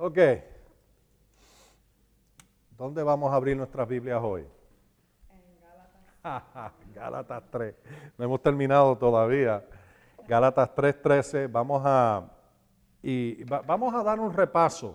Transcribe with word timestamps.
Ok. 0.00 0.16
¿Dónde 2.76 3.02
vamos 3.02 3.32
a 3.32 3.34
abrir 3.34 3.56
nuestras 3.56 3.88
Biblias 3.88 4.20
hoy? 4.22 4.46
En 5.32 5.60
Gálatas. 5.60 6.72
Gálatas 6.94 7.42
3. 7.50 7.74
No 8.16 8.24
hemos 8.24 8.40
terminado 8.40 8.96
todavía. 8.96 9.64
Gálatas 10.28 10.72
3:13. 10.76 11.50
Vamos 11.50 11.82
a 11.84 12.30
y 13.02 13.42
va- 13.44 13.62
vamos 13.62 13.92
a 13.92 14.02
dar 14.04 14.20
un 14.20 14.32
repaso, 14.32 14.94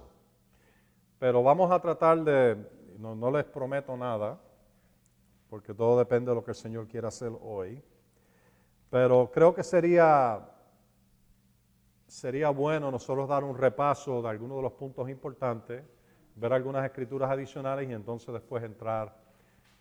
pero 1.19 1.43
vamos 1.43 1.69
a 1.69 1.79
tratar 1.81 2.23
de 2.23 2.55
no, 2.97 3.13
no 3.13 3.29
les 3.31 3.43
prometo 3.43 3.97
nada, 3.97 4.37
porque 5.49 5.73
todo 5.73 5.97
depende 5.99 6.31
de 6.31 6.35
lo 6.35 6.43
que 6.45 6.51
el 6.51 6.55
Señor 6.55 6.87
quiera 6.87 7.09
hacer 7.09 7.31
hoy. 7.41 7.83
Pero 8.89 9.29
creo 9.33 9.53
que 9.53 9.63
sería 9.63 10.39
sería 12.13 12.51
bueno 12.51 12.91
nosotros 12.91 13.27
dar 13.27 13.43
un 13.43 13.57
repaso 13.57 14.21
de 14.21 14.29
algunos 14.29 14.57
de 14.57 14.63
los 14.63 14.73
puntos 14.73 15.09
importantes, 15.09 15.83
ver 16.35 16.53
algunas 16.53 16.85
escrituras 16.85 17.31
adicionales 17.31 17.89
y 17.89 17.93
entonces 17.93 18.31
después 18.31 18.63
entrar 18.63 19.17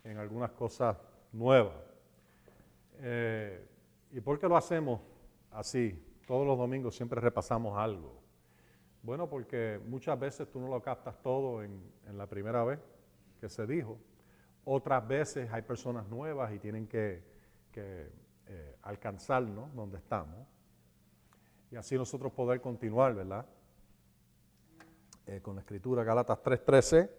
en 0.02 0.16
algunas 0.16 0.51
cosas 0.52 0.97
nuevas. 1.30 1.77
Eh, 3.01 3.69
¿Y 4.12 4.21
por 4.21 4.38
qué 4.38 4.48
lo 4.48 4.57
hacemos 4.57 5.02
así? 5.51 6.02
Todos 6.27 6.47
los 6.47 6.57
domingos 6.57 6.97
siempre 6.97 7.21
repasamos 7.21 7.77
algo. 7.77 8.19
Bueno, 9.02 9.29
porque 9.29 9.79
muchas 9.87 10.19
veces 10.19 10.51
tú 10.51 10.59
no 10.59 10.69
lo 10.69 10.80
captas 10.80 11.21
todo 11.21 11.62
en, 11.62 11.83
la 12.15 12.27
primera 12.27 12.65
vez 12.65 12.79
que 13.41 13.51
se 13.51 13.66
dijo. 13.66 13.99
Otras 14.65 15.07
veces 15.07 15.52
hay 15.52 15.62
personas 15.62 16.09
nuevas 16.09 16.51
y 16.55 16.59
tienen 16.59 16.87
que, 16.87 17.23
que, 17.71 18.10
eh, 18.46 18.77
alcanzarnos 18.83 19.74
donde 19.74 19.99
estamos. 19.99 20.52
Y 21.73 21.77
así 21.77 21.97
nosotros 21.97 22.31
poder 22.35 22.61
continuar, 22.61 23.15
¿verdad? 23.15 23.47
Eh, 25.27 25.41
con 25.41 25.55
la 25.55 25.63
escritura, 25.63 26.05
Gálatas 26.05 26.39
3.13. 26.43 27.11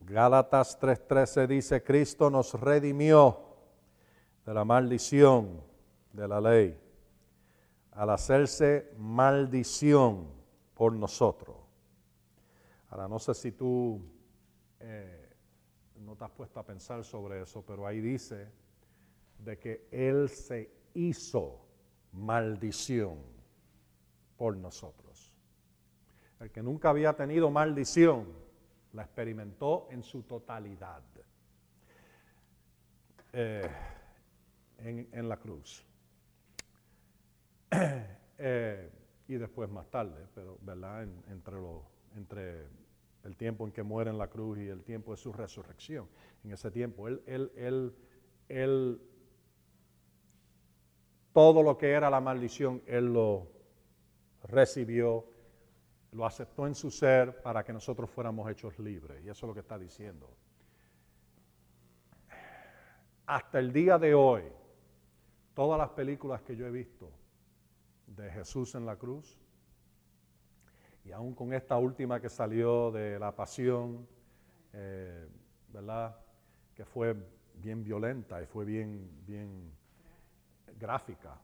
Gálatas 0.00 0.80
3.13 0.80 1.46
dice, 1.46 1.82
Cristo 1.82 2.30
nos 2.30 2.54
redimió 2.54 3.44
de 4.46 4.54
la 4.54 4.64
maldición 4.64 5.60
de 6.14 6.28
la 6.28 6.40
ley, 6.40 6.80
al 7.92 8.08
hacerse 8.08 8.90
maldición 8.96 10.26
por 10.72 10.94
nosotros. 10.94 11.56
Ahora, 12.88 13.06
no 13.06 13.18
sé 13.18 13.34
si 13.34 13.52
tú 13.52 14.00
eh, 14.80 15.28
no 15.96 16.16
te 16.16 16.24
has 16.24 16.30
puesto 16.30 16.58
a 16.58 16.64
pensar 16.64 17.04
sobre 17.04 17.42
eso, 17.42 17.62
pero 17.66 17.86
ahí 17.86 18.00
dice 18.00 18.50
de 19.40 19.58
que 19.58 19.86
Él 19.90 20.30
se 20.30 20.72
hizo 20.94 21.67
maldición 22.12 23.18
por 24.36 24.56
nosotros. 24.56 25.32
El 26.40 26.50
que 26.50 26.62
nunca 26.62 26.90
había 26.90 27.14
tenido 27.14 27.50
maldición, 27.50 28.26
la 28.92 29.02
experimentó 29.02 29.88
en 29.90 30.02
su 30.02 30.22
totalidad 30.22 31.02
eh, 33.32 33.68
en, 34.78 35.28
la 35.28 35.36
cruz. 35.36 35.84
Eh, 38.40 38.88
y 39.26 39.34
después 39.34 39.68
más 39.68 39.90
tarde, 39.90 40.24
pero 40.32 40.58
¿verdad? 40.62 41.02
En- 41.02 41.24
entre, 41.28 41.56
entre 42.14 42.66
el 43.24 43.36
tiempo 43.36 43.66
en 43.66 43.72
que 43.72 43.82
muere 43.82 44.10
en 44.10 44.18
la 44.18 44.28
cruz 44.28 44.58
y 44.58 44.68
el 44.68 44.84
tiempo 44.84 45.10
de 45.10 45.16
su 45.16 45.32
resurrección. 45.32 46.08
En 46.44 46.52
ese 46.52 46.70
tiempo, 46.70 47.08
él, 47.08 47.20
él, 47.26 47.50
él, 47.56 47.94
él, 48.48 49.02
todo 51.38 51.62
lo 51.62 51.78
que 51.78 51.92
era 51.92 52.10
la 52.10 52.20
maldición, 52.20 52.82
él 52.84 53.12
lo 53.12 53.46
recibió, 54.42 55.24
lo 56.10 56.26
aceptó 56.26 56.66
en 56.66 56.74
su 56.74 56.90
ser 56.90 57.40
para 57.42 57.62
que 57.62 57.72
nosotros 57.72 58.10
fuéramos 58.10 58.50
hechos 58.50 58.76
libres. 58.80 59.24
Y 59.24 59.28
eso 59.28 59.46
es 59.46 59.48
lo 59.48 59.54
que 59.54 59.60
está 59.60 59.78
diciendo. 59.78 60.28
Hasta 63.24 63.60
el 63.60 63.72
día 63.72 63.98
de 63.98 64.14
hoy, 64.14 64.42
todas 65.54 65.78
las 65.78 65.90
películas 65.90 66.42
que 66.42 66.56
yo 66.56 66.66
he 66.66 66.72
visto 66.72 67.08
de 68.08 68.28
Jesús 68.32 68.74
en 68.74 68.84
la 68.84 68.96
cruz, 68.96 69.38
y 71.04 71.12
aún 71.12 71.36
con 71.36 71.52
esta 71.52 71.78
última 71.78 72.20
que 72.20 72.30
salió 72.30 72.90
de 72.90 73.16
la 73.16 73.30
pasión, 73.36 74.08
eh, 74.72 75.28
¿verdad? 75.68 76.16
Que 76.74 76.84
fue 76.84 77.14
bien 77.54 77.84
violenta 77.84 78.42
y 78.42 78.46
fue 78.46 78.64
bien, 78.64 79.24
bien 79.24 79.77
gráfica. 80.78 81.38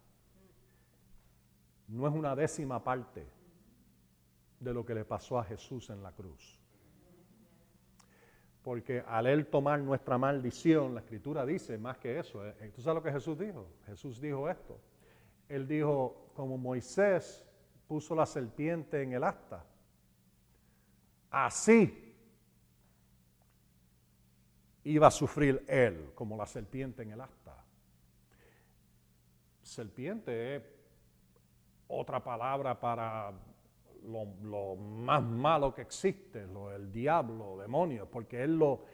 No 1.88 2.06
es 2.08 2.14
una 2.14 2.34
décima 2.34 2.82
parte 2.82 3.26
de 4.60 4.72
lo 4.72 4.84
que 4.84 4.94
le 4.94 5.04
pasó 5.04 5.38
a 5.38 5.44
Jesús 5.44 5.90
en 5.90 6.02
la 6.02 6.12
cruz. 6.12 6.58
Porque 8.62 9.04
al 9.06 9.26
Él 9.26 9.46
tomar 9.48 9.80
nuestra 9.80 10.16
maldición, 10.16 10.94
la 10.94 11.00
Escritura 11.00 11.44
dice 11.44 11.76
más 11.76 11.98
que 11.98 12.18
eso. 12.18 12.46
eh, 12.46 12.72
¿Tú 12.74 12.80
sabes 12.80 12.96
lo 12.96 13.02
que 13.02 13.12
Jesús 13.12 13.38
dijo? 13.38 13.66
Jesús 13.84 14.18
dijo 14.20 14.48
esto. 14.48 14.80
Él 15.48 15.68
dijo, 15.68 16.30
como 16.34 16.56
Moisés 16.56 17.46
puso 17.86 18.14
la 18.14 18.24
serpiente 18.24 19.02
en 19.02 19.12
el 19.12 19.24
asta, 19.24 19.62
así 21.30 22.16
iba 24.84 25.06
a 25.08 25.10
sufrir 25.10 25.62
Él, 25.68 26.12
como 26.14 26.34
la 26.36 26.46
serpiente 26.46 27.02
en 27.02 27.12
el 27.12 27.20
asta. 27.20 27.43
Serpiente 29.64 30.56
es 30.56 30.62
otra 31.88 32.22
palabra 32.22 32.78
para 32.78 33.32
lo, 34.04 34.76
más 34.76 35.22
malo 35.22 35.74
que 35.74 35.82
existe, 35.82 36.46
lo, 36.46 36.70
el 36.70 36.92
diablo, 36.92 37.56
demonio, 37.58 38.06
porque 38.10 38.42
él 38.42 38.58
lo, 38.58 38.84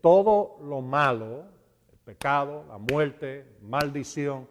todo 0.00 0.58
lo 0.62 0.82
malo, 0.82 1.44
el 1.90 1.98
pecado, 2.04 2.64
la 2.68 2.78
muerte, 2.78 3.56
maldición, 3.62 4.46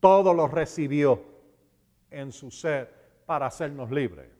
todo 0.00 0.32
lo 0.32 0.46
recibió 0.46 1.20
en 2.10 2.30
su 2.30 2.50
ser 2.50 2.88
para 3.26 3.46
hacernos 3.46 3.90
libres. 3.90 4.30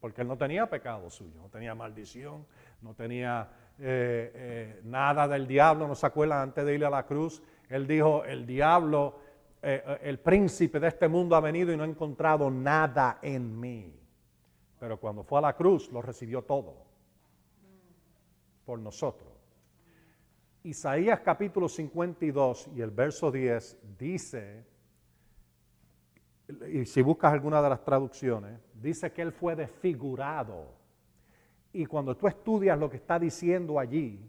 Porque 0.00 0.22
él 0.22 0.28
no 0.28 0.38
tenía 0.38 0.70
pecado 0.70 1.10
suyo, 1.10 1.40
no 1.40 1.48
tenía 1.48 1.74
maldición, 1.74 2.46
no 2.80 2.94
tenía 2.94 3.48
eh, 3.78 4.30
eh, 4.34 4.80
nada 4.84 5.26
del 5.26 5.48
diablo. 5.48 5.88
¿No 5.88 5.96
se 5.96 6.06
acuerdan 6.06 6.40
antes 6.40 6.64
de 6.64 6.74
ir 6.74 6.84
a 6.84 6.90
la 6.90 7.06
cruz? 7.06 7.42
Él 7.68 7.86
dijo, 7.86 8.24
el 8.24 8.46
diablo, 8.46 9.18
eh, 9.62 9.82
eh, 9.84 9.98
el 10.02 10.18
príncipe 10.18 10.78
de 10.78 10.88
este 10.88 11.08
mundo 11.08 11.34
ha 11.36 11.40
venido 11.40 11.72
y 11.72 11.76
no 11.76 11.82
ha 11.82 11.86
encontrado 11.86 12.50
nada 12.50 13.18
en 13.22 13.58
mí. 13.58 13.92
Pero 14.78 14.98
cuando 14.98 15.24
fue 15.24 15.38
a 15.38 15.42
la 15.42 15.56
cruz 15.56 15.90
lo 15.90 16.02
recibió 16.02 16.42
todo 16.42 16.86
por 18.64 18.78
nosotros. 18.78 19.32
Isaías 20.64 21.20
capítulo 21.20 21.68
52 21.68 22.70
y 22.74 22.80
el 22.80 22.90
verso 22.90 23.30
10 23.30 23.78
dice, 23.96 24.66
y 26.72 26.84
si 26.84 27.02
buscas 27.02 27.32
alguna 27.32 27.62
de 27.62 27.68
las 27.68 27.84
traducciones, 27.84 28.60
dice 28.74 29.12
que 29.12 29.22
él 29.22 29.32
fue 29.32 29.54
desfigurado. 29.54 30.74
Y 31.72 31.86
cuando 31.86 32.16
tú 32.16 32.26
estudias 32.26 32.78
lo 32.78 32.90
que 32.90 32.96
está 32.96 33.18
diciendo 33.18 33.78
allí, 33.78 34.28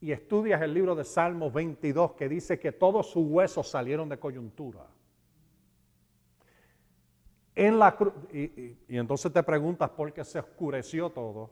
y 0.00 0.12
estudias 0.12 0.62
el 0.62 0.72
libro 0.74 0.94
de 0.94 1.04
Salmos 1.04 1.52
22 1.52 2.12
que 2.12 2.28
dice 2.28 2.58
que 2.58 2.72
todos 2.72 3.10
sus 3.10 3.26
huesos 3.26 3.68
salieron 3.68 4.08
de 4.08 4.18
coyuntura. 4.18 4.86
En 7.54 7.78
la 7.78 7.96
y- 8.32 8.76
y 8.88 8.96
entonces 8.96 9.32
te 9.32 9.42
preguntas 9.42 9.90
por 9.90 10.12
qué 10.12 10.24
se 10.24 10.38
oscureció 10.38 11.10
todo. 11.10 11.50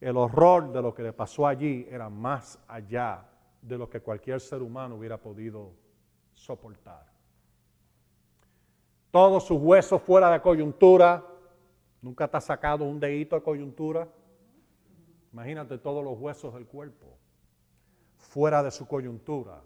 El 0.00 0.16
horror 0.16 0.72
de 0.72 0.80
lo 0.80 0.94
que 0.94 1.02
le 1.02 1.12
pasó 1.12 1.46
allí 1.46 1.86
era 1.90 2.08
más 2.08 2.58
allá 2.66 3.26
de 3.60 3.76
lo 3.76 3.90
que 3.90 4.00
cualquier 4.00 4.40
ser 4.40 4.62
humano 4.62 4.96
hubiera 4.96 5.18
podido 5.18 5.72
soportar. 6.32 7.04
Todos 9.10 9.44
sus 9.44 9.60
huesos 9.60 10.00
fuera 10.02 10.30
de 10.30 10.40
coyuntura. 10.40 11.24
Nunca 12.00 12.28
te 12.28 12.36
ha 12.36 12.40
sacado 12.40 12.84
un 12.84 13.00
dedito 13.00 13.36
de 13.36 13.42
coyuntura. 13.42 14.08
Imagínate 15.36 15.76
todos 15.76 16.02
los 16.02 16.18
huesos 16.18 16.54
del 16.54 16.64
cuerpo 16.64 17.18
fuera 18.16 18.62
de 18.62 18.70
su 18.70 18.88
coyuntura. 18.88 19.60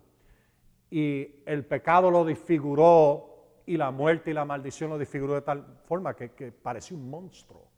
Y 0.91 1.45
el 1.47 1.65
pecado 1.65 2.11
lo 2.11 2.25
disfiguró 2.25 3.61
y 3.67 3.77
la 3.77 3.93
muerte 3.93 4.33
y 4.33 4.35
la 4.35 4.45
maldición 4.45 4.91
lo 4.91 4.99
disfiguró 4.99 5.35
de 5.35 5.43
tal 5.43 5.79
forma 5.85 6.17
que, 6.17 6.33
que 6.33 6.51
parecía 6.51 6.97
un 6.97 7.09
monstruo 7.09 7.69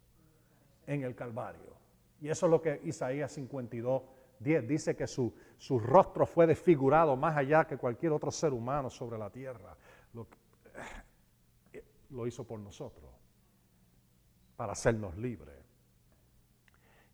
en 0.87 1.03
el 1.03 1.15
Calvario. 1.15 1.77
Y 2.23 2.31
eso 2.31 2.47
es 2.47 2.51
lo 2.51 2.63
que 2.63 2.81
Isaías 2.85 3.31
52, 3.33 4.03
10 4.39 4.67
dice 4.67 4.97
que 4.97 5.07
su, 5.07 5.35
su 5.59 5.79
rostro 5.79 6.25
fue 6.25 6.47
desfigurado 6.47 7.15
más 7.15 7.37
allá 7.37 7.67
que 7.67 7.77
cualquier 7.77 8.13
otro 8.13 8.31
ser 8.31 8.55
humano 8.55 8.89
sobre 8.89 9.19
la 9.19 9.29
tierra. 9.29 9.77
Lo, 10.15 10.27
lo 12.09 12.27
hizo 12.27 12.45
por 12.45 12.59
nosotros, 12.59 13.11
para 14.57 14.73
hacernos 14.73 15.15
libres. 15.19 15.62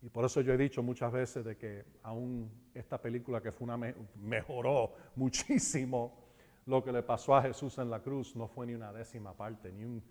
Y 0.01 0.09
por 0.09 0.23
eso 0.25 0.39
yo 0.41 0.53
he 0.53 0.57
dicho 0.57 0.81
muchas 0.81 1.11
veces 1.11 1.43
de 1.43 1.57
que 1.57 1.85
aún 2.03 2.49
esta 2.73 3.01
película 3.01 3.41
que 3.41 3.51
fue 3.51 3.65
una 3.65 3.77
me- 3.77 3.95
mejoró 4.15 4.93
muchísimo 5.15 6.17
lo 6.65 6.83
que 6.83 6.91
le 6.91 7.03
pasó 7.03 7.35
a 7.35 7.41
Jesús 7.41 7.77
en 7.79 7.89
la 7.89 8.01
cruz 8.01 8.35
no 8.35 8.47
fue 8.47 8.67
ni 8.67 8.75
una 8.75 8.93
décima 8.93 9.33
parte, 9.33 9.71
ni 9.71 9.83
un 9.83 10.01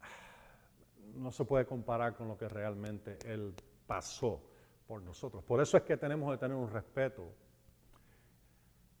no 1.16 1.30
se 1.30 1.44
puede 1.44 1.66
comparar 1.66 2.14
con 2.16 2.28
lo 2.28 2.38
que 2.38 2.48
realmente 2.48 3.18
Él 3.26 3.54
pasó 3.86 4.42
por 4.86 5.02
nosotros. 5.02 5.42
Por 5.44 5.60
eso 5.60 5.76
es 5.76 5.82
que 5.82 5.96
tenemos 5.96 6.32
que 6.32 6.38
tener 6.38 6.56
un 6.56 6.70
respeto 6.70 7.34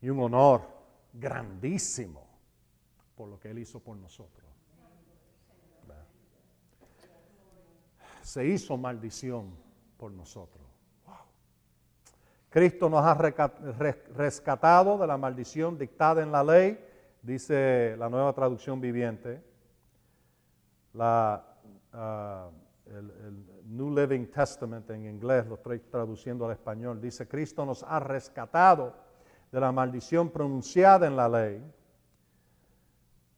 y 0.02 0.08
un 0.10 0.20
honor 0.20 0.62
grandísimo 1.12 2.26
por 3.14 3.28
lo 3.28 3.38
que 3.38 3.50
Él 3.50 3.60
hizo 3.60 3.80
por 3.80 3.96
nosotros. 3.96 4.44
Se 8.22 8.44
hizo 8.44 8.76
maldición 8.76 9.56
por 9.96 10.12
nosotros. 10.12 10.64
Cristo 12.50 12.88
nos 12.88 13.04
ha 13.04 13.14
rescatado 14.14 14.96
de 14.96 15.06
la 15.06 15.18
maldición 15.18 15.76
dictada 15.76 16.22
en 16.22 16.32
la 16.32 16.42
ley, 16.42 16.82
dice 17.20 17.96
la 17.98 18.08
nueva 18.08 18.32
traducción 18.32 18.80
viviente. 18.80 19.42
La, 20.94 21.44
ah, 21.92 22.48
el, 22.86 23.44
New 23.66 23.94
Living 23.94 24.26
Testament 24.26 24.88
en 24.90 25.06
inglés, 25.06 25.46
lo 25.46 25.56
estoy 25.56 25.80
traduciendo 25.80 26.46
al 26.46 26.52
español, 26.52 27.00
dice, 27.00 27.26
Cristo 27.26 27.66
nos 27.66 27.82
ha 27.82 27.98
rescatado 27.98 28.94
de 29.50 29.60
la 29.60 29.72
maldición 29.72 30.30
pronunciada 30.30 31.06
en 31.06 31.16
la 31.16 31.28
ley 31.28 31.62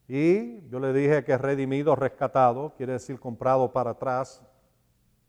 y 0.06 0.66
yo 0.68 0.80
le 0.80 0.92
dije 0.92 1.22
que 1.22 1.36
redimido, 1.36 1.94
rescatado, 1.94 2.74
quiere 2.76 2.94
decir 2.94 3.18
comprado 3.20 3.72
para 3.72 3.90
atrás, 3.90 4.42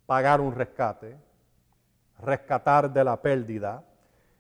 pagar 0.10 0.42
un 0.42 0.56
rescate, 0.56 1.16
rescatar 2.24 2.92
de 2.92 3.04
la 3.04 3.22
pérdida. 3.22 3.86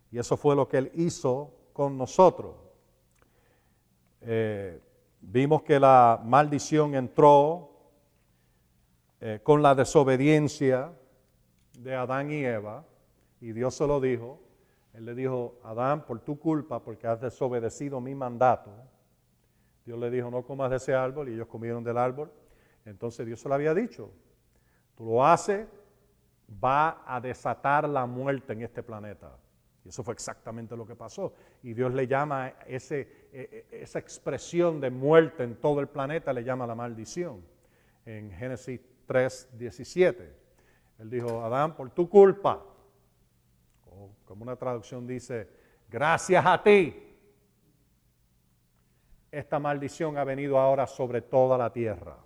Y 0.10 0.18
eso 0.18 0.36
fue 0.36 0.56
lo 0.56 0.68
que 0.68 0.80
Él 0.80 0.92
hizo 0.95 1.54
con 1.74 1.95
nosotros. 1.95 2.56
Eh, 4.21 4.81
vimos 5.21 5.62
que 5.62 5.80
la 5.80 6.19
maldición 6.25 6.95
entró 6.95 7.69
eh, 9.21 9.42
con 9.44 9.62
la 9.62 9.75
desobediencia 9.75 10.92
de 11.77 11.94
Adán 11.94 12.31
y 12.31 12.44
Eva, 12.44 12.83
y 13.39 13.51
Dios 13.51 13.75
se 13.75 13.86
lo 13.86 14.01
dijo. 14.01 14.39
Él 14.95 15.06
le 15.06 15.13
dijo, 15.13 15.60
Adán, 15.63 16.04
por 16.04 16.19
tu 16.21 16.39
culpa, 16.39 16.81
porque 16.81 17.06
has 17.06 17.21
desobedecido 17.21 18.01
mi 18.01 18.16
mandato, 18.16 18.71
Dios 19.86 20.00
le 20.00 20.10
dijo, 20.10 20.31
no 20.31 20.42
comas 20.42 20.71
de 20.71 20.77
ese 20.77 20.95
árbol 20.95 21.30
y 21.30 21.33
ellos 21.33 21.48
comieron 21.48 21.83
del 21.83 22.00
árbol. 22.00 22.31
Entonces 22.86 23.24
Dios 23.24 23.39
se 23.39 23.48
lo 23.48 23.54
había 23.54 23.75
dicho, 23.75 24.12
lo 25.00 25.25
haces, 25.25 25.68
va 26.63 27.04
a 27.06 27.19
desatar 27.22 27.88
la 27.88 28.06
muerte 28.06 28.54
en 28.54 28.62
este 28.62 28.84
planeta. 28.84 29.38
Y 29.86 29.90
eso 29.90 30.04
fue 30.04 30.13
exactamente 30.13 30.75
lo 30.75 30.86
que 30.86 30.96
pasó. 30.96 31.34
Y 31.63 31.74
Dios 31.74 31.94
le 31.94 32.06
llama 32.06 32.54
ese, 32.68 33.30
e, 33.31 33.68
e, 33.72 33.81
esa 33.81 34.00
expresión 34.00 34.81
de 34.81 34.90
muerte 34.90 35.44
en 35.44 35.56
todo 35.56 35.80
el 35.80 35.88
planeta, 35.88 36.34
le 36.34 36.44
llama 36.44 36.68
la 36.68 36.75
maldición. 36.75 37.42
En 38.06 38.31
Génesis 38.31 38.81
3, 39.06 39.50
17. 39.57 40.36
Él 41.00 41.10
dijo, 41.10 41.44
Adán, 41.44 41.75
por 41.75 41.90
tu 41.92 42.10
culpa, 42.10 42.63
o 43.86 44.12
como 44.25 44.44
una 44.44 44.57
traducción 44.57 45.07
dice, 45.07 45.48
gracias 45.90 46.45
a 46.45 46.62
ti, 46.62 47.06
esta 49.31 49.60
maldición 49.60 50.18
ha 50.18 50.24
venido 50.24 50.60
ahora 50.60 50.88
sobre 50.88 51.22
toda 51.22 51.57
la 51.57 51.72
tierra. 51.72 52.18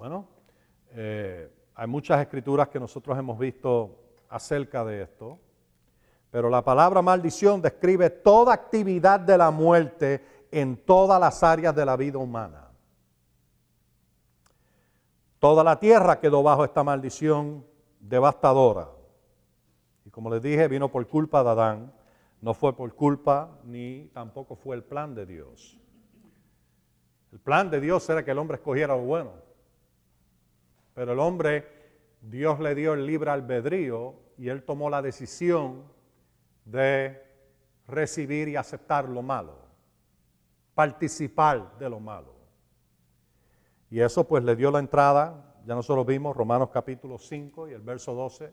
Bueno, 0.00 0.26
eh, 0.92 1.52
hay 1.74 1.86
muchas 1.86 2.22
escrituras 2.22 2.68
que 2.68 2.80
nosotros 2.80 3.18
hemos 3.18 3.38
visto 3.38 3.98
acerca 4.30 4.82
de 4.82 5.02
esto, 5.02 5.38
pero 6.30 6.48
la 6.48 6.64
palabra 6.64 7.02
maldición 7.02 7.60
describe 7.60 8.08
toda 8.08 8.54
actividad 8.54 9.20
de 9.20 9.36
la 9.36 9.50
muerte 9.50 10.24
en 10.50 10.74
todas 10.86 11.20
las 11.20 11.42
áreas 11.42 11.74
de 11.76 11.84
la 11.84 11.98
vida 11.98 12.16
humana. 12.16 12.70
Toda 15.38 15.62
la 15.62 15.78
tierra 15.78 16.18
quedó 16.18 16.42
bajo 16.42 16.64
esta 16.64 16.82
maldición 16.82 17.62
devastadora. 17.98 18.88
Y 20.06 20.10
como 20.10 20.30
les 20.30 20.40
dije, 20.40 20.66
vino 20.66 20.90
por 20.90 21.06
culpa 21.08 21.44
de 21.44 21.50
Adán. 21.50 21.92
No 22.40 22.54
fue 22.54 22.74
por 22.74 22.94
culpa 22.94 23.50
ni 23.64 24.08
tampoco 24.14 24.56
fue 24.56 24.76
el 24.76 24.82
plan 24.82 25.14
de 25.14 25.26
Dios. 25.26 25.78
El 27.32 27.38
plan 27.38 27.68
de 27.68 27.82
Dios 27.82 28.08
era 28.08 28.24
que 28.24 28.30
el 28.30 28.38
hombre 28.38 28.56
escogiera 28.56 28.96
lo 28.96 29.02
bueno. 29.02 29.49
Pero 30.94 31.12
el 31.12 31.18
hombre, 31.18 31.66
Dios 32.20 32.60
le 32.60 32.74
dio 32.74 32.94
el 32.94 33.06
libre 33.06 33.30
albedrío 33.30 34.14
y 34.36 34.48
él 34.48 34.62
tomó 34.62 34.90
la 34.90 35.02
decisión 35.02 35.84
de 36.64 37.22
recibir 37.86 38.48
y 38.48 38.56
aceptar 38.56 39.08
lo 39.08 39.22
malo, 39.22 39.58
participar 40.74 41.78
de 41.78 41.90
lo 41.90 42.00
malo. 42.00 42.34
Y 43.90 44.00
eso 44.00 44.26
pues 44.26 44.44
le 44.44 44.54
dio 44.54 44.70
la 44.70 44.78
entrada, 44.78 45.56
ya 45.66 45.74
nosotros 45.74 46.06
vimos 46.06 46.36
Romanos 46.36 46.70
capítulo 46.72 47.18
5 47.18 47.68
y 47.68 47.72
el 47.72 47.82
verso 47.82 48.14
12, 48.14 48.52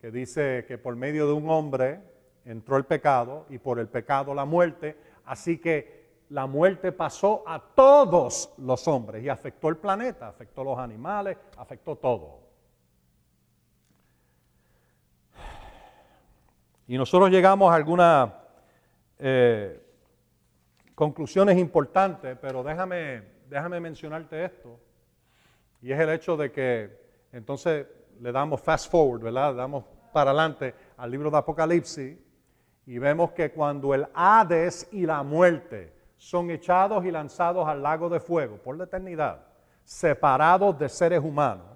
que 0.00 0.10
dice 0.10 0.64
que 0.68 0.78
por 0.78 0.94
medio 0.94 1.26
de 1.26 1.32
un 1.32 1.50
hombre 1.50 2.00
entró 2.44 2.76
el 2.76 2.84
pecado 2.84 3.46
y 3.50 3.58
por 3.58 3.80
el 3.80 3.88
pecado 3.88 4.34
la 4.34 4.44
muerte, 4.44 4.96
así 5.24 5.58
que 5.58 6.05
la 6.30 6.46
muerte 6.46 6.92
pasó 6.92 7.44
a 7.46 7.60
todos 7.60 8.52
los 8.58 8.88
hombres 8.88 9.22
y 9.22 9.28
afectó 9.28 9.68
el 9.68 9.76
planeta, 9.76 10.28
afectó 10.28 10.64
los 10.64 10.78
animales, 10.78 11.36
afectó 11.56 11.96
todo. 11.96 12.40
Y 16.88 16.96
nosotros 16.96 17.30
llegamos 17.30 17.70
a 17.72 17.74
algunas 17.74 18.32
eh, 19.18 19.82
conclusiones 20.94 21.58
importantes, 21.58 22.36
pero 22.40 22.62
déjame, 22.62 23.22
déjame 23.48 23.80
mencionarte 23.80 24.44
esto, 24.44 24.78
y 25.82 25.92
es 25.92 26.00
el 26.00 26.10
hecho 26.10 26.36
de 26.36 26.50
que 26.50 27.06
entonces 27.32 27.86
le 28.20 28.32
damos 28.32 28.60
fast 28.60 28.90
forward, 28.90 29.22
¿verdad? 29.22 29.50
Le 29.50 29.56
damos 29.58 29.84
para 30.12 30.30
adelante 30.30 30.74
al 30.96 31.10
libro 31.10 31.30
de 31.30 31.36
Apocalipsis, 31.36 32.18
y 32.86 32.98
vemos 32.98 33.32
que 33.32 33.50
cuando 33.50 33.94
el 33.94 34.06
Hades 34.14 34.88
y 34.92 35.06
la 35.06 35.22
muerte 35.24 35.95
son 36.16 36.50
echados 36.50 37.04
y 37.04 37.10
lanzados 37.10 37.66
al 37.68 37.82
lago 37.82 38.08
de 38.08 38.20
fuego 38.20 38.56
por 38.56 38.76
la 38.76 38.84
eternidad, 38.84 39.46
separados 39.84 40.78
de 40.78 40.88
seres 40.88 41.20
humanos, 41.20 41.66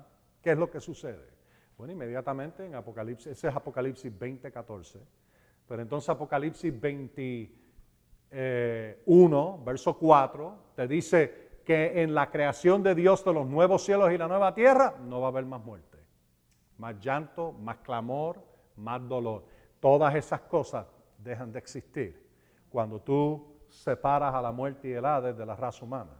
¿qué 0.42 0.52
es 0.52 0.58
lo 0.58 0.70
que 0.70 0.80
sucede? 0.80 1.30
Bueno, 1.76 1.92
inmediatamente 1.92 2.66
en 2.66 2.74
Apocalipsis, 2.74 3.28
ese 3.28 3.48
es 3.48 3.56
Apocalipsis 3.56 4.16
20, 4.18 4.50
14. 4.50 5.00
Pero 5.66 5.82
entonces 5.82 6.08
Apocalipsis 6.10 6.78
21, 6.78 7.50
eh, 8.32 9.64
verso 9.64 9.96
4, 9.96 10.58
te 10.74 10.88
dice 10.88 11.50
que 11.64 12.02
en 12.02 12.14
la 12.14 12.30
creación 12.30 12.82
de 12.82 12.94
Dios 12.94 13.24
de 13.24 13.32
los 13.32 13.46
nuevos 13.46 13.84
cielos 13.84 14.12
y 14.12 14.18
la 14.18 14.28
nueva 14.28 14.54
tierra 14.54 14.96
no 15.04 15.20
va 15.20 15.28
a 15.28 15.30
haber 15.30 15.46
más 15.46 15.64
muerte, 15.64 15.98
más 16.78 16.98
llanto, 17.00 17.52
más 17.52 17.76
clamor, 17.78 18.42
más 18.76 19.06
dolor. 19.08 19.44
Todas 19.78 20.14
esas 20.14 20.40
cosas 20.42 20.86
dejan 21.18 21.52
de 21.52 21.60
existir 21.60 22.28
cuando 22.68 23.00
tú 23.00 23.49
separas 23.70 24.34
a 24.34 24.42
la 24.42 24.52
muerte 24.52 24.88
y 24.88 24.92
el 24.92 25.04
Hades 25.04 25.36
de 25.36 25.46
la 25.46 25.56
raza 25.56 25.84
humana. 25.84 26.10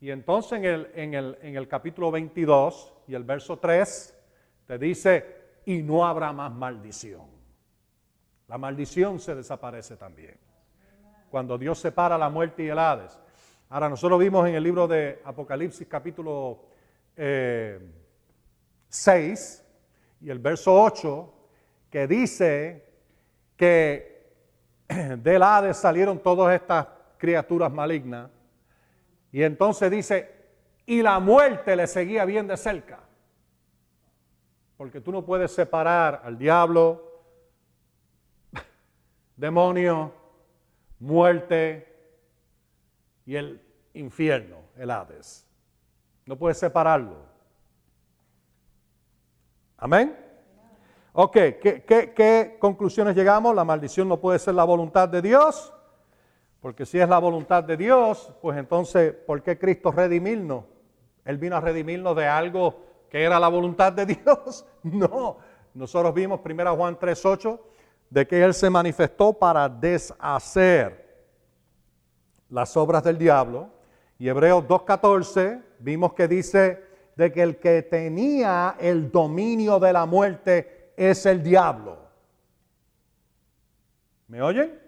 Y 0.00 0.10
entonces 0.10 0.58
en 0.58 0.64
el, 0.64 0.90
en, 0.94 1.14
el, 1.14 1.38
en 1.40 1.56
el 1.56 1.68
capítulo 1.68 2.10
22 2.10 2.92
y 3.08 3.14
el 3.14 3.24
verso 3.24 3.58
3 3.58 4.18
te 4.66 4.78
dice, 4.78 5.36
y 5.64 5.82
no 5.82 6.06
habrá 6.06 6.32
más 6.32 6.52
maldición. 6.52 7.26
La 8.48 8.58
maldición 8.58 9.18
se 9.18 9.34
desaparece 9.34 9.96
también. 9.96 10.36
Cuando 11.30 11.58
Dios 11.58 11.78
separa 11.78 12.16
la 12.16 12.28
muerte 12.28 12.64
y 12.64 12.68
el 12.68 12.78
Hades. 12.78 13.18
Ahora, 13.68 13.88
nosotros 13.88 14.20
vimos 14.20 14.46
en 14.48 14.54
el 14.54 14.62
libro 14.62 14.86
de 14.86 15.20
Apocalipsis 15.24 15.88
capítulo 15.88 16.66
6 17.16 17.16
eh, 17.16 17.80
y 20.20 20.30
el 20.30 20.38
verso 20.38 20.80
8 20.80 21.34
que 21.90 22.06
dice 22.06 22.84
que 23.56 24.15
del 25.18 25.42
Hades 25.42 25.76
salieron 25.76 26.18
todas 26.18 26.54
estas 26.54 26.86
criaturas 27.18 27.72
malignas. 27.72 28.30
Y 29.32 29.42
entonces 29.42 29.90
dice, 29.90 30.34
y 30.86 31.02
la 31.02 31.18
muerte 31.18 31.76
le 31.76 31.86
seguía 31.86 32.24
bien 32.24 32.46
de 32.46 32.56
cerca. 32.56 33.00
Porque 34.76 35.00
tú 35.00 35.10
no 35.10 35.24
puedes 35.24 35.52
separar 35.52 36.22
al 36.24 36.38
diablo, 36.38 37.22
demonio, 39.36 40.12
muerte 40.98 41.94
y 43.24 43.36
el 43.36 43.60
infierno, 43.94 44.58
el 44.76 44.90
Hades. 44.90 45.46
No 46.26 46.36
puedes 46.36 46.58
separarlo. 46.58 47.24
Amén. 49.78 50.25
Ok, 51.18 51.32
¿qué, 51.32 52.56
conclusiones 52.58 53.16
llegamos? 53.16 53.54
La 53.54 53.64
maldición 53.64 54.06
no 54.06 54.20
puede 54.20 54.38
ser 54.38 54.52
la 54.52 54.64
voluntad 54.64 55.08
de 55.08 55.22
Dios, 55.22 55.72
porque 56.60 56.84
si 56.84 57.00
es 57.00 57.08
la 57.08 57.18
voluntad 57.18 57.64
de 57.64 57.74
Dios, 57.74 58.34
pues 58.42 58.58
entonces, 58.58 59.14
¿por 59.26 59.42
qué 59.42 59.58
Cristo 59.58 59.90
redimirnos? 59.90 60.64
Él 61.24 61.38
vino 61.38 61.56
a 61.56 61.60
redimirnos 61.62 62.14
de 62.16 62.26
algo 62.26 62.82
que 63.08 63.22
era 63.22 63.40
la 63.40 63.48
voluntad 63.48 63.94
de 63.94 64.04
Dios. 64.14 64.66
No, 64.82 65.38
nosotros 65.72 66.12
vimos 66.12 66.38
1 66.44 66.76
Juan 66.76 66.98
3.8 66.98 67.60
de 68.10 68.26
que 68.26 68.44
Él 68.44 68.52
se 68.52 68.68
manifestó 68.68 69.32
para 69.32 69.70
deshacer 69.70 71.24
las 72.50 72.76
obras 72.76 73.02
del 73.02 73.16
diablo 73.16 73.70
Y 74.18 74.28
Hebreos 74.28 74.64
2.14 74.64 75.62
vimos 75.78 76.12
que 76.12 76.28
dice 76.28 76.84
de 77.16 77.32
que 77.32 77.42
el 77.42 77.56
que 77.56 77.82
tenía 77.84 78.76
el 78.78 79.10
dominio 79.10 79.80
de 79.80 79.94
la 79.94 80.04
muerte 80.04 80.75
es 80.96 81.26
el 81.26 81.42
diablo. 81.42 81.98
¿Me 84.28 84.42
oyen? 84.42 84.80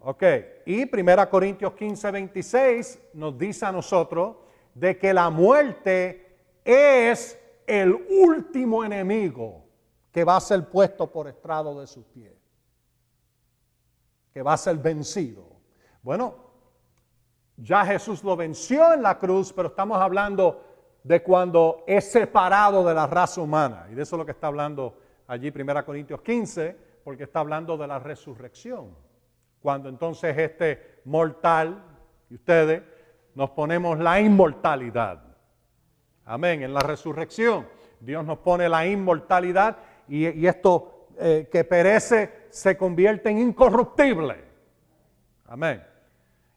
Ok, 0.00 0.22
y 0.64 0.82
1 0.84 1.30
Corintios 1.30 1.74
15, 1.74 2.10
26 2.10 2.98
nos 3.14 3.36
dice 3.36 3.66
a 3.66 3.72
nosotros 3.72 4.36
de 4.74 4.96
que 4.96 5.12
la 5.12 5.28
muerte 5.28 6.38
es 6.64 7.38
el 7.66 7.92
último 7.92 8.84
enemigo 8.84 9.64
que 10.10 10.24
va 10.24 10.36
a 10.36 10.40
ser 10.40 10.68
puesto 10.68 11.10
por 11.10 11.28
estrado 11.28 11.78
de 11.80 11.86
sus 11.86 12.06
pies, 12.06 12.32
que 14.32 14.42
va 14.42 14.54
a 14.54 14.56
ser 14.56 14.76
vencido. 14.76 15.44
Bueno, 16.02 16.34
ya 17.56 17.84
Jesús 17.84 18.22
lo 18.22 18.36
venció 18.36 18.94
en 18.94 19.02
la 19.02 19.18
cruz, 19.18 19.52
pero 19.52 19.68
estamos 19.68 20.00
hablando 20.00 20.67
de 21.08 21.22
cuando 21.22 21.84
es 21.86 22.12
separado 22.12 22.86
de 22.86 22.92
la 22.92 23.06
raza 23.06 23.40
humana. 23.40 23.86
Y 23.90 23.94
de 23.94 24.02
eso 24.02 24.16
es 24.16 24.18
lo 24.18 24.26
que 24.26 24.32
está 24.32 24.48
hablando 24.48 24.94
allí 25.26 25.50
1 25.50 25.84
Corintios 25.86 26.20
15, 26.20 26.76
porque 27.02 27.24
está 27.24 27.40
hablando 27.40 27.78
de 27.78 27.86
la 27.86 27.98
resurrección. 27.98 28.94
Cuando 29.62 29.88
entonces 29.88 30.36
este 30.36 31.00
mortal 31.06 31.82
y 32.28 32.34
ustedes 32.34 32.82
nos 33.34 33.48
ponemos 33.50 33.98
la 33.98 34.20
inmortalidad. 34.20 35.22
Amén. 36.26 36.62
En 36.62 36.74
la 36.74 36.80
resurrección 36.80 37.66
Dios 38.00 38.22
nos 38.22 38.40
pone 38.40 38.68
la 38.68 38.86
inmortalidad 38.86 39.78
y, 40.08 40.46
esto 40.46 41.06
eh, 41.18 41.48
que 41.50 41.64
perece 41.64 42.48
se 42.50 42.76
convierte 42.76 43.30
en 43.30 43.38
incorruptible. 43.38 44.44
Amén. 45.46 45.82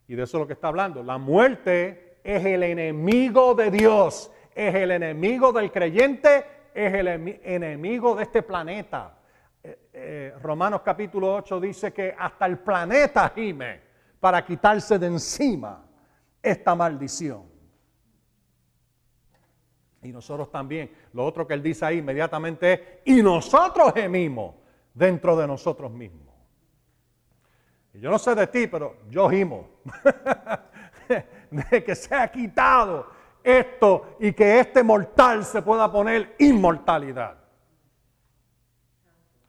Y 0.10 0.16
de 0.16 0.24
eso 0.24 0.38
es 0.38 0.42
lo 0.42 0.48
que 0.48 0.54
está 0.54 0.68
hablando. 0.68 1.02
La 1.04 1.18
muerte 1.18 2.12
es 2.24 2.46
el 2.46 2.64
enemigo 2.64 3.56
de 3.56 3.72
Dios, 3.72 4.32
es 4.56 4.76
el 4.76 4.92
enemigo 4.92 5.52
del 5.52 5.72
creyente, 5.72 6.46
es 6.74 6.94
el 6.94 7.08
enemigo 7.08 8.16
de 8.16 8.24
este 8.24 8.44
planeta. 8.44 9.18
Eh, 9.64 9.90
eh, 9.94 10.34
Romanos 10.42 10.82
capítulo 10.84 11.36
8 11.36 11.60
dice 11.60 11.94
que 11.94 12.16
hasta 12.18 12.46
el 12.46 12.60
planeta 12.60 13.32
gime 13.36 13.82
para 14.20 14.44
quitarse 14.46 14.98
de 14.98 15.08
encima 15.08 15.86
esta 16.42 16.76
maldición. 16.76 17.44
Y 20.04 20.12
nosotros 20.12 20.50
también. 20.50 20.92
Lo 21.14 21.26
otro 21.26 21.46
que 21.46 21.54
él 21.54 21.62
dice 21.62 21.86
ahí 21.86 22.00
inmediatamente 22.00 22.74
es, 22.74 22.82
y 23.06 23.22
nosotros 23.22 23.94
gemimos 23.94 24.56
dentro 24.94 25.38
de 25.38 25.46
nosotros 25.46 25.92
mismos. 25.92 26.32
Yo 27.94 28.10
no 28.10 28.18
sé 28.18 28.34
de 28.34 28.48
ti, 28.48 28.68
pero 28.68 28.98
yo 29.10 29.30
gimo. 29.30 29.70
de 31.52 31.84
que 31.84 31.94
se 31.94 32.16
ha 32.16 32.32
quitado 32.32 33.21
esto 33.44 34.16
y 34.20 34.34
que 34.34 34.60
este 34.60 34.84
mortal 34.84 35.44
se 35.44 35.62
pueda 35.62 35.92
poner 35.92 36.36
inmortalidad. 36.40 37.38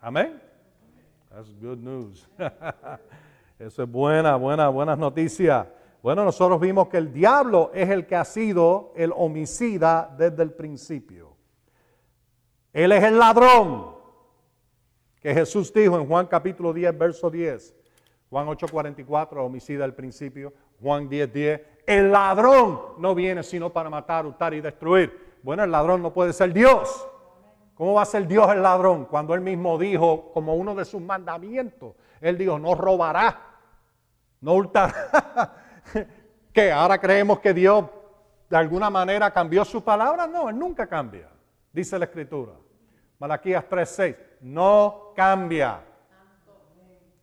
Amén. 0.01 0.43
That's 1.31 1.49
good 1.61 1.79
news. 1.79 2.29
Eso 3.59 3.85
es 3.85 3.89
buena, 3.89 4.37
buena, 4.37 4.69
buenas 4.69 4.99
noticias. 4.99 5.67
Bueno, 6.03 6.25
nosotros 6.25 6.61
vimos 6.61 6.89
que 6.89 6.97
el 6.99 7.13
diablo 7.13 7.71
es 7.73 7.89
el 7.89 8.07
que 8.07 8.17
ha 8.17 8.25
sido 8.25 8.93
el 8.97 9.13
homicida 9.15 10.13
desde 10.19 10.43
el 10.43 10.53
principio. 10.53 11.37
Él 12.73 12.91
es 12.91 13.05
el 13.05 13.19
ladrón 13.19 13.95
que 15.21 15.33
Jesús 15.33 15.73
dijo 15.73 15.97
en 15.97 16.09
Juan 16.09 16.27
capítulo 16.27 16.73
10, 16.73 16.99
verso 16.99 17.31
10. 17.31 17.75
Juan 18.29 18.49
8:44, 18.49 19.45
homicida 19.45 19.85
al 19.85 19.95
principio. 19.95 20.53
Juan 20.81 21.09
10, 21.09 21.33
10. 21.33 21.61
El 21.87 22.13
ladrón 22.13 22.81
no 22.99 23.15
viene 23.15 23.43
sino 23.43 23.71
para 23.71 23.91
matar, 23.91 24.27
hurtar 24.27 24.55
y 24.55 24.61
destruir. 24.61 25.39
Bueno, 25.43 25.65
el 25.65 25.71
ladrón 25.71 26.03
no 26.03 26.13
puede 26.13 26.33
ser 26.33 26.53
Dios. 26.53 27.09
¿Cómo 27.75 27.95
va 27.95 28.03
a 28.03 28.07
ser 28.07 28.29
Dios 28.29 28.51
el 28.53 28.63
ladrón 28.63 29.07
cuando 29.07 29.35
él 29.35 29.41
mismo 29.41 29.79
dijo, 29.79 30.31
como 30.33 30.55
uno 30.55 30.75
de 30.75 30.85
sus 30.85 31.01
mandamientos, 31.01 31.95
él 32.21 32.39
dijo, 32.39 32.59
no 32.59 32.75
robará, 32.75 33.41
no 34.41 34.55
hurtará? 34.55 35.57
¿Qué? 36.53 36.71
¿Ahora 36.71 36.99
creemos 36.99 37.41
que 37.41 37.53
Dios 37.53 37.87
de 38.49 38.57
alguna 38.57 38.91
manera 38.91 39.31
cambió 39.33 39.65
su 39.65 39.83
palabra? 39.83 40.27
No, 40.27 40.49
él 40.49 40.59
nunca 40.59 40.87
cambia, 40.87 41.29
dice 41.73 41.99
la 41.99 42.05
Escritura. 42.05 42.53
Malaquías 43.19 43.65
3:6, 43.69 44.17
no 44.43 45.13
cambia. 45.17 45.81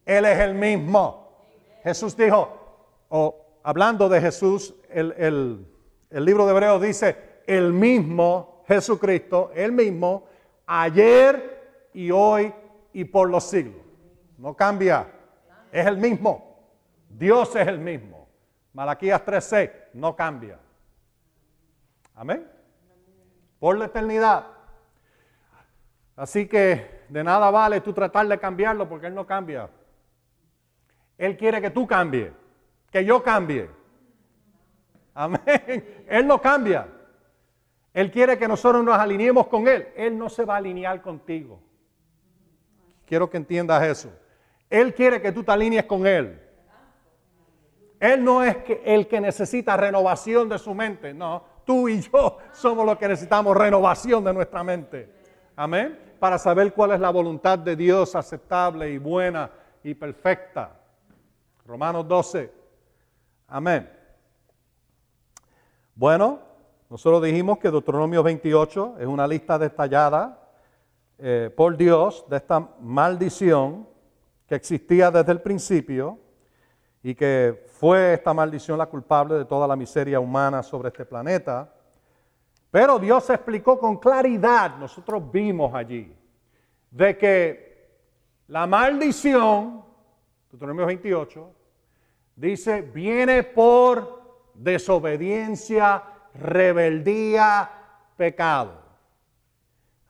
Él 0.05 0.25
es 0.25 0.39
el 0.39 0.55
mismo. 0.55 1.45
Jesús 1.83 2.17
dijo, 2.17 2.49
o 3.09 3.48
hablando 3.69 4.09
de 4.09 4.19
Jesús, 4.19 4.73
el, 4.89 5.13
el 6.09 6.25
libro 6.25 6.45
de 6.45 6.51
Hebreos 6.51 6.81
dice, 6.81 7.41
el 7.45 7.71
mismo 7.71 8.63
Jesucristo, 8.67 9.51
el 9.53 9.71
mismo, 9.71 10.25
ayer 10.65 11.89
y 11.93 12.09
hoy 12.09 12.51
y 12.93 13.05
por 13.05 13.29
los 13.29 13.43
siglos. 13.43 13.81
No 14.39 14.55
cambia. 14.55 15.07
Es 15.71 15.85
el 15.85 15.97
mismo. 15.97 16.57
Dios 17.09 17.55
es 17.55 17.67
el 17.67 17.77
mismo. 17.77 18.27
Malaquías 18.73 19.23
3:6 19.23 19.71
no 19.93 20.15
cambia. 20.15 20.57
Amén. 22.15 22.49
Por 23.59 23.77
la 23.77 23.85
eternidad. 23.85 24.47
Así 26.15 26.47
que 26.47 27.05
de 27.07 27.23
nada 27.23 27.51
vale 27.51 27.81
tú 27.81 27.93
tratar 27.93 28.27
de 28.27 28.39
cambiarlo 28.39 28.89
porque 28.89 29.07
Él 29.07 29.13
no 29.13 29.27
cambia. 29.27 29.69
Él 31.17 31.37
quiere 31.37 31.61
que 31.61 31.69
tú 31.69 31.85
cambies, 31.85 32.31
que 32.91 33.05
yo 33.05 33.21
cambie. 33.23 33.69
Amén. 35.13 35.41
Él 36.07 36.27
no 36.27 36.41
cambia. 36.41 36.87
Él 37.93 38.11
quiere 38.11 38.37
que 38.37 38.47
nosotros 38.47 38.83
nos 38.83 38.97
alineemos 38.97 39.47
con 39.47 39.67
Él. 39.67 39.89
Él 39.95 40.17
no 40.17 40.29
se 40.29 40.45
va 40.45 40.55
a 40.55 40.57
alinear 40.57 41.01
contigo. 41.01 41.59
Quiero 43.05 43.29
que 43.29 43.37
entiendas 43.37 43.83
eso. 43.83 44.09
Él 44.69 44.93
quiere 44.93 45.21
que 45.21 45.31
tú 45.31 45.43
te 45.43 45.51
alinees 45.51 45.85
con 45.85 46.05
Él. 46.05 46.39
Él 47.99 48.23
no 48.23 48.43
es 48.43 48.55
el 48.85 49.07
que 49.07 49.19
necesita 49.19 49.75
renovación 49.75 50.47
de 50.47 50.57
su 50.57 50.73
mente. 50.73 51.13
No, 51.13 51.43
tú 51.65 51.89
y 51.89 51.99
yo 51.99 52.37
somos 52.53 52.85
los 52.85 52.97
que 52.97 53.07
necesitamos 53.07 53.57
renovación 53.57 54.23
de 54.23 54.33
nuestra 54.33 54.63
mente. 54.63 55.11
Amén. 55.55 55.99
Para 56.19 56.37
saber 56.37 56.73
cuál 56.73 56.91
es 56.91 56.99
la 56.99 57.09
voluntad 57.09 57.59
de 57.59 57.75
Dios 57.75 58.15
aceptable 58.15 58.89
y 58.91 58.97
buena 58.97 59.49
y 59.83 59.93
perfecta. 59.95 60.71
Romanos 61.65 62.07
12. 62.07 62.58
Amén. 63.51 63.89
Bueno, 65.95 66.39
nosotros 66.87 67.23
dijimos 67.23 67.57
que 67.57 67.71
Deuteronomio 67.71 68.21
28 68.21 68.97
es 68.99 69.07
una 69.07 69.27
lista 69.27 69.57
detallada 69.57 70.39
eh, 71.17 71.51
por 71.55 71.75
Dios 71.75 72.25
de 72.29 72.37
esta 72.37 72.59
maldición 72.79 73.87
que 74.45 74.53
existía 74.53 75.09
desde 75.09 75.31
el 75.31 75.41
principio 75.41 76.19
y 77.01 77.15
que 77.15 77.65
fue 77.71 78.13
esta 78.13 78.35
maldición 78.35 78.77
la 78.77 78.85
culpable 78.85 79.35
de 79.35 79.45
toda 79.45 79.67
la 79.67 79.75
miseria 79.75 80.19
humana 80.19 80.61
sobre 80.61 80.89
este 80.89 81.05
planeta. 81.05 81.73
Pero 82.69 82.99
Dios 82.99 83.27
explicó 83.31 83.79
con 83.79 83.97
claridad, 83.97 84.77
nosotros 84.77 85.23
vimos 85.31 85.73
allí, 85.73 86.15
de 86.91 87.17
que 87.17 87.89
la 88.47 88.67
maldición, 88.67 89.83
Deuteronomio 90.51 90.85
28, 90.85 91.55
dice, 92.39 92.81
viene 92.81 93.43
por 93.43 94.21
desobediencia 94.53 96.03
rebeldía, 96.33 97.69
pecado. 98.15 98.81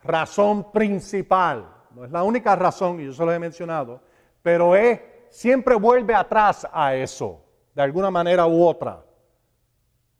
Razón 0.03 0.71
principal. 0.71 1.75
No 1.91 2.05
es 2.05 2.11
la 2.11 2.23
única 2.23 2.55
razón, 2.55 2.99
y 2.99 3.05
yo 3.05 3.13
se 3.13 3.25
lo 3.25 3.33
he 3.33 3.39
mencionado, 3.39 4.01
pero 4.41 4.75
es, 4.75 5.01
siempre 5.29 5.75
vuelve 5.75 6.13
atrás 6.13 6.67
a 6.71 6.95
eso, 6.95 7.43
de 7.73 7.81
alguna 7.81 8.11
manera 8.11 8.45
u 8.45 8.63
otra. 8.63 9.03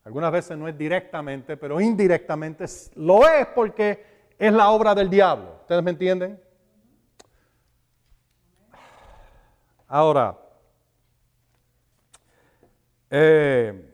Algunas 0.04 0.32
veces 0.32 0.58
no 0.58 0.68
es 0.68 0.78
directamente, 0.78 1.58
pero 1.58 1.80
indirectamente 1.80 2.66
lo 2.96 3.28
es 3.28 3.46
porque 3.48 4.34
es 4.38 4.52
la 4.52 4.70
obra 4.70 4.96
del 4.96 5.10
diablo. 5.10 5.58
¿Ustedes 5.62 5.84
me 5.84 5.92
entienden? 5.92 6.42
Ahora, 9.88 10.38
eh, 13.10 13.90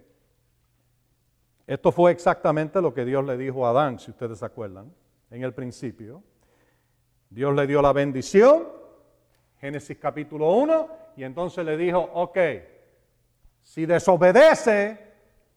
esto 1.67 1.91
fue 1.91 2.11
exactamente 2.11 2.81
lo 2.81 2.93
que 2.93 3.05
Dios 3.05 3.25
le 3.25 3.37
dijo 3.37 3.65
a 3.65 3.71
Adán, 3.71 3.99
si 3.99 4.11
ustedes 4.11 4.39
se 4.39 4.45
acuerdan, 4.45 4.93
en 5.31 5.43
el 5.43 5.53
principio. 5.53 6.23
Dios 7.29 7.55
le 7.55 7.65
dio 7.65 7.81
la 7.81 7.91
bendición, 7.91 8.67
Génesis 9.59 9.97
capítulo 9.97 10.51
1, 10.51 10.89
y 11.17 11.23
entonces 11.23 11.65
le 11.65 11.75
dijo, 11.75 11.99
ok, 11.99 12.37
si 13.61 13.85
desobedece, 13.85 14.99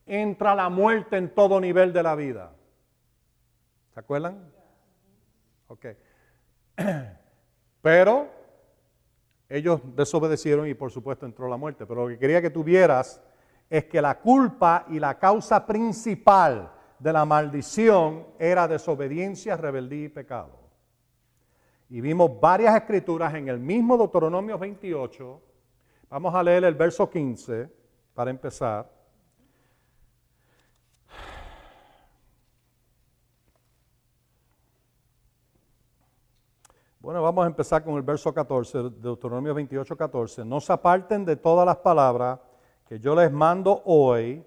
entra 0.07 0.55
la 0.55 0.71
muerte 0.71 1.19
en 1.19 1.35
todo 1.35 1.61
nivel 1.61 1.93
de 1.93 2.03
la 2.03 2.15
vida. 2.15 2.53
¿Se 3.93 4.01
acuerdan? 4.01 4.51
Ok. 5.67 5.87
Pero 7.83 8.29
ellos 9.49 9.81
desobedecieron 9.95 10.67
y 10.67 10.75
por 10.75 10.91
supuesto 10.91 11.27
entró 11.27 11.49
la 11.49 11.57
muerte. 11.59 11.85
Pero 11.87 12.05
lo 12.05 12.09
que 12.09 12.19
quería 12.19 12.41
que 12.41 12.51
tuvieras 12.51 13.21
es 13.71 13.85
que 13.85 14.01
la 14.01 14.19
culpa 14.19 14.87
y 14.89 14.99
la 14.99 15.19
causa 15.19 15.67
principal 15.67 16.73
de 16.99 17.13
la 17.13 17.25
maldición 17.25 18.27
era 18.39 18.67
desobediencia, 18.67 19.57
rebeldía 19.57 20.07
y 20.07 20.09
pecado. 20.09 20.59
Y 21.91 22.01
vimos 22.01 22.39
varias 22.41 22.75
escrituras 22.77 23.35
en 23.35 23.49
el 23.49 23.59
mismo 23.59 23.97
Deuteronomio 23.97 24.59
28. 24.59 25.43
Vamos 26.11 26.35
a 26.35 26.43
leer 26.43 26.65
el 26.65 26.75
verso 26.75 27.09
15 27.09 27.71
para 28.15 28.31
empezar. 28.31 28.91
Bueno, 37.01 37.23
vamos 37.23 37.45
a 37.45 37.47
empezar 37.47 37.83
con 37.85 37.95
el 37.95 38.03
verso 38.03 38.35
14, 38.35 38.79
de 38.79 38.91
Deuteronomio 38.91 39.55
28, 39.55 39.97
14. 39.97 40.45
No 40.45 40.61
se 40.61 40.73
aparten 40.73 41.25
de 41.25 41.37
todas 41.37 41.65
las 41.65 41.77
palabras 41.77 42.39
que 42.89 42.99
yo 42.99 43.15
les 43.15 43.31
mando 43.31 43.83
hoy, 43.85 44.43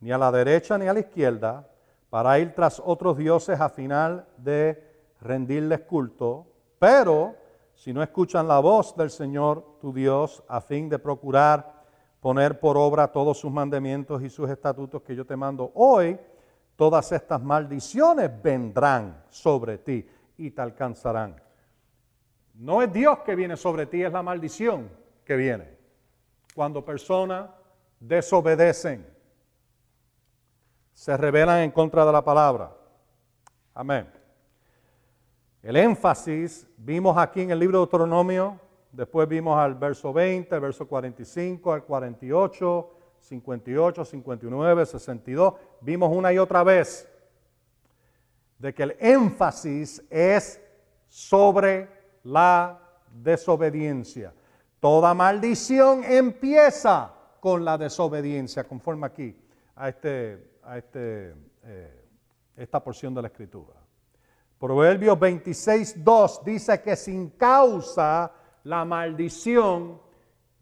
ni 0.00 0.10
a 0.10 0.18
la 0.18 0.32
derecha 0.32 0.76
ni 0.76 0.88
a 0.88 0.92
la 0.92 0.98
izquierda, 0.98 1.70
para 2.10 2.38
ir 2.40 2.52
tras 2.52 2.82
otros 2.84 3.16
dioses 3.16 3.60
a 3.60 3.68
final 3.68 4.26
de 4.36 4.82
rendirles 5.20 5.80
culto. 5.82 6.44
Pero 6.78 7.36
si 7.72 7.92
no 7.92 8.02
escuchan 8.02 8.48
la 8.48 8.58
voz 8.58 8.96
del 8.96 9.10
Señor 9.10 9.78
tu 9.80 9.92
Dios 9.92 10.42
a 10.48 10.60
fin 10.60 10.88
de 10.88 10.98
procurar 10.98 11.84
poner 12.20 12.58
por 12.58 12.76
obra 12.76 13.08
todos 13.08 13.38
sus 13.38 13.52
mandamientos 13.52 14.22
y 14.22 14.30
sus 14.30 14.50
estatutos 14.50 15.02
que 15.02 15.14
yo 15.14 15.24
te 15.24 15.36
mando 15.36 15.70
hoy, 15.74 16.18
todas 16.74 17.12
estas 17.12 17.40
maldiciones 17.42 18.30
vendrán 18.42 19.22
sobre 19.28 19.78
ti 19.78 20.08
y 20.36 20.50
te 20.50 20.62
alcanzarán. 20.62 21.40
No 22.54 22.82
es 22.82 22.92
Dios 22.92 23.20
que 23.20 23.36
viene 23.36 23.56
sobre 23.56 23.86
ti, 23.86 24.02
es 24.02 24.12
la 24.12 24.22
maldición 24.22 24.88
que 25.24 25.36
viene. 25.36 25.76
Cuando 26.54 26.84
personas 26.84 27.50
desobedecen, 28.00 29.06
se 30.92 31.16
rebelan 31.16 31.60
en 31.60 31.70
contra 31.70 32.04
de 32.04 32.12
la 32.12 32.24
palabra. 32.24 32.72
Amén. 33.74 34.08
El 35.62 35.76
énfasis 35.76 36.66
vimos 36.76 37.16
aquí 37.16 37.40
en 37.40 37.50
el 37.50 37.58
libro 37.58 37.78
de 37.78 37.86
Deuteronomio, 37.86 38.60
después 38.92 39.28
vimos 39.28 39.58
al 39.58 39.74
verso 39.74 40.12
20, 40.12 40.54
al 40.54 40.60
verso 40.60 40.86
45, 40.86 41.72
al 41.72 41.84
48, 41.84 42.90
58, 43.20 44.04
59, 44.04 44.86
62. 44.86 45.54
Vimos 45.80 46.14
una 46.14 46.32
y 46.32 46.38
otra 46.38 46.62
vez 46.62 47.08
de 48.58 48.74
que 48.74 48.82
el 48.84 48.96
énfasis 49.00 50.02
es 50.10 50.60
sobre 51.08 51.88
la 52.22 52.80
desobediencia. 53.10 54.32
Toda 54.80 55.14
maldición 55.14 56.04
empieza 56.04 57.12
con 57.44 57.62
la 57.62 57.76
desobediencia, 57.76 58.64
conforme 58.64 59.06
aquí 59.06 59.36
a, 59.76 59.90
este, 59.90 60.52
a 60.62 60.78
este, 60.78 61.34
eh, 61.62 62.04
esta 62.56 62.82
porción 62.82 63.14
de 63.14 63.20
la 63.20 63.28
escritura. 63.28 63.74
Proverbios 64.58 65.20
26, 65.20 66.02
2 66.02 66.42
dice 66.42 66.80
que 66.80 66.96
sin 66.96 67.28
causa 67.28 68.32
la 68.62 68.86
maldición 68.86 70.00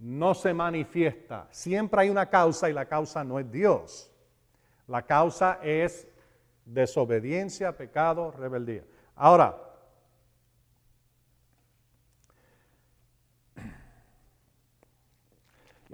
no 0.01 0.35
se 0.35 0.53
manifiesta. 0.53 1.47
Siempre 1.53 2.01
hay 2.01 2.11
una 2.11 2.29
causa 2.29 2.69
y 2.69 2.73
la 2.73 2.87
causa 2.87 3.23
no 3.23 3.39
es 3.39 3.49
Dios. 3.49 4.11
La 4.89 5.03
causa 5.03 5.61
es 5.63 6.09
desobediencia, 6.65 7.77
pecado, 7.77 8.33
rebeldía. 8.33 8.83
Ahora, 9.15 9.57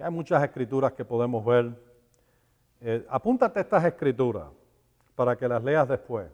hay 0.01 0.11
muchas 0.11 0.43
escrituras 0.43 0.93
que 0.93 1.05
podemos 1.05 1.45
ver. 1.45 1.73
Eh, 2.81 3.05
apúntate 3.09 3.61
estas 3.61 3.85
escrituras 3.85 4.49
para 5.15 5.37
que 5.37 5.49
las 5.49 5.63
leas 5.63 5.89
después. 5.89 6.31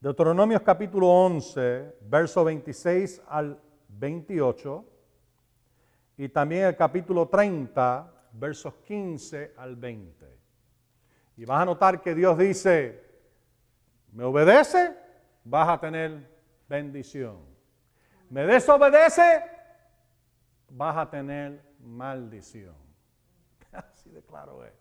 Deuteronomios 0.00 0.62
capítulo 0.62 1.08
11, 1.08 1.96
verso 2.02 2.44
26 2.44 3.22
al 3.28 3.58
28. 3.88 4.84
Y 6.18 6.28
también 6.28 6.66
el 6.66 6.76
capítulo 6.76 7.26
30, 7.28 8.12
versos 8.32 8.74
15 8.86 9.54
al 9.56 9.74
20. 9.76 10.26
Y 11.38 11.44
vas 11.44 11.62
a 11.62 11.64
notar 11.64 12.00
que 12.00 12.14
Dios 12.14 12.38
dice, 12.38 13.02
me 14.12 14.24
obedece, 14.24 14.94
vas 15.44 15.68
a 15.68 15.80
tener 15.80 16.30
bendición. 16.68 17.38
Me 18.30 18.46
desobedece, 18.46 19.42
vas 20.70 20.96
a 20.96 21.10
tener 21.10 21.60
maldición. 21.80 22.74
Así 23.72 24.10
de 24.10 24.22
claro 24.22 24.64
es. 24.64 24.72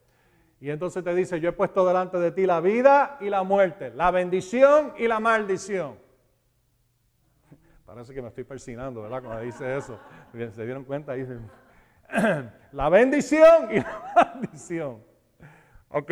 Y 0.59 0.69
entonces 0.69 1.03
te 1.03 1.13
dice, 1.13 1.39
yo 1.39 1.49
he 1.49 1.53
puesto 1.53 1.85
delante 1.85 2.17
de 2.17 2.31
ti 2.31 2.45
la 2.45 2.61
vida 2.61 3.17
y 3.19 3.29
la 3.29 3.43
muerte, 3.43 3.91
la 3.93 4.11
bendición 4.11 4.93
y 4.97 5.07
la 5.07 5.19
maldición. 5.19 5.97
Parece 7.85 8.13
que 8.13 8.21
me 8.21 8.29
estoy 8.29 8.45
persinando, 8.45 9.03
¿verdad? 9.03 9.21
Cuando 9.21 9.43
dice 9.43 9.77
eso. 9.77 9.99
¿Se 10.31 10.65
dieron 10.65 10.85
cuenta? 10.85 11.13
Dice, 11.13 11.37
la 12.71 12.89
bendición 12.89 13.69
y 13.71 13.79
la 13.79 14.11
maldición. 14.15 15.03
¿Ok? 15.89 16.11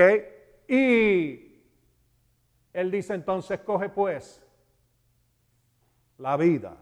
Y 0.67 1.63
él 2.73 2.91
dice 2.91 3.15
entonces, 3.15 3.59
coge 3.61 3.89
pues 3.89 4.41
la 6.17 6.37
vida 6.37 6.77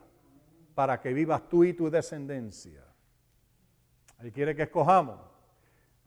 para 0.76 1.00
que 1.00 1.14
vivas 1.14 1.48
tú 1.48 1.64
y 1.64 1.74
tu 1.74 1.90
descendencia. 1.90 2.81
Él 4.22 4.32
quiere 4.32 4.56
que 4.56 4.64
escojamos. 4.64 5.20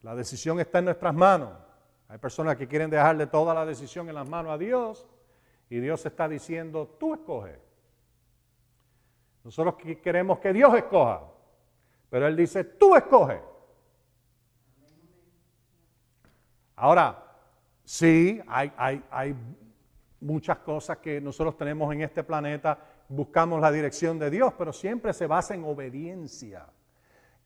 La 0.02 0.14
decisión 0.14 0.60
está 0.60 0.78
en 0.78 0.86
nuestras 0.86 1.14
manos. 1.14 1.52
Hay 2.08 2.18
personas 2.18 2.56
que 2.56 2.68
quieren 2.68 2.90
dejarle 2.90 3.26
toda 3.26 3.54
la 3.54 3.66
decisión 3.66 4.08
en 4.08 4.14
las 4.14 4.28
manos 4.28 4.52
a 4.52 4.58
Dios 4.58 5.06
y 5.68 5.80
Dios 5.80 6.04
está 6.06 6.28
diciendo, 6.28 6.96
tú 6.98 7.14
escoge. 7.14 7.58
Nosotros 9.42 9.74
queremos 10.02 10.38
que 10.38 10.52
Dios 10.52 10.72
escoja, 10.74 11.22
pero 12.08 12.26
Él 12.26 12.36
dice, 12.36 12.64
tú 12.64 12.94
escoge. 12.94 13.40
Ahora, 16.76 17.22
sí, 17.84 18.40
hay, 18.46 18.72
hay, 18.76 19.04
hay 19.10 19.34
muchas 20.20 20.58
cosas 20.58 20.98
que 20.98 21.20
nosotros 21.20 21.56
tenemos 21.56 21.92
en 21.92 22.02
este 22.02 22.22
planeta, 22.22 22.78
buscamos 23.08 23.60
la 23.60 23.70
dirección 23.70 24.18
de 24.18 24.30
Dios, 24.30 24.52
pero 24.56 24.72
siempre 24.72 25.12
se 25.12 25.26
basa 25.26 25.54
en 25.54 25.64
obediencia. 25.64 26.66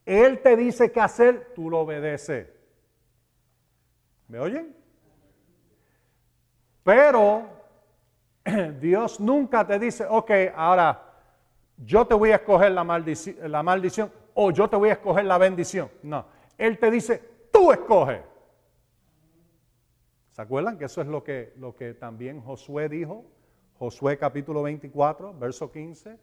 Él 0.09 0.41
te 0.41 0.55
dice 0.55 0.91
qué 0.91 0.99
hacer, 0.99 1.51
tú 1.53 1.69
lo 1.69 1.81
obedeces. 1.81 2.47
¿Me 4.27 4.39
oyen? 4.39 4.75
Pero 6.81 7.47
Dios 8.79 9.19
nunca 9.19 9.67
te 9.67 9.77
dice, 9.77 10.07
ok, 10.09 10.31
ahora 10.55 11.13
yo 11.77 12.07
te 12.07 12.15
voy 12.15 12.31
a 12.31 12.37
escoger 12.37 12.71
la, 12.71 12.83
maldición 12.83 14.11
o 14.33 14.49
yo 14.49 14.67
te 14.67 14.77
voy 14.77 14.89
a 14.89 14.93
escoger 14.93 15.25
la 15.25 15.37
bendición. 15.37 15.91
No, 16.01 16.25
Él 16.57 16.79
te 16.79 16.89
dice, 16.89 17.21
tú 17.51 17.71
escoges. 17.71 18.21
¿Se 20.31 20.41
acuerdan 20.41 20.79
que 20.79 20.85
eso 20.85 21.01
es 21.01 21.07
lo 21.07 21.23
que, 21.23 21.53
lo 21.57 21.75
que 21.75 21.93
también 21.93 22.41
Josué 22.41 22.89
dijo? 22.89 23.25
Josué 23.77 24.17
capítulo 24.17 24.63
24, 24.63 25.35
verso 25.35 25.71
15. 25.71 26.17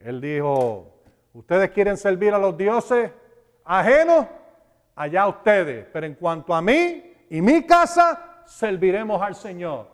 Él 0.00 0.20
dijo, 0.20 1.00
ustedes 1.32 1.70
quieren 1.70 1.96
servir 1.96 2.34
a 2.34 2.38
los 2.38 2.54
dioses, 2.58 3.12
ajeno, 3.64 4.28
allá 4.94 5.28
ustedes. 5.28 5.86
Pero 5.92 6.06
en 6.06 6.14
cuanto 6.14 6.54
a 6.54 6.60
mí 6.60 7.14
y 7.28 7.40
mi 7.40 7.64
casa, 7.66 8.42
serviremos 8.46 9.20
al 9.22 9.34
Señor. 9.34 9.88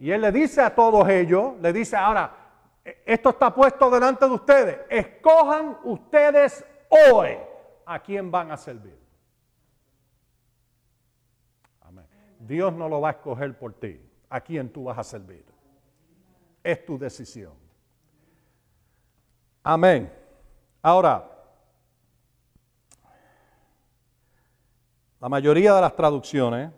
Y 0.00 0.10
Él 0.10 0.20
le 0.20 0.32
dice 0.32 0.60
a 0.60 0.74
todos 0.74 1.08
ellos, 1.08 1.54
le 1.60 1.72
dice 1.72 1.96
ahora, 1.96 2.32
esto 3.04 3.30
está 3.30 3.54
puesto 3.54 3.90
delante 3.90 4.26
de 4.26 4.30
ustedes, 4.30 4.78
escojan 4.88 5.78
ustedes 5.84 6.64
hoy 6.88 7.36
a 7.84 7.98
quién 7.98 8.30
van 8.30 8.50
a 8.50 8.56
servir. 8.56 8.98
Amén. 11.82 12.06
Dios 12.38 12.72
no 12.72 12.88
lo 12.88 13.00
va 13.00 13.08
a 13.08 13.12
escoger 13.12 13.56
por 13.58 13.72
ti, 13.74 14.00
a 14.28 14.40
quién 14.40 14.72
tú 14.72 14.84
vas 14.84 14.98
a 14.98 15.04
servir. 15.04 15.44
Es 16.62 16.84
tu 16.84 16.98
decisión. 16.98 17.54
Amén. 19.62 20.12
Ahora, 20.82 21.35
La 25.26 25.30
mayoría 25.30 25.74
de 25.74 25.80
las 25.80 25.96
traducciones, 25.96 26.70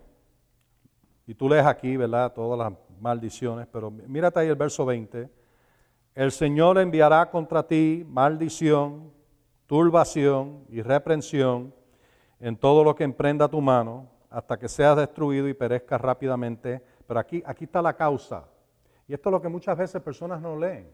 y 1.27 1.35
tú 1.35 1.51
lees 1.51 1.67
aquí, 1.67 1.99
¿verdad? 1.99 2.33
Todas 2.33 2.59
las 2.59 2.73
maldiciones, 2.99 3.67
pero 3.71 3.91
mírate 3.91 4.41
ahí 4.41 4.49
el 4.49 4.57
verso 4.57 4.87
20. 4.87 5.29
El 6.15 6.33
Señor 6.33 6.79
enviará 6.79 7.29
contra 7.31 7.63
ti 7.63 8.07
maldición, 8.09 9.13
turbación 9.67 10.65
y 10.71 10.81
reprensión 10.81 11.75
en 12.41 12.57
todo 12.57 12.83
lo 12.83 12.95
que 12.95 13.05
emprenda 13.05 13.49
tu 13.49 13.61
mano, 13.61 14.09
hasta 14.31 14.59
que 14.59 14.67
seas 14.67 14.97
destruido 14.97 15.47
y 15.47 15.53
perezcas 15.53 16.01
rápidamente. 16.01 16.83
Pero 17.07 17.21
aquí, 17.21 17.43
aquí 17.45 17.65
está 17.65 17.83
la 17.83 17.93
causa. 17.93 18.49
Y 19.07 19.13
esto 19.13 19.29
es 19.29 19.33
lo 19.33 19.43
que 19.43 19.49
muchas 19.51 19.77
veces 19.77 20.01
personas 20.01 20.41
no 20.41 20.57
leen. 20.57 20.91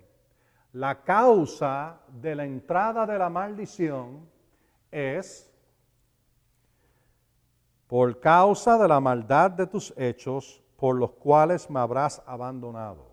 La 0.72 1.04
causa 1.04 2.00
de 2.20 2.34
la 2.34 2.44
entrada 2.44 3.06
de 3.06 3.16
la 3.16 3.30
maldición 3.30 4.28
es 4.90 5.53
por 7.94 8.18
causa 8.18 8.76
de 8.76 8.88
la 8.88 8.98
maldad 8.98 9.52
de 9.52 9.68
tus 9.68 9.94
hechos, 9.96 10.60
por 10.76 10.96
los 10.96 11.12
cuales 11.12 11.70
me 11.70 11.78
habrás 11.78 12.20
abandonado. 12.26 13.06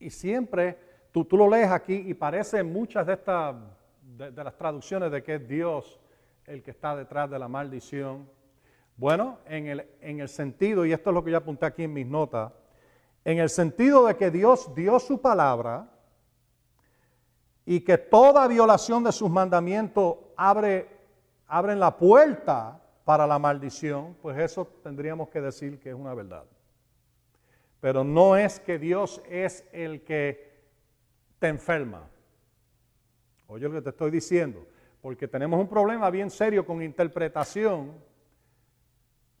Y 0.00 0.10
siempre, 0.10 0.76
tú, 1.12 1.24
tú 1.24 1.36
lo 1.36 1.48
lees 1.48 1.70
aquí 1.70 1.94
y 1.94 2.12
parece 2.12 2.64
muchas 2.64 3.06
de 3.06 3.12
estas, 3.12 3.54
de, 4.02 4.32
las 4.32 4.58
traducciones 4.58 5.12
de 5.12 5.22
que 5.22 5.36
es 5.36 5.46
Dios 5.46 6.00
el 6.44 6.60
que 6.60 6.72
está 6.72 6.96
detrás 6.96 7.30
de 7.30 7.38
la 7.38 7.46
maldición. 7.46 8.28
Bueno, 8.96 9.38
en 9.46 9.68
el, 9.68 9.88
en 10.00 10.18
el 10.18 10.28
sentido, 10.28 10.84
y 10.84 10.92
esto 10.92 11.10
es 11.10 11.14
lo 11.14 11.22
que 11.22 11.30
yo 11.30 11.36
apunté 11.36 11.66
aquí 11.66 11.84
en 11.84 11.92
mis 11.92 12.08
notas, 12.08 12.50
en 13.24 13.38
el 13.38 13.48
sentido 13.48 14.08
de 14.08 14.16
que 14.16 14.32
Dios 14.32 14.74
dio 14.74 14.98
su 14.98 15.20
palabra 15.20 15.88
y 17.64 17.80
que 17.80 17.98
toda 17.98 18.48
violación 18.48 19.04
de 19.04 19.12
sus 19.12 19.30
mandamientos 19.30 20.16
abre, 20.36 20.88
la 21.48 21.96
puerta 21.96 22.80
para 23.04 23.26
la 23.26 23.38
maldición, 23.38 24.16
pues 24.20 24.38
eso 24.38 24.66
tendríamos 24.82 25.28
que 25.28 25.40
decir 25.40 25.78
que 25.78 25.90
es 25.90 25.94
una 25.94 26.14
verdad. 26.14 26.44
Pero 27.80 28.04
no 28.04 28.36
es 28.36 28.60
que 28.60 28.78
Dios 28.78 29.22
es 29.28 29.64
el 29.72 30.02
que 30.02 30.52
te 31.38 31.48
enferma. 31.48 32.08
Oye 33.48 33.68
lo 33.68 33.74
que 33.74 33.82
te 33.82 33.90
estoy 33.90 34.10
diciendo, 34.10 34.64
porque 35.00 35.28
tenemos 35.28 35.60
un 35.60 35.68
problema 35.68 36.08
bien 36.10 36.30
serio 36.30 36.64
con 36.64 36.82
interpretación. 36.82 37.92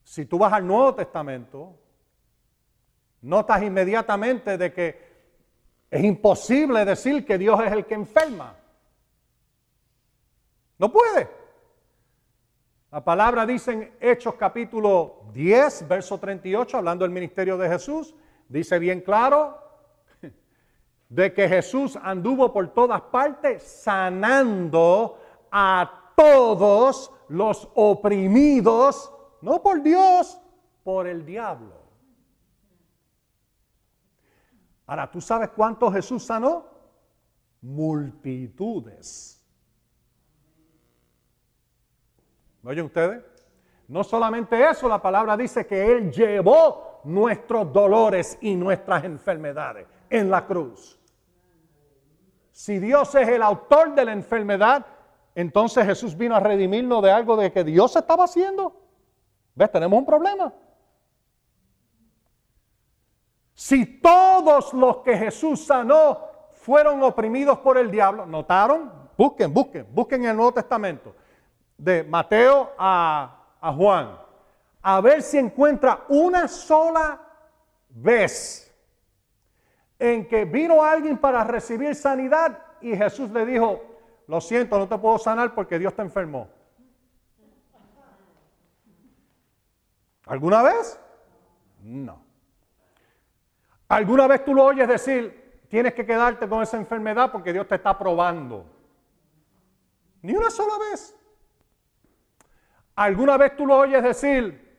Si 0.04 0.26
tú 0.26 0.38
vas 0.38 0.52
al 0.52 0.66
Nuevo 0.66 0.94
Testamento, 0.94 1.72
notas 3.22 3.62
inmediatamente 3.62 4.58
de 4.58 4.72
que 4.72 5.11
es 5.92 6.02
imposible 6.02 6.84
decir 6.84 7.24
que 7.24 7.38
Dios 7.38 7.60
es 7.64 7.70
el 7.70 7.86
que 7.86 7.94
enferma. 7.94 8.56
No 10.78 10.90
puede. 10.90 11.28
La 12.90 13.04
palabra 13.04 13.46
dice 13.46 13.72
en 13.72 13.96
Hechos 14.00 14.34
capítulo 14.34 15.26
10, 15.32 15.86
verso 15.86 16.18
38, 16.18 16.78
hablando 16.78 17.04
del 17.04 17.12
ministerio 17.12 17.56
de 17.56 17.68
Jesús, 17.68 18.14
Dice 18.52 18.78
bien 18.78 19.00
claro 19.00 19.58
de 21.08 21.32
que 21.32 21.48
Jesús 21.48 21.98
anduvo 22.02 22.52
por 22.52 22.68
todas 22.74 23.00
partes 23.00 23.62
sanando 23.62 25.18
a 25.50 26.12
todos 26.14 27.10
los 27.28 27.66
oprimidos, 27.74 29.10
no 29.40 29.62
por 29.62 29.82
Dios, 29.82 30.38
por 30.84 31.06
el 31.06 31.24
diablo. 31.24 31.81
Ahora, 34.92 35.10
¿tú 35.10 35.22
sabes 35.22 35.48
cuánto 35.56 35.90
Jesús 35.90 36.22
sanó? 36.22 36.66
Multitudes. 37.62 39.42
¿Me 42.60 42.72
oyen 42.72 42.84
ustedes? 42.84 43.24
No 43.88 44.04
solamente 44.04 44.68
eso, 44.68 44.90
la 44.90 45.00
palabra 45.00 45.34
dice 45.34 45.66
que 45.66 45.90
Él 45.90 46.12
llevó 46.12 47.00
nuestros 47.04 47.72
dolores 47.72 48.36
y 48.42 48.54
nuestras 48.54 49.04
enfermedades 49.04 49.86
en 50.10 50.30
la 50.30 50.44
cruz. 50.44 51.00
Si 52.50 52.78
Dios 52.78 53.14
es 53.14 53.28
el 53.28 53.42
autor 53.42 53.94
de 53.94 54.04
la 54.04 54.12
enfermedad, 54.12 54.84
entonces 55.34 55.86
Jesús 55.86 56.14
vino 56.14 56.36
a 56.36 56.40
redimirnos 56.40 57.02
de 57.02 57.10
algo 57.10 57.34
de 57.38 57.50
que 57.50 57.64
Dios 57.64 57.96
estaba 57.96 58.24
haciendo. 58.24 58.78
¿Ves? 59.54 59.72
Tenemos 59.72 59.98
un 59.98 60.04
problema. 60.04 60.52
Si 63.62 63.86
todos 63.86 64.74
los 64.74 64.98
que 64.98 65.16
Jesús 65.16 65.64
sanó 65.64 66.18
fueron 66.50 67.00
oprimidos 67.04 67.60
por 67.60 67.78
el 67.78 67.92
diablo, 67.92 68.26
¿notaron? 68.26 68.92
Busquen, 69.16 69.54
busquen, 69.54 69.86
busquen 69.94 70.24
el 70.24 70.34
Nuevo 70.34 70.52
Testamento. 70.52 71.14
De 71.78 72.02
Mateo 72.02 72.72
a, 72.76 73.36
a 73.60 73.72
Juan 73.72 74.18
a 74.82 75.00
ver 75.00 75.22
si 75.22 75.38
encuentra 75.38 76.04
una 76.08 76.48
sola 76.48 77.20
vez 77.88 78.68
en 79.96 80.26
que 80.26 80.44
vino 80.44 80.82
alguien 80.82 81.16
para 81.16 81.44
recibir 81.44 81.94
sanidad 81.94 82.58
y 82.80 82.96
Jesús 82.96 83.30
le 83.30 83.46
dijo, 83.46 83.80
lo 84.26 84.40
siento, 84.40 84.76
no 84.76 84.88
te 84.88 84.98
puedo 84.98 85.20
sanar 85.20 85.54
porque 85.54 85.78
Dios 85.78 85.94
te 85.94 86.02
enfermó. 86.02 86.48
¿Alguna 90.26 90.64
vez? 90.64 90.98
No. 91.80 92.31
¿Alguna 93.92 94.26
vez 94.26 94.42
tú 94.42 94.54
lo 94.54 94.64
oyes 94.64 94.88
decir, 94.88 95.66
tienes 95.68 95.92
que 95.92 96.06
quedarte 96.06 96.48
con 96.48 96.62
esa 96.62 96.78
enfermedad 96.78 97.30
porque 97.30 97.52
Dios 97.52 97.68
te 97.68 97.74
está 97.74 97.98
probando? 97.98 98.64
Ni 100.22 100.34
una 100.34 100.48
sola 100.48 100.78
vez. 100.78 101.14
¿Alguna 102.94 103.36
vez 103.36 103.54
tú 103.54 103.66
lo 103.66 103.76
oyes 103.76 104.02
decir, 104.02 104.74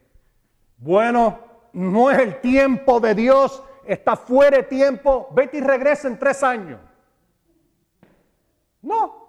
bueno, 0.78 1.38
no 1.74 2.10
es 2.10 2.18
el 2.18 2.42
tiempo 2.42 3.00
de 3.00 3.14
Dios, 3.14 3.64
está 3.86 4.16
fuera 4.16 4.58
de 4.58 4.64
tiempo, 4.64 5.28
vete 5.30 5.58
y 5.58 5.62
regresa 5.62 6.08
en 6.08 6.18
tres 6.18 6.42
años. 6.42 6.80
No. 8.82 9.28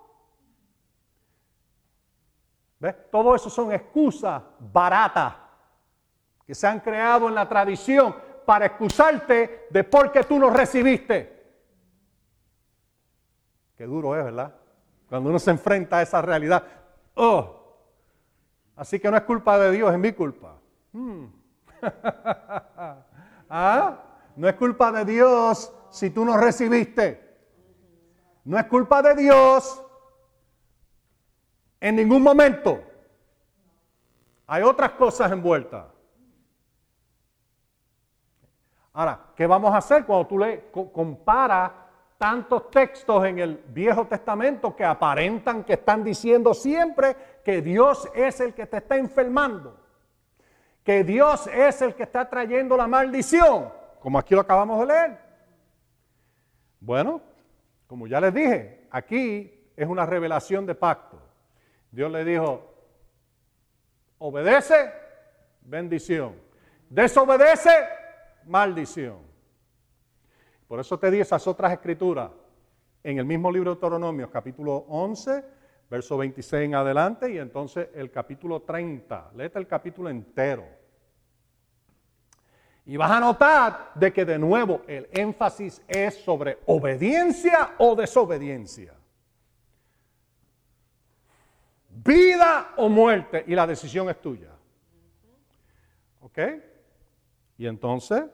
¿Ves? 2.79 2.95
Todo 3.11 3.35
eso 3.35 3.51
son 3.51 3.71
excusas 3.71 4.43
baratas 4.59 5.35
que 6.47 6.55
se 6.55 6.67
han 6.67 6.81
creado 6.81 7.29
en 7.29 7.35
la 7.35 7.47
tradición 7.47 8.33
para 8.45 8.67
excusarte 8.67 9.67
de 9.71 9.85
por 9.85 10.13
qué 10.13 10.25
tú 10.25 10.39
no 10.39 10.51
recibiste. 10.51 11.35
Qué 13.77 13.85
duro 13.85 14.17
es, 14.17 14.25
¿verdad? 14.25 14.55
Cuando 15.09 15.31
uno 15.31 15.39
se 15.39 15.51
enfrenta 15.51 15.99
a 15.99 16.03
esa 16.03 16.23
realidad. 16.23 16.63
Oh. 17.15 17.61
Así 18.77 18.99
que 18.99 19.11
no 19.11 19.17
es 19.17 19.23
culpa 19.23 19.59
de 19.59 19.71
Dios, 19.73 19.93
es 19.93 19.99
mi 19.99 20.13
culpa. 20.13 20.57
Hmm. 20.93 21.27
¿Ah? 23.49 23.99
No 24.37 24.49
es 24.49 24.55
culpa 24.55 24.91
de 24.91 25.05
Dios 25.05 25.73
si 25.91 26.11
tú 26.11 26.25
no 26.25 26.37
recibiste. 26.37 27.21
No 28.45 28.59
es 28.59 28.65
culpa 28.67 29.01
de 29.03 29.15
Dios 29.15 29.83
en 31.81 31.97
ningún 31.97 32.23
momento. 32.23 32.83
Hay 34.47 34.63
otras 34.63 34.93
cosas 34.93 35.31
envueltas. 35.31 35.94
Ahora, 38.95 39.21
¿qué 39.37 39.47
vamos 39.47 39.73
a 39.75 39.77
hacer 39.77 40.07
cuando 40.07 40.27
tú 40.27 40.39
le 40.39 40.71
comparas 40.71 41.71
tantos 42.17 42.71
textos 42.71 43.25
en 43.27 43.39
el 43.39 43.63
Viejo 43.69 44.07
Testamento 44.07 44.75
que 44.75 44.85
aparentan 44.85 45.65
que 45.65 45.75
están 45.75 46.03
diciendo 46.03 46.55
siempre 46.55 47.15
que 47.45 47.61
Dios 47.61 48.09
es 48.15 48.41
el 48.41 48.55
que 48.55 48.67
te 48.67 48.79
está 48.79 48.97
enfermando? 48.97 49.85
que 50.85 51.03
Dios 51.03 51.47
es 51.47 51.81
el 51.81 51.95
que 51.95 52.03
está 52.03 52.29
trayendo 52.29 52.77
la 52.77 52.87
maldición, 52.87 53.73
como 54.01 54.19
aquí 54.19 54.35
lo 54.35 54.43
acabamos 54.43 54.79
de 54.81 54.87
leer. 54.87 55.19
Bueno, 56.79 57.23
como 57.87 58.07
ya 58.07 58.21
les 58.21 58.35
dije, 58.35 58.87
aquí 58.91 59.73
es 59.75 59.89
una 59.89 60.05
revelación 60.05 60.67
de 60.67 60.75
pacto. 60.75 61.19
Dios 61.91 62.13
le 62.13 62.23
dijo, 62.25 62.71
obedece, 64.19 64.93
bendición. 65.63 66.35
Desobedece, 66.91 67.71
maldición. 68.47 69.19
Por 70.69 70.81
eso 70.81 70.99
te 70.99 71.11
di 71.11 71.21
esas 71.21 71.47
otras 71.47 71.73
escrituras 71.73 72.31
en 73.03 73.19
el 73.19 73.25
mismo 73.25 73.53
libro 73.53 73.71
de 73.71 73.75
Deuteronomio, 73.75 74.31
capítulo 74.31 74.87
11, 74.89 75.45
verso 75.91 76.17
26 76.17 76.65
en 76.65 76.75
adelante, 76.75 77.31
y 77.31 77.39
entonces 77.39 77.89
el 77.95 78.11
capítulo 78.11 78.63
30. 78.63 79.33
Léete 79.37 79.59
el 79.59 79.67
capítulo 79.67 80.09
entero. 80.09 80.67
Y 82.87 82.97
vas 82.97 83.11
a 83.11 83.21
notar 83.21 83.93
de 83.95 84.13
que 84.13 84.25
de 84.25 84.39
nuevo 84.39 84.83
el 84.87 85.09
énfasis 85.13 85.83
es 85.87 86.17
sobre 86.17 86.59
obediencia 86.67 87.75
o 87.79 87.95
desobediencia. 87.95 88.95
Vida 91.89 92.73
o 92.77 92.89
muerte, 92.89 93.45
y 93.47 93.55
la 93.55 93.67
decisión 93.67 94.11
es 94.11 94.21
tuya. 94.21 94.51
¿Ok? 96.21 96.39
Y 97.57 97.67
entonces, 97.67 98.25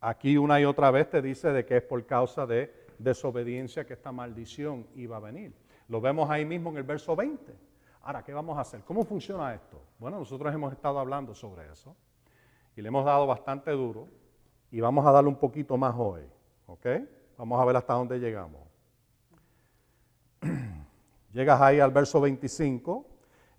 aquí 0.00 0.36
una 0.36 0.60
y 0.60 0.64
otra 0.64 0.90
vez 0.90 1.08
te 1.08 1.22
dice 1.22 1.52
de 1.52 1.64
que 1.64 1.78
es 1.78 1.82
por 1.82 2.04
causa 2.06 2.46
de 2.46 2.72
desobediencia 2.98 3.86
que 3.86 3.94
esta 3.94 4.12
maldición 4.12 4.86
iba 4.94 5.16
a 5.16 5.20
venir. 5.20 5.52
Lo 5.88 6.00
vemos 6.00 6.30
ahí 6.30 6.44
mismo 6.44 6.70
en 6.70 6.78
el 6.78 6.82
verso 6.82 7.14
20. 7.16 7.52
Ahora, 8.02 8.22
¿qué 8.22 8.32
vamos 8.34 8.56
a 8.58 8.60
hacer? 8.60 8.82
¿Cómo 8.82 9.04
funciona 9.04 9.54
esto? 9.54 9.80
Bueno, 9.98 10.18
nosotros 10.18 10.52
hemos 10.54 10.72
estado 10.72 10.98
hablando 10.98 11.34
sobre 11.34 11.70
eso 11.70 11.96
y 12.76 12.82
le 12.82 12.88
hemos 12.88 13.04
dado 13.04 13.26
bastante 13.26 13.70
duro 13.70 14.08
y 14.70 14.80
vamos 14.80 15.06
a 15.06 15.12
darle 15.12 15.28
un 15.28 15.36
poquito 15.36 15.76
más 15.76 15.94
hoy. 15.96 16.22
¿Ok? 16.66 16.86
Vamos 17.38 17.60
a 17.60 17.64
ver 17.64 17.76
hasta 17.76 17.94
dónde 17.94 18.18
llegamos. 18.18 18.60
Llegas 21.32 21.60
ahí 21.60 21.80
al 21.80 21.90
verso 21.90 22.20
25. 22.20 23.06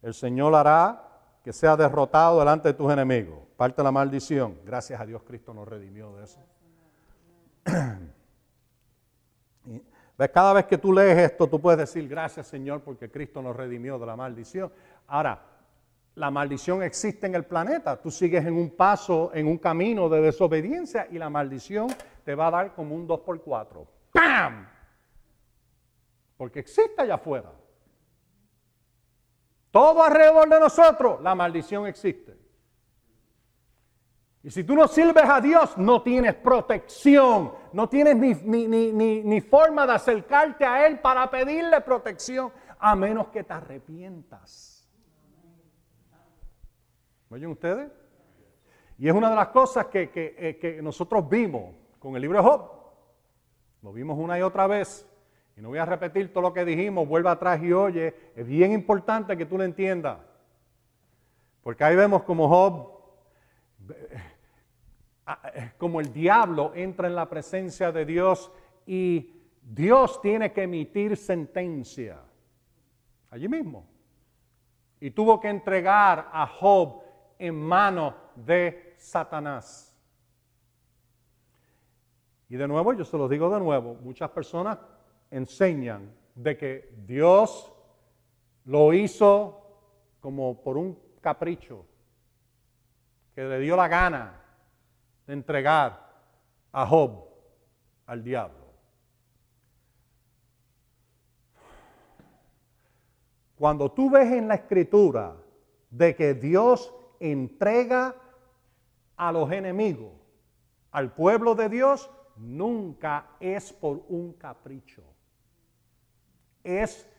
El 0.02 0.13
Señor 0.13 0.54
hará 0.56 1.02
que 1.43 1.52
sea 1.52 1.76
derrotado 1.76 2.39
delante 2.39 2.69
de 2.69 2.74
tus 2.74 2.91
enemigos. 2.91 3.44
Parte 3.58 3.82
la 3.82 3.91
maldición. 3.91 4.60
Gracias 4.65 5.00
a 5.00 5.06
Dios 5.06 5.24
Cristo 5.24 5.54
nos 5.54 5.68
redimió 5.68 6.15
de 6.15 6.24
eso. 6.24 6.39
¿Ves? 10.18 10.30
Cada 10.30 10.54
vez 10.54 10.65
que 10.65 10.78
tú 10.78 10.94
lees 10.94 11.32
esto, 11.32 11.48
tú 11.48 11.60
puedes 11.60 11.80
decir 11.80 12.08
gracias 12.08 12.48
Señor 12.48 12.82
porque 12.82 13.10
Cristo 13.10 13.41
nos 13.41 13.56
redimió 13.56 13.98
de 13.98 14.06
la 14.06 14.15
maldición. 14.15 14.72
Ahora, 15.08 15.41
la 16.15 16.32
maldición 16.32 16.84
existe 16.84 17.28
en 17.28 17.36
el 17.36 17.46
planeta. 17.46 18.02
Tú 18.02 18.12
sigues 18.12 18.46
en 18.46 18.56
un 18.56 18.72
paso, 18.72 19.32
en 19.34 19.48
un 19.48 19.58
camino 19.58 20.10
de 20.10 20.22
desobediencia 20.22 21.08
y 21.12 21.18
la 21.18 21.30
maldición 21.30 21.88
te 22.24 22.36
va 22.36 22.48
a 22.48 22.52
dar 22.52 22.74
como 22.74 22.96
un 22.96 23.08
2x4. 23.08 23.88
¡Pam! 24.12 24.68
Porque 26.38 26.60
existe 26.60 27.02
allá 27.02 27.15
afuera. 27.15 27.52
Todo 29.72 30.04
alrededor 30.04 30.50
de 30.50 30.60
nosotros, 30.60 31.22
la 31.22 31.36
maldición 31.36 31.88
existe. 31.88 32.44
Y 34.45 34.51
si 34.51 34.63
tú 34.63 34.75
no 34.75 34.88
sirves 34.88 35.23
a 35.23 35.41
Dios, 35.41 35.75
no 35.75 36.03
tienes 36.03 36.36
protección, 36.36 37.51
no 37.73 37.89
tienes 37.89 38.15
ni, 38.15 38.67
ni, 39.23 39.41
forma 39.41 39.88
de 39.88 39.93
acercarte 39.93 40.63
a 40.63 40.86
Él 40.86 40.99
para 40.99 41.27
pedirle 41.31 41.81
protección, 41.81 42.51
a 42.77 42.95
menos 42.95 43.29
que 43.29 43.43
te 43.43 43.53
arrepientas. 43.53 44.88
¿Oyen 47.31 47.49
ustedes? 47.49 47.91
Y 48.99 49.08
es 49.08 49.15
una 49.15 49.31
de 49.31 49.36
las 49.36 49.47
cosas 49.47 49.88
que, 49.88 50.12
que, 50.12 50.36
eh, 50.38 50.79
nosotros 50.79 51.27
vimos 51.27 51.73
con 51.97 52.15
el 52.15 52.21
libro 52.21 52.38
de 52.38 52.43
Job. 52.47 52.69
Lo 53.81 53.93
vimos 53.93 54.15
una 54.15 54.38
y 54.38 54.43
otra 54.43 54.67
vez. 54.67 55.08
Y 55.58 55.62
no 55.62 55.69
voy 55.69 55.79
a 55.79 55.86
repetir 55.86 56.31
todo 56.31 56.43
lo 56.43 56.53
que 56.53 56.65
dijimos, 56.65 57.08
vuelve 57.08 57.29
atrás 57.29 57.63
y 57.63 57.73
oye. 57.73 58.13
Es 58.36 58.45
bien 58.45 58.73
importante 58.73 59.36
que 59.36 59.47
tú 59.47 59.58
lo 59.58 59.63
entiendas. 59.63 60.19
Porque 61.63 61.84
ahí 61.84 61.95
vemos 61.95 62.21
como 62.21 62.47
Job 62.47 62.95
como 65.78 66.00
el 66.00 66.14
diablo 66.14 66.72
entra 66.76 67.08
en 67.08 67.16
la 67.16 67.28
presencia 67.28 67.92
de 67.92 68.06
Dios 68.06 68.52
y 68.86 69.34
Dios 69.62 70.22
tiene 70.22 70.54
que 70.54 70.64
emitir 70.64 71.18
sentencia. 71.18 72.20
Allí 73.32 73.48
mismo. 73.48 73.88
Y 75.00 75.12
tuvo 75.12 75.40
que 75.40 75.50
entregar 75.50 76.30
a 76.32 76.46
Job 76.48 77.02
en 77.40 77.60
manos 77.60 78.14
de 78.36 78.94
Satanás. 78.98 79.92
Y 82.48 82.56
de 82.56 82.68
nuevo, 82.68 82.94
yo 82.94 83.04
se 83.04 83.18
lo 83.18 83.28
digo 83.28 83.50
de 83.50 83.60
nuevo, 83.60 83.96
muchas 83.96 84.30
personas 84.30 84.78
enseñan 85.32 86.14
de 86.36 86.56
que 86.56 86.94
Dios 87.06 87.74
lo 88.66 88.94
hizo 88.94 89.62
como 90.20 90.62
por 90.62 90.78
un 90.78 90.98
capricho, 91.22 91.86
que 93.34 93.44
le 93.44 93.60
dio 93.60 93.76
la 93.76 93.88
gana 93.88 94.44
de 95.26 95.34
entregar 95.34 96.14
a 96.72 96.86
Job 96.86 97.26
al 98.06 98.24
diablo. 98.24 98.66
Cuando 103.58 103.92
tú 103.92 104.10
ves 104.10 104.32
en 104.32 104.48
la 104.48 104.56
escritura 104.56 105.36
de 105.90 106.16
que 106.16 106.34
Dios 106.34 106.94
entrega 107.20 108.16
a 109.16 109.32
los 109.32 109.52
enemigos 109.52 110.12
al 110.92 111.14
pueblo 111.14 111.56
de 111.56 111.70
Dios, 111.70 112.10
nunca 112.38 113.32
es 113.40 113.72
por 113.74 114.04
un 114.10 114.34
capricho. 114.34 115.04
Es 116.64 117.10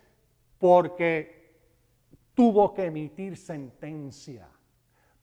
porque 0.58 1.58
tuvo 2.34 2.72
que 2.74 2.86
emitir 2.86 3.36
sentencia 3.36 4.48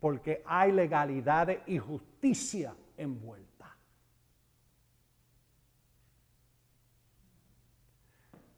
porque 0.04 0.44
hay 0.46 0.74
legalidad 0.74 1.48
y 1.66 1.78
justicia 1.78 2.76
envuelta. 2.98 3.74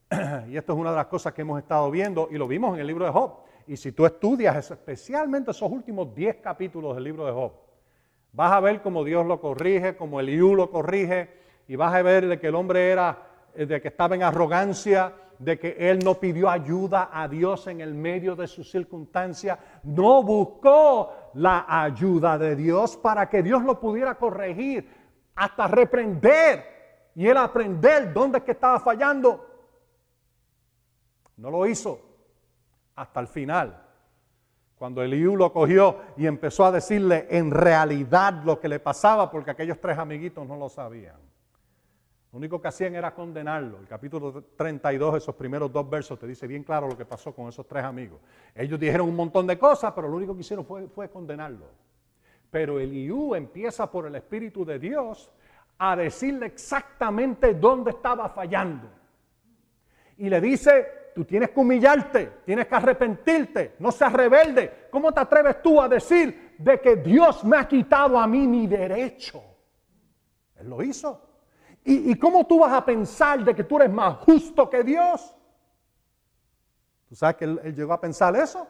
Y 0.49 0.57
esto 0.57 0.73
es 0.73 0.79
una 0.79 0.89
de 0.89 0.95
las 0.95 1.05
cosas 1.05 1.33
que 1.33 1.43
hemos 1.43 1.59
estado 1.59 1.91
viendo 1.91 2.29
y 2.31 2.39
lo 2.39 2.47
vimos 2.47 2.73
en 2.73 2.79
el 2.81 2.87
libro 2.87 3.05
de 3.05 3.11
Job. 3.11 3.41
Y 3.67 3.77
si 3.77 3.91
tú 3.91 4.07
estudias 4.07 4.71
especialmente 4.71 5.51
esos 5.51 5.71
últimos 5.71 6.15
10 6.15 6.37
capítulos 6.37 6.95
del 6.95 7.03
libro 7.03 7.27
de 7.27 7.33
Job, 7.33 7.51
vas 8.33 8.51
a 8.51 8.59
ver 8.59 8.81
cómo 8.81 9.03
Dios 9.03 9.23
lo 9.23 9.39
corrige, 9.39 9.95
cómo 9.95 10.19
Eliú 10.19 10.55
lo 10.55 10.71
corrige, 10.71 11.29
y 11.67 11.75
vas 11.75 11.93
a 11.93 12.01
ver 12.01 12.25
de 12.27 12.39
que 12.39 12.47
el 12.47 12.55
hombre 12.55 12.89
era, 12.89 13.19
eh, 13.53 13.67
de 13.67 13.79
que 13.83 13.89
estaba 13.89 14.15
en 14.15 14.23
arrogancia, 14.23 15.13
de 15.37 15.59
que 15.59 15.75
él 15.77 15.99
no 15.99 16.15
pidió 16.15 16.49
ayuda 16.49 17.09
a 17.11 17.27
Dios 17.27 17.67
en 17.67 17.81
el 17.81 17.93
medio 17.93 18.35
de 18.35 18.47
su 18.47 18.63
circunstancia, 18.63 19.59
no 19.83 20.23
buscó 20.23 21.24
la 21.35 21.65
ayuda 21.67 22.37
de 22.37 22.55
Dios 22.55 22.97
para 22.97 23.29
que 23.29 23.43
Dios 23.43 23.63
lo 23.63 23.79
pudiera 23.79 24.15
corregir, 24.15 24.89
hasta 25.35 25.67
reprender 25.67 27.11
y 27.13 27.27
él 27.27 27.37
aprender 27.37 28.13
dónde 28.13 28.39
es 28.39 28.43
que 28.43 28.51
estaba 28.51 28.79
fallando. 28.79 29.45
No 31.37 31.51
lo 31.51 31.65
hizo 31.65 31.99
hasta 32.95 33.19
el 33.19 33.27
final, 33.27 33.85
cuando 34.77 35.01
Eliú 35.01 35.35
lo 35.35 35.51
cogió 35.51 35.99
y 36.15 36.25
empezó 36.25 36.65
a 36.65 36.71
decirle 36.71 37.27
en 37.29 37.51
realidad 37.51 38.43
lo 38.43 38.59
que 38.59 38.69
le 38.69 38.79
pasaba, 38.79 39.29
porque 39.29 39.51
aquellos 39.51 39.79
tres 39.79 39.97
amiguitos 39.97 40.47
no 40.47 40.55
lo 40.55 40.69
sabían. 40.69 41.17
Lo 42.35 42.39
único 42.39 42.59
que 42.59 42.67
hacían 42.67 42.93
era 42.95 43.15
condenarlo. 43.15 43.79
El 43.79 43.87
capítulo 43.87 44.43
32, 44.57 45.15
esos 45.15 45.33
primeros 45.35 45.71
dos 45.71 45.89
versos, 45.89 46.19
te 46.19 46.27
dice 46.27 46.45
bien 46.45 46.63
claro 46.65 46.85
lo 46.85 46.97
que 46.97 47.05
pasó 47.05 47.33
con 47.33 47.47
esos 47.47 47.65
tres 47.65 47.85
amigos. 47.85 48.19
Ellos 48.53 48.77
dijeron 48.77 49.07
un 49.07 49.15
montón 49.15 49.47
de 49.47 49.57
cosas, 49.57 49.93
pero 49.93 50.09
lo 50.09 50.17
único 50.17 50.35
que 50.35 50.41
hicieron 50.41 50.65
fue, 50.65 51.09
condenarlo. 51.09 51.67
Pero 52.51 52.77
Eliú 52.77 53.35
empieza 53.35 53.89
por 53.89 54.07
el 54.07 54.15
Espíritu 54.15 54.65
de 54.65 54.79
Dios 54.79 55.31
a 55.77 55.95
decirle 55.95 56.47
exactamente 56.47 57.53
dónde 57.53 57.91
estaba 57.91 58.27
fallando. 58.27 58.89
Y 60.17 60.29
le 60.29 60.41
dice, 60.41 61.11
tú 61.15 61.23
tienes 61.23 61.51
que 61.51 61.59
humillarte, 61.61 62.31
tienes 62.43 62.67
que 62.67 62.75
arrepentirte, 62.75 63.75
no 63.79 63.93
seas 63.93 64.11
rebelde. 64.11 64.87
¿Cómo 64.91 65.13
te 65.13 65.21
atreves 65.21 65.61
tú 65.61 65.81
a 65.81 65.87
decir 65.87 66.57
de 66.57 66.81
que 66.81 66.97
Dios 66.97 67.45
me 67.45 67.55
ha 67.55 67.65
quitado 67.65 68.19
a 68.19 68.27
mí 68.27 68.45
mi 68.45 68.67
derecho? 68.67 69.41
Él 70.57 70.67
lo 70.67 70.83
hizo. 70.83 71.25
¿Y, 71.87 72.15
cómo 72.15 72.47
tú 72.47 72.59
vas 72.59 72.73
a 72.73 72.83
pensar 72.83 73.43
de 73.43 73.53
que 73.53 73.63
tú 73.63 73.75
eres 73.77 73.91
más 73.91 74.17
justo 74.17 74.67
que 74.67 74.83
Dios? 74.83 75.35
¿Tú 77.07 77.15
sabes 77.15 77.35
que 77.35 77.45
él, 77.45 77.75
llegó 77.75 77.93
a 77.93 78.01
pensar 78.01 78.35
eso? 78.35 78.67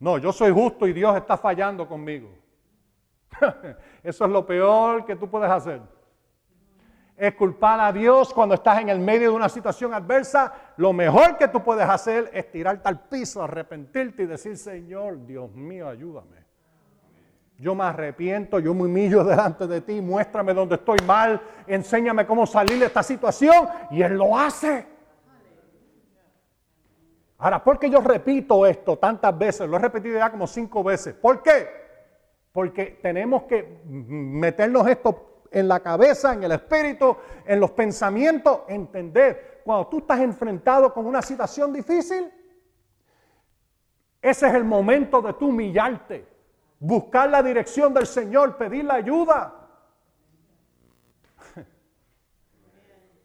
No, 0.00 0.18
yo 0.18 0.32
soy 0.32 0.50
justo 0.50 0.84
y 0.88 0.92
Dios 0.92 1.16
está 1.16 1.36
fallando 1.36 1.86
conmigo. 1.86 2.28
eso 4.02 4.24
es 4.24 4.30
lo 4.30 4.44
peor 4.44 5.04
que 5.04 5.14
tú 5.14 5.30
puedes 5.30 5.48
hacer. 5.48 5.80
Es 7.16 7.34
culpar 7.36 7.78
a 7.78 7.92
Dios 7.92 8.34
cuando 8.34 8.56
estás 8.56 8.80
en 8.80 8.88
el 8.88 8.98
medio 8.98 9.30
de 9.30 9.36
una 9.36 9.48
situación 9.48 9.94
adversa. 9.94 10.52
Lo 10.76 10.92
mejor 10.92 11.36
que 11.36 11.46
tú 11.46 11.62
puedes 11.62 11.88
hacer 11.88 12.30
es 12.32 12.50
tirarte 12.50 12.88
al 12.88 12.98
piso, 13.04 13.44
arrepentirte 13.44 14.24
y 14.24 14.26
decir, 14.26 14.56
Señor, 14.56 15.24
Dios 15.24 15.52
mío, 15.52 15.88
ayúdame. 15.88 16.49
Yo 17.60 17.74
me 17.74 17.84
arrepiento, 17.84 18.58
yo 18.58 18.72
me 18.72 18.84
humillo 18.84 19.22
delante 19.24 19.66
de 19.66 19.82
ti, 19.82 20.00
muéstrame 20.00 20.54
dónde 20.54 20.76
estoy 20.76 20.96
mal, 21.06 21.42
enséñame 21.66 22.26
cómo 22.26 22.46
salir 22.46 22.78
de 22.78 22.86
esta 22.86 23.02
situación. 23.02 23.68
Y 23.90 24.00
Él 24.02 24.14
lo 24.14 24.36
hace. 24.36 24.86
Ahora, 27.36 27.62
¿por 27.62 27.78
qué 27.78 27.90
yo 27.90 28.00
repito 28.00 28.64
esto 28.64 28.98
tantas 28.98 29.36
veces? 29.36 29.68
Lo 29.68 29.76
he 29.76 29.80
repetido 29.80 30.18
ya 30.18 30.30
como 30.30 30.46
cinco 30.46 30.82
veces. 30.82 31.14
¿Por 31.14 31.42
qué? 31.42 31.68
Porque 32.50 32.98
tenemos 33.02 33.42
que 33.42 33.82
meternos 33.84 34.88
esto 34.88 35.44
en 35.50 35.68
la 35.68 35.80
cabeza, 35.80 36.32
en 36.32 36.42
el 36.44 36.52
espíritu, 36.52 37.14
en 37.44 37.60
los 37.60 37.72
pensamientos, 37.72 38.60
entender. 38.68 39.60
Cuando 39.64 39.86
tú 39.86 39.98
estás 39.98 40.20
enfrentado 40.20 40.94
con 40.94 41.04
una 41.04 41.20
situación 41.20 41.74
difícil, 41.74 42.30
ese 44.22 44.48
es 44.48 44.54
el 44.54 44.64
momento 44.64 45.20
de 45.20 45.34
tú 45.34 45.48
humillarte 45.48 46.39
buscar 46.80 47.30
la 47.30 47.42
dirección 47.42 47.94
del 47.94 48.06
Señor, 48.06 48.56
pedir 48.56 48.84
la 48.86 48.94
ayuda. 48.94 49.54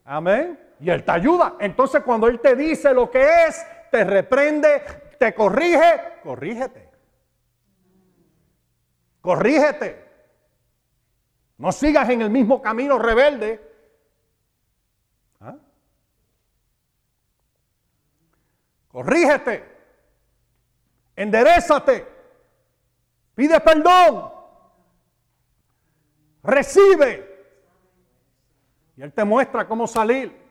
Amén. 0.06 0.60
Y 0.80 0.90
Él 0.90 1.04
te 1.04 1.12
ayuda. 1.12 1.56
Entonces 1.60 2.04
cuando 2.04 2.28
Él 2.28 2.40
te 2.42 2.56
dice 2.56 2.94
lo 2.94 3.10
que 3.10 3.48
es, 3.48 3.66
te 3.90 4.04
reprende, 4.04 4.84
te 5.18 5.34
corrige, 5.34 6.20
corrígete. 6.22 6.92
Corrígete. 9.22 10.06
No 11.58 11.72
sigas 11.72 12.10
en 12.10 12.22
el 12.22 12.30
mismo 12.30 12.62
camino 12.62 13.00
rebelde. 13.00 13.62
¿Ah? 15.40 15.56
Corrígete. 18.90 19.64
Enderezate. 21.16 22.15
Pide 23.36 23.60
perdón. 23.60 24.32
Recibe. 26.42 27.36
Y 28.96 29.02
Él 29.02 29.12
te 29.12 29.26
muestra 29.26 29.68
cómo 29.68 29.86
salir. 29.88 30.46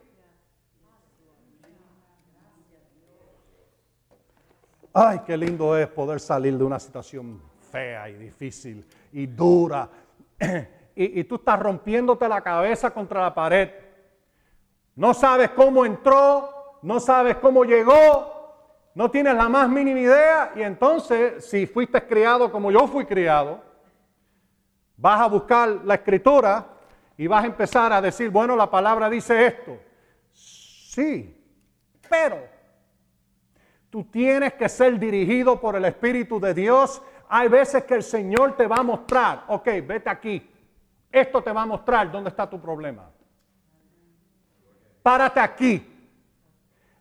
Ay, 4.93 5.21
qué 5.27 5.37
lindo 5.37 5.77
es 5.77 5.89
poder 5.89 6.21
salir 6.21 6.57
de 6.57 6.63
una 6.63 6.79
situación 6.79 7.43
fea 7.73 8.09
y 8.11 8.15
difícil 8.15 8.87
y 9.13 9.27
dura. 9.27 9.89
y, 10.95 11.21
y 11.21 11.25
tú 11.25 11.37
estás 11.37 11.59
rompiéndote 11.59 12.29
la 12.29 12.43
cabeza 12.43 12.93
contra 12.93 13.23
la 13.23 13.35
pared. 13.35 13.71
No 14.95 15.15
sabes 15.15 15.51
cómo 15.51 15.85
entró, 15.85 16.79
no 16.83 17.01
sabes 17.01 17.37
cómo 17.39 17.65
llegó, 17.65 18.34
no 18.95 19.11
tienes 19.11 19.35
la 19.35 19.49
más 19.49 19.69
mínima 19.69 20.01
idea 20.01 20.53
y 20.55 20.63
entonces 20.63 21.45
si 21.45 21.67
fuiste 21.67 22.01
criado 22.07 22.51
como 22.51 22.71
yo 22.71 22.87
fui 22.87 23.05
criado, 23.05 23.63
vas 24.97 25.21
a 25.21 25.27
buscar 25.27 25.69
la 25.85 25.95
escritura 25.95 26.67
y 27.17 27.27
vas 27.27 27.45
a 27.45 27.47
empezar 27.47 27.93
a 27.93 28.01
decir, 28.01 28.31
bueno, 28.31 28.57
la 28.57 28.71
palabra 28.71 29.11
dice 29.11 29.47
esto. 29.47 29.79
Sí, 30.33 31.37
pero 32.09 32.39
tú 33.91 34.05
tienes 34.05 34.55
que 34.55 34.69
ser 34.69 34.99
dirigido 34.99 35.61
por 35.61 35.77
el 35.77 35.85
Espíritu 35.85 36.39
de 36.39 36.55
Dios. 36.55 37.03
Hay 37.29 37.49
veces 37.49 37.85
que 37.85 37.95
el 37.95 38.03
Señor 38.03 38.57
te 38.57 38.67
va 38.67 38.77
a 38.77 38.83
mostrar, 38.83 39.45
ok, 39.49 39.67
vete 39.87 40.09
aquí. 40.11 40.51
Esto 41.11 41.43
te 41.43 41.53
va 41.53 41.63
a 41.63 41.67
mostrar 41.67 42.11
dónde 42.11 42.31
está 42.31 42.49
tu 42.49 42.61
problema 42.61 43.09
párate 45.05 45.39
aquí. 45.39 45.94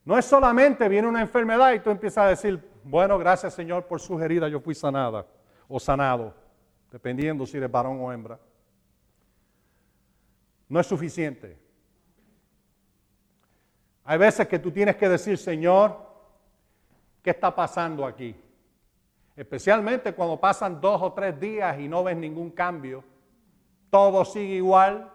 No 0.05 0.17
es 0.17 0.25
solamente 0.25 0.87
viene 0.89 1.07
una 1.07 1.21
enfermedad 1.21 1.73
y 1.73 1.79
tú 1.79 1.89
empiezas 1.89 2.25
a 2.25 2.29
decir, 2.29 2.61
bueno, 2.83 3.17
gracias 3.17 3.53
Señor 3.53 3.85
por 3.85 3.99
su 3.99 4.19
herida, 4.19 4.47
yo 4.49 4.59
fui 4.59 4.75
sanada 4.75 5.25
o 5.67 5.79
sanado, 5.79 6.33
dependiendo 6.91 7.45
si 7.45 7.57
eres 7.57 7.71
varón 7.71 7.99
o 8.01 8.11
hembra. 8.11 8.39
No 10.67 10.79
es 10.79 10.87
suficiente. 10.87 11.57
Hay 14.03 14.17
veces 14.17 14.47
que 14.47 14.59
tú 14.59 14.71
tienes 14.71 14.97
que 14.97 15.07
decir, 15.07 15.37
Señor, 15.37 15.97
¿qué 17.21 17.29
está 17.29 17.55
pasando 17.55 18.05
aquí? 18.05 18.35
Especialmente 19.35 20.13
cuando 20.13 20.39
pasan 20.39 20.81
dos 20.81 21.01
o 21.01 21.13
tres 21.13 21.39
días 21.39 21.79
y 21.79 21.87
no 21.87 22.03
ves 22.03 22.17
ningún 22.17 22.51
cambio. 22.51 23.03
Todo 23.89 24.25
sigue 24.25 24.55
igual. 24.55 25.09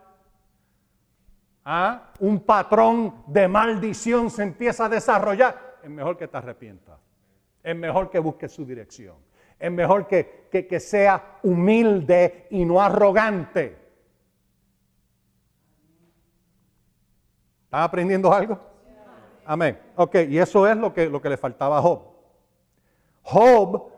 ¿Ah? 1.71 2.13
un 2.21 2.41
patrón 2.41 3.25
de 3.27 3.47
maldición 3.47 4.31
se 4.31 4.43
empieza 4.43 4.87
a 4.87 4.89
desarrollar, 4.89 5.77
es 5.83 5.91
mejor 5.91 6.17
que 6.17 6.27
te 6.27 6.35
arrepientas. 6.35 6.99
Es 7.63 7.77
mejor 7.77 8.09
que 8.09 8.19
busques 8.19 8.51
su 8.51 8.65
dirección. 8.65 9.17
Es 9.59 9.71
mejor 9.71 10.07
que, 10.07 10.49
que, 10.51 10.81
sea 10.81 11.41
humilde 11.43 12.47
y 12.49 12.65
no 12.65 12.81
arrogante. 12.81 13.77
¿Estás 17.65 17.83
aprendiendo 17.83 18.33
algo? 18.33 18.59
Amén. 19.45 19.79
Ok, 19.97 20.15
y 20.27 20.39
eso 20.39 20.67
es 20.67 20.75
lo 20.75 20.95
que, 20.95 21.11
lo 21.11 21.21
que 21.21 21.29
le 21.29 21.37
faltaba 21.37 21.77
a 21.77 21.83
Job. 21.83 22.03
Job, 23.25 23.93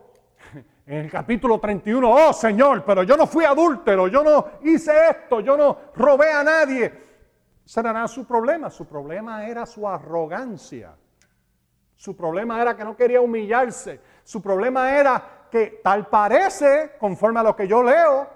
en 0.85 1.05
el 1.05 1.09
capítulo 1.09 1.57
31, 1.57 2.11
oh 2.11 2.33
Señor, 2.33 2.83
pero 2.83 3.03
yo 3.03 3.15
no 3.15 3.25
fui 3.25 3.45
adúltero, 3.45 4.09
yo 4.09 4.25
no 4.25 4.45
hice 4.61 4.91
esto, 5.09 5.39
yo 5.39 5.55
no 5.55 5.77
robé 5.95 6.33
a 6.33 6.43
nadie. 6.43 7.10
Era 7.75 8.07
su 8.07 8.25
problema, 8.25 8.69
su 8.69 8.85
problema 8.85 9.47
era 9.47 9.65
su 9.65 9.87
arrogancia. 9.87 10.95
Su 11.95 12.15
problema 12.15 12.61
era 12.61 12.75
que 12.75 12.83
no 12.83 12.95
quería 12.95 13.21
humillarse. 13.21 13.99
Su 14.23 14.41
problema 14.41 14.97
era 14.97 15.47
que 15.51 15.81
tal 15.83 16.07
parece, 16.07 16.93
conforme 16.99 17.39
a 17.39 17.43
lo 17.43 17.55
que 17.55 17.67
yo 17.67 17.83
leo 17.83 18.27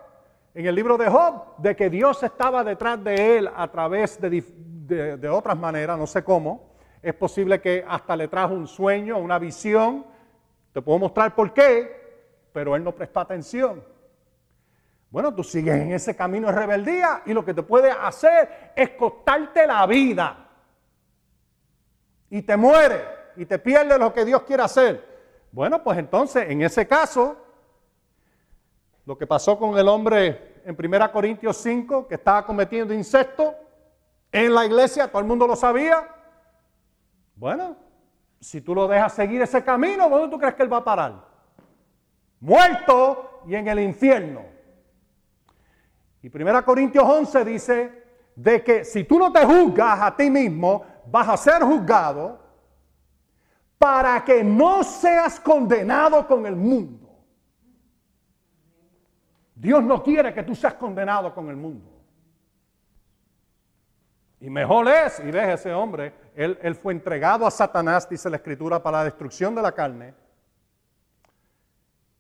en 0.53 0.65
el 0.65 0.75
libro 0.75 0.97
de 0.97 1.09
Job, 1.09 1.57
de 1.57 1.75
que 1.75 1.89
Dios 1.89 2.21
estaba 2.23 2.63
detrás 2.63 3.03
de 3.03 3.37
él 3.37 3.49
a 3.53 3.67
través 3.69 4.21
de, 4.21 5.17
de, 5.17 5.29
otras 5.29 5.57
maneras, 5.57 5.97
no 5.97 6.05
sé 6.05 6.23
cómo. 6.23 6.75
Es 7.01 7.13
posible 7.15 7.59
que 7.59 7.83
hasta 7.87 8.15
le 8.15 8.27
trajo 8.27 8.53
un 8.53 8.67
sueño, 8.67 9.17
una 9.17 9.39
visión. 9.39 10.05
Te 10.71 10.81
puedo 10.81 10.99
mostrar 10.99 11.35
por 11.35 11.51
qué, 11.51 12.49
pero 12.53 12.75
él 12.75 12.83
no 12.83 12.93
prestó 12.93 13.19
atención. 13.19 13.83
Bueno, 15.15 15.33
tú 15.33 15.45
sigues 15.45 15.75
en 15.75 15.93
ese 15.93 16.13
camino 16.13 16.47
de 16.47 16.53
rebeldía 16.53 17.21
y 17.25 17.31
lo 17.31 17.45
que 17.45 17.53
te 17.53 17.63
puede 17.63 17.89
hacer 17.89 18.73
es 18.75 18.89
costarte 18.89 19.65
la 19.65 19.85
vida. 19.87 20.49
Y 22.29 22.41
te 22.41 22.57
mueres 22.57 23.01
y 23.37 23.45
te 23.45 23.57
pierdes 23.57 23.97
lo 23.97 24.13
que 24.13 24.25
Dios 24.25 24.41
quiere 24.41 24.63
hacer. 24.63 25.47
Bueno, 25.53 25.81
pues 25.81 25.99
entonces, 25.99 26.49
en 26.49 26.61
ese 26.63 26.85
caso, 26.85 27.37
lo 29.05 29.17
que 29.17 29.25
pasó 29.25 29.57
con 29.57 29.77
el 29.77 29.87
hombre 29.87 30.61
en 30.65 30.75
1 30.77 31.11
Corintios 31.13 31.55
5, 31.55 32.09
que 32.09 32.15
estaba 32.15 32.45
cometiendo 32.45 32.93
incesto 32.93 33.55
en 34.33 34.53
la 34.53 34.65
iglesia, 34.65 35.07
todo 35.07 35.21
el 35.21 35.27
mundo 35.29 35.47
lo 35.47 35.55
sabía. 35.55 36.09
Bueno, 37.35 37.77
si 38.41 38.59
tú 38.59 38.75
lo 38.75 38.85
dejas 38.85 39.13
seguir 39.13 39.41
ese 39.41 39.63
camino, 39.63 40.09
¿dónde 40.09 40.27
tú 40.27 40.37
crees 40.37 40.55
que 40.55 40.63
él 40.63 40.73
va 40.73 40.79
a 40.79 40.83
parar? 40.83 41.25
Muerto 42.41 43.43
y 43.47 43.55
en 43.55 43.65
el 43.69 43.79
infierno. 43.79 44.54
Y 46.25 46.35
1 46.35 46.65
Corintios 46.65 47.05
11 47.07 47.45
dice 47.45 48.03
de 48.35 48.63
que 48.63 48.83
si 48.83 49.03
tú 49.03 49.19
no 49.19 49.31
te 49.31 49.45
juzgas 49.45 50.01
a 50.01 50.15
ti 50.15 50.27
mismo, 50.31 50.83
vas 51.05 51.29
a 51.29 51.37
ser 51.37 51.61
juzgado 51.61 52.39
para 53.77 54.25
que 54.25 54.43
no 54.43 54.83
seas 54.83 55.39
condenado 55.39 56.25
con 56.25 56.47
el 56.47 56.55
mundo. 56.55 57.07
Dios 59.53 59.83
no 59.83 60.01
quiere 60.01 60.33
que 60.33 60.41
tú 60.41 60.55
seas 60.55 60.73
condenado 60.73 61.31
con 61.31 61.47
el 61.47 61.57
mundo. 61.57 61.91
Y 64.39 64.49
mejor 64.49 64.87
es, 64.87 65.19
y 65.19 65.29
ves 65.29 65.59
ese 65.59 65.75
hombre, 65.75 66.11
él, 66.33 66.57
él, 66.63 66.73
fue 66.73 66.93
entregado 66.93 67.45
a 67.45 67.51
Satanás, 67.51 68.09
dice 68.09 68.31
la 68.31 68.37
escritura, 68.37 68.81
para 68.81 68.97
la 68.97 69.03
destrucción 69.03 69.53
de 69.53 69.61
la 69.61 69.73
carne. 69.73 70.15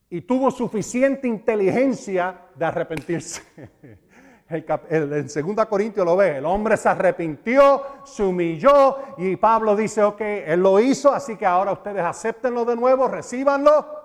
Y 0.09 0.21
tuvo 0.21 0.51
suficiente 0.51 1.27
inteligencia 1.27 2.41
de 2.55 2.65
arrepentirse. 2.65 3.41
En 4.47 5.27
2 5.27 5.65
Corintios 5.65 6.05
lo 6.05 6.15
ve, 6.15 6.37
el 6.37 6.45
hombre 6.45 6.77
se 6.77 6.87
arrepintió, 6.87 7.81
se 8.03 8.21
humilló 8.21 8.99
y 9.17 9.35
Pablo 9.37 9.75
dice, 9.75 10.03
ok, 10.03 10.21
él 10.21 10.61
lo 10.61 10.79
hizo, 10.79 11.11
así 11.11 11.35
que 11.35 11.47
ahora 11.47 11.71
ustedes 11.71 12.03
acéptenlo 12.03 12.63
de 12.63 12.75
nuevo, 12.75 13.07
recíbanlo. 13.07 14.03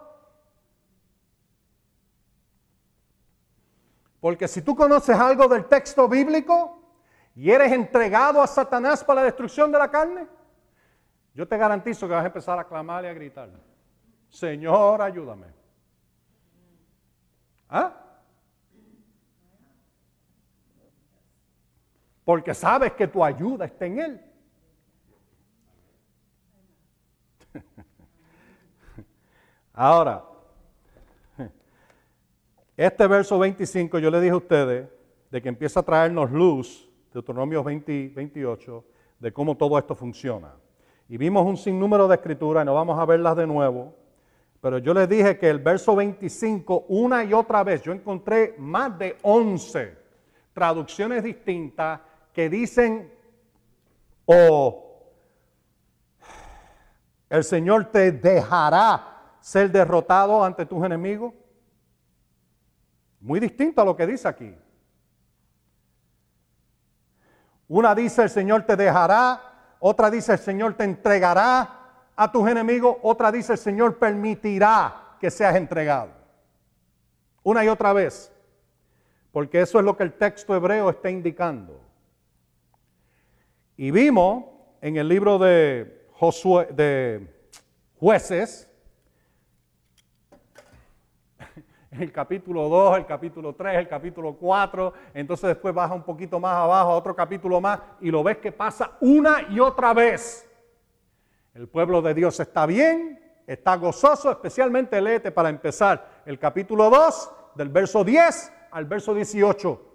Porque 4.18 4.48
si 4.48 4.62
tú 4.62 4.74
conoces 4.74 5.14
algo 5.18 5.46
del 5.46 5.66
texto 5.66 6.08
bíblico 6.08 6.82
y 7.34 7.50
eres 7.50 7.72
entregado 7.72 8.40
a 8.40 8.46
Satanás 8.46 9.04
para 9.04 9.20
la 9.20 9.26
destrucción 9.26 9.70
de 9.70 9.78
la 9.78 9.90
carne, 9.90 10.26
yo 11.34 11.46
te 11.46 11.58
garantizo 11.58 12.08
que 12.08 12.14
vas 12.14 12.24
a 12.24 12.28
empezar 12.28 12.58
a 12.58 12.64
clamar 12.64 13.04
y 13.04 13.08
a 13.08 13.12
gritar, 13.12 13.50
Señor, 14.30 15.02
ayúdame. 15.02 15.59
¿Ah? 17.70 18.00
porque 22.30 22.54
sabes 22.54 22.92
que 22.92 23.08
tu 23.08 23.24
ayuda 23.24 23.64
está 23.64 23.86
en 23.86 23.98
Él. 23.98 24.20
Ahora, 29.74 30.24
este 32.76 33.06
verso 33.08 33.36
25 33.36 33.98
yo 33.98 34.12
le 34.12 34.20
dije 34.20 34.30
a 34.32 34.36
ustedes 34.36 34.88
de 35.28 35.42
que 35.42 35.48
empieza 35.48 35.80
a 35.80 35.82
traernos 35.82 36.30
luz, 36.30 36.88
Deuteronomio 37.12 37.64
20, 37.64 38.12
28, 38.14 38.84
de 39.18 39.32
cómo 39.32 39.56
todo 39.56 39.76
esto 39.76 39.96
funciona. 39.96 40.54
Y 41.08 41.16
vimos 41.16 41.44
un 41.44 41.56
sinnúmero 41.56 42.06
de 42.06 42.14
escrituras, 42.14 42.64
no 42.64 42.74
vamos 42.74 42.96
a 42.96 43.04
verlas 43.06 43.36
de 43.36 43.48
nuevo, 43.48 43.96
pero 44.60 44.78
yo 44.78 44.92
les 44.92 45.08
dije 45.08 45.38
que 45.38 45.48
el 45.48 45.58
verso 45.58 45.96
25, 45.96 46.84
una 46.88 47.24
y 47.24 47.32
otra 47.32 47.64
vez, 47.64 47.82
yo 47.82 47.92
encontré 47.92 48.54
más 48.58 48.98
de 48.98 49.16
11 49.22 49.96
traducciones 50.52 51.22
distintas 51.22 52.00
que 52.34 52.50
dicen, 52.50 53.10
o 54.26 54.90
el 57.30 57.42
Señor 57.42 57.86
te 57.86 58.12
dejará 58.12 59.36
ser 59.40 59.70
derrotado 59.70 60.44
ante 60.44 60.66
tus 60.66 60.84
enemigos. 60.84 61.32
Muy 63.20 63.40
distinto 63.40 63.80
a 63.80 63.84
lo 63.84 63.96
que 63.96 64.06
dice 64.06 64.28
aquí. 64.28 64.54
Una 67.68 67.94
dice 67.94 68.24
el 68.24 68.30
Señor 68.30 68.64
te 68.64 68.76
dejará, 68.76 69.76
otra 69.78 70.10
dice 70.10 70.32
el 70.32 70.38
Señor 70.38 70.74
te 70.74 70.84
entregará 70.84 71.79
a 72.20 72.30
tus 72.30 72.46
enemigos, 72.46 72.98
otra 73.00 73.32
dice 73.32 73.54
el 73.54 73.58
Señor 73.58 73.96
permitirá 73.96 75.16
que 75.18 75.30
seas 75.30 75.56
entregado. 75.56 76.10
Una 77.42 77.64
y 77.64 77.68
otra 77.68 77.94
vez, 77.94 78.30
porque 79.32 79.62
eso 79.62 79.78
es 79.78 79.86
lo 79.86 79.96
que 79.96 80.02
el 80.02 80.12
texto 80.12 80.54
hebreo 80.54 80.90
está 80.90 81.08
indicando. 81.08 81.80
Y 83.74 83.90
vimos 83.90 84.44
en 84.82 84.98
el 84.98 85.08
libro 85.08 85.38
de, 85.38 86.08
Josué, 86.12 86.68
de 86.72 87.26
jueces, 87.98 88.68
el 91.90 92.12
capítulo 92.12 92.68
2, 92.68 92.98
el 92.98 93.06
capítulo 93.06 93.54
3, 93.54 93.78
el 93.78 93.88
capítulo 93.88 94.34
4, 94.34 94.92
entonces 95.14 95.48
después 95.48 95.74
baja 95.74 95.94
un 95.94 96.02
poquito 96.02 96.38
más 96.38 96.54
abajo 96.54 96.90
a 96.90 96.96
otro 96.96 97.16
capítulo 97.16 97.62
más 97.62 97.80
y 97.98 98.10
lo 98.10 98.22
ves 98.22 98.36
que 98.36 98.52
pasa 98.52 98.98
una 99.00 99.46
y 99.48 99.58
otra 99.58 99.94
vez. 99.94 100.49
El 101.54 101.68
pueblo 101.68 102.00
de 102.00 102.14
Dios 102.14 102.38
está 102.38 102.66
bien, 102.66 103.20
está 103.46 103.74
gozoso, 103.76 104.30
especialmente 104.30 105.00
léete 105.00 105.32
para 105.32 105.48
empezar 105.48 106.22
el 106.24 106.38
capítulo 106.38 106.88
2 106.90 107.30
del 107.56 107.68
verso 107.68 108.04
10 108.04 108.52
al 108.70 108.84
verso 108.84 109.14
18 109.14 109.86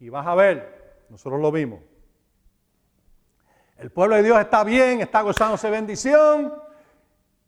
y 0.00 0.08
vas 0.08 0.26
a 0.26 0.34
ver, 0.34 1.04
nosotros 1.10 1.40
lo 1.40 1.52
vimos, 1.52 1.80
El 3.76 3.90
pueblo 3.90 4.16
de 4.16 4.22
Dios 4.22 4.38
está 4.40 4.64
bien, 4.64 5.00
está 5.00 5.20
gozándose 5.22 5.68
bendición 5.70 6.54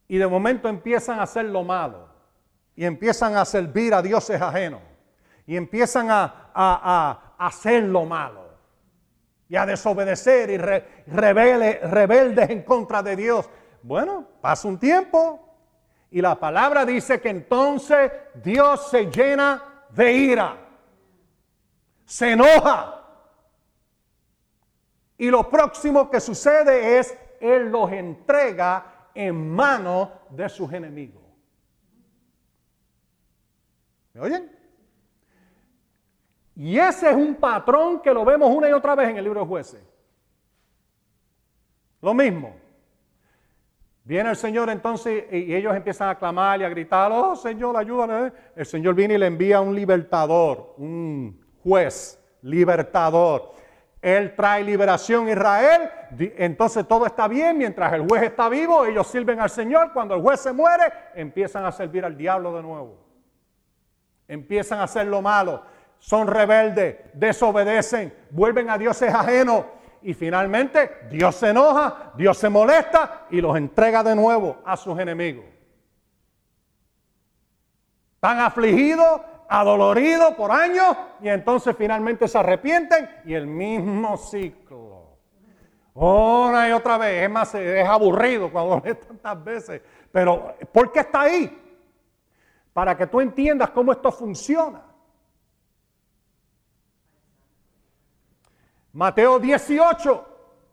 y 0.08 0.18
de 0.18 0.26
momento 0.26 0.68
empiezan 0.68 1.18
a 1.18 1.22
hacer 1.22 1.46
lo 1.46 1.64
malo 1.64 2.08
y 2.76 2.84
empiezan 2.84 3.36
a 3.36 3.44
servir 3.44 3.94
a 3.94 4.02
dioses 4.02 4.40
ajenos 4.40 4.80
y 5.46 5.56
empiezan 5.56 6.08
a, 6.10 7.34
hacer 7.38 7.82
lo 7.84 8.04
malo 8.04 8.41
y 9.52 9.56
a 9.56 9.66
desobedecer 9.66 10.48
y 10.48 10.56
rebeldes 10.56 12.48
en 12.48 12.62
contra 12.62 13.02
de 13.02 13.14
Dios. 13.14 13.50
Bueno, 13.82 14.26
pasa 14.40 14.66
un 14.66 14.78
tiempo 14.78 15.46
y 16.10 16.22
la 16.22 16.40
palabra 16.40 16.86
dice 16.86 17.20
que 17.20 17.28
entonces 17.28 18.10
Dios 18.42 18.88
se 18.88 19.10
llena 19.10 19.84
de 19.90 20.10
ira, 20.10 20.56
se 22.06 22.32
enoja 22.32 23.04
y 25.18 25.28
lo 25.28 25.50
próximo 25.50 26.08
que 26.08 26.18
sucede 26.18 26.98
es, 26.98 27.14
Él 27.38 27.70
los 27.70 27.92
entrega 27.92 29.10
en 29.14 29.50
manos 29.54 30.08
de 30.30 30.48
sus 30.48 30.72
enemigos. 30.72 31.22
¿Me 34.14 34.22
oyen? 34.22 34.61
Y 36.54 36.78
ese 36.78 37.10
es 37.10 37.16
un 37.16 37.34
patrón 37.36 38.00
que 38.00 38.12
lo 38.12 38.24
vemos 38.24 38.54
una 38.54 38.68
y 38.68 38.72
otra 38.72 38.94
vez 38.94 39.08
en 39.08 39.16
el 39.16 39.24
libro 39.24 39.40
de 39.40 39.46
jueces. 39.46 39.82
Lo 42.00 42.12
mismo. 42.12 42.56
Viene 44.04 44.30
el 44.30 44.36
Señor 44.36 44.68
entonces 44.68 45.24
y 45.30 45.54
ellos 45.54 45.74
empiezan 45.74 46.08
a 46.08 46.18
clamar 46.18 46.60
y 46.60 46.64
a 46.64 46.68
gritar, 46.68 47.12
oh 47.12 47.36
Señor, 47.36 47.76
ayúdame. 47.76 48.32
El 48.56 48.66
Señor 48.66 48.94
viene 48.94 49.14
y 49.14 49.18
le 49.18 49.26
envía 49.26 49.60
un 49.60 49.74
libertador, 49.74 50.74
un 50.78 51.40
juez 51.62 52.18
libertador. 52.42 53.52
Él 54.02 54.34
trae 54.34 54.64
liberación 54.64 55.28
a 55.28 55.30
Israel, 55.30 55.90
entonces 56.36 56.86
todo 56.88 57.06
está 57.06 57.28
bien, 57.28 57.56
mientras 57.56 57.92
el 57.92 58.04
juez 58.04 58.24
está 58.24 58.48
vivo, 58.48 58.84
ellos 58.84 59.06
sirven 59.06 59.38
al 59.38 59.48
Señor, 59.48 59.92
cuando 59.92 60.16
el 60.16 60.20
juez 60.20 60.40
se 60.40 60.52
muere, 60.52 60.92
empiezan 61.14 61.64
a 61.64 61.70
servir 61.70 62.04
al 62.04 62.16
diablo 62.16 62.52
de 62.56 62.62
nuevo. 62.62 62.98
Empiezan 64.26 64.80
a 64.80 64.84
hacer 64.84 65.06
lo 65.06 65.22
malo, 65.22 65.62
son 66.02 66.26
rebeldes, 66.26 66.96
desobedecen, 67.14 68.12
vuelven 68.30 68.68
a 68.68 68.76
dioses 68.76 69.14
ajenos 69.14 69.64
y 70.02 70.14
finalmente 70.14 71.06
Dios 71.08 71.36
se 71.36 71.50
enoja, 71.50 72.10
Dios 72.16 72.36
se 72.36 72.48
molesta 72.48 73.28
y 73.30 73.40
los 73.40 73.56
entrega 73.56 74.02
de 74.02 74.16
nuevo 74.16 74.56
a 74.64 74.76
sus 74.76 74.98
enemigos. 74.98 75.44
Están 78.16 78.40
afligidos, 78.40 79.20
adolorido 79.48 80.34
por 80.34 80.50
años 80.50 80.96
y 81.20 81.28
entonces 81.28 81.76
finalmente 81.78 82.26
se 82.26 82.36
arrepienten 82.36 83.08
y 83.24 83.34
el 83.34 83.46
mismo 83.46 84.16
ciclo. 84.16 85.18
Una 85.94 86.68
y 86.68 86.72
otra 86.72 86.98
vez, 86.98 87.22
es 87.22 87.30
más, 87.30 87.54
es 87.54 87.86
aburrido 87.86 88.50
cuando 88.50 88.74
lo 88.74 88.80
ves 88.80 88.98
tantas 88.98 89.44
veces, 89.44 89.80
pero 90.10 90.56
¿por 90.72 90.90
qué 90.90 90.98
está 90.98 91.20
ahí? 91.20 91.60
Para 92.72 92.96
que 92.96 93.06
tú 93.06 93.20
entiendas 93.20 93.70
cómo 93.70 93.92
esto 93.92 94.10
funciona. 94.10 94.91
Mateo 98.92 99.38
18, 99.38 100.24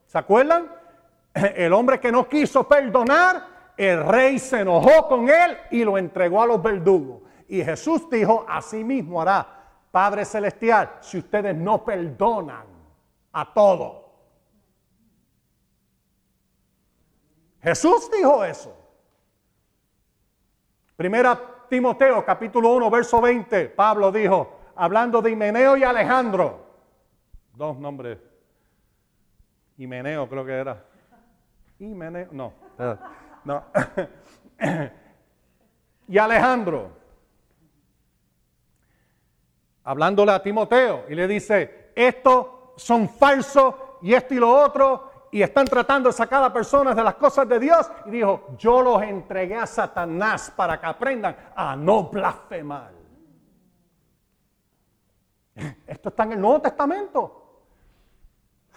¿se 0.06 0.18
acuerdan? 0.18 0.70
El 1.34 1.74
hombre 1.74 2.00
que 2.00 2.12
no 2.12 2.28
quiso 2.28 2.68
perdonar, 2.68 3.48
el 3.78 4.06
rey 4.06 4.40
se 4.40 4.60
enojó 4.60 5.08
con 5.08 5.30
él 5.30 5.58
y 5.72 5.86
lo 5.86 5.98
entregó 5.98 6.42
a 6.42 6.46
los 6.46 6.62
verdugos. 6.62 7.22
Y 7.48 7.64
Jesús 7.64 8.10
dijo, 8.10 8.46
así 8.46 8.84
mismo 8.84 9.22
hará 9.22 9.48
Padre 9.90 10.26
Celestial 10.26 10.98
si 11.00 11.20
ustedes 11.20 11.56
no 11.56 11.86
perdonan 11.86 12.66
a 13.32 13.54
todo. 13.54 14.10
Jesús 17.62 18.12
dijo 18.12 18.44
eso. 18.44 18.76
Primera 20.98 21.40
Timoteo 21.70 22.26
capítulo 22.26 22.74
1 22.74 22.90
verso 22.90 23.22
20, 23.22 23.70
Pablo 23.70 24.12
dijo, 24.12 24.60
hablando 24.76 25.22
de 25.22 25.32
Himeneo 25.32 25.78
y 25.78 25.84
Alejandro, 25.84 26.69
dos 27.60 27.78
nombres, 27.78 28.18
Himeneo 29.76 30.30
creo 30.30 30.46
que 30.46 30.54
era, 30.54 30.82
Himeneo, 31.78 32.30
no, 32.32 32.54
no, 33.44 33.66
y 36.08 36.18
Alejandro, 36.18 36.90
hablándole 39.84 40.32
a 40.32 40.42
Timoteo 40.42 41.04
y 41.10 41.16
le 41.16 41.28
dice, 41.28 41.92
estos 41.94 42.48
son 42.78 43.10
falsos 43.10 43.76
y 44.02 44.14
esto 44.14 44.34
y 44.34 44.38
lo 44.38 44.50
otro, 44.50 45.28
y 45.30 45.42
están 45.42 45.66
tratando 45.66 46.08
de 46.08 46.14
sacar 46.14 46.42
a 46.42 46.54
personas 46.54 46.96
de 46.96 47.04
las 47.04 47.16
cosas 47.16 47.48
de 47.48 47.60
Dios. 47.60 47.92
Y 48.06 48.12
dijo, 48.12 48.56
yo 48.58 48.82
los 48.82 49.04
entregué 49.04 49.56
a 49.56 49.68
Satanás 49.68 50.52
para 50.56 50.80
que 50.80 50.88
aprendan 50.88 51.36
a 51.56 51.76
no 51.76 52.06
blasfemar. 52.06 53.00
Esto 55.88 56.10
está 56.10 56.24
en 56.24 56.32
el 56.34 56.42
Nuevo 56.42 56.62
Testamento. 56.62 57.39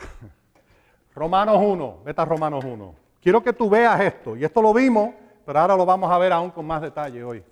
Romanos 1.14 1.58
1, 1.60 2.00
vete 2.04 2.20
a 2.20 2.24
Romanos 2.24 2.64
1. 2.64 2.94
Quiero 3.20 3.42
que 3.42 3.52
tú 3.52 3.70
veas 3.70 4.00
esto, 4.00 4.36
y 4.36 4.44
esto 4.44 4.60
lo 4.60 4.72
vimos, 4.72 5.14
pero 5.44 5.60
ahora 5.60 5.76
lo 5.76 5.86
vamos 5.86 6.10
a 6.10 6.18
ver 6.18 6.32
aún 6.32 6.50
con 6.50 6.66
más 6.66 6.82
detalle 6.82 7.22
hoy. 7.22 7.44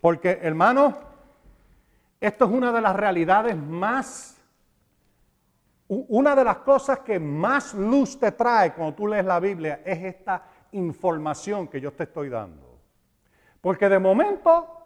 Porque, 0.00 0.38
hermanos, 0.42 0.94
esto 2.20 2.44
es 2.44 2.50
una 2.50 2.72
de 2.72 2.80
las 2.80 2.94
realidades 2.94 3.56
más, 3.56 4.40
una 5.88 6.34
de 6.34 6.44
las 6.44 6.58
cosas 6.58 7.00
que 7.00 7.18
más 7.18 7.74
luz 7.74 8.18
te 8.18 8.32
trae 8.32 8.72
cuando 8.72 8.94
tú 8.94 9.06
lees 9.06 9.24
la 9.24 9.40
Biblia 9.40 9.80
es 9.84 10.02
esta 10.02 10.42
información 10.72 11.68
que 11.68 11.80
yo 11.80 11.92
te 11.92 12.04
estoy 12.04 12.28
dando. 12.28 12.78
Porque 13.60 13.88
de 13.88 13.98
momento 13.98 14.81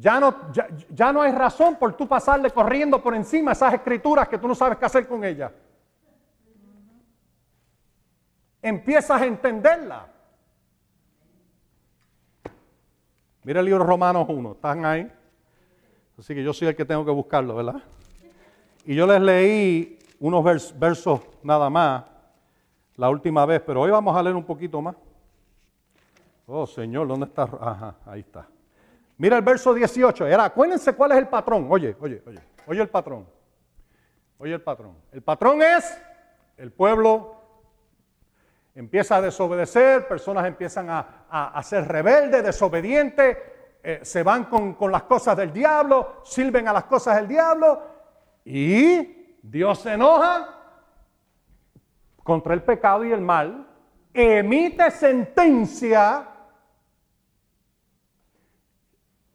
ya 0.00 0.18
no, 0.18 0.52
ya, 0.90 1.12
no 1.12 1.22
hay 1.22 1.32
razón 1.32 1.76
por 1.76 1.96
tú 1.96 2.08
pasarle 2.08 2.50
corriendo 2.50 3.02
por 3.02 3.14
encima 3.14 3.52
esas 3.52 3.74
escrituras 3.74 4.28
que 4.28 4.38
tú 4.38 4.48
no 4.48 4.54
sabes 4.54 4.78
qué 4.78 4.84
hacer 4.84 5.06
con 5.06 5.24
ellas. 5.24 5.52
Empiezas 8.60 9.20
a 9.20 9.26
entenderla. 9.26 10.06
Mira 13.44 13.60
el 13.60 13.66
libro 13.66 13.84
Romanos 13.84 14.26
1, 14.28 14.52
¿están 14.52 14.84
ahí? 14.84 15.10
Así 16.18 16.34
que 16.34 16.42
yo 16.42 16.52
soy 16.52 16.68
el 16.68 16.76
que 16.76 16.84
tengo 16.84 17.04
que 17.04 17.10
buscarlo, 17.10 17.56
¿verdad? 17.56 17.82
Y 18.86 18.94
yo 18.94 19.06
les 19.06 19.20
leí 19.20 19.98
unos 20.18 20.44
versos 20.78 21.20
nada 21.42 21.68
más 21.68 22.04
la 22.96 23.10
última 23.10 23.44
vez, 23.44 23.60
pero 23.60 23.82
hoy 23.82 23.90
vamos 23.90 24.16
a 24.16 24.22
leer 24.22 24.34
un 24.34 24.44
poquito 24.44 24.80
más. 24.80 24.96
Oh, 26.46 26.66
Señor, 26.66 27.06
¿dónde 27.06 27.26
está? 27.26 27.42
Ajá, 27.42 27.96
ahí 28.06 28.20
está. 28.20 28.46
Mira 29.24 29.38
el 29.38 29.42
verso 29.42 29.72
18. 29.72 30.26
Era, 30.26 30.44
acuérdense 30.44 30.92
cuál 30.92 31.12
es 31.12 31.16
el 31.16 31.28
patrón. 31.28 31.66
Oye, 31.70 31.96
oye, 31.98 32.22
oye. 32.26 32.40
Oye 32.66 32.82
el 32.82 32.90
patrón. 32.90 33.26
Oye 34.36 34.52
el 34.52 34.60
patrón. 34.60 34.98
El 35.12 35.22
patrón 35.22 35.62
es 35.62 35.98
el 36.58 36.70
pueblo 36.70 37.40
empieza 38.74 39.16
a 39.16 39.22
desobedecer, 39.22 40.06
personas 40.06 40.44
empiezan 40.44 40.90
a, 40.90 41.24
a 41.30 41.62
ser 41.62 41.88
rebeldes, 41.88 42.44
desobedientes, 42.44 43.38
eh, 43.82 44.00
se 44.02 44.22
van 44.22 44.44
con, 44.44 44.92
las 44.92 45.04
cosas 45.04 45.38
del 45.38 45.54
diablo, 45.54 46.20
sirven 46.22 46.68
a 46.68 46.74
las 46.74 46.84
cosas 46.84 47.16
del 47.16 47.26
diablo 47.26 47.80
y 48.44 49.38
Dios 49.40 49.78
se 49.78 49.94
enoja 49.94 50.54
contra 52.22 52.52
el 52.52 52.62
pecado 52.62 53.06
y 53.06 53.12
el 53.12 53.22
mal, 53.22 53.68
emite 54.12 54.90
sentencia, 54.90 56.28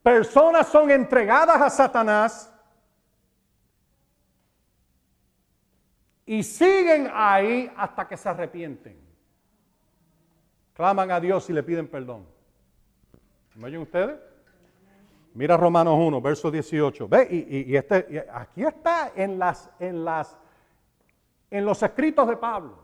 personas 0.10 0.68
son 0.68 0.90
entregadas 0.90 1.62
a 1.62 1.70
Satanás 1.70 2.52
y 6.26 6.42
siguen 6.42 7.12
ahí 7.14 7.72
hasta 7.78 8.08
que 8.08 8.18
se 8.18 8.28
arrepienten. 8.28 9.00
Claman 10.74 11.12
a 11.12 11.20
Dios 11.20 11.48
y 11.52 11.54
le 11.54 11.62
piden 11.62 11.88
perdón. 11.88 12.26
¿Me 13.54 13.66
oyen 13.68 13.82
ustedes? 13.82 14.20
Mira 15.36 15.56
Romanos 15.56 15.96
1, 16.00 16.22
verso 16.22 16.50
18. 16.50 17.08
Ve, 17.08 17.28
y, 17.30 17.76
este, 17.76 18.26
aquí 18.34 18.64
está 18.64 19.12
en, 19.16 19.38
las, 19.38 19.70
en, 19.80 20.04
las, 20.04 20.36
en 21.52 21.66
los 21.66 21.84
escritos 21.84 22.28
de 22.28 22.36
Pablo. 22.36 22.80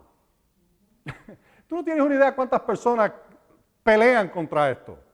Tú 1.68 1.78
no 1.78 1.84
tienes 1.84 2.04
una 2.04 2.14
idea 2.14 2.36
cuántas 2.36 2.62
personas 2.62 3.12
pelean 3.84 4.30
contra 4.30 4.70
esto. 4.70 5.05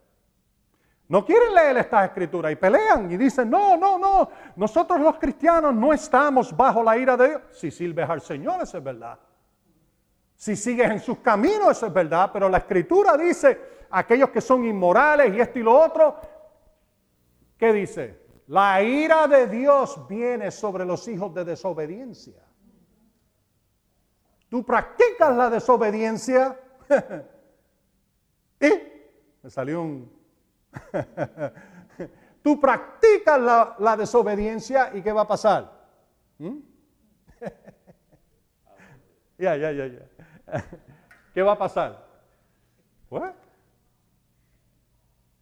No 1.11 1.25
quieren 1.25 1.53
leer 1.53 1.75
estas 1.75 2.05
escrituras 2.05 2.53
y 2.53 2.55
pelean 2.55 3.11
y 3.11 3.17
dicen, 3.17 3.49
no, 3.49 3.75
no, 3.75 3.97
no, 3.97 4.29
nosotros 4.55 4.97
los 4.97 5.17
cristianos 5.17 5.75
no 5.75 5.91
estamos 5.91 6.55
bajo 6.55 6.81
la 6.81 6.97
ira 6.97 7.17
de 7.17 7.27
Dios. 7.27 7.41
Si 7.51 7.69
sirves 7.69 8.09
al 8.09 8.21
Señor, 8.21 8.61
eso 8.61 8.77
es 8.77 8.83
verdad. 8.83 9.19
Si 10.37 10.55
sigues 10.55 10.89
en 10.89 11.01
sus 11.01 11.17
caminos, 11.17 11.71
eso 11.71 11.87
es 11.87 11.93
verdad. 11.93 12.29
Pero 12.31 12.47
la 12.47 12.59
escritura 12.59 13.17
dice, 13.17 13.59
aquellos 13.89 14.29
que 14.29 14.39
son 14.39 14.63
inmorales 14.63 15.35
y 15.35 15.41
esto 15.41 15.59
y 15.59 15.63
lo 15.63 15.77
otro, 15.77 16.15
¿Qué 17.57 17.73
dice? 17.73 18.21
La 18.47 18.81
ira 18.81 19.27
de 19.27 19.47
Dios 19.47 20.07
viene 20.07 20.49
sobre 20.49 20.85
los 20.85 21.05
hijos 21.09 21.33
de 21.33 21.43
desobediencia. 21.43 22.41
tú 24.47 24.65
practicas 24.65 25.35
la 25.35 25.49
desobediencia. 25.49 26.57
y 28.61 28.69
me 29.43 29.49
salió 29.49 29.81
un... 29.81 30.20
tú 32.43 32.59
practicas 32.59 33.39
la, 33.77 33.97
desobediencia 33.97 34.91
y 34.93 35.01
¿qué 35.01 35.11
va 35.11 35.21
a 35.21 35.27
pasar? 35.27 35.71
¿Mm? 36.37 36.57
Ya, 39.37 39.55
ya, 39.55 39.71
ya, 39.71 39.87
ya. 39.87 40.05
¿Qué 41.33 41.41
va 41.41 41.53
a 41.53 41.57
pasar? 41.57 42.05
Pues, 43.09 43.33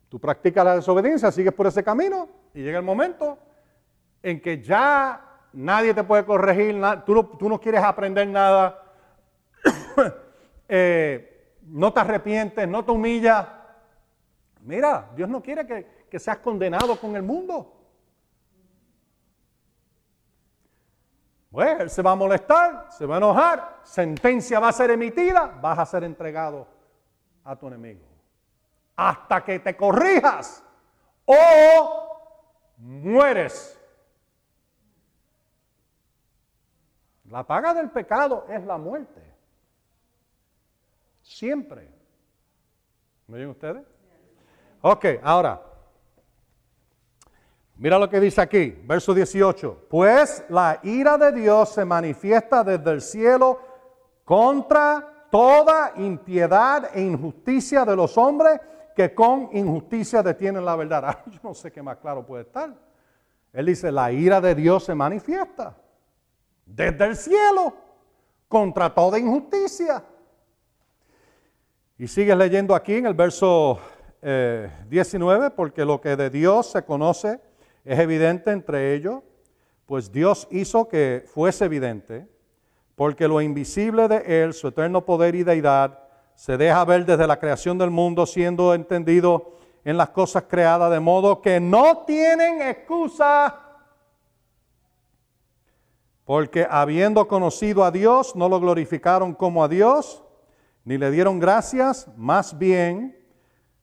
tú 0.07 0.17
practicas 0.21 0.63
la 0.63 0.75
desobediencia, 0.75 1.29
sigues 1.33 1.51
por 1.51 1.67
ese 1.67 1.83
camino 1.83 2.29
y 2.53 2.61
llega 2.61 2.77
el 2.79 2.85
momento 2.85 3.37
en 4.23 4.41
que 4.41 4.61
ya 4.63 5.21
nadie 5.51 5.93
te 5.93 6.05
puede 6.05 6.23
corregir, 6.23 6.81
tú, 7.05 7.13
no, 7.13 7.25
tú 7.25 7.49
no 7.49 7.59
quieres 7.59 7.83
aprender 7.83 8.25
nada, 8.25 8.81
eh, 10.69 11.57
no 11.63 11.91
te 11.93 11.99
arrepientes, 11.99 12.67
no 12.67 12.83
te 12.85 12.91
humillas. 12.91 13.47
Mira, 14.69 15.09
Dios 15.15 15.27
no 15.27 15.41
quiere 15.41 15.65
que, 15.65 16.05
que 16.11 16.19
seas 16.19 16.37
condenado 16.37 16.95
con 16.99 17.15
el 17.15 17.23
mundo. 17.23 17.75
Pues 21.49 21.79
él 21.79 21.89
se 21.89 22.03
va 22.03 22.11
a 22.11 22.15
molestar, 22.15 22.85
se 22.91 23.07
va 23.07 23.15
a 23.15 23.17
enojar, 23.17 23.79
sentencia 23.81 24.59
va 24.59 24.67
a 24.67 24.71
ser 24.71 24.91
emitida, 24.91 25.57
vas 25.59 25.79
a 25.79 25.87
ser 25.87 26.03
entregado 26.03 26.67
a 27.43 27.55
tu 27.55 27.65
enemigo. 27.65 28.05
Hasta 28.95 29.43
que 29.43 29.57
te 29.57 29.75
corrijas 29.75 30.63
o 31.25 32.75
mueres. 32.77 33.75
La 37.25 37.43
paga 37.43 37.73
del 37.73 37.89
pecado 37.89 38.45
es 38.47 38.63
la 38.65 38.77
muerte. 38.77 39.33
Siempre. 41.23 41.91
¿Me 43.25 43.37
oyen 43.37 43.49
ustedes? 43.49 43.98
Ok, 44.81 45.05
ahora. 45.23 45.61
Mira 47.75 47.97
lo 47.97 48.09
que 48.09 48.19
dice 48.19 48.41
aquí, 48.41 48.77
verso 48.85 49.13
18. 49.13 49.87
Pues 49.89 50.43
la 50.49 50.79
ira 50.83 51.17
de 51.17 51.31
Dios 51.31 51.69
se 51.69 51.85
manifiesta 51.85 52.63
desde 52.63 52.91
el 52.91 53.01
cielo 53.01 53.59
contra 54.25 55.27
toda 55.31 55.93
impiedad 55.95 56.89
e 56.93 57.01
injusticia 57.01 57.85
de 57.85 57.95
los 57.95 58.17
hombres 58.17 58.59
que 58.95 59.13
con 59.13 59.49
injusticia 59.53 60.21
detienen 60.21 60.65
la 60.65 60.75
verdad. 60.75 61.03
Ah, 61.07 61.23
yo 61.31 61.39
no 61.41 61.53
sé 61.53 61.71
qué 61.71 61.81
más 61.81 61.97
claro 61.97 62.25
puede 62.25 62.43
estar. 62.43 62.73
Él 63.53 63.65
dice, 63.65 63.91
la 63.91 64.11
ira 64.11 64.39
de 64.41 64.55
Dios 64.55 64.83
se 64.83 64.93
manifiesta 64.93 65.75
desde 66.65 67.05
el 67.05 67.15
cielo 67.15 67.73
contra 68.47 68.93
toda 68.93 69.17
injusticia. 69.17 70.03
Y 71.97 72.07
sigues 72.07 72.37
leyendo 72.37 72.75
aquí 72.75 72.95
en 72.95 73.05
el 73.05 73.13
verso 73.13 73.79
19, 74.21 75.47
eh, 75.47 75.49
porque 75.51 75.85
lo 75.85 76.01
que 76.01 76.15
de 76.15 76.29
Dios 76.29 76.71
se 76.71 76.83
conoce 76.83 77.39
es 77.85 77.99
evidente 77.99 78.51
entre 78.51 78.93
ellos, 78.93 79.21
pues 79.85 80.11
Dios 80.11 80.47
hizo 80.51 80.87
que 80.87 81.23
fuese 81.25 81.65
evidente, 81.65 82.27
porque 82.95 83.27
lo 83.27 83.41
invisible 83.41 84.07
de 84.07 84.43
Él, 84.43 84.53
su 84.53 84.67
eterno 84.67 85.05
poder 85.05 85.35
y 85.35 85.43
deidad, 85.43 85.99
se 86.35 86.57
deja 86.57 86.85
ver 86.85 87.05
desde 87.05 87.27
la 87.27 87.39
creación 87.39 87.77
del 87.77 87.89
mundo, 87.89 88.25
siendo 88.25 88.73
entendido 88.73 89.57
en 89.83 89.97
las 89.97 90.09
cosas 90.09 90.43
creadas, 90.43 90.91
de 90.91 90.99
modo 90.99 91.41
que 91.41 91.59
no 91.59 92.03
tienen 92.05 92.61
excusa, 92.61 93.59
porque 96.25 96.67
habiendo 96.69 97.27
conocido 97.27 97.83
a 97.83 97.91
Dios, 97.91 98.35
no 98.35 98.47
lo 98.47 98.59
glorificaron 98.59 99.33
como 99.33 99.63
a 99.63 99.67
Dios, 99.67 100.23
ni 100.83 100.97
le 100.97 101.09
dieron 101.09 101.39
gracias, 101.39 102.07
más 102.15 102.57
bien 102.57 103.18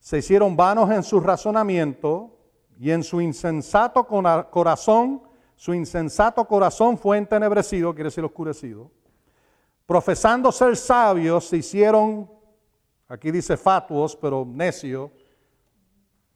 se 0.06 0.18
hicieron 0.18 0.56
vanos 0.56 0.88
en 0.92 1.02
su 1.02 1.18
razonamiento 1.18 2.30
y 2.78 2.92
en 2.92 3.02
su 3.02 3.20
insensato 3.20 4.06
corazón, 4.06 5.20
su 5.56 5.74
insensato 5.74 6.44
corazón 6.44 6.96
fue 6.96 7.18
entenebrecido, 7.18 7.92
quiere 7.92 8.10
decir 8.10 8.24
oscurecido. 8.24 8.88
Profesando 9.84 10.52
ser 10.52 10.76
sabios, 10.76 11.48
se 11.48 11.56
hicieron, 11.56 12.30
aquí 13.08 13.32
dice 13.32 13.56
fatuos, 13.56 14.14
pero 14.14 14.46
necio, 14.46 15.10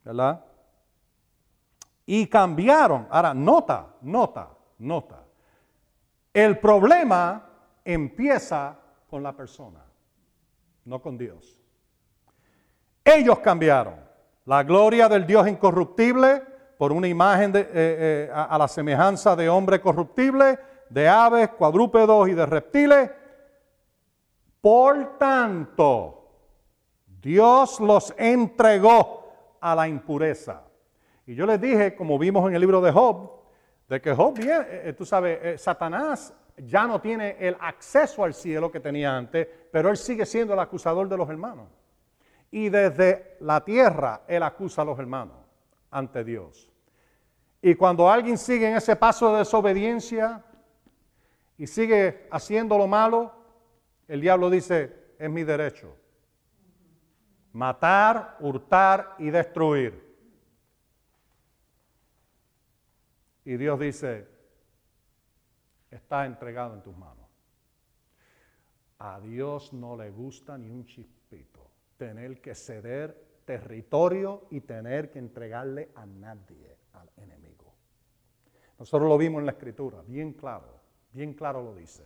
¿verdad? 0.04 0.44
Y 2.06 2.26
cambiaron. 2.26 3.06
Ahora, 3.08 3.32
nota, 3.32 3.94
nota, 4.00 4.50
nota. 4.78 5.24
El 6.34 6.58
problema 6.58 7.48
empieza 7.84 8.76
con 9.08 9.22
la 9.22 9.32
persona, 9.36 9.84
no 10.84 11.00
con 11.00 11.16
Dios. 11.16 11.59
Ellos 13.05 13.38
cambiaron 13.40 13.94
la 14.44 14.62
gloria 14.62 15.09
del 15.09 15.26
Dios 15.26 15.46
incorruptible 15.48 16.42
por 16.76 16.92
una 16.92 17.07
imagen 17.07 17.55
eh, 17.55 17.66
eh, 17.72 18.30
a, 18.34 18.57
la 18.57 18.66
semejanza 18.66 19.36
de 19.36 19.48
hombre 19.48 19.80
corruptible, 19.80 20.59
de 20.88 21.09
aves, 21.09 21.51
cuadrúpedos 21.51 22.28
y 22.28 22.32
de 22.32 22.46
reptiles. 22.46 23.11
Por 24.61 25.18
tanto, 25.18 26.26
Dios 27.07 27.80
los 27.80 28.14
entregó 28.16 29.30
a 29.61 29.74
la 29.74 29.88
impureza. 29.88 30.62
Y 31.26 31.34
yo 31.34 31.46
les 31.46 31.61
dije, 31.61 31.94
como 31.94 32.18
vimos 32.18 32.48
en 32.48 32.55
el 32.55 32.61
libro 32.61 32.80
de 32.80 32.90
Job, 32.90 33.30
de 33.88 34.01
que 34.01 34.14
Job, 34.14 34.38
bien, 34.38 34.66
eh, 34.68 34.94
tú 34.96 35.05
sabes, 35.05 35.61
Satanás 35.61 36.32
ya 36.57 36.86
no 36.86 37.01
tiene 37.01 37.36
el 37.38 37.57
acceso 37.61 38.24
al 38.24 38.34
cielo 38.34 38.70
que 38.70 38.80
tenía 38.80 39.16
antes, 39.16 39.46
pero 39.70 39.90
él 39.90 39.96
sigue 39.96 40.26
siendo 40.26 40.55
el 40.55 40.61
acusador 40.61 41.09
de 41.09 41.16
los 41.16 41.28
hermanos. 41.28 41.68
Y 42.51 42.68
desde 42.68 43.36
la 43.40 43.64
tierra 43.64 44.22
Él 44.26 44.42
acusa 44.42 44.82
a 44.82 44.84
los 44.84 44.98
hermanos 44.98 45.36
ante 45.90 46.24
Dios. 46.24 46.70
Y 47.62 47.74
cuando 47.74 48.11
alguien 48.11 48.38
sigue 48.38 48.68
en 48.68 48.76
ese 48.76 48.96
paso 48.96 49.32
de 49.32 49.38
desobediencia 49.40 50.42
y 51.59 51.66
sigue 51.66 52.26
haciendo 52.30 52.78
lo 52.78 52.86
malo, 52.86 53.32
el 54.09 54.20
diablo 54.20 54.48
dice, 54.48 55.14
es 55.18 55.30
mi 55.30 55.44
derecho. 55.44 55.94
Matar, 57.53 58.36
hurtar 58.40 59.14
y 59.18 59.30
destruir. 59.30 60.09
Y 63.44 63.57
Dios 63.57 63.78
dice, 63.78 64.28
está 65.90 66.24
entregado 66.24 66.74
en 66.74 66.82
tus 66.82 66.96
manos. 66.96 67.28
A 68.98 69.20
Dios 69.20 69.72
no 69.72 69.96
le 69.96 70.11
gusta 70.11 70.57
ni 70.57 70.70
un 70.70 70.84
chispito 70.86 71.19
tener 72.01 72.40
que 72.40 72.55
ceder 72.55 73.14
territorio 73.44 74.46
y 74.48 74.62
tener 74.62 75.11
que 75.11 75.18
entregarle 75.18 75.90
a 75.94 76.07
nadie 76.07 76.78
al 76.94 77.11
enemigo. 77.18 77.74
Nosotros 78.78 79.07
lo 79.07 79.18
vimos 79.18 79.40
en 79.40 79.44
la 79.44 79.53
escritura, 79.53 79.98
bien 80.07 80.32
claro, 80.32 80.80
bien 81.12 81.34
claro 81.34 81.62
lo 81.62 81.74
dice, 81.74 82.03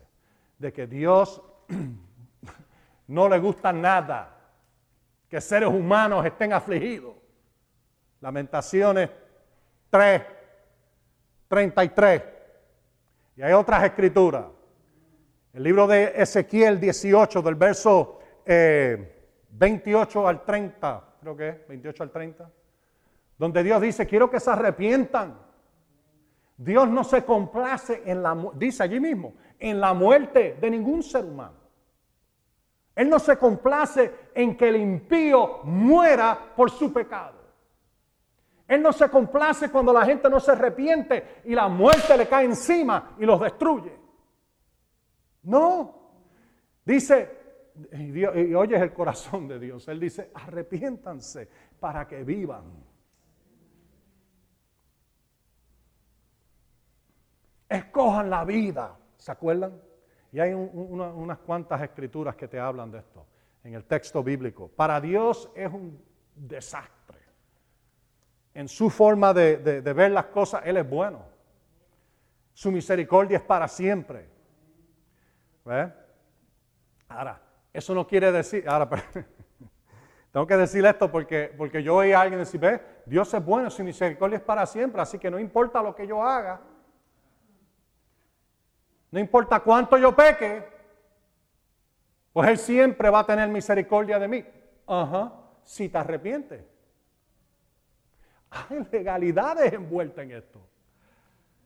de 0.58 0.72
que 0.72 0.88
Dios 0.88 1.40
no 3.06 3.28
le 3.28 3.38
gusta 3.38 3.72
nada 3.72 4.36
que 5.28 5.40
seres 5.40 5.68
humanos 5.68 6.26
estén 6.26 6.52
afligidos. 6.52 7.14
Lamentaciones 8.20 9.10
3, 9.90 10.22
33. 11.46 12.22
Y 13.36 13.42
hay 13.42 13.52
otras 13.52 13.84
escrituras. 13.84 14.46
El 15.52 15.62
libro 15.62 15.86
de 15.86 16.14
Ezequiel 16.16 16.80
18, 16.80 17.42
del 17.42 17.54
verso 17.54 18.18
eh, 18.44 19.13
28 19.56 20.28
al 20.28 20.44
30, 20.44 21.04
creo 21.20 21.36
que 21.36 21.48
es, 21.48 21.68
28 21.68 22.02
al 22.02 22.10
30, 22.10 22.50
donde 23.38 23.62
Dios 23.62 23.80
dice, 23.80 24.06
quiero 24.06 24.30
que 24.30 24.40
se 24.40 24.50
arrepientan. 24.50 25.38
Dios 26.56 26.88
no 26.88 27.02
se 27.02 27.24
complace 27.24 28.02
en 28.04 28.22
la, 28.22 28.36
dice 28.54 28.82
allí 28.82 29.00
mismo, 29.00 29.34
en 29.58 29.80
la 29.80 29.92
muerte 29.94 30.56
de 30.60 30.70
ningún 30.70 31.02
ser 31.02 31.24
humano. 31.24 31.64
Él 32.94 33.08
no 33.08 33.18
se 33.18 33.36
complace 33.36 34.30
en 34.34 34.56
que 34.56 34.68
el 34.68 34.76
impío 34.76 35.60
muera 35.64 36.52
por 36.54 36.70
su 36.70 36.92
pecado. 36.92 37.42
Él 38.66 38.80
no 38.80 38.92
se 38.92 39.08
complace 39.08 39.70
cuando 39.70 39.92
la 39.92 40.04
gente 40.06 40.30
no 40.30 40.40
se 40.40 40.52
arrepiente 40.52 41.42
y 41.44 41.54
la 41.54 41.68
muerte 41.68 42.16
le 42.16 42.28
cae 42.28 42.44
encima 42.44 43.14
y 43.18 43.26
los 43.26 43.40
destruye. 43.40 43.98
No. 45.42 46.12
Dice, 46.84 47.43
y, 47.92 48.24
oyes 48.54 48.80
el 48.80 48.92
corazón 48.92 49.48
de 49.48 49.58
Dios. 49.58 49.88
Él 49.88 50.00
dice, 50.00 50.30
arrepiéntanse 50.34 51.48
para 51.80 52.06
que 52.06 52.22
vivan. 52.22 52.64
Escojan 57.68 58.30
la 58.30 58.44
vida. 58.44 58.96
¿Se 59.16 59.32
acuerdan? 59.32 59.80
Y 60.32 60.40
hay 60.40 60.52
unas 60.52 61.38
cuantas 61.38 61.80
escrituras 61.82 62.36
que 62.36 62.48
te 62.48 62.58
hablan 62.58 62.90
de 62.90 62.98
esto 62.98 63.26
en 63.62 63.74
el 63.74 63.84
texto 63.84 64.22
bíblico. 64.22 64.68
Para 64.68 65.00
Dios 65.00 65.50
es 65.54 65.72
un 65.72 66.00
desastre. 66.34 67.18
En 68.52 68.68
su 68.68 68.90
forma 68.90 69.32
de, 69.32 69.56
de 69.58 69.92
ver 69.92 70.12
las 70.12 70.26
cosas, 70.26 70.62
Él 70.64 70.76
es 70.76 70.88
bueno. 70.88 71.24
Su 72.52 72.70
misericordia 72.70 73.38
es 73.38 73.44
para 73.44 73.66
siempre. 73.66 74.28
¿Ves? 75.64 75.90
Ahora, 77.08 77.40
eso 77.74 77.92
no 77.92 78.06
quiere 78.06 78.30
decir, 78.30 78.66
ahora, 78.68 78.88
tengo 80.32 80.46
que 80.46 80.56
decir 80.56 80.86
esto 80.86 81.10
porque, 81.10 81.52
porque 81.58 81.82
yo 81.82 81.96
oí 81.96 82.12
a 82.12 82.20
alguien 82.20 82.38
decir, 82.38 82.60
ve, 82.60 82.80
Dios 83.04 83.34
es 83.34 83.44
bueno, 83.44 83.68
su 83.68 83.82
misericordia 83.82 84.38
es 84.38 84.44
para 84.44 84.64
siempre, 84.64 85.02
así 85.02 85.18
que 85.18 85.28
no 85.28 85.40
importa 85.40 85.82
lo 85.82 85.94
que 85.94 86.06
yo 86.06 86.22
haga, 86.22 86.60
no 89.10 89.18
importa 89.18 89.58
cuánto 89.60 89.98
yo 89.98 90.14
peque, 90.14 90.64
pues 92.32 92.48
Él 92.48 92.58
siempre 92.58 93.10
va 93.10 93.20
a 93.20 93.26
tener 93.26 93.48
misericordia 93.48 94.18
de 94.18 94.28
mí. 94.28 94.44
Ajá, 94.86 95.32
si 95.62 95.88
te 95.88 95.98
arrepientes. 95.98 96.64
Hay 98.50 98.86
legalidades 98.90 99.72
envueltas 99.72 100.24
en 100.24 100.32
esto. 100.32 100.60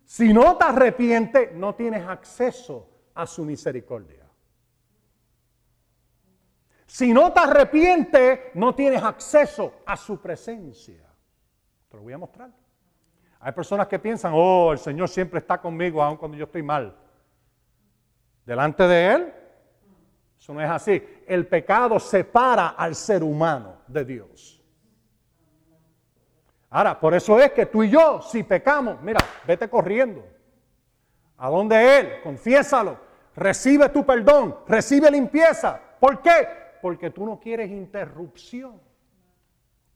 Si 0.04 0.32
no 0.32 0.56
te 0.56 0.64
arrepientes, 0.64 1.52
no 1.54 1.74
tienes 1.74 2.06
acceso 2.06 2.88
a 3.14 3.26
su 3.26 3.44
misericordia. 3.44 4.17
Si 6.88 7.12
no 7.12 7.30
te 7.34 7.40
arrepientes, 7.40 8.40
no 8.54 8.74
tienes 8.74 9.02
acceso 9.02 9.82
a 9.84 9.94
su 9.94 10.18
presencia. 10.22 11.04
Te 11.90 11.96
lo 11.98 12.02
voy 12.02 12.14
a 12.14 12.18
mostrar. 12.18 12.50
Hay 13.40 13.52
personas 13.52 13.86
que 13.86 13.98
piensan, 13.98 14.32
oh, 14.34 14.72
el 14.72 14.78
Señor 14.78 15.10
siempre 15.10 15.38
está 15.38 15.60
conmigo 15.60 16.02
aun 16.02 16.16
cuando 16.16 16.38
yo 16.38 16.46
estoy 16.46 16.62
mal. 16.62 16.96
Delante 18.46 18.88
de 18.88 19.12
Él, 19.12 19.34
eso 20.40 20.54
no 20.54 20.62
es 20.62 20.70
así. 20.70 21.06
El 21.26 21.46
pecado 21.46 22.00
separa 22.00 22.68
al 22.68 22.94
ser 22.94 23.22
humano 23.22 23.82
de 23.86 24.04
Dios. 24.06 24.64
Ahora, 26.70 26.98
por 26.98 27.12
eso 27.12 27.38
es 27.38 27.52
que 27.52 27.66
tú 27.66 27.82
y 27.82 27.90
yo, 27.90 28.22
si 28.22 28.42
pecamos, 28.44 28.98
mira, 29.02 29.20
vete 29.46 29.68
corriendo. 29.68 30.24
¿A 31.36 31.50
dónde 31.50 31.98
Él? 31.98 32.22
Confiésalo. 32.22 32.98
Recibe 33.36 33.90
tu 33.90 34.06
perdón, 34.06 34.56
recibe 34.66 35.10
limpieza. 35.10 35.78
¿Por 36.00 36.22
qué? 36.22 36.67
Porque 36.80 37.10
tú 37.10 37.26
no 37.26 37.38
quieres 37.38 37.70
interrupción 37.70 38.80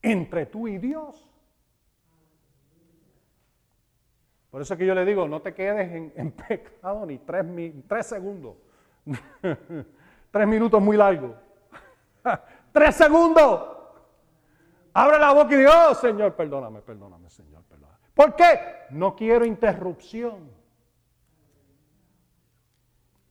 entre 0.01 0.47
tú 0.47 0.69
y 0.69 0.79
Dios. 0.79 1.29
Por 4.51 4.61
eso 4.61 4.75
es 4.75 4.79
que 4.79 4.87
yo 4.87 4.95
le 4.95 5.05
digo, 5.05 5.27
no 5.27 5.41
te 5.41 5.55
quedes 5.55 6.13
en, 6.15 6.33
pecado 6.49 7.07
ni 7.07 7.19
tres, 7.19 7.45
tres 7.89 8.07
segundos. 8.07 8.57
tres 10.31 10.47
minutos 10.47 10.81
muy 10.83 10.97
largos. 10.97 11.33
tres 12.73 12.95
segundos. 12.95 13.79
Abre 14.93 15.19
la 15.19 15.33
boca 15.33 15.55
y 15.55 15.59
dice, 15.59 15.71
oh 15.71 15.95
Señor, 15.95 16.35
perdóname, 16.35 16.83
perdóname, 16.83 17.31
Señor, 17.31 17.63
perdóname. 17.63 17.99
¿Por 18.15 18.37
qué? 18.37 18.59
No 18.91 19.17
quiero 19.17 19.47
interrupción. 19.47 20.51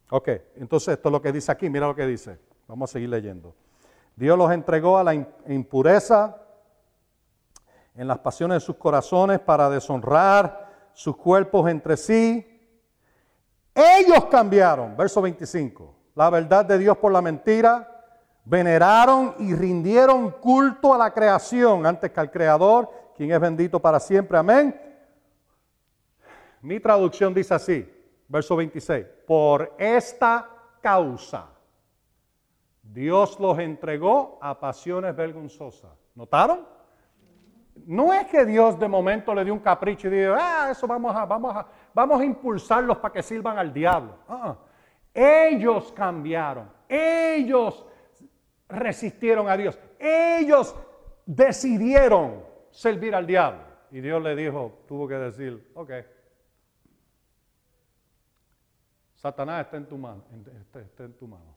Ok, 0.09 0.27
entonces 0.55 0.95
esto 0.95 1.09
es 1.09 1.13
lo 1.13 1.21
que 1.21 1.31
dice 1.31 1.51
aquí, 1.51 1.69
mira 1.69 1.87
lo 1.87 1.95
que 1.95 2.07
dice. 2.07 2.39
Vamos 2.71 2.89
a 2.89 2.93
seguir 2.93 3.09
leyendo. 3.09 3.53
Dios 4.15 4.37
los 4.37 4.49
entregó 4.49 4.97
a 4.97 5.03
la 5.03 5.13
impureza 5.13 6.37
en 7.93 8.07
las 8.07 8.19
pasiones 8.19 8.55
de 8.55 8.65
sus 8.65 8.77
corazones 8.77 9.41
para 9.41 9.69
deshonrar 9.69 10.69
sus 10.93 11.17
cuerpos 11.17 11.69
entre 11.69 11.97
sí. 11.97 12.47
Ellos 13.75 14.23
cambiaron, 14.31 14.95
verso 14.95 15.21
25, 15.21 15.93
la 16.15 16.29
verdad 16.29 16.63
de 16.63 16.77
Dios 16.77 16.95
por 16.95 17.11
la 17.11 17.21
mentira 17.21 18.05
veneraron 18.45 19.35
y 19.39 19.53
rindieron 19.53 20.31
culto 20.31 20.93
a 20.93 20.97
la 20.97 21.13
creación 21.13 21.85
antes 21.85 22.09
que 22.09 22.21
al 22.21 22.31
Creador, 22.31 22.89
quien 23.17 23.33
es 23.33 23.39
bendito 23.41 23.81
para 23.81 23.99
siempre. 23.99 24.37
Amén. 24.37 24.79
Mi 26.61 26.79
traducción 26.79 27.33
dice 27.33 27.53
así, 27.53 27.85
verso 28.29 28.55
26, 28.55 29.05
por 29.27 29.75
esta 29.77 30.47
causa 30.79 31.50
Dios 32.93 33.39
los 33.39 33.57
entregó 33.59 34.37
a 34.41 34.59
pasiones 34.59 35.15
vergonzosas. 35.15 35.91
¿Notaron? 36.15 36.65
No 37.85 38.13
es 38.13 38.27
que 38.27 38.45
Dios 38.45 38.77
de 38.77 38.87
momento 38.87 39.33
le 39.33 39.45
dio 39.45 39.53
un 39.53 39.59
capricho 39.59 40.07
y 40.07 40.11
dijo, 40.11 40.35
ah, 40.37 40.69
eso 40.71 40.85
vamos 40.87 41.15
a, 41.15 41.25
vamos 41.25 41.55
a, 41.55 41.65
vamos 41.93 42.21
a 42.21 42.25
impulsarlos 42.25 42.97
para 42.97 43.13
que 43.13 43.23
sirvan 43.23 43.57
al 43.57 43.73
diablo. 43.73 44.17
Ah, 44.27 44.57
ellos 45.13 45.91
cambiaron, 45.93 46.69
ellos 46.87 47.85
resistieron 48.67 49.49
a 49.49 49.57
Dios. 49.57 49.77
Ellos 49.99 50.75
decidieron 51.25 52.43
servir 52.69 53.15
al 53.15 53.25
diablo. 53.25 53.61
Y 53.91 53.99
Dios 54.01 54.21
le 54.21 54.35
dijo, 54.35 54.83
tuvo 54.87 55.07
que 55.07 55.15
decir, 55.15 55.71
ok, 55.75 55.91
Satanás 59.15 59.65
está 59.65 59.77
en 59.77 59.85
tu 59.85 59.97
mano, 59.97 60.23
está, 60.73 61.03
en 61.03 61.13
tu 61.13 61.27
mano. 61.27 61.55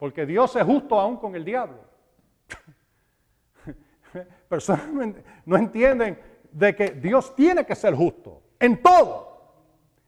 Porque 0.00 0.24
Dios 0.24 0.56
es 0.56 0.64
justo 0.64 0.98
aún 0.98 1.18
con 1.18 1.36
el 1.36 1.44
diablo. 1.44 1.84
Personas 4.48 4.86
no 5.44 5.56
entienden 5.56 6.18
de 6.50 6.74
que 6.74 6.92
Dios 6.92 7.36
tiene 7.36 7.66
que 7.66 7.74
ser 7.74 7.94
justo 7.94 8.42
en 8.58 8.82
todo. 8.82 9.52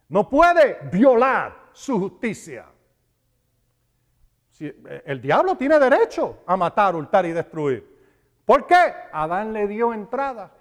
No 0.08 0.30
puede 0.30 0.78
violar 0.90 1.68
su 1.74 2.00
justicia. 2.00 2.64
Eh, 4.60 5.02
el 5.04 5.20
diablo 5.20 5.58
tiene 5.58 5.78
derecho 5.78 6.42
a 6.46 6.56
matar, 6.56 6.96
hurtar 6.96 7.26
y 7.26 7.32
destruir. 7.32 7.86
¿Por 8.46 8.66
qué? 8.66 8.94
Adán 9.12 9.52
le 9.52 9.66
dio 9.66 9.92
entrada. 9.92 10.54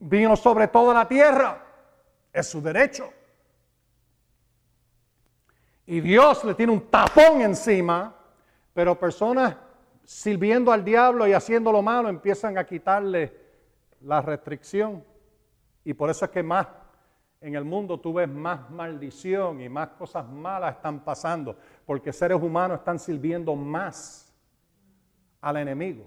Vino 0.00 0.36
sobre 0.36 0.68
toda 0.68 0.92
la 0.92 1.08
tierra. 1.08 1.64
Es 2.30 2.46
su 2.46 2.60
derecho. 2.60 3.10
Y 5.86 6.00
Dios 6.00 6.44
le 6.44 6.54
tiene 6.54 6.72
un 6.72 6.90
tapón 6.90 7.40
encima, 7.40 8.14
pero 8.74 8.98
personas 8.98 9.56
sirviendo 10.04 10.72
al 10.72 10.84
diablo 10.84 11.26
y 11.26 11.32
haciendo 11.32 11.70
lo 11.70 11.80
malo 11.80 12.08
empiezan 12.08 12.58
a 12.58 12.66
quitarle 12.66 13.32
la 14.00 14.20
restricción. 14.20 15.04
Y 15.84 15.94
por 15.94 16.10
eso 16.10 16.24
es 16.24 16.30
que 16.32 16.42
más 16.42 16.66
en 17.40 17.54
el 17.54 17.64
mundo 17.64 18.00
tú 18.00 18.14
ves 18.14 18.28
más 18.28 18.68
maldición 18.70 19.60
y 19.60 19.68
más 19.68 19.90
cosas 19.90 20.28
malas 20.28 20.76
están 20.76 21.00
pasando, 21.04 21.56
porque 21.84 22.12
seres 22.12 22.42
humanos 22.42 22.78
están 22.78 22.98
sirviendo 22.98 23.54
más 23.54 24.34
al 25.40 25.58
enemigo, 25.58 26.04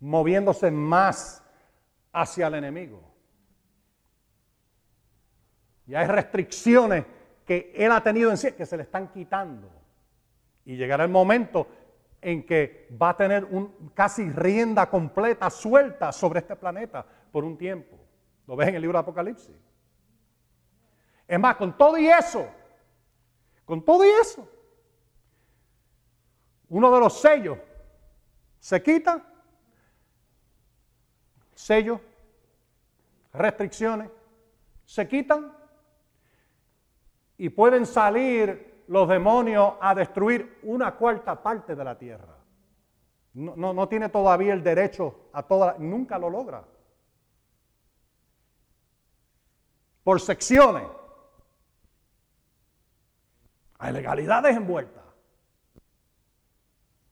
moviéndose 0.00 0.70
más 0.70 1.44
hacia 2.12 2.48
el 2.48 2.54
enemigo. 2.54 3.00
Y 5.86 5.94
hay 5.94 6.06
restricciones 6.06 7.04
que 7.46 7.72
él 7.74 7.92
ha 7.92 8.02
tenido 8.02 8.30
en 8.30 8.36
sí 8.36 8.52
que 8.52 8.66
se 8.66 8.76
le 8.76 8.82
están 8.82 9.08
quitando. 9.08 9.70
Y 10.64 10.76
llegará 10.76 11.04
el 11.04 11.10
momento 11.10 11.68
en 12.20 12.44
que 12.44 12.88
va 13.00 13.10
a 13.10 13.16
tener 13.16 13.44
un, 13.44 13.92
casi 13.94 14.28
rienda 14.28 14.90
completa, 14.90 15.48
suelta 15.48 16.10
sobre 16.10 16.40
este 16.40 16.56
planeta 16.56 17.06
por 17.30 17.44
un 17.44 17.56
tiempo. 17.56 17.96
Lo 18.46 18.56
ves 18.56 18.68
en 18.68 18.74
el 18.74 18.82
libro 18.82 18.98
de 18.98 19.02
Apocalipsis. 19.02 19.54
Es 21.28 21.40
más, 21.40 21.56
con 21.56 21.76
todo 21.76 21.96
y 21.98 22.08
eso, 22.08 22.48
con 23.64 23.84
todo 23.84 24.04
y 24.04 24.08
eso, 24.08 24.48
uno 26.68 26.92
de 26.92 27.00
los 27.00 27.20
sellos 27.20 27.58
se 28.58 28.82
quita, 28.82 29.24
sellos, 31.54 32.00
restricciones, 33.32 34.10
se 34.84 35.06
quitan 35.06 35.55
y 37.38 37.48
pueden 37.50 37.86
salir 37.86 38.84
los 38.88 39.08
demonios 39.08 39.74
a 39.80 39.94
destruir 39.94 40.58
una 40.62 40.94
cuarta 40.94 41.42
parte 41.42 41.74
de 41.74 41.84
la 41.84 41.98
tierra. 41.98 42.36
No, 43.34 43.74
no, 43.74 43.88
tiene 43.88 44.08
todavía 44.08 44.54
el 44.54 44.62
derecho 44.62 45.28
a 45.32 45.42
toda, 45.42 45.76
nunca 45.78 46.18
lo 46.18 46.30
logra. 46.30 46.64
Por 50.02 50.20
secciones. 50.20 50.84
Hay 53.78 53.92
legalidades 53.92 54.56
envueltas. 54.56 55.04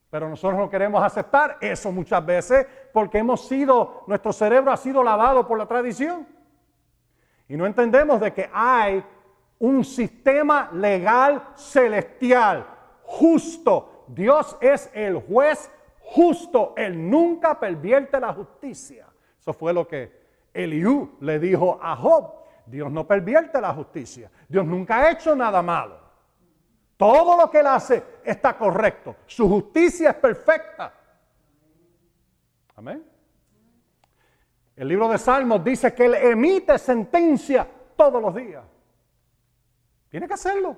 Pero 0.08 0.28
nosotros 0.28 0.58
no 0.58 0.70
queremos 0.70 1.02
aceptar 1.02 1.58
eso 1.60 1.92
muchas 1.92 2.24
veces 2.24 2.66
porque 2.92 3.18
hemos 3.18 3.46
sido, 3.46 4.04
nuestro 4.06 4.32
cerebro 4.32 4.70
ha 4.72 4.76
sido 4.76 5.02
lavado 5.02 5.46
por 5.46 5.58
la 5.58 5.66
tradición. 5.66 6.26
Y 7.48 7.56
no 7.56 7.66
entendemos 7.66 8.20
de 8.20 8.32
que 8.32 8.48
hay 8.50 9.04
un 9.58 9.84
sistema 9.84 10.70
legal 10.72 11.42
celestial, 11.56 12.66
justo. 13.02 14.04
Dios 14.08 14.56
es 14.60 14.90
el 14.92 15.20
juez 15.20 15.70
justo. 16.00 16.74
Él 16.76 17.08
nunca 17.10 17.58
pervierte 17.58 18.20
la 18.20 18.32
justicia. 18.32 19.06
Eso 19.38 19.52
fue 19.52 19.72
lo 19.72 19.86
que 19.86 20.24
Eliú 20.52 21.16
le 21.20 21.38
dijo 21.38 21.78
a 21.82 21.96
Job. 21.96 22.32
Dios 22.66 22.90
no 22.90 23.06
pervierte 23.06 23.60
la 23.60 23.74
justicia. 23.74 24.30
Dios 24.48 24.64
nunca 24.64 24.98
ha 24.98 25.10
hecho 25.10 25.34
nada 25.34 25.62
malo. 25.62 25.98
Todo 26.96 27.36
lo 27.36 27.50
que 27.50 27.60
él 27.60 27.66
hace 27.66 28.02
está 28.24 28.56
correcto. 28.56 29.16
Su 29.26 29.48
justicia 29.48 30.10
es 30.10 30.16
perfecta. 30.16 30.92
Amén. 32.76 33.04
El 34.76 34.88
libro 34.88 35.08
de 35.08 35.18
Salmos 35.18 35.62
dice 35.62 35.94
que 35.94 36.06
él 36.06 36.14
emite 36.14 36.78
sentencia 36.78 37.66
todos 37.96 38.20
los 38.20 38.34
días. 38.34 38.64
Tiene 40.14 40.28
que 40.28 40.34
hacerlo. 40.34 40.76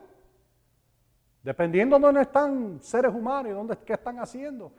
dependiendo 1.43 1.99
de 1.99 2.03
dónde 2.07 2.23
están 2.23 2.81
seres 2.81 3.15
humanos 3.15 3.53
y 3.53 3.55
dónde, 3.55 3.77
qué 3.85 3.93
están 3.93 4.19
haciendo. 4.19 4.73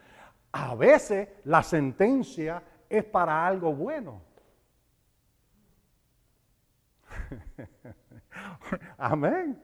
A 0.52 0.74
veces 0.74 1.30
la 1.44 1.62
sentencia 1.62 2.64
es 2.90 3.04
para 3.04 3.46
algo 3.46 3.72
bueno. 3.72 4.20
Amén. 8.98 9.62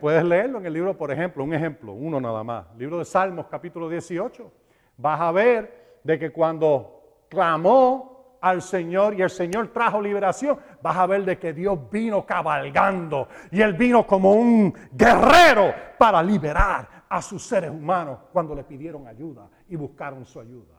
Puedes 0.00 0.24
leerlo 0.24 0.60
en 0.60 0.64
el 0.64 0.72
libro, 0.72 0.96
por 0.96 1.10
ejemplo, 1.10 1.44
un 1.44 1.52
ejemplo, 1.52 1.92
uno 1.92 2.18
nada 2.18 2.42
más. 2.42 2.74
Libro 2.78 2.98
de 2.98 3.04
Salmos, 3.04 3.48
capítulo 3.48 3.90
18. 3.90 4.50
Vas 4.96 5.20
a 5.20 5.30
ver 5.30 5.98
de 6.02 6.18
que 6.18 6.32
cuando 6.32 7.26
clamó 7.28 8.38
al 8.44 8.60
Señor 8.60 9.14
y 9.14 9.22
el 9.22 9.30
Señor 9.30 9.68
trajo 9.68 10.00
liberación, 10.00 10.58
vas 10.84 10.98
a 10.98 11.06
ver 11.06 11.24
de 11.24 11.38
que 11.38 11.54
Dios 11.54 11.78
vino 11.90 12.26
cabalgando 12.26 13.26
y 13.50 13.62
Él 13.62 13.72
vino 13.72 14.06
como 14.06 14.32
un 14.34 14.74
guerrero 14.92 15.72
para 15.96 16.22
liberar 16.22 17.04
a 17.08 17.22
sus 17.22 17.42
seres 17.42 17.70
humanos 17.70 18.18
cuando 18.30 18.54
le 18.54 18.64
pidieron 18.64 19.08
ayuda 19.08 19.48
y 19.66 19.76
buscaron 19.76 20.26
su 20.26 20.40
ayuda. 20.40 20.74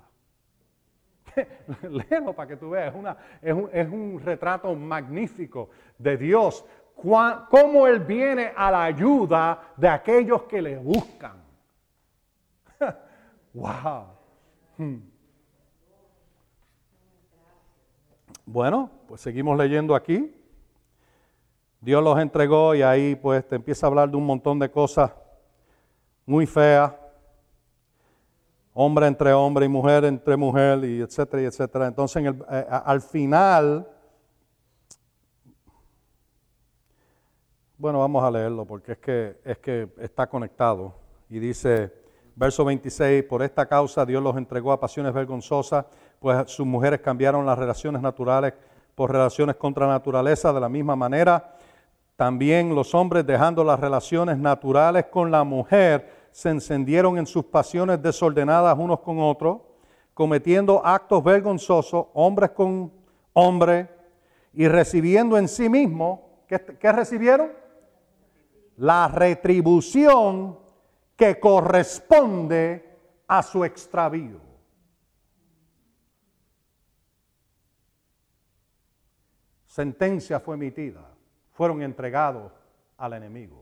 Léelo 1.82 2.34
para 2.34 2.50
que 2.50 2.56
tú 2.56 2.70
veas, 2.70 2.94
es, 3.42 3.52
un, 3.52 3.68
es 3.74 3.90
un 3.90 4.22
retrato 4.24 4.76
magnífico 4.76 5.72
de 5.98 6.18
Dios 6.18 6.64
cómo 7.50 7.88
Él 7.88 8.02
viene 8.02 8.52
a 8.56 8.70
la 8.70 8.84
ayuda 8.84 9.74
de 9.76 9.90
aquellos 9.90 10.44
que 10.44 10.62
le 10.62 10.78
buscan. 10.78 11.44
wow. 13.56 14.06
Hmm. 14.78 15.15
Bueno, 18.46 18.90
pues 19.08 19.22
seguimos 19.22 19.58
leyendo 19.58 19.96
aquí. 19.96 20.34
Dios 21.82 22.04
los 22.04 22.20
entregó 22.20 22.76
y 22.76 22.82
ahí 22.82 23.16
pues 23.16 23.48
te 23.48 23.56
empieza 23.56 23.86
a 23.86 23.90
hablar 23.90 24.10
de 24.10 24.18
un 24.18 24.26
montón 24.26 24.60
de 24.60 24.70
cosas 24.70 25.12
muy 26.26 26.46
feas. 26.46 26.94
Hombre 28.74 29.08
entre 29.08 29.34
hombre 29.34 29.66
y 29.66 29.70
mujer 29.70 30.06
entre 30.06 30.36
mujer 30.36 30.84
y 30.84 31.02
etcétera 31.02 31.44
y 31.44 31.46
etcétera. 31.46 31.88
Entonces 31.88 32.24
eh, 32.26 32.66
al 32.70 33.02
final 33.02 33.88
Bueno, 37.78 38.00
vamos 38.00 38.24
a 38.24 38.32
leerlo 38.32 38.66
porque 38.66 38.94
es 38.94 38.98
que, 39.00 39.36
es 39.44 39.58
que 39.58 39.90
está 40.00 40.28
conectado. 40.28 40.96
Y 41.30 41.40
dice, 41.40 41.92
verso 42.34 42.64
26, 42.64 43.24
por 43.26 43.44
esta 43.44 43.66
causa 43.66 44.06
Dios 44.06 44.24
los 44.24 44.38
entregó 44.38 44.72
a 44.72 44.80
pasiones 44.80 45.14
vergonzosas, 45.14 45.86
pues 46.20 46.52
sus 46.52 46.66
mujeres 46.66 47.02
cambiaron 47.02 47.46
las 47.46 47.58
relaciones 47.58 48.02
naturales 48.02 48.54
por 48.96 49.12
relaciones 49.12 49.56
contra 49.56 49.88
naturaleza. 49.88 50.54
De 50.54 50.60
la 50.60 50.70
misma 50.70 50.96
manera, 50.96 51.56
también 52.16 52.74
los 52.74 52.94
hombres, 52.96 53.26
dejando 53.26 53.64
las 53.64 53.80
relaciones 53.80 54.38
naturales 54.38 55.06
con 55.12 55.32
la 55.32 55.44
mujer, 55.44 56.28
se 56.32 56.50
encendieron 56.50 57.18
en 57.18 57.26
sus 57.26 57.46
pasiones 57.46 58.02
desordenadas 58.02 58.78
unos 58.78 59.00
con 59.00 59.20
otros, 59.20 59.60
cometiendo 60.14 60.86
actos 60.86 61.24
vergonzosos, 61.24 62.08
hombres 62.14 62.52
con 62.52 62.92
hombres, 63.34 63.88
y 64.54 64.68
recibiendo 64.68 65.38
en 65.38 65.48
sí 65.48 65.68
mismos, 65.68 66.20
¿qué, 66.48 66.60
qué 66.80 66.92
recibieron? 66.92 67.66
la 68.78 69.08
retribución 69.08 70.58
que 71.16 71.40
corresponde 71.40 72.84
a 73.28 73.42
su 73.42 73.64
extravío. 73.64 74.40
Sentencia 79.76 80.40
fue 80.40 80.56
emitida, 80.56 81.02
fueron 81.52 81.82
entregados 81.82 82.50
al 82.96 83.12
enemigo. 83.12 83.62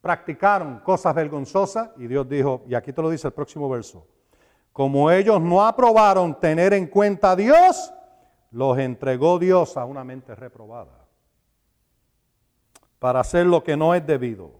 Practicaron 0.00 0.78
cosas 0.78 1.12
vergonzosas 1.12 1.90
y 1.96 2.06
Dios 2.06 2.28
dijo, 2.28 2.62
y 2.68 2.76
aquí 2.76 2.92
te 2.92 3.02
lo 3.02 3.10
dice 3.10 3.26
el 3.26 3.32
próximo 3.32 3.68
verso, 3.68 4.06
como 4.72 5.10
ellos 5.10 5.40
no 5.40 5.66
aprobaron 5.66 6.38
tener 6.38 6.72
en 6.72 6.86
cuenta 6.86 7.32
a 7.32 7.36
Dios, 7.36 7.92
los 8.52 8.78
entregó 8.78 9.40
Dios 9.40 9.76
a 9.76 9.86
una 9.86 10.04
mente 10.04 10.36
reprobada 10.36 11.04
para 13.00 13.18
hacer 13.18 13.46
lo 13.46 13.64
que 13.64 13.76
no 13.76 13.92
es 13.92 14.06
debido. 14.06 14.52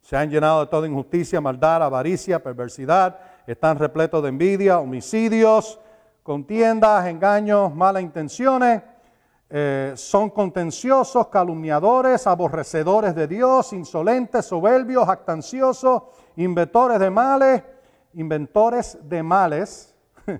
Se 0.00 0.16
han 0.16 0.28
llenado 0.28 0.62
de 0.62 0.66
toda 0.66 0.88
injusticia, 0.88 1.40
maldad, 1.40 1.84
avaricia, 1.84 2.42
perversidad, 2.42 3.16
están 3.46 3.78
repletos 3.78 4.24
de 4.24 4.28
envidia, 4.30 4.80
homicidios, 4.80 5.78
contiendas, 6.24 7.06
engaños, 7.06 7.72
malas 7.72 8.02
intenciones, 8.02 8.82
eh, 9.48 9.92
son 9.96 10.30
contenciosos, 10.30 11.28
calumniadores, 11.28 12.26
aborrecedores 12.26 13.14
de 13.14 13.28
Dios, 13.28 13.72
insolentes, 13.72 14.44
soberbios, 14.46 15.08
actanciosos, 15.08 16.02
inventores 16.36 16.98
de 16.98 17.10
males, 17.10 17.62
inventores 18.14 18.98
de 19.02 19.22
males, 19.22 19.94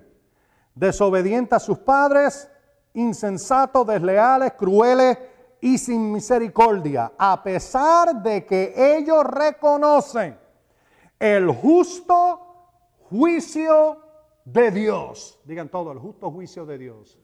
desobedientes 0.75 1.55
a 1.55 1.59
sus 1.59 1.77
padres, 1.79 2.49
insensatos, 2.93 3.87
desleales, 3.87 4.53
crueles, 4.53 5.17
y 5.59 5.77
sin 5.77 6.11
misericordia, 6.11 7.13
a 7.17 7.41
pesar 7.41 8.21
de 8.21 8.45
que 8.45 8.73
ellos 8.97 9.23
reconocen 9.23 10.37
el 11.19 11.49
justo 11.49 12.39
juicio 13.09 13.97
de 14.45 14.71
Dios. 14.71 15.39
Digan 15.45 15.69
todo, 15.69 15.91
el 15.91 15.99
justo 15.99 16.29
juicio 16.31 16.65
de 16.65 16.77
Dios. 16.77 17.17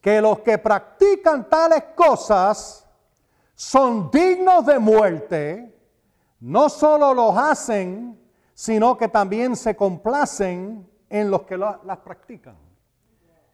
Que 0.00 0.20
los 0.20 0.40
que 0.40 0.58
practican 0.58 1.48
tales 1.48 1.84
cosas 1.94 2.88
son 3.54 4.10
dignos 4.10 4.64
de 4.64 4.78
muerte, 4.78 5.74
no 6.40 6.68
solo 6.68 7.12
los 7.12 7.36
hacen, 7.36 8.18
sino 8.54 8.96
que 8.96 9.08
también 9.08 9.56
se 9.56 9.76
complacen 9.76 10.88
en 11.08 11.30
los 11.30 11.42
que 11.42 11.58
las 11.58 11.98
practican. 12.04 12.56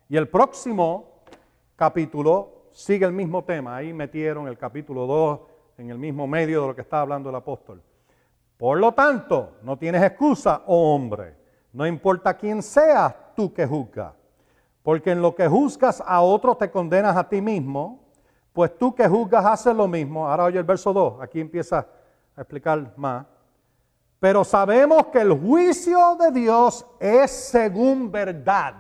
Y 0.09 0.17
el 0.17 0.29
próximo 0.29 1.23
capítulo 1.75 2.69
sigue 2.73 3.07
el 3.07 3.13
mismo 3.13 3.43
tema. 3.43 3.77
Ahí 3.77 3.93
metieron 3.93 4.47
el 4.47 4.57
capítulo 4.57 5.07
2 5.07 5.41
en 5.79 5.91
el 5.91 5.99
mismo 5.99 6.27
medio 6.27 6.63
de 6.63 6.69
lo 6.69 6.75
que 6.75 6.83
está 6.83 7.01
hablando 7.01 7.31
el 7.31 7.37
apóstol. 7.37 7.83
Por 8.57 8.79
lo 8.79 8.93
tanto, 8.93 9.59
no 9.63 9.77
tienes 9.77 10.03
excusa, 10.03 10.63
oh 10.67 10.95
hombre. 10.95 11.35
No 11.73 11.87
importa 11.87 12.37
quién 12.37 12.63
seas 12.63 13.15
tú 13.35 13.53
que 13.53 13.67
juzgas. 13.67 14.15
Porque 14.87 15.11
en 15.11 15.21
lo 15.21 15.35
que 15.35 15.49
juzgas 15.49 16.01
a 16.07 16.21
otros 16.21 16.59
te 16.59 16.71
condenas 16.71 17.17
a 17.17 17.29
ti 17.29 17.41
mismo, 17.41 18.05
pues 18.53 18.79
tú 18.79 18.95
que 18.95 19.09
juzgas 19.09 19.45
haces 19.45 19.75
lo 19.75 19.89
mismo. 19.89 20.29
Ahora 20.29 20.45
oye 20.45 20.59
el 20.59 20.65
verso 20.65 20.93
2, 20.93 21.21
aquí 21.21 21.41
empieza 21.41 21.89
a 22.37 22.41
explicar 22.43 22.93
más. 22.97 23.27
Pero 24.21 24.45
sabemos 24.45 25.09
que 25.09 25.23
el 25.23 25.33
juicio 25.33 26.15
de 26.21 26.31
Dios 26.31 26.87
es 27.01 27.33
según 27.33 28.13
verdad 28.13 28.75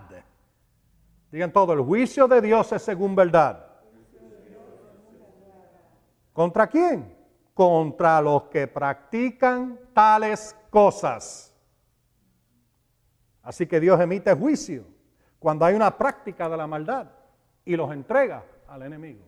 Digan 1.32 1.52
todo, 1.52 1.72
el 1.72 1.80
juicio 1.80 2.28
de 2.28 2.40
Dios 2.40 2.70
es 2.70 2.82
según 2.82 3.16
verdad. 3.16 3.66
¿Contra 6.32 6.68
quién? 6.68 7.12
Contra 7.52 8.20
los 8.20 8.44
que 8.44 8.68
practican 8.68 9.76
tales 9.92 10.54
cosas. 10.70 11.52
Así 13.42 13.66
que 13.66 13.80
Dios 13.80 14.00
emite 14.00 14.32
juicio 14.34 14.94
cuando 15.38 15.64
hay 15.64 15.74
una 15.74 15.96
práctica 15.96 16.48
de 16.48 16.56
la 16.56 16.66
maldad 16.66 17.06
y 17.64 17.76
los 17.76 17.90
entrega 17.92 18.44
al 18.68 18.82
enemigo. 18.82 19.24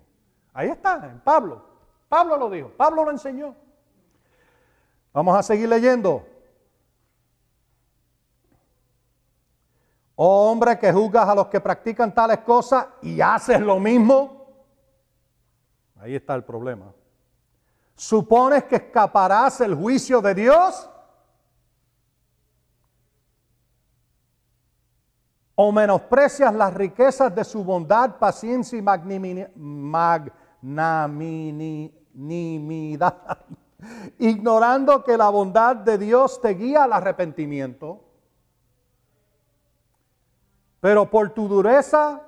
Ahí 0.52 0.68
está, 0.68 0.96
en 1.04 1.20
Pablo. 1.20 1.64
Pablo 2.08 2.36
lo 2.36 2.50
dijo, 2.50 2.70
Pablo 2.76 3.04
lo 3.04 3.10
enseñó. 3.10 3.54
Vamos 5.12 5.36
a 5.36 5.42
seguir 5.42 5.68
leyendo. 5.68 6.26
Oh 10.16 10.50
hombre 10.50 10.78
que 10.78 10.92
juzgas 10.92 11.28
a 11.28 11.34
los 11.34 11.46
que 11.46 11.60
practican 11.60 12.12
tales 12.12 12.38
cosas 12.38 12.88
y 13.02 13.20
haces 13.20 13.60
lo 13.60 13.78
mismo. 13.78 14.46
Ahí 16.00 16.14
está 16.14 16.34
el 16.34 16.44
problema. 16.44 16.92
¿Supones 17.94 18.64
que 18.64 18.76
escaparás 18.76 19.60
el 19.60 19.74
juicio 19.74 20.20
de 20.20 20.34
Dios? 20.34 20.88
¿O 25.60 25.72
menosprecias 25.72 26.54
las 26.54 26.72
riquezas 26.72 27.34
de 27.34 27.42
su 27.42 27.64
bondad, 27.64 28.16
paciencia 28.16 28.78
y 28.78 28.80
magnanimidad, 28.80 30.32
ignorando 34.20 35.02
que 35.02 35.16
la 35.16 35.28
bondad 35.30 35.74
de 35.74 35.98
Dios 35.98 36.40
te 36.40 36.50
guía 36.50 36.84
al 36.84 36.92
arrepentimiento? 36.92 38.04
Pero 40.78 41.10
por 41.10 41.30
tu 41.30 41.48
dureza 41.48 42.22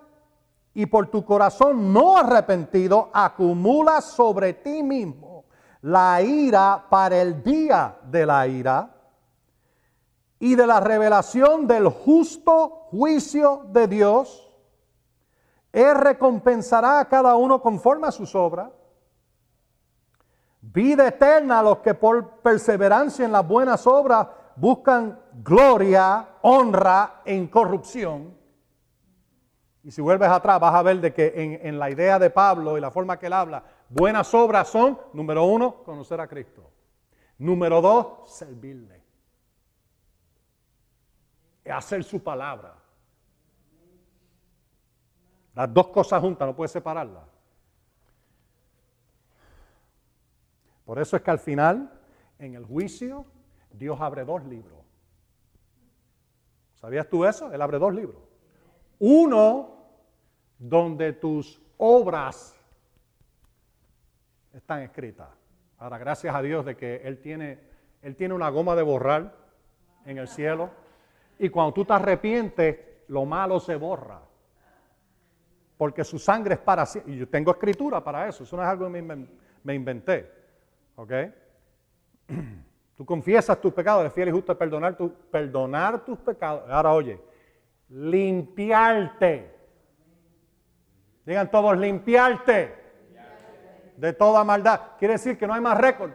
y 0.75 0.87
por 0.87 1.07
tu 1.07 1.25
corazón 1.25 1.93
no 1.93 2.17
arrepentido, 2.17 3.11
acumulas 3.13 4.07
sobre 4.07 4.55
ti 4.55 4.83
mismo 4.83 5.45
la 5.83 6.21
ira 6.21 6.85
para 6.91 7.23
el 7.23 7.45
día 7.45 7.97
de 8.03 8.27
la 8.27 8.49
ira 8.49 8.91
y 10.41 10.57
de 10.57 10.67
la 10.67 10.81
revelación 10.81 11.69
del 11.69 11.87
justo 11.91 12.80
juicio 12.91 13.65
de 13.69 13.87
Dios. 13.87 14.51
Él 15.73 15.95
recompensará 15.95 17.01
a 17.01 17.09
cada 17.09 17.37
uno 17.37 17.63
conforme 17.63 18.09
a 18.09 18.13
sus 18.13 18.35
obras. 18.35 18.71
Vida 20.61 21.09
eterna 21.09 21.61
a 21.61 21.63
los 21.63 21.79
que 21.79 21.95
por 21.95 22.41
perseverancia 22.41 23.25
en 23.25 23.33
las 23.33 23.47
buenas 23.47 23.87
obras 23.87 24.27
buscan 24.57 25.19
gloria, 25.43 26.37
honra 26.43 27.23
e 27.25 27.35
incorrupción. 27.35 28.37
Y 29.83 29.91
si 29.91 30.03
vuelves 30.03 30.29
atrás 30.29 30.61
vas 30.61 30.75
a 30.75 30.83
ver 30.83 31.01
de 31.01 31.15
que 31.15 31.33
en, 31.35 31.67
en, 31.67 31.79
la 31.79 31.91
idea 31.91 32.19
de 32.19 32.29
Pablo 32.29 32.77
y 32.77 32.81
la 32.81 32.91
forma 32.91 33.19
que 33.19 33.27
él 33.27 33.33
habla, 33.33 33.63
buenas 33.89 34.35
obras 34.35 34.69
son, 34.69 34.99
número 35.15 35.45
uno, 35.45 35.83
conocer 35.85 36.21
a 36.21 36.29
Cristo. 36.29 36.71
Número 37.39 37.81
dos, 37.81 38.31
servirle. 38.31 39.03
Hacer 41.65 42.05
su 42.05 42.23
palabra. 42.23 42.80
Las 45.61 45.75
dos 45.75 45.89
cosas 45.89 46.23
juntas, 46.23 46.49
no 46.49 46.57
puedes 46.57 46.71
separarlas. 46.71 47.23
Por 50.87 50.99
eso 50.99 51.17
es 51.17 51.23
que 51.23 51.31
al 51.31 51.39
final, 51.39 52.01
en 52.39 52.55
el 52.55 52.65
juicio, 52.65 53.27
Dios 53.71 54.01
abre 54.01 54.25
dos 54.25 54.43
libros. 54.47 54.79
¿Sabías 56.77 57.07
tú 57.11 57.27
eso? 57.27 57.53
Él 57.53 57.61
abre 57.61 57.79
dos 57.79 57.95
libros. 57.95 58.23
Uno 59.01 59.85
donde 60.59 61.13
tus 61.13 61.61
obras 61.77 62.59
están 64.55 64.81
escritas. 64.81 65.29
Ahora, 65.77 65.99
gracias 65.99 66.35
a 66.35 66.41
Dios 66.41 66.65
de 66.65 66.75
que 66.75 67.03
Él 67.05 67.21
tiene, 67.21 67.59
Él 68.01 68.17
tiene 68.17 68.33
una 68.33 68.49
goma 68.49 68.75
de 68.77 68.83
borrar 68.83 69.37
en 70.07 70.17
el 70.17 70.27
cielo. 70.27 70.71
Y 71.39 71.51
cuando 71.51 71.75
tú 71.75 71.85
te 71.85 71.93
arrepientes, 71.93 72.79
lo 73.09 73.27
malo 73.27 73.61
se 73.61 73.77
borra. 73.77 74.30
Porque 75.81 76.05
su 76.05 76.19
sangre 76.19 76.57
es 76.57 76.61
para 76.61 76.85
sí. 76.85 77.01
Y 77.07 77.17
yo 77.17 77.27
tengo 77.27 77.51
escritura 77.53 78.05
para 78.05 78.29
eso. 78.29 78.45
Eso 78.45 78.55
no 78.55 78.63
es 78.63 78.69
algo 78.69 78.93
que 78.93 79.03
me 79.63 79.75
inventé. 79.75 80.31
¿Ok? 80.95 81.11
Tú 82.99 83.07
confiesas 83.07 83.59
tus 83.59 83.73
pecados, 83.73 84.03
eres 84.03 84.13
fiel 84.13 84.29
y 84.29 84.33
justo 84.33 84.59
perdonar, 84.59 84.95
tu, 84.95 85.11
perdonar 85.31 86.05
tus 86.05 86.19
pecados. 86.19 86.69
Ahora 86.69 86.93
oye, 86.93 87.19
limpiarte. 87.89 89.57
Digan 91.25 91.51
todos, 91.51 91.79
limpiarte 91.79 92.75
de 93.97 94.13
toda 94.13 94.45
maldad. 94.45 94.83
Quiere 94.99 95.15
decir 95.15 95.39
que 95.39 95.47
no 95.47 95.55
hay 95.55 95.63
más 95.63 95.79
récord. 95.79 96.11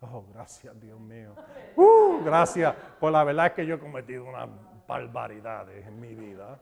Oh, 0.00 0.24
gracias, 0.34 0.80
Dios 0.80 0.98
mío. 0.98 1.36
Uh, 1.76 2.20
gracias. 2.24 2.74
Pues 2.98 3.12
la 3.12 3.22
verdad 3.22 3.46
es 3.46 3.52
que 3.52 3.64
yo 3.64 3.76
he 3.76 3.78
cometido 3.78 4.24
unas 4.24 4.48
barbaridades 4.88 5.86
en 5.86 6.00
mi 6.00 6.16
vida. 6.16 6.58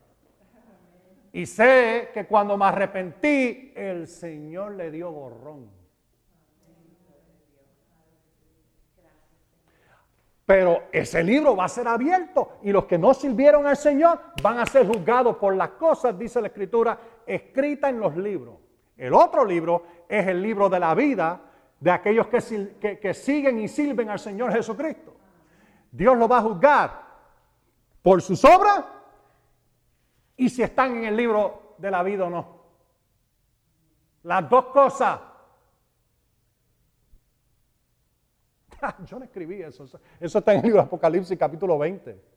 Y 1.37 1.45
sé 1.45 2.13
que 2.15 2.25
cuando 2.25 2.57
me 2.57 2.65
arrepentí, 2.65 3.71
el 3.77 4.09
Señor 4.09 4.73
le 4.73 4.91
dio 4.91 5.13
borrón. 5.13 5.69
Pero 10.47 10.85
ese 10.91 11.23
libro 11.23 11.55
va 11.55 11.67
a 11.67 11.69
ser 11.69 11.89
abierto 11.89 12.53
y 12.63 12.73
los 12.73 12.87
que 12.87 12.97
no 12.97 13.13
sirvieron 13.13 13.67
al 13.67 13.77
Señor 13.77 14.19
van 14.43 14.61
a 14.61 14.65
ser 14.65 14.87
juzgados 14.87 15.37
por 15.37 15.55
las 15.55 15.73
cosas, 15.73 16.19
dice 16.19 16.41
la 16.41 16.47
Escritura, 16.47 16.99
escritas 17.27 17.91
en 17.91 18.01
los 18.01 18.17
libros. 18.17 18.55
El 18.97 19.13
otro 19.13 19.45
libro 19.45 19.83
es 20.09 20.27
el 20.27 20.41
libro 20.41 20.71
de 20.71 20.81
la 20.81 20.95
vida 20.95 21.39
de 21.79 21.91
aquellos 21.91 22.29
que, 22.29 22.99
que 22.99 23.13
siguen 23.13 23.59
y 23.59 23.69
sirven 23.69 24.09
al 24.09 24.19
Señor 24.19 24.55
Jesucristo. 24.55 25.15
Dios 25.93 26.17
lo 26.17 26.29
va 26.29 26.39
a 26.39 26.43
juzgar 26.43 27.03
por 28.01 28.23
sus 28.23 28.43
obras 28.43 28.96
y 30.37 30.49
si 30.49 30.63
están 30.63 30.97
en 30.97 31.05
el 31.05 31.17
libro 31.17 31.75
de 31.79 31.91
la 31.91 32.03
vida 32.03 32.25
o 32.25 32.31
no. 32.31 32.57
Las 34.23 34.49
dos 34.49 34.67
cosas. 34.67 35.21
Yo 39.07 39.19
no 39.19 39.25
escribí 39.25 39.63
eso. 39.63 39.87
Eso 40.21 40.39
está 40.39 40.53
en 40.53 40.59
el 40.59 40.65
libro 40.65 40.81
de 40.81 40.87
Apocalipsis 40.87 41.39
capítulo 41.39 41.79
20. 41.79 42.37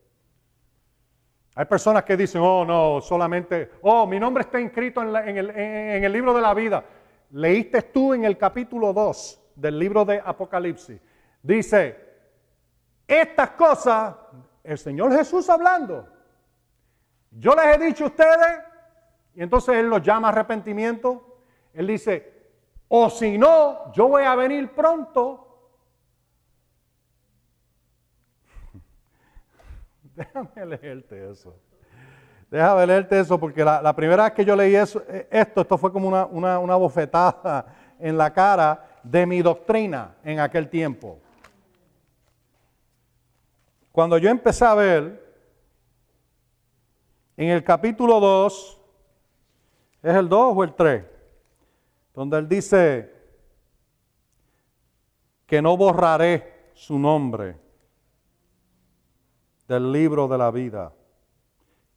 Hay 1.56 1.64
personas 1.66 2.04
que 2.04 2.16
dicen, 2.16 2.40
oh 2.42 2.64
no, 2.64 3.00
solamente, 3.00 3.72
oh, 3.82 4.06
mi 4.06 4.20
nombre 4.20 4.42
está 4.42 4.60
inscrito 4.60 5.02
en, 5.02 5.36
el, 5.36 5.50
el 5.50 6.12
libro 6.12 6.32
de 6.32 6.40
la 6.40 6.54
vida. 6.54 6.84
Leíste 7.32 7.82
tú 7.82 8.14
en 8.14 8.24
el 8.24 8.38
capítulo 8.38 8.92
2 8.92 9.52
del 9.56 9.78
libro 9.78 10.04
de 10.04 10.22
Apocalipsis. 10.24 11.00
Dice, 11.42 11.96
estas 13.06 13.50
cosas, 13.50 14.14
el 14.62 14.78
Señor 14.78 15.12
Jesús 15.12 15.50
hablando, 15.50 16.08
yo 17.30 17.54
les 17.54 17.76
he 17.76 17.84
dicho 17.86 18.04
a 18.04 18.08
ustedes, 18.08 18.60
y 19.34 19.42
entonces 19.42 19.76
Él 19.76 19.88
los 19.88 20.02
llama 20.02 20.28
arrepentimiento. 20.28 21.38
Él 21.72 21.86
dice, 21.86 22.32
o 22.88 23.08
si 23.08 23.38
no, 23.38 23.92
yo 23.92 24.08
voy 24.08 24.24
a 24.24 24.34
venir 24.34 24.74
pronto 24.74 25.50
Déjame 30.16 30.66
leerte 30.66 31.30
eso. 31.30 31.56
Déjame 32.50 32.86
leerte 32.86 33.20
eso 33.20 33.38
porque 33.38 33.64
la, 33.64 33.94
primera 33.94 34.24
vez 34.24 34.32
que 34.32 34.44
yo 34.44 34.56
leí 34.56 34.74
eso, 34.74 35.02
eh, 35.08 35.28
esto, 35.30 35.60
esto 35.60 35.78
fue 35.78 35.92
como 35.92 36.08
una, 36.08 36.58
una 36.58 36.76
bofetada 36.76 37.66
en 37.98 38.18
la 38.18 38.32
cara 38.32 38.84
de 39.02 39.24
mi 39.24 39.40
doctrina 39.40 40.16
en 40.24 40.40
aquel 40.40 40.68
tiempo. 40.68 41.20
Cuando 43.92 44.18
yo 44.18 44.28
empecé 44.28 44.64
a 44.64 44.74
ver 44.74 45.29
en 47.40 47.48
el 47.48 47.64
capítulo 47.64 48.20
2, 48.20 48.80
¿es 50.02 50.14
el 50.14 50.28
2 50.28 50.52
o 50.54 50.62
el 50.62 50.74
3? 50.74 51.04
Donde 52.12 52.36
él 52.36 52.46
dice 52.46 53.10
que 55.46 55.62
no 55.62 55.74
borraré 55.74 56.72
su 56.74 56.98
nombre 56.98 57.56
del 59.66 59.90
libro 59.90 60.28
de 60.28 60.36
la 60.36 60.50
vida, 60.50 60.92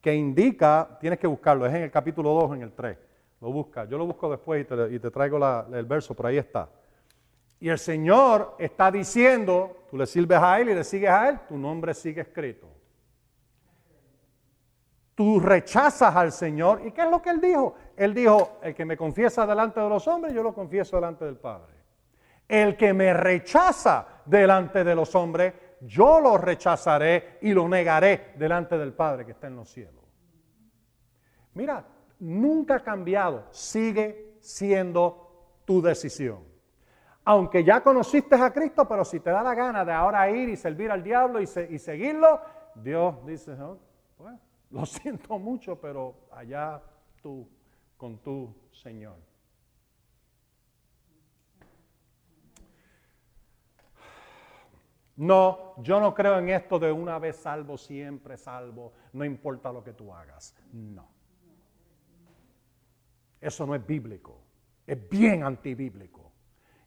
que 0.00 0.14
indica, 0.14 0.96
tienes 0.98 1.18
que 1.18 1.26
buscarlo, 1.26 1.66
es 1.66 1.74
en 1.74 1.82
el 1.82 1.90
capítulo 1.90 2.30
2, 2.30 2.56
en 2.56 2.62
el 2.62 2.72
3, 2.72 2.96
lo 3.42 3.52
busca, 3.52 3.84
yo 3.84 3.98
lo 3.98 4.06
busco 4.06 4.30
después 4.30 4.66
y 4.90 4.98
te, 4.98 5.10
traigo 5.10 5.36
el 5.74 5.84
verso, 5.84 6.14
por 6.14 6.24
ahí 6.24 6.38
está. 6.38 6.70
Y 7.60 7.68
el 7.68 7.78
Señor 7.78 8.56
está 8.58 8.90
diciendo, 8.90 9.84
tú 9.90 9.98
le 9.98 10.06
sirves 10.06 10.38
a 10.38 10.58
Él 10.58 10.70
y 10.70 10.74
le 10.74 10.84
sigues 10.84 11.10
a 11.10 11.28
Él, 11.28 11.38
tu 11.46 11.58
nombre 11.58 11.92
sigue 11.92 12.22
escrito. 12.22 12.66
Tú 15.14 15.38
rechazas 15.38 16.14
al 16.14 16.32
Señor. 16.32 16.82
¿Y 16.84 16.92
qué 16.92 17.02
es 17.02 17.10
lo 17.10 17.22
que 17.22 17.30
Él 17.30 17.40
dijo? 17.40 17.74
Él 17.96 18.14
dijo, 18.14 18.58
el 18.62 18.74
que 18.74 18.84
me 18.84 18.96
confiesa 18.96 19.46
delante 19.46 19.80
de 19.80 19.88
los 19.88 20.06
hombres, 20.08 20.34
yo 20.34 20.42
lo 20.42 20.52
confieso 20.52 20.96
delante 20.96 21.24
del 21.24 21.36
Padre. 21.36 21.74
El 22.48 22.76
que 22.76 22.92
me 22.92 23.14
rechaza 23.14 24.06
delante 24.24 24.82
de 24.84 24.94
los 24.94 25.14
hombres, 25.14 25.54
yo 25.80 26.20
lo 26.20 26.36
rechazaré 26.36 27.38
y 27.42 27.52
lo 27.52 27.68
negaré 27.68 28.32
delante 28.36 28.76
del 28.76 28.92
Padre 28.92 29.24
que 29.24 29.32
está 29.32 29.46
en 29.46 29.56
los 29.56 29.68
cielos. 29.68 30.04
Mira, 31.54 31.84
nunca 32.18 32.76
ha 32.76 32.80
cambiado, 32.80 33.46
sigue 33.50 34.36
siendo 34.40 35.60
tu 35.64 35.80
decisión. 35.80 36.40
Aunque 37.24 37.64
ya 37.64 37.82
conociste 37.82 38.34
a 38.34 38.52
Cristo, 38.52 38.86
pero 38.86 39.04
si 39.04 39.20
te 39.20 39.30
da 39.30 39.42
la 39.42 39.54
gana 39.54 39.84
de 39.84 39.92
ahora 39.92 40.28
ir 40.28 40.48
y 40.48 40.56
servir 40.56 40.90
al 40.90 41.02
diablo 41.02 41.40
y, 41.40 41.46
seguirlo, 41.46 42.40
Dios 42.74 43.24
dice, 43.24 43.52
oh, 43.52 43.78
pues, 44.18 44.38
lo 44.74 44.84
siento 44.86 45.38
mucho, 45.38 45.80
pero 45.80 46.26
allá 46.32 46.82
tú 47.22 47.48
con 47.96 48.18
tu 48.18 48.52
Señor. 48.72 49.16
No, 55.16 55.74
yo 55.80 56.00
no 56.00 56.12
creo 56.12 56.40
en 56.40 56.48
esto 56.48 56.80
de 56.80 56.90
una 56.90 57.20
vez 57.20 57.36
salvo, 57.36 57.78
siempre 57.78 58.36
salvo, 58.36 58.92
no 59.12 59.24
importa 59.24 59.72
lo 59.72 59.84
que 59.84 59.92
tú 59.92 60.12
hagas. 60.12 60.56
No. 60.72 61.08
Eso 63.40 63.64
no 63.64 63.76
es 63.76 63.86
bíblico. 63.86 64.40
Es 64.84 65.08
bien 65.08 65.44
antibíblico. 65.44 66.32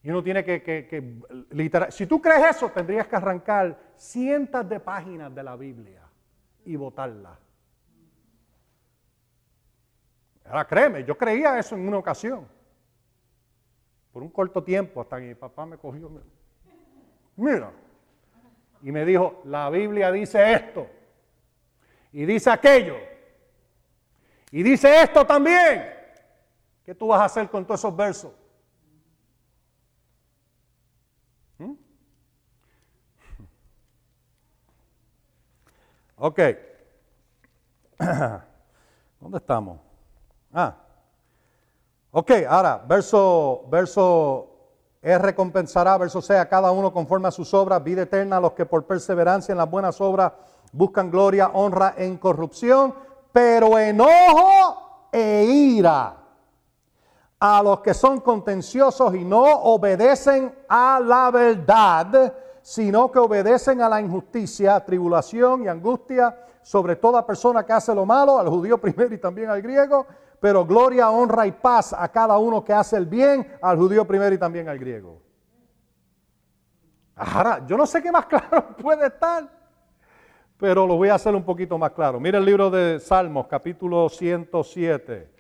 Y 0.03 0.09
uno 0.09 0.21
tiene 0.21 0.43
que, 0.43 0.61
que, 0.61 1.21
literal, 1.51 1.89
si 1.91 2.05
tú 2.05 2.21
crees 2.21 2.57
eso, 2.57 2.69
tendrías 2.69 3.07
que 3.07 3.15
arrancar 3.15 3.79
cientos 3.95 4.67
de 4.67 4.81
páginas 4.81 5.33
de 5.33 5.43
la 5.43 5.55
Biblia 5.55 6.01
y 6.65 6.75
votarla. 6.75 7.39
Ahora 10.47 10.65
créeme, 10.65 11.03
yo 11.03 11.17
creía 11.17 11.59
eso 11.59 11.75
en 11.75 11.87
una 11.87 11.97
ocasión. 11.97 12.47
Por 14.13 14.23
un 14.23 14.29
corto 14.29 14.63
tiempo, 14.63 15.01
hasta 15.01 15.19
que 15.19 15.27
mi 15.27 15.35
papá 15.35 15.65
me 15.65 15.77
cogió. 15.77 16.09
Mira, 17.35 17.71
y 18.81 18.91
me 18.91 19.03
dijo, 19.05 19.41
la 19.45 19.69
Biblia 19.69 20.11
dice 20.11 20.53
esto, 20.53 20.87
y 22.11 22.25
dice 22.25 22.49
aquello, 22.49 22.95
y 24.51 24.63
dice 24.63 25.01
esto 25.03 25.25
también. 25.25 25.93
¿Qué 26.85 26.95
tú 26.95 27.07
vas 27.07 27.19
a 27.19 27.25
hacer 27.25 27.49
con 27.49 27.65
todos 27.65 27.81
esos 27.81 27.95
versos? 27.95 28.33
¿Mm? 31.57 31.73
Ok. 36.15 36.39
¿Dónde 39.19 39.37
estamos? 39.37 39.86
Ah. 40.59 40.73
Ok, 42.09 42.31
ahora, 42.49 42.83
verso, 42.87 43.65
verso 43.69 44.47
Él 45.03 45.19
recompensará, 45.19 45.95
verso 45.99 46.19
6, 46.19 46.39
a 46.39 46.49
cada 46.49 46.71
uno 46.71 46.91
conforme 46.91 47.27
a 47.27 47.31
sus 47.31 47.53
obras, 47.53 47.83
vida 47.83 48.01
eterna 48.01 48.37
a 48.37 48.39
los 48.41 48.53
que 48.53 48.65
por 48.65 48.87
perseverancia 48.87 49.51
en 49.51 49.59
las 49.59 49.69
buenas 49.69 50.01
obras 50.01 50.33
buscan 50.71 51.11
gloria, 51.11 51.51
honra 51.53 51.93
e 51.95 52.07
incorrupción, 52.07 52.95
pero 53.31 53.77
enojo 53.77 55.09
e 55.11 55.45
ira 55.47 56.17
a 57.39 57.61
los 57.61 57.81
que 57.81 57.93
son 57.93 58.21
contenciosos 58.21 59.13
y 59.13 59.23
no 59.23 59.43
obedecen 59.43 60.55
a 60.67 60.99
la 60.99 61.29
verdad, 61.29 62.33
sino 62.63 63.11
que 63.11 63.19
obedecen 63.19 63.79
a 63.83 63.89
la 63.89 64.01
injusticia, 64.01 64.83
tribulación 64.83 65.65
y 65.65 65.67
angustia 65.67 66.35
sobre 66.63 66.95
toda 66.95 67.23
persona 67.27 67.63
que 67.63 67.73
hace 67.73 67.93
lo 67.93 68.07
malo, 68.07 68.39
al 68.39 68.49
judío 68.49 68.77
primero 68.81 69.13
y 69.13 69.19
también 69.19 69.51
al 69.51 69.61
griego, 69.61 70.07
pero 70.39 70.65
gloria, 70.65 71.09
honra 71.09 71.47
y 71.47 71.51
paz 71.51 71.93
a 71.93 72.07
cada 72.09 72.37
uno 72.37 72.63
que 72.63 72.73
hace 72.73 72.97
el 72.97 73.05
bien, 73.05 73.57
al 73.61 73.77
judío 73.77 74.05
primero 74.05 74.33
y 74.35 74.37
también 74.37 74.69
al 74.69 74.77
griego. 74.77 75.21
Ahora, 77.15 77.65
yo 77.65 77.75
no 77.75 77.85
sé 77.85 78.01
qué 78.01 78.11
más 78.11 78.25
claro 78.27 78.75
puede 78.77 79.07
estar, 79.07 79.49
pero 80.57 80.85
lo 80.85 80.95
voy 80.95 81.09
a 81.09 81.15
hacer 81.15 81.33
un 81.35 81.43
poquito 81.43 81.77
más 81.77 81.91
claro. 81.91 82.19
Mira 82.19 82.37
el 82.37 82.45
libro 82.45 82.69
de 82.69 82.99
Salmos, 82.99 83.47
capítulo 83.47 84.07
107. 84.09 85.31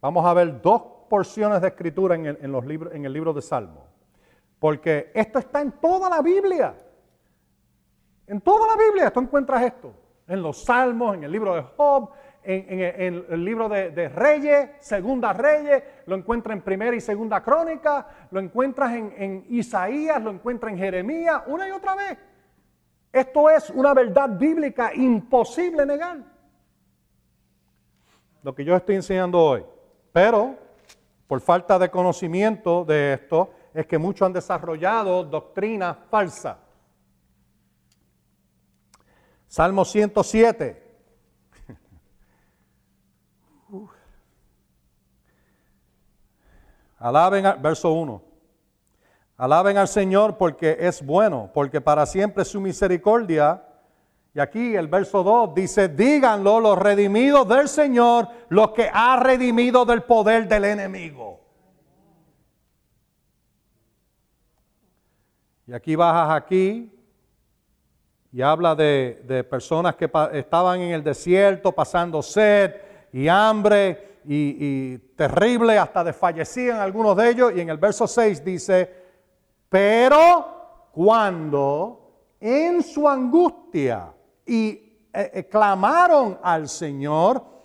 Vamos 0.00 0.24
a 0.24 0.34
ver 0.34 0.60
dos 0.60 0.82
porciones 1.08 1.60
de 1.62 1.68
escritura 1.68 2.14
en 2.14 2.26
el, 2.26 2.50
los 2.50 2.64
libros, 2.66 2.94
en 2.94 3.04
el 3.04 3.12
libro 3.12 3.32
de 3.32 3.40
Salmos. 3.40 3.84
Porque 4.58 5.10
esto 5.14 5.38
está 5.38 5.60
en 5.60 5.72
toda 5.72 6.10
la 6.10 6.20
Biblia. 6.20 6.74
En 8.26 8.40
toda 8.40 8.66
la 8.66 8.76
Biblia 8.76 9.10
tú 9.10 9.20
encuentras 9.20 9.62
esto. 9.62 9.92
En 10.26 10.42
los 10.42 10.62
Salmos, 10.64 11.14
en 11.14 11.24
el 11.24 11.32
libro 11.32 11.54
de 11.54 11.62
Job, 11.62 12.10
en, 12.46 13.24
el 13.28 13.44
libro 13.44 13.68
de, 13.68 14.08
Reyes, 14.08 14.70
Segunda 14.80 15.32
Reyes, 15.32 15.82
lo 16.06 16.14
encuentras 16.14 16.56
en 16.56 16.62
Primera 16.62 16.94
y 16.94 17.00
Segunda 17.00 17.42
Crónica, 17.42 18.06
lo 18.30 18.40
encuentras 18.40 18.92
en, 18.94 19.12
en 19.16 19.46
Isaías, 19.50 20.22
lo 20.22 20.30
encuentras 20.30 20.72
en 20.72 20.78
Jeremías, 20.78 21.42
una 21.46 21.68
y 21.68 21.72
otra 21.72 21.96
vez. 21.96 22.18
Esto 23.12 23.50
es 23.50 23.70
una 23.70 23.94
verdad 23.94 24.28
bíblica 24.28 24.92
imposible 24.94 25.84
negar. 25.84 26.18
Lo 28.42 28.54
que 28.54 28.64
yo 28.64 28.76
estoy 28.76 28.94
enseñando 28.94 29.42
hoy. 29.42 29.64
Pero, 30.12 30.56
por 31.26 31.40
falta 31.40 31.78
de 31.78 31.90
conocimiento 31.90 32.84
de 32.84 33.14
esto, 33.14 33.50
es 33.74 33.86
que 33.86 33.98
muchos 33.98 34.24
han 34.24 34.32
desarrollado 34.32 35.24
doctrinas 35.24 35.96
falsas. 36.08 36.56
Salmo 39.48 39.84
107. 39.84 40.85
Alaben, 47.06 47.44
verso 47.62 47.92
1. 47.92 48.20
Alaben 49.36 49.78
al 49.78 49.86
Señor 49.86 50.36
porque 50.36 50.76
es 50.80 51.06
bueno, 51.06 51.48
porque 51.54 51.80
para 51.80 52.04
siempre 52.04 52.44
su 52.44 52.60
misericordia. 52.60 53.62
Y 54.34 54.40
aquí 54.40 54.74
el 54.74 54.88
verso 54.88 55.22
2 55.22 55.54
dice, 55.54 55.88
díganlo 55.88 56.58
los 56.58 56.76
redimidos 56.76 57.46
del 57.46 57.68
Señor, 57.68 58.26
los 58.48 58.72
que 58.72 58.90
ha 58.92 59.20
redimido 59.20 59.84
del 59.84 60.02
poder 60.02 60.48
del 60.48 60.64
enemigo. 60.64 61.38
Y 65.68 65.74
aquí 65.74 65.94
bajas 65.94 66.42
aquí 66.42 66.92
y 68.32 68.42
habla 68.42 68.74
de, 68.74 69.22
de 69.28 69.44
personas 69.44 69.94
que 69.94 70.10
estaban 70.32 70.80
en 70.80 70.92
el 70.92 71.04
desierto 71.04 71.70
pasando 71.70 72.20
sed 72.20 72.74
y 73.12 73.28
hambre 73.28 74.15
y, 74.28 74.98
terrible, 75.16 75.78
hasta 75.78 76.04
desfallecían 76.04 76.78
algunos 76.78 77.16
de 77.16 77.30
ellos. 77.30 77.52
Y 77.54 77.60
en 77.60 77.70
el 77.70 77.78
verso 77.78 78.06
6 78.06 78.44
dice, 78.44 78.90
pero 79.68 80.88
cuando 80.92 82.34
en 82.40 82.82
su 82.82 83.08
angustia 83.08 84.12
y 84.44 84.68
eh, 85.12 85.30
eh, 85.34 85.48
clamaron 85.48 86.38
al 86.42 86.68
Señor, 86.68 87.56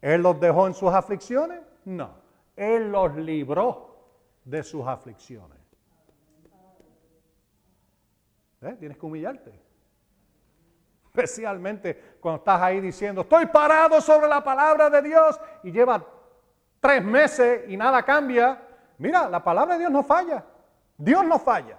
¿Él 0.00 0.22
los 0.22 0.38
dejó 0.38 0.66
en 0.66 0.74
sus 0.74 0.92
aflicciones? 0.92 1.60
No, 1.84 2.10
Él 2.56 2.90
los 2.90 3.14
libró 3.16 3.96
de 4.44 4.62
sus 4.62 4.86
aflicciones. 4.86 5.58
¿Eh? 8.60 8.76
Tienes 8.78 8.98
que 8.98 9.06
humillarte. 9.06 9.67
Especialmente 11.18 12.16
cuando 12.20 12.38
estás 12.38 12.62
ahí 12.62 12.80
diciendo, 12.80 13.22
estoy 13.22 13.46
parado 13.46 14.00
sobre 14.00 14.28
la 14.28 14.42
palabra 14.44 14.88
de 14.88 15.02
Dios 15.02 15.40
y 15.64 15.72
lleva 15.72 16.00
tres 16.78 17.04
meses 17.04 17.64
y 17.68 17.76
nada 17.76 18.04
cambia. 18.04 18.62
Mira, 18.98 19.28
la 19.28 19.42
palabra 19.42 19.74
de 19.74 19.80
Dios 19.80 19.90
no 19.90 20.04
falla. 20.04 20.44
Dios 20.96 21.24
no 21.24 21.40
falla. 21.40 21.76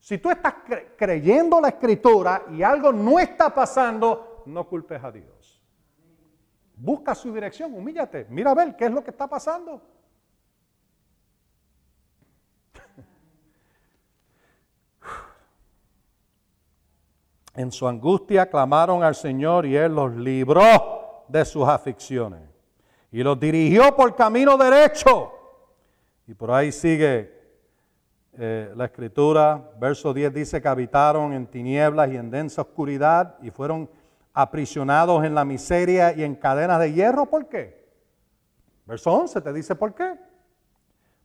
Si 0.00 0.18
tú 0.18 0.28
estás 0.28 0.54
creyendo 0.96 1.60
la 1.60 1.68
escritura 1.68 2.42
y 2.50 2.64
algo 2.64 2.92
no 2.92 3.20
está 3.20 3.54
pasando, 3.54 4.42
no 4.46 4.66
culpes 4.66 5.04
a 5.04 5.12
Dios. 5.12 5.62
Busca 6.74 7.14
su 7.14 7.32
dirección, 7.32 7.74
humíllate, 7.74 8.26
mira 8.28 8.50
a 8.50 8.54
ver 8.54 8.74
qué 8.74 8.86
es 8.86 8.90
lo 8.90 9.04
que 9.04 9.10
está 9.10 9.28
pasando. 9.28 9.80
En 17.56 17.72
su 17.72 17.88
angustia 17.88 18.50
clamaron 18.50 19.02
al 19.02 19.14
Señor 19.14 19.64
y 19.64 19.76
Él 19.76 19.94
los 19.94 20.14
libró 20.14 21.24
de 21.26 21.42
sus 21.46 21.66
aflicciones 21.66 22.42
y 23.10 23.22
los 23.22 23.40
dirigió 23.40 23.96
por 23.96 24.14
camino 24.14 24.58
derecho. 24.58 25.32
Y 26.26 26.34
por 26.34 26.50
ahí 26.50 26.70
sigue 26.70 27.32
eh, 28.34 28.70
la 28.76 28.84
escritura, 28.84 29.70
verso 29.78 30.12
10 30.12 30.34
dice 30.34 30.60
que 30.60 30.68
habitaron 30.68 31.32
en 31.32 31.46
tinieblas 31.46 32.10
y 32.10 32.16
en 32.16 32.30
densa 32.30 32.60
oscuridad 32.60 33.36
y 33.40 33.50
fueron 33.50 33.88
aprisionados 34.34 35.24
en 35.24 35.34
la 35.34 35.46
miseria 35.46 36.12
y 36.12 36.24
en 36.24 36.34
cadenas 36.34 36.78
de 36.78 36.92
hierro. 36.92 37.24
¿Por 37.24 37.48
qué? 37.48 37.86
Verso 38.84 39.10
11 39.14 39.40
te 39.40 39.52
dice 39.54 39.74
por 39.74 39.94
qué. 39.94 40.14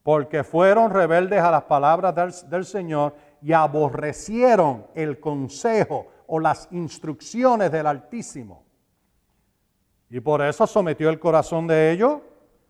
Porque 0.02 0.46
fueron 0.46 0.92
rebeldes 0.92 1.42
a 1.42 1.52
las 1.52 1.64
palabras 1.64 2.16
del, 2.16 2.50
del 2.50 2.64
Señor 2.64 3.14
y 3.42 3.52
aborrecieron 3.52 4.88
el 4.96 5.20
consejo 5.20 6.08
o 6.34 6.40
las 6.40 6.70
instrucciones 6.72 7.70
del 7.74 7.86
Altísimo. 7.86 8.64
Y 10.10 10.22
por 10.22 10.42
eso 10.42 10.66
sometió 10.66 11.10
el 11.10 11.20
corazón 11.20 11.68
de 11.68 11.92
ellos 11.92 12.22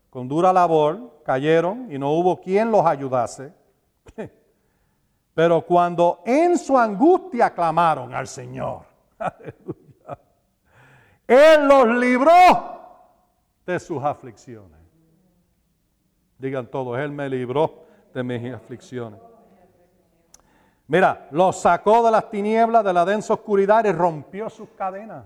con 0.09 0.27
dura 0.27 0.51
labor, 0.51 1.21
cayeron 1.23 1.91
y 1.91 1.99
no 1.99 2.11
hubo 2.11 2.41
quien 2.41 2.71
los 2.71 2.83
ayudase. 2.83 3.53
Pero 5.35 5.63
cuando 5.63 6.23
en 6.25 6.57
su 6.57 6.75
angustia 6.75 7.53
clamaron 7.53 8.15
al 8.15 8.27
Señor, 8.27 8.81
Él 11.27 11.67
los 11.67 11.87
libró 11.99 12.31
de 13.63 13.79
sus 13.79 14.03
aflicciones. 14.03 14.79
Digan 16.39 16.65
todos, 16.65 16.97
Él 16.97 17.11
me 17.11 17.29
libró 17.29 17.85
de 18.11 18.23
mis 18.23 18.53
aflicciones. 18.55 19.19
Mira, 20.91 21.29
los 21.31 21.61
sacó 21.61 22.03
de 22.03 22.11
las 22.11 22.29
tinieblas, 22.29 22.83
de 22.83 22.91
la 22.91 23.05
densa 23.05 23.35
oscuridad 23.35 23.85
y 23.85 23.93
rompió 23.93 24.49
sus 24.49 24.71
cadenas. 24.71 25.23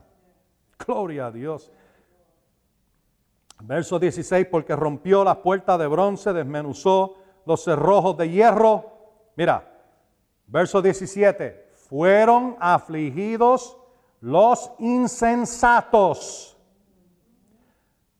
Gloria 0.85 1.25
a 1.25 1.31
Dios. 1.31 1.71
Verso 3.63 3.97
16, 3.97 4.45
porque 4.51 4.75
rompió 4.75 5.23
las 5.23 5.37
puertas 5.37 5.79
de 5.79 5.87
bronce, 5.87 6.33
desmenuzó 6.33 7.15
los 7.47 7.63
cerrojos 7.63 8.15
de 8.15 8.29
hierro. 8.29 8.91
Mira, 9.35 9.67
verso 10.45 10.83
17, 10.83 11.71
fueron 11.73 12.57
afligidos 12.59 13.75
los 14.21 14.71
insensatos. 14.77 16.55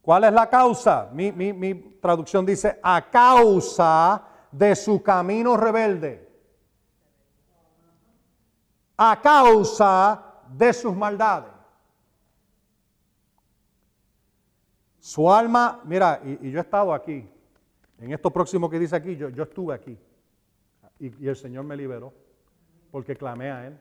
¿Cuál 0.01 0.23
es 0.23 0.33
la 0.33 0.49
causa? 0.49 1.09
Mi, 1.13 1.31
mi, 1.31 1.75
traducción 2.01 2.43
dice, 2.43 2.79
a 2.81 3.07
causa 3.07 4.23
de 4.51 4.75
su 4.75 5.03
camino 5.03 5.55
rebelde. 5.55 6.24
A 8.97 9.19
causa 9.21 10.23
de 10.49 10.73
sus 10.73 10.95
maldades. 10.95 11.51
Su 14.99 15.31
alma, 15.31 15.81
mira, 15.83 16.19
y, 16.23 16.49
yo 16.49 16.57
he 16.57 16.61
estado 16.61 16.93
aquí, 16.93 17.29
en 17.99 18.11
esto 18.11 18.31
próximo 18.31 18.69
que 18.69 18.79
dice 18.79 18.95
aquí, 18.95 19.15
yo, 19.15 19.29
yo 19.29 19.43
estuve 19.43 19.73
aquí. 19.75 19.97
Y, 20.99 21.27
el 21.27 21.35
Señor 21.35 21.63
me 21.63 21.77
liberó 21.77 22.11
porque 22.91 23.15
clamé 23.15 23.51
a 23.51 23.67
Él. 23.67 23.77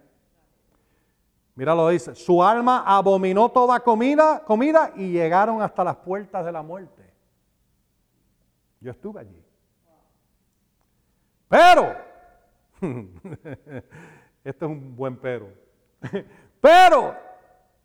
Mira 1.55 1.75
lo 1.75 1.89
dice, 1.89 2.15
su 2.15 2.43
alma 2.43 2.83
abominó 2.85 3.49
toda 3.49 3.79
comida, 3.81 4.43
comida 4.45 4.93
y 4.97 5.13
llegaron 5.13 5.63
hasta 5.63 5.85
las 5.85 5.97
puertas 5.97 6.45
de 6.45 6.53
la 6.53 6.63
muerte. 6.63 7.03
Yo 8.81 8.91
estuve 8.91 9.21
allí. 9.21 9.43
Pero, 11.49 11.97
este 14.45 14.67
es 14.67 14.71
un 14.71 14.95
buen 14.95 15.17
pero, 15.17 15.49
pero 16.61 17.15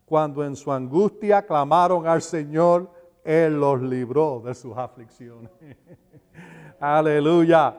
cuando 0.05 0.43
en 0.43 0.55
su 0.55 0.71
angustia 0.71 1.45
clamaron 1.45 2.05
al 2.05 2.21
Señor, 2.21 2.91
Él 3.23 3.59
los 3.59 3.81
libró 3.81 4.41
de 4.43 4.53
sus 4.53 4.77
aflicciones. 4.77 5.49
Aleluya. 6.79 7.75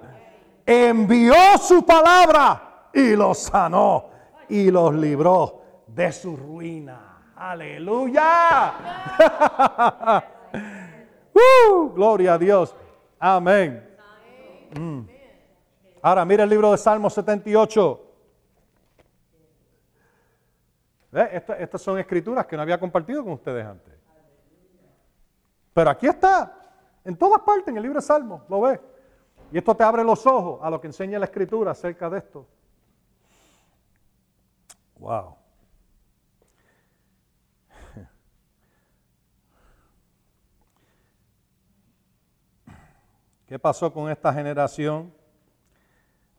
envió 0.64 1.34
su 1.58 1.84
palabra 1.84 2.88
y 2.92 3.16
los 3.16 3.38
sanó 3.38 4.10
y 4.48 4.70
los 4.70 4.94
libró 4.94 5.62
de 5.86 6.12
su 6.12 6.36
ruina. 6.36 7.32
Aleluya. 7.36 8.74
Uh, 11.32 11.92
gloria 11.94 12.34
a 12.34 12.38
Dios. 12.38 12.74
Amén. 13.18 13.88
Mm. 14.76 15.02
Ahora 16.02 16.24
mira 16.24 16.42
el 16.42 16.50
libro 16.50 16.72
de 16.72 16.78
Salmo 16.78 17.08
78. 17.08 18.09
Estas 21.12 21.82
son 21.82 21.98
escrituras 21.98 22.46
que 22.46 22.56
no 22.56 22.62
había 22.62 22.78
compartido 22.78 23.24
con 23.24 23.32
ustedes 23.32 23.66
antes. 23.66 23.94
Pero 25.72 25.90
aquí 25.90 26.06
está, 26.06 26.56
en 27.04 27.16
todas 27.16 27.40
partes, 27.42 27.68
en 27.68 27.76
el 27.76 27.82
libro 27.82 28.00
de 28.00 28.06
Salmos, 28.06 28.42
lo 28.48 28.60
ves. 28.60 28.80
Y 29.52 29.58
esto 29.58 29.74
te 29.74 29.82
abre 29.82 30.04
los 30.04 30.24
ojos 30.26 30.60
a 30.62 30.70
lo 30.70 30.80
que 30.80 30.86
enseña 30.86 31.18
la 31.18 31.24
escritura 31.24 31.72
acerca 31.72 32.08
de 32.08 32.18
esto. 32.18 32.46
Wow. 34.98 35.36
¿Qué 43.46 43.58
pasó 43.58 43.92
con 43.92 44.08
esta 44.08 44.32
generación 44.32 45.12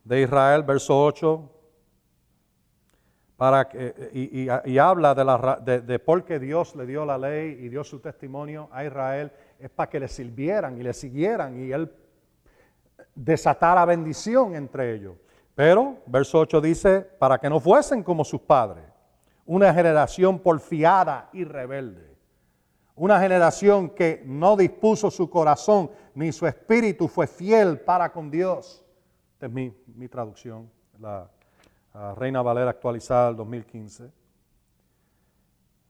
de 0.02 0.22
Israel? 0.22 0.62
Verso 0.62 0.98
8. 1.04 1.61
Para 3.42 3.68
y, 4.12 4.78
habla 4.78 5.16
de, 5.16 5.24
la, 5.24 5.58
de, 5.60 5.98
por 5.98 6.24
qué 6.24 6.38
Dios 6.38 6.76
le 6.76 6.86
dio 6.86 7.04
la 7.04 7.18
ley 7.18 7.58
y 7.60 7.68
dio 7.70 7.82
su 7.82 7.98
testimonio 7.98 8.68
a 8.70 8.84
Israel. 8.84 9.32
Es 9.58 9.68
para 9.68 9.90
que 9.90 9.98
le 9.98 10.06
sirvieran 10.06 10.78
y 10.78 10.84
le 10.84 10.92
siguieran 10.92 11.58
y 11.58 11.72
él 11.72 11.92
desatara 13.16 13.84
bendición 13.84 14.54
entre 14.54 14.94
ellos. 14.94 15.16
Pero, 15.56 15.96
verso 16.06 16.38
8 16.38 16.60
dice, 16.60 17.00
para 17.00 17.36
que 17.38 17.50
no 17.50 17.58
fuesen 17.58 18.04
como 18.04 18.24
sus 18.24 18.42
padres, 18.42 18.84
una 19.44 19.74
generación 19.74 20.38
porfiada 20.38 21.28
y 21.32 21.42
rebelde. 21.42 22.16
Una 22.94 23.18
generación 23.18 23.90
que 23.90 24.22
no 24.24 24.56
dispuso 24.56 25.10
su 25.10 25.28
corazón 25.28 25.90
ni 26.14 26.30
su 26.30 26.46
espíritu 26.46 27.08
fue 27.08 27.26
fiel 27.26 27.80
para 27.80 28.12
con 28.12 28.30
Dios. 28.30 28.84
Esta 29.32 29.46
es 29.46 29.52
mi, 29.52 30.08
traducción, 30.08 30.70
la 31.00 31.28
Reina 32.16 32.42
Valera 32.42 32.70
actualizada 32.70 33.28
del 33.28 33.36
2015. 33.36 34.10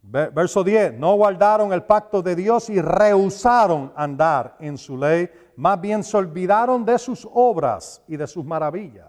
Verso 0.03 0.65
10, 0.65 0.95
no 0.95 1.15
guardaron 1.15 1.73
el 1.73 1.85
pacto 1.85 2.23
de 2.23 2.35
Dios 2.35 2.69
y 2.71 2.81
rehusaron 2.81 3.93
andar 3.95 4.57
en 4.59 4.77
su 4.77 4.97
ley, 4.97 5.31
más 5.55 5.81
bien 5.81 6.03
se 6.03 6.17
olvidaron 6.17 6.85
de 6.85 6.99
sus 6.99 7.29
obras 7.33 8.03
y 8.09 8.17
de 8.17 8.27
sus 8.27 8.45
maravillas. 8.45 9.09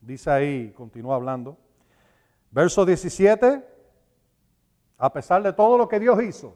Dice 0.00 0.30
ahí, 0.30 0.70
continúa 0.70 1.16
hablando. 1.16 1.56
Verso 2.52 2.86
17, 2.86 3.66
a 4.96 5.12
pesar 5.12 5.42
de 5.42 5.52
todo 5.52 5.76
lo 5.76 5.88
que 5.88 5.98
Dios 5.98 6.22
hizo, 6.22 6.54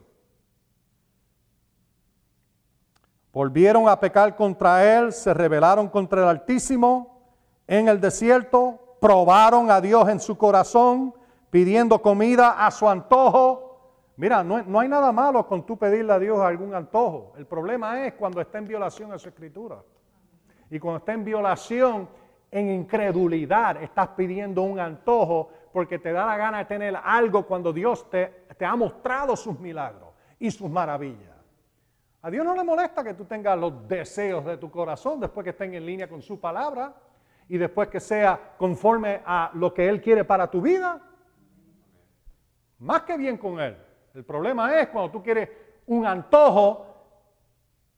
Volvieron 3.33 3.89
a 3.89 3.99
pecar 3.99 4.35
contra 4.35 4.95
él, 4.99 5.11
se 5.11 5.33
rebelaron 5.33 5.89
contra 5.89 6.21
el 6.21 6.29
Altísimo 6.29 7.33
en 7.65 7.87
el 7.87 7.99
desierto, 7.99 8.82
probaron 9.03 9.69
a 9.69 9.81
Dios 9.81 10.07
en 10.07 10.21
su 10.21 10.37
corazón, 10.37 11.13
pidiendo 11.49 12.01
comida 12.01 12.65
a 12.65 12.71
su 12.71 12.87
antojo. 12.87 13.81
Mira, 14.15 14.45
no, 14.45 14.79
hay 14.79 14.87
nada 14.87 15.11
malo 15.11 15.45
con 15.45 15.65
tú 15.65 15.75
pedirle 15.75 16.13
a 16.13 16.19
Dios 16.19 16.39
algún 16.39 16.73
antojo. 16.73 17.33
El 17.37 17.45
problema 17.45 18.05
es 18.05 18.13
cuando 18.13 18.39
está 18.39 18.59
en 18.59 18.67
violación 18.69 19.11
a 19.11 19.19
su 19.19 19.27
escritura. 19.27 19.83
Y 20.69 20.79
cuando 20.79 20.99
está 20.99 21.11
en 21.11 21.25
violación, 21.25 22.07
en 22.49 22.69
incredulidad, 22.69 23.83
estás 23.83 24.07
pidiendo 24.15 24.61
un 24.61 24.79
antojo 24.79 25.49
porque 25.73 25.99
te 25.99 26.13
da 26.13 26.25
la 26.25 26.37
gana 26.37 26.59
de 26.59 26.65
tener 26.65 26.97
algo 27.03 27.45
cuando 27.45 27.73
Dios 27.73 28.09
te, 28.09 28.45
te 28.57 28.63
ha 28.63 28.77
mostrado 28.77 29.35
sus 29.35 29.59
milagros 29.59 30.11
y 30.39 30.49
sus 30.49 30.69
maravillas. 30.69 31.35
A 32.21 32.31
Dios 32.31 32.45
no 32.45 32.55
le 32.55 32.63
molesta 32.63 33.03
que 33.03 33.15
tú 33.15 33.25
tengas 33.25 33.59
los 33.59 33.85
deseos 33.85 34.45
de 34.45 34.55
tu 34.55 34.71
corazón 34.71 35.19
después 35.19 35.43
que 35.43 35.49
estén 35.49 35.73
en 35.73 35.85
línea 35.85 36.07
con 36.07 36.21
su 36.21 36.39
palabra 36.39 36.95
y 37.49 37.57
después 37.57 37.89
que 37.89 37.99
sea 37.99 38.55
conforme 38.57 39.21
a 39.25 39.51
lo 39.53 39.73
que 39.73 39.87
Él 39.87 40.01
quiere 40.01 40.23
para 40.23 40.49
tu 40.49 40.61
vida. 40.61 41.01
Más 42.79 43.03
que 43.03 43.17
bien 43.17 43.37
con 43.37 43.59
Él. 43.59 43.77
El 44.13 44.23
problema 44.23 44.79
es 44.79 44.87
cuando 44.89 45.11
tú 45.11 45.23
quieres 45.23 45.49
un 45.85 46.05
antojo 46.05 46.87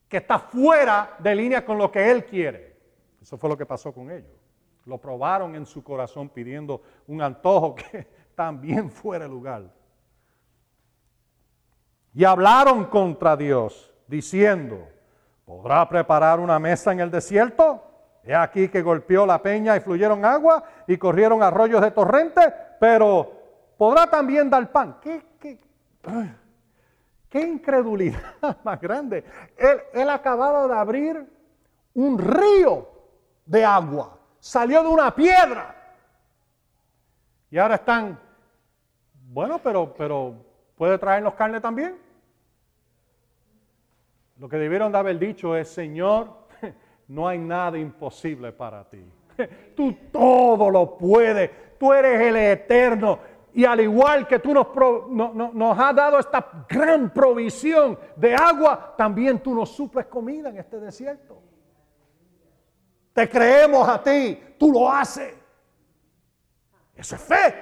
que 0.08 0.18
está 0.18 0.38
fuera 0.38 1.16
de 1.18 1.34
línea 1.34 1.64
con 1.64 1.78
lo 1.78 1.90
que 1.90 2.10
Él 2.10 2.24
quiere. 2.24 2.76
Eso 3.20 3.36
fue 3.36 3.50
lo 3.50 3.56
que 3.56 3.66
pasó 3.66 3.92
con 3.92 4.10
ellos. 4.10 4.30
Lo 4.84 4.98
probaron 4.98 5.54
en 5.56 5.66
su 5.66 5.82
corazón 5.82 6.28
pidiendo 6.28 6.80
un 7.06 7.20
antojo 7.20 7.74
que 7.74 8.06
también 8.34 8.90
fuera 8.90 9.24
el 9.24 9.30
lugar. 9.30 9.64
Y 12.14 12.24
hablaron 12.24 12.84
contra 12.84 13.36
Dios 13.36 13.92
diciendo, 14.06 14.88
¿podrá 15.44 15.86
preparar 15.88 16.40
una 16.40 16.58
mesa 16.58 16.92
en 16.92 17.00
el 17.00 17.10
desierto? 17.10 17.82
He 18.26 18.34
aquí 18.34 18.68
que 18.68 18.82
golpeó 18.82 19.24
la 19.24 19.40
peña 19.40 19.76
y 19.76 19.80
fluyeron 19.80 20.24
agua 20.24 20.64
y 20.88 20.96
corrieron 20.96 21.44
arroyos 21.44 21.80
de 21.80 21.92
torrente, 21.92 22.40
pero 22.80 23.32
podrá 23.78 24.10
también 24.10 24.50
dar 24.50 24.72
pan. 24.72 24.98
¿Qué, 25.00 25.22
qué, 25.38 25.58
qué 27.28 27.40
incredulidad 27.40 28.18
más 28.64 28.80
grande? 28.80 29.24
Él, 29.56 29.80
él 29.92 30.10
acababa 30.10 30.66
de 30.66 30.74
abrir 30.74 31.26
un 31.94 32.18
río 32.18 32.88
de 33.46 33.64
agua, 33.64 34.18
salió 34.40 34.82
de 34.82 34.88
una 34.88 35.14
piedra. 35.14 35.76
Y 37.48 37.58
ahora 37.58 37.76
están, 37.76 38.18
bueno, 39.28 39.60
pero, 39.62 39.94
pero 39.96 40.34
¿puede 40.74 40.98
traernos 40.98 41.34
carne 41.34 41.60
también? 41.60 41.96
Lo 44.38 44.48
que 44.48 44.56
debieron 44.56 44.90
de 44.90 44.98
haber 44.98 45.16
dicho 45.18 45.56
es, 45.56 45.68
Señor, 45.68 46.45
no 47.08 47.28
hay 47.28 47.38
nada 47.38 47.78
imposible 47.78 48.52
para 48.52 48.88
ti. 48.88 49.04
Tú 49.76 49.92
todo 50.10 50.70
lo 50.70 50.96
puedes. 50.96 51.78
Tú 51.78 51.92
eres 51.92 52.20
el 52.20 52.36
eterno. 52.36 53.18
Y 53.52 53.64
al 53.64 53.80
igual 53.80 54.26
que 54.26 54.38
tú 54.38 54.52
nos, 54.52 55.34
nos 55.34 55.78
has 55.78 55.94
dado 55.94 56.18
esta 56.18 56.66
gran 56.68 57.12
provisión 57.12 57.98
de 58.14 58.34
agua, 58.34 58.94
también 58.98 59.38
tú 59.38 59.54
nos 59.54 59.70
suples 59.70 60.06
comida 60.06 60.50
en 60.50 60.58
este 60.58 60.78
desierto. 60.78 61.42
Te 63.14 63.28
creemos 63.30 63.88
a 63.88 64.02
ti, 64.02 64.38
tú 64.58 64.70
lo 64.72 64.92
haces. 64.92 65.34
Eso 66.94 67.16
es 67.16 67.22
fe. 67.22 67.54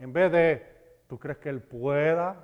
En 0.00 0.12
vez 0.12 0.32
de, 0.32 1.02
¿tú 1.06 1.16
crees 1.16 1.38
que 1.38 1.48
Él 1.48 1.62
pueda? 1.62 2.36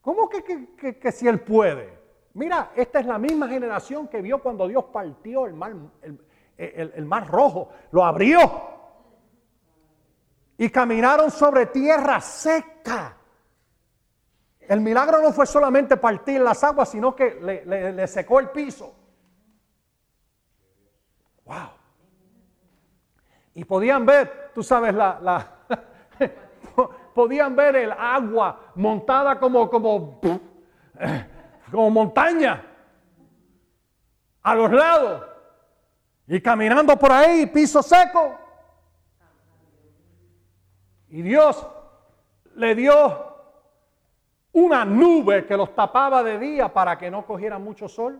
¿Cómo 0.00 0.28
que, 0.28 1.12
si 1.12 1.26
Él 1.26 1.40
puede? 1.40 1.97
Mira, 2.38 2.70
esta 2.76 3.00
es 3.00 3.06
la 3.06 3.18
misma 3.18 3.48
generación 3.48 4.06
que 4.06 4.22
vio 4.22 4.40
cuando 4.40 4.68
Dios 4.68 4.84
partió 4.92 5.44
el 5.46 5.54
mar, 5.54 5.74
el, 6.56 7.04
mar 7.04 7.26
rojo, 7.26 7.70
lo 7.90 8.04
abrió. 8.04 8.40
Y 10.56 10.70
caminaron 10.70 11.32
sobre 11.32 11.66
tierra 11.66 12.20
seca. 12.20 13.16
El 14.60 14.80
milagro 14.80 15.20
no 15.20 15.32
fue 15.32 15.46
solamente 15.46 15.96
partir 15.96 16.40
las 16.40 16.62
aguas, 16.62 16.88
sino 16.90 17.12
que 17.16 17.40
le, 17.40 18.06
secó 18.06 18.38
el 18.38 18.50
piso. 18.50 18.94
¡Wow! 21.44 21.70
Y 23.54 23.64
podían 23.64 24.06
ver, 24.06 24.52
tú 24.54 24.62
sabes, 24.62 24.94
la, 24.94 25.56
podían 27.14 27.56
ver 27.56 27.74
el 27.74 27.90
agua 27.90 28.70
montada 28.76 29.40
como, 29.40 29.68
como, 29.68 30.20
como 31.70 31.90
montaña 31.90 32.64
a 34.42 34.54
los 34.54 34.70
lados 34.70 35.24
y 36.26 36.40
caminando 36.40 36.96
por 36.98 37.10
ahí, 37.10 37.46
piso 37.46 37.82
seco. 37.82 38.38
Y 41.08 41.22
Dios 41.22 41.66
le 42.54 42.74
dio 42.74 43.28
una 44.52 44.84
nube 44.84 45.46
que 45.46 45.56
los 45.56 45.74
tapaba 45.74 46.22
de 46.22 46.38
día 46.38 46.72
para 46.72 46.98
que 46.98 47.10
no 47.10 47.24
cogieran 47.24 47.62
mucho 47.62 47.88
sol. 47.88 48.18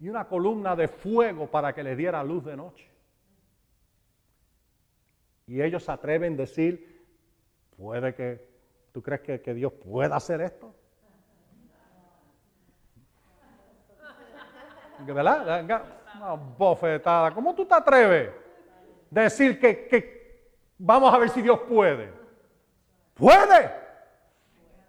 Y 0.00 0.08
una 0.08 0.26
columna 0.26 0.76
de 0.76 0.88
fuego 0.88 1.46
para 1.46 1.72
que 1.72 1.82
les 1.82 1.96
diera 1.96 2.22
luz 2.22 2.44
de 2.44 2.56
noche. 2.56 2.90
Y 5.46 5.62
ellos 5.62 5.84
se 5.84 5.92
atreven 5.92 6.34
a 6.34 6.36
decir, 6.38 7.06
puede 7.76 8.14
que, 8.14 8.55
¿tú 8.96 9.02
crees 9.02 9.20
que, 9.20 9.52
Dios 9.52 9.74
pueda 9.74 10.16
hacer 10.16 10.40
esto? 10.40 10.74
¿Verdad? 15.00 15.66
Una 16.16 16.32
bofetada. 16.32 17.34
¿Cómo 17.34 17.54
tú 17.54 17.66
te 17.66 17.74
atreves 17.74 18.30
a 18.30 19.20
decir 19.20 19.60
que, 19.60 19.86
que 19.86 20.50
vamos 20.78 21.12
a 21.12 21.18
ver 21.18 21.28
si 21.28 21.42
Dios 21.42 21.60
puede? 21.68 22.10
Puede. 23.12 23.70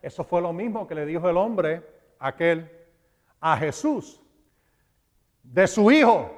Eso 0.02 0.24
fue 0.24 0.42
lo 0.42 0.54
mismo 0.54 0.88
que 0.88 0.96
le 0.96 1.06
dijo 1.06 1.30
el 1.30 1.36
hombre 1.36 1.86
aquel 2.18 2.72
a 3.42 3.58
Jesús 3.58 4.24
de 5.44 5.68
su 5.68 5.92
hijo. 5.92 6.32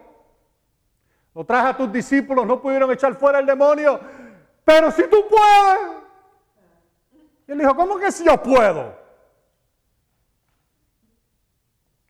Lo 1.35 1.45
traje 1.45 1.67
a 1.67 1.77
tus 1.77 1.91
discípulos, 1.91 2.47
no 2.47 2.59
pudieron 2.59 2.91
echar 2.91 3.13
fuera 3.13 3.37
el 3.37 3.45
demonio, 3.45 3.99
pero 4.65 4.89
si 4.89 5.07
tú 5.07 5.23
puedes. 5.29 5.98
Y 7.49 7.51
él 7.51 7.57
dijo, 7.57 7.75
¿cómo 7.75 7.97
que 7.97 8.11
si 8.11 8.23
yo 8.23 8.39
puedo? 8.43 8.95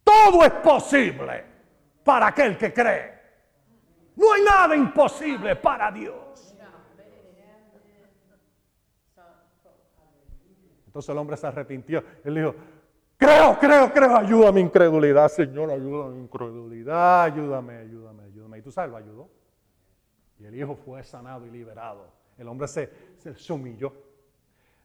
Todo 0.04 0.44
es 0.44 0.52
posible 0.52 1.46
para 2.04 2.28
aquel 2.28 2.58
que 2.58 2.74
cree. 2.74 3.18
No 4.18 4.34
hay 4.34 4.44
nada 4.44 4.76
imposible 4.76 5.56
para 5.56 5.94
Dios. 5.94 6.54
Entonces 10.88 11.10
el 11.10 11.18
hombre 11.18 11.38
se 11.38 11.48
arrepintió. 11.48 12.04
Él 12.26 12.36
dijo, 12.36 12.56
creo, 13.16 13.58
creo, 13.58 13.94
creo, 13.94 14.18
ayuda 14.18 14.50
a 14.50 14.52
mi 14.52 14.60
incredulidad, 14.60 15.30
Señor, 15.30 15.72
ayuda 15.72 16.08
a 16.08 16.10
mi 16.10 16.20
incredulidad, 16.20 17.24
ayúdame, 17.24 17.78
ayúdame, 17.78 18.24
ayúdame. 18.24 18.58
Y 18.58 18.62
tú 18.62 18.72
sabes, 18.74 18.92
lo 18.92 18.98
ayudó. 18.98 19.30
Y 20.38 20.44
el 20.48 20.56
hijo 20.56 20.76
fue 20.76 21.02
sanado 21.02 21.46
y 21.46 21.50
liberado. 21.50 22.12
El 22.38 22.50
hombre 22.50 22.68
se, 22.68 22.92
se, 23.20 23.54
humilló. 23.54 24.09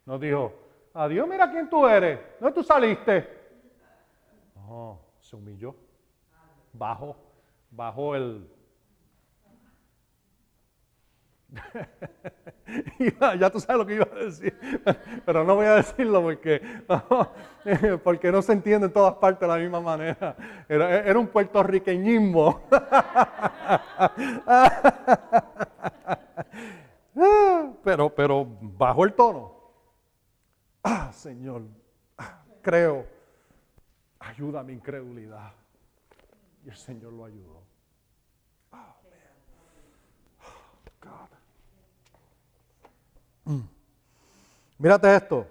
No 0.07 0.19
dijo, 0.19 0.53
adiós, 0.93 1.27
mira 1.29 1.51
quién 1.51 1.69
tú 1.69 1.87
eres, 1.87 2.21
¿dónde 2.41 2.55
tú 2.55 2.63
saliste? 2.63 3.29
No, 4.55 5.01
se 5.21 5.37
humilló. 5.37 5.75
Bajó, 6.73 7.17
bajó 7.71 8.17
el, 8.17 8.49
ya 13.39 13.51
tú 13.51 13.61
sabes 13.61 13.79
lo 13.79 13.87
que 13.87 13.95
iba 13.95 14.07
a 14.11 14.25
decir, 14.25 14.57
pero 15.25 15.45
no 15.45 15.55
voy 15.55 15.67
a 15.67 15.77
decirlo 15.77 16.23
porque, 16.23 16.61
porque 18.05 18.33
no 18.33 18.43
se 18.43 18.53
entiende 18.53 18.87
en 18.87 18.93
todas 18.93 19.15
partes 19.15 19.41
de 19.41 19.49
la 19.49 19.57
misma 19.57 19.81
manera. 19.81 20.37
Era, 20.69 21.19
un 21.19 21.29
puertorriqueñismo. 21.29 22.61
Pero, 27.85 28.11
pero 28.11 28.45
bajó 28.61 29.05
el 29.05 29.13
tono. 29.13 29.54
Ah, 30.85 31.11
Señor, 31.13 31.63
creo, 32.63 33.07
ayuda 34.21 34.61
a 34.61 34.63
mi 34.63 34.75
incredulidad. 34.75 35.53
Y 36.65 36.69
el 36.69 36.77
Señor 36.77 37.13
lo 37.13 37.25
ayudó. 37.25 37.65
Mm. 43.45 43.61
Mírate 44.79 45.17
esto. 45.17 45.47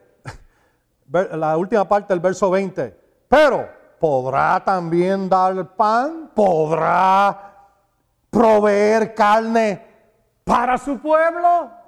La 1.31 1.57
última 1.57 1.87
parte 1.87 2.13
del 2.13 2.19
verso 2.19 2.49
20. 2.49 2.99
Pero 3.27 3.69
podrá 3.99 4.63
también 4.63 5.29
dar 5.29 5.75
pan, 5.75 6.31
podrá 6.33 7.53
proveer 8.29 9.13
carne 9.13 9.85
para 10.43 10.77
su 10.77 10.99
pueblo. 10.99 11.82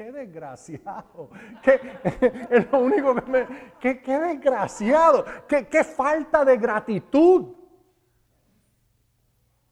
Qué 0.00 0.10
desgraciado. 0.10 1.28
Qué, 1.62 1.78
es 2.50 2.72
lo 2.72 2.78
único 2.78 3.14
que 3.16 3.30
me. 3.30 3.46
Qué, 3.78 4.18
desgraciado. 4.18 5.26
Qué, 5.46 5.68
qué 5.68 5.84
falta 5.84 6.42
de 6.42 6.56
gratitud. 6.56 7.54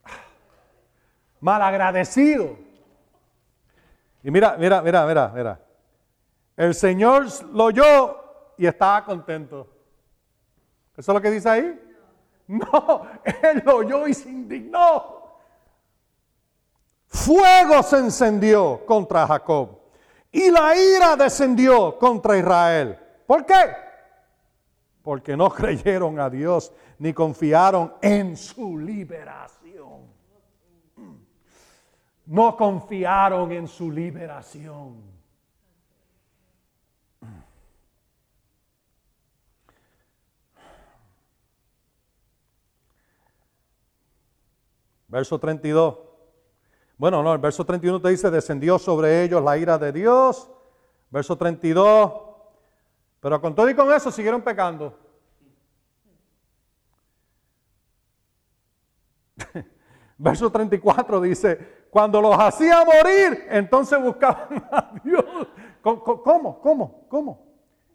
Malagradecido. 1.40 2.58
Y 4.22 4.30
mira, 4.30 4.54
mira, 4.58 4.82
mira, 4.82 5.06
mira, 5.06 5.32
mira. 5.34 5.60
El 6.58 6.74
Señor 6.74 7.24
lo 7.54 7.64
oyó 7.64 8.54
y 8.58 8.66
estaba 8.66 9.02
contento. 9.06 9.66
¿Eso 10.94 11.10
es 11.10 11.14
lo 11.14 11.22
que 11.22 11.30
dice 11.30 11.48
ahí? 11.48 11.80
No, 12.48 13.06
Él 13.24 13.62
lo 13.64 13.76
oyó 13.76 14.06
y 14.06 14.12
se 14.12 14.28
indignó. 14.28 15.38
Fuego 17.06 17.82
se 17.82 17.96
encendió 17.96 18.84
contra 18.84 19.26
Jacob 19.26 19.77
y 20.32 20.50
la 20.50 20.76
ira 20.76 21.16
descendió 21.16 21.98
contra 21.98 22.36
Israel. 22.36 22.98
¿Por 23.26 23.44
qué? 23.44 23.76
Porque 25.02 25.36
no 25.36 25.50
creyeron 25.54 26.18
a 26.20 26.28
Dios 26.28 26.72
ni 26.98 27.12
confiaron 27.12 27.94
en 28.02 28.36
su 28.36 28.78
liberación 28.78 30.18
no 32.28 32.56
confiaron 32.56 33.50
en 33.52 33.66
su 33.66 33.90
liberación. 33.90 35.02
Verso 45.08 45.38
32. 45.38 46.07
Bueno, 46.98 47.22
no, 47.22 47.32
el 47.32 47.38
verso 47.38 47.64
31 47.64 48.02
te 48.02 48.08
dice, 48.08 48.28
descendió 48.28 48.76
sobre 48.76 49.22
ellos 49.22 49.42
la 49.42 49.56
ira 49.56 49.78
de 49.78 49.92
Dios. 49.92 50.50
Verso 51.10 51.38
32. 51.38 52.12
Pero 53.20 53.40
con 53.40 53.54
todo 53.54 53.70
y 53.70 53.74
con 53.74 53.92
eso 53.92 54.10
siguieron 54.10 54.42
pecando. 54.42 54.98
Verso 60.18 60.50
34 60.50 61.20
dice, 61.20 61.86
cuando 61.90 62.20
los 62.20 62.36
hacía 62.36 62.84
morir, 62.84 63.46
entonces 63.48 64.02
buscaban 64.02 64.68
a 64.72 64.92
Dios. 65.04 65.24
¿Cómo? 65.80 66.60
¿Cómo? 66.60 67.06
¿Cómo? 67.08 67.46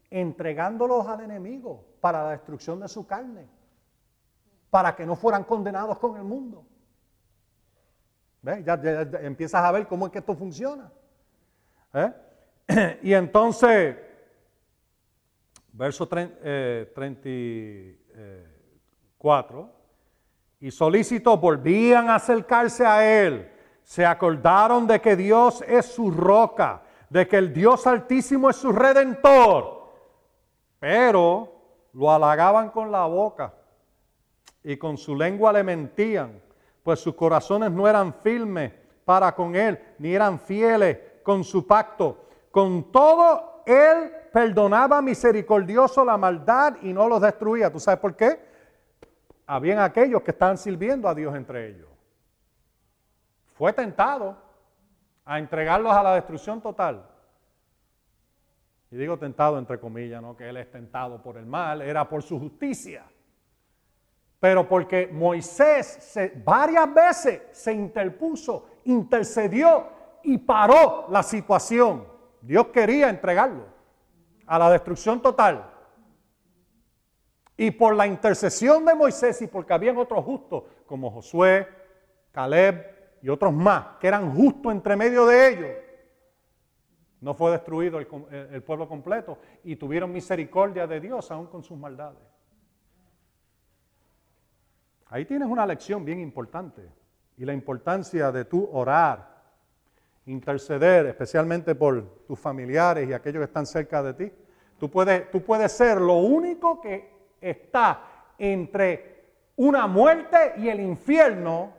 Entregándolos 0.09 1.05
al 1.07 1.21
enemigo 1.21 1.85
para 1.99 2.23
la 2.23 2.31
destrucción 2.31 2.79
de 2.79 2.87
su 2.87 3.05
carne, 3.05 3.49
para 4.69 4.95
que 4.95 5.05
no 5.05 5.17
fueran 5.17 5.43
condenados 5.43 5.99
con 5.99 6.15
el 6.15 6.23
mundo. 6.23 6.65
¿Ves? 8.43 8.63
Ya, 8.63 8.79
empiezas 9.21 9.63
a 9.63 9.71
ver 9.71 9.87
cómo 9.87 10.05
es 10.05 10.11
que 10.11 10.19
esto 10.19 10.35
funciona. 10.35 10.91
¿Eh? 11.93 12.13
Y 13.01 13.13
entonces, 13.13 13.97
verso 15.71 16.07
34, 16.07 16.91
eh, 18.15 19.67
y 20.59 20.69
solícitos 20.69 21.41
volvían 21.41 22.09
a 22.09 22.15
acercarse 22.15 22.85
a 22.85 23.25
él 23.25 23.49
se 23.83 24.05
acordaron 24.05 24.87
de 24.87 25.01
que 25.01 25.15
Dios 25.15 25.63
es 25.67 25.85
su 25.85 26.09
roca, 26.09 26.81
de 27.09 27.27
que 27.27 27.37
el 27.37 27.53
Dios 27.53 27.85
altísimo 27.85 28.49
es 28.49 28.55
su 28.55 28.71
redentor, 28.71 29.91
pero 30.79 31.51
lo 31.93 32.11
halagaban 32.11 32.69
con 32.69 32.91
la 32.91 33.05
boca 33.05 33.53
y 34.63 34.77
con 34.77 34.97
su 34.97 35.15
lengua 35.15 35.51
le 35.53 35.63
mentían, 35.63 36.41
pues 36.83 36.99
sus 36.99 37.15
corazones 37.15 37.71
no 37.71 37.87
eran 37.87 38.13
firmes 38.13 38.73
para 39.05 39.33
con 39.33 39.55
él, 39.55 39.79
ni 39.97 40.13
eran 40.13 40.39
fieles 40.39 40.97
con 41.23 41.43
su 41.43 41.65
pacto. 41.65 42.25
Con 42.51 42.91
todo, 42.91 43.63
él 43.65 44.11
perdonaba 44.31 45.01
misericordioso 45.01 46.05
la 46.05 46.17
maldad 46.17 46.75
y 46.81 46.93
no 46.93 47.07
los 47.07 47.21
destruía. 47.21 47.71
¿Tú 47.71 47.79
sabes 47.79 47.99
por 47.99 48.15
qué? 48.15 48.39
Habían 49.47 49.79
aquellos 49.79 50.21
que 50.21 50.31
estaban 50.31 50.57
sirviendo 50.57 51.07
a 51.07 51.15
Dios 51.15 51.33
entre 51.35 51.69
ellos 51.69 51.93
fue 53.53 53.71
tentado 53.71 54.35
a 55.25 55.39
entregarlos 55.39 55.93
a 55.93 56.03
la 56.03 56.15
destrucción 56.15 56.61
total. 56.61 57.09
Y 58.91 58.97
digo 58.97 59.17
tentado 59.17 59.57
entre 59.57 59.79
comillas, 59.79 60.21
no 60.21 60.35
que 60.35 60.49
él 60.49 60.57
es 60.57 60.69
tentado 60.69 61.21
por 61.21 61.37
el 61.37 61.45
mal, 61.45 61.81
era 61.81 62.07
por 62.07 62.21
su 62.21 62.39
justicia. 62.39 63.05
Pero 64.43 64.67
porque 64.67 65.07
Moisés 65.07 66.19
varias 66.43 66.93
veces 66.93 67.43
se 67.53 67.71
interpuso, 67.71 68.65
intercedió 68.83 69.87
y 70.21 70.37
paró 70.37 71.05
la 71.07 71.23
situación. 71.23 72.05
Dios 72.41 72.67
quería 72.67 73.07
entregarlo 73.07 73.63
a 74.45 74.59
la 74.59 74.69
destrucción 74.69 75.21
total. 75.21 75.71
Y 77.55 77.71
por 77.71 77.95
la 77.95 78.05
intercesión 78.05 78.83
de 78.83 78.93
Moisés 78.93 79.41
y 79.43 79.47
porque 79.47 79.71
habían 79.71 79.95
otros 79.95 80.25
justos 80.25 80.63
como 80.87 81.09
Josué, 81.09 81.65
Caleb, 82.33 82.85
y 83.21 83.29
otros 83.29 83.53
más, 83.53 83.95
que 84.01 84.09
eran 84.09 84.35
justos 84.35 84.73
entre 84.73 84.97
medio 84.97 85.25
de 85.25 85.47
ellos, 85.47 85.71
no 87.21 87.33
fue 87.33 87.51
destruido 87.51 87.97
el, 87.97 88.63
pueblo 88.63 88.89
completo 88.89 89.37
y 89.63 89.77
tuvieron 89.77 90.11
misericordia 90.11 90.85
de 90.85 90.99
Dios 90.99 91.31
aún 91.31 91.47
con 91.47 91.63
sus 91.63 91.77
maldades. 91.77 92.32
Ahí 95.13 95.25
tienes 95.25 95.47
una 95.47 95.63
lección 95.67 96.03
bien 96.03 96.19
importante 96.19 96.81
y 97.37 97.45
la 97.45 97.53
importancia 97.53 98.31
de 98.31 98.45
tú 98.45 98.67
orar, 98.73 99.43
interceder, 100.25 101.05
especialmente 101.05 101.75
por 101.75 102.25
tus 102.25 102.39
familiares 102.39 103.07
y 103.07 103.13
aquellos 103.13 103.41
que 103.41 103.45
están 103.45 103.67
cerca 103.67 104.01
de 104.01 104.15
ti. 104.15 104.33
Tú 104.79 104.89
puedes, 104.89 105.29
tú 105.29 105.43
puedes 105.43 105.71
ser 105.71 106.01
lo 106.01 106.15
único 106.15 106.81
que 106.81 107.11
está 107.39 108.01
entre 108.39 109.25
una 109.55 109.85
muerte 109.85 110.53
y 110.57 110.67
el 110.67 110.79
infierno 110.79 111.75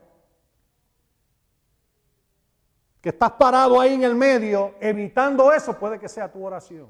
que 3.01 3.09
estás 3.09 3.33
parado 3.33 3.81
ahí 3.81 3.95
en 3.95 4.05
el 4.05 4.15
medio, 4.15 4.77
evitando 4.79 5.53
eso, 5.53 5.77
puede 5.77 5.99
que 5.99 6.09
sea 6.09 6.31
tu 6.31 6.47
oración. 6.47 6.87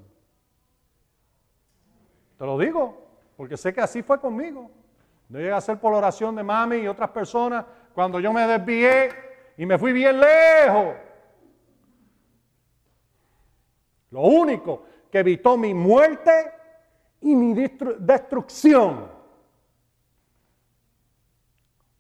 Te 2.37 2.45
lo 2.45 2.59
digo. 2.59 3.03
porque 3.35 3.57
sé 3.57 3.73
que 3.73 3.81
así 3.81 4.03
fue 4.03 4.21
conmigo. 4.21 4.84
No 5.29 5.39
llegué 5.39 5.53
a 5.53 5.57
hacer 5.57 5.79
por 5.79 5.93
oración 5.93 6.35
de 6.37 6.43
mami 6.43 6.77
y 6.77 6.89
otras 6.89 7.11
personas 7.11 7.65
cuando 7.95 8.21
yo 8.21 8.33
me 8.33 8.47
desvié 8.47 9.11
y 9.57 9.65
me 9.67 9.79
fui 9.79 9.93
bien 9.93 10.21
lejos. 10.21 10.97
Lo 14.11 14.21
único 14.21 14.85
que 15.11 15.21
evitó 15.21 15.57
mi 15.57 15.73
muerte 15.73 16.53
y 17.21 17.35
mi 17.35 17.55
destrucción 17.99 19.11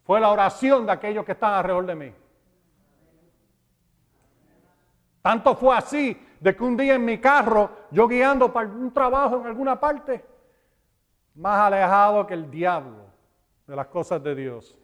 fue 0.04 0.20
la 0.20 0.30
oración 0.30 0.84
de 0.84 0.92
aquellos 0.92 1.24
que 1.24 1.32
están 1.32 1.54
alrededor 1.54 1.86
de 1.86 1.94
mí. 1.94 2.14
Tanto 5.22 5.56
fue 5.56 5.74
así 5.74 6.20
de 6.38 6.54
que 6.54 6.62
un 6.62 6.76
día 6.76 6.94
en 6.94 7.04
mi 7.04 7.18
carro, 7.18 7.70
yo 7.90 8.06
guiando 8.06 8.52
para 8.52 8.68
un 8.68 8.92
trabajo 8.92 9.40
en 9.40 9.46
alguna 9.46 9.80
parte, 9.80 10.22
más 11.34 11.58
alejado 11.60 12.26
que 12.26 12.34
el 12.34 12.50
diablo 12.50 13.03
de 13.66 13.76
las 13.76 13.86
cosas 13.88 14.22
de 14.22 14.34
Dios. 14.34 14.76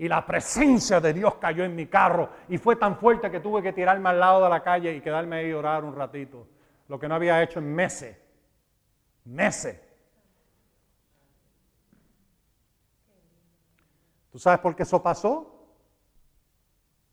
Y 0.00 0.06
la 0.06 0.24
presencia 0.24 1.00
de 1.00 1.12
Dios 1.12 1.34
cayó 1.36 1.64
en 1.64 1.74
mi 1.74 1.86
carro 1.86 2.30
y 2.48 2.56
fue 2.56 2.76
tan 2.76 2.96
fuerte 2.96 3.30
que 3.30 3.40
tuve 3.40 3.62
que 3.62 3.72
tirarme 3.72 4.08
al 4.10 4.20
lado 4.20 4.44
de 4.44 4.48
la 4.48 4.62
calle 4.62 4.94
y 4.94 5.00
quedarme 5.00 5.36
ahí 5.36 5.52
orar 5.52 5.84
un 5.84 5.94
ratito. 5.96 6.46
Lo 6.86 7.00
que 7.00 7.08
no 7.08 7.16
había 7.16 7.42
hecho 7.42 7.58
en 7.58 7.74
meses. 7.74 8.16
Meses. 9.24 9.80
¿Tú 14.30 14.38
sabes 14.38 14.60
por 14.60 14.76
qué 14.76 14.84
eso 14.84 15.02
pasó? 15.02 15.58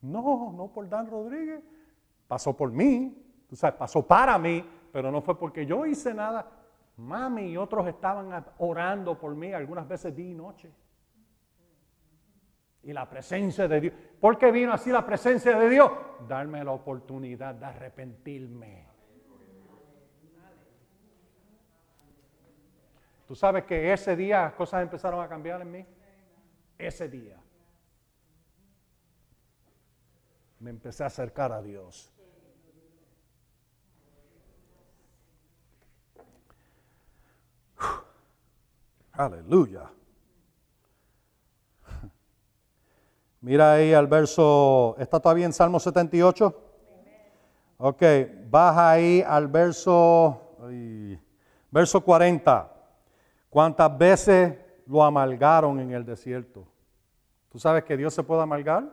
No, 0.01 0.53
no 0.55 0.71
por 0.71 0.87
Dan 0.87 1.09
Rodríguez. 1.09 1.63
Pasó 2.27 2.55
por 2.55 2.71
mí. 2.71 3.19
Tú 3.49 3.55
sabes, 3.55 3.77
pasó 3.77 4.05
para 4.05 4.37
mí, 4.37 4.63
pero 4.91 5.11
no 5.11 5.23
fue 5.23 5.37
porque 5.39 5.65
yo 5.65 5.87
hice 5.87 6.13
nada. 6.13 6.51
Mami 6.97 7.47
y 7.47 7.57
otros 7.57 7.87
estaban 7.87 8.45
orando 8.59 9.19
por 9.19 9.35
mí 9.35 9.51
algunas 9.51 9.87
veces 9.87 10.15
día 10.15 10.31
y 10.31 10.33
noche. 10.33 10.71
Y 12.83 12.93
la 12.93 13.09
presencia 13.09 13.67
de 13.67 13.81
Dios. 13.81 13.93
¿Por 14.19 14.37
qué 14.37 14.51
vino 14.51 14.71
así 14.71 14.91
la 14.91 15.05
presencia 15.05 15.57
de 15.57 15.69
Dios? 15.69 15.91
Darme 16.27 16.63
la 16.63 16.71
oportunidad 16.71 17.55
de 17.55 17.65
arrepentirme. 17.65 18.87
Tú 23.27 23.35
sabes 23.35 23.63
que 23.65 23.91
ese 23.91 24.15
día 24.15 24.53
cosas 24.55 24.83
empezaron 24.83 25.21
a 25.23 25.27
cambiar 25.27 25.61
en 25.61 25.71
mí. 25.71 25.85
Ese 26.77 27.09
día. 27.09 27.39
Me 30.59 30.69
empecé 30.69 31.03
a 31.03 31.07
acercar 31.07 31.51
a 31.51 31.61
Dios. 31.61 32.14
Aleluya. 39.17 39.89
Mira 43.41 43.73
ahí 43.73 43.93
al 43.93 44.07
verso, 44.07 44.95
¿está 44.99 45.21
todavía 45.21 45.45
en 45.45 45.53
Salmo 45.53 45.79
78? 45.79 46.63
Ok, 47.77 48.03
baja 48.49 48.91
ahí 48.91 49.23
al 49.25 49.47
verso, 49.47 50.57
verso 51.71 52.01
40. 52.01 52.71
¿Cuántas 53.49 53.97
veces 53.97 54.57
lo 54.85 55.01
amalgaron 55.01 55.79
en 55.79 55.91
el 55.91 56.05
desierto? 56.05 56.67
¿Tú 57.49 57.57
sabes 57.57 57.85
que 57.85 57.95
Dios 57.95 58.13
se 58.13 58.23
puede 58.23 58.41
amalgar 58.41 58.83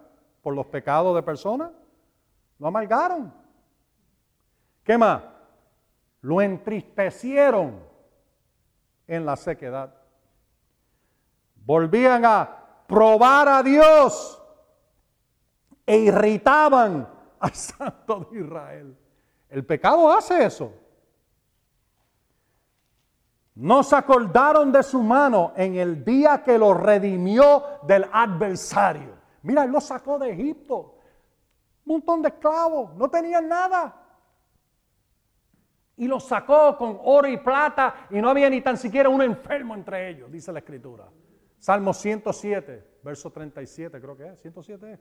por 0.41 0.55
los 0.55 0.67
pecados 0.67 1.17
de 1.17 1.23
personas? 1.23 1.71
Lo 2.61 2.69
amalgaron. 2.69 3.33
¿Qué 4.85 4.97
más? 4.97 5.23
Lo 6.21 6.41
entristecieron 6.41 7.81
en 9.09 9.27
la 9.27 9.35
sequedad. 9.35 10.02
Volvían 11.65 12.25
a 12.25 12.85
probar 12.87 13.49
a 13.49 13.63
Dios 13.63 14.43
e 15.87 15.97
irritaban 15.99 17.09
al 17.41 17.55
Santo 17.55 18.29
de 18.31 18.41
Israel. 18.41 18.97
El 19.49 19.65
pecado 19.65 20.11
hace 20.11 20.45
eso. 20.45 20.73
No 23.55 23.83
se 23.83 23.97
acordaron 23.97 24.73
de 24.73 24.83
su 24.83 25.03
mano 25.03 25.53
en 25.57 25.77
el 25.77 26.05
día 26.05 26.43
que 26.43 26.57
lo 26.57 26.73
redimió 26.73 27.63
del 27.83 28.07
adversario. 28.11 29.15
Mira, 29.43 29.65
él 29.65 29.71
lo 29.71 29.81
sacó 29.81 30.19
de 30.19 30.31
Egipto. 30.31 30.97
Un 31.85 31.95
montón 31.95 32.23
de 32.23 32.29
esclavos, 32.29 32.95
no 32.95 33.11
tenían 33.11 33.49
nada. 33.49 33.95
Y 35.97 36.09
lo 36.09 36.19
sacó 36.19 36.77
con 36.79 36.99
oro 37.05 37.29
y 37.29 37.37
plata 37.37 38.07
y 38.09 38.21
no 38.21 38.31
había 38.31 38.49
ni 38.49 38.63
tan 38.63 38.79
siquiera 38.79 39.09
un 39.11 39.21
enfermo 39.21 39.75
entre 39.75 40.09
ellos, 40.09 40.31
dice 40.31 40.51
la 40.51 40.61
escritura. 40.61 41.05
Salmo 41.63 41.95
107, 41.95 42.99
verso 43.05 43.31
37, 43.31 44.01
creo 44.01 44.17
que 44.17 44.27
es. 44.27 44.41
107 44.41 44.99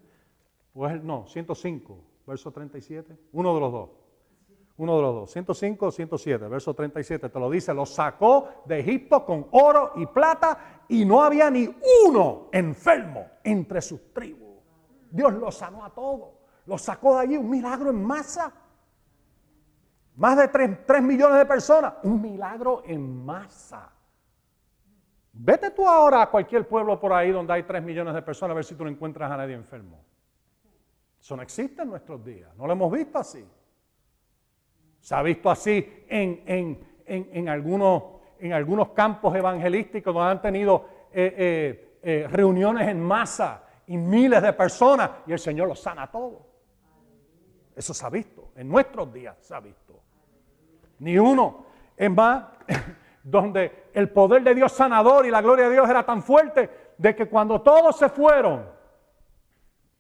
Pues 0.72 1.04
no, 1.04 1.26
105, 1.26 1.98
verso 2.28 2.52
37. 2.52 3.18
Uno 3.32 3.56
de 3.56 3.60
los 3.60 3.72
dos. 3.72 3.90
Uno 4.78 4.96
de 4.96 5.02
los 5.02 5.16
dos. 5.16 5.32
105 5.32 5.88
o 5.88 5.92
107, 5.92 6.48
verso 6.48 6.76
37. 6.76 7.30
Te 7.30 7.40
lo 7.40 7.50
dice. 7.50 7.74
Lo 7.74 7.88
sacó 7.88 8.48
de 8.66 8.80
Egipto 8.80 9.26
con 9.26 9.48
oro 9.50 9.94
y 9.96 10.06
plata 10.06 10.86
y 10.88 11.04
no 11.04 11.24
había 11.24 11.50
ni 11.50 11.68
uno 12.06 12.50
enfermo 12.52 13.26
entre 13.44 13.82
sus 13.82 14.14
tribus. 14.14 14.60
Dios 15.10 15.34
lo 15.34 15.52
sanó 15.52 15.84
a 15.84 15.90
todos. 15.90 16.30
Lo 16.68 16.78
sacó 16.78 17.16
de 17.16 17.22
allí. 17.22 17.38
Un 17.38 17.50
milagro 17.50 17.90
en 17.90 18.04
masa. 18.04 18.54
Más 20.16 20.38
de 20.38 20.48
3 20.48 21.02
millones 21.02 21.40
de 21.40 21.46
personas. 21.48 21.96
Un 22.04 22.22
milagro 22.22 22.84
en 22.86 23.26
masa. 23.26 23.92
Vete 25.34 25.72
tú 25.72 25.88
ahora 25.88 26.24
a 26.24 26.30
cualquier 26.30 26.68
pueblo 26.68 27.00
por 27.00 27.14
ahí 27.14 27.32
donde 27.32 27.54
hay 27.54 27.64
3 27.64 27.82
millones 27.82 28.14
de 28.14 28.22
personas 28.22 28.52
a 28.52 28.56
ver 28.56 28.66
si 28.66 28.76
tú 28.76 28.84
no 28.84 28.90
encuentras 28.90 29.32
a 29.32 29.38
nadie 29.38 29.56
enfermo. 29.56 30.04
Eso 31.20 31.36
no 31.36 31.44
existe 31.44 31.84
en 31.84 31.90
nuestros 31.90 32.24
días. 32.24 32.50
No 32.58 32.66
lo 32.66 32.74
hemos 32.74 32.92
visto 32.92 33.20
así. 33.20 33.48
Se 35.00 35.16
ha 35.16 35.22
visto 35.22 35.50
así 35.50 36.06
en, 36.08 37.48
algunos, 37.48 38.04
en 38.40 38.54
algunos, 38.54 38.90
campos 38.90 39.36
evangelísticos 39.36 40.14
donde 40.14 40.32
han 40.32 40.42
tenido 40.42 40.86
eh, 41.12 41.36
eh, 41.38 41.98
eh, 42.04 42.28
reuniones 42.30 42.88
en 42.88 43.02
masa 43.02 43.64
y 43.88 43.98
miles 43.98 44.42
de 44.42 44.54
personas 44.54 45.10
y 45.28 45.32
el 45.32 45.40
Señor 45.40 45.68
los 45.68 45.80
sana 45.80 46.04
a 46.04 46.12
todos. 46.12 46.42
Eso 47.76 47.94
se 47.94 48.06
ha 48.06 48.10
visto. 48.10 48.52
En 48.56 48.68
nuestros 48.68 49.12
días 49.14 49.38
se 49.40 49.56
ha 49.56 49.60
visto. 49.60 50.00
Ni 51.00 51.18
uno. 51.18 51.66
Es 51.96 52.12
más, 52.12 52.46
donde 53.24 53.90
el 53.94 54.10
poder 54.10 54.44
de 54.44 54.56
Dios 54.56 54.72
sanador 54.72 55.26
y 55.26 55.32
la 55.32 55.42
gloria 55.42 55.66
de 55.68 55.74
Dios 55.74 55.90
era 55.90 56.04
tan 56.04 56.24
fuerte 56.24 56.94
de 56.98 57.16
que 57.16 57.28
cuando 57.28 57.62
todos 57.62 57.98
se 57.98 58.10
fueron, 58.10 58.66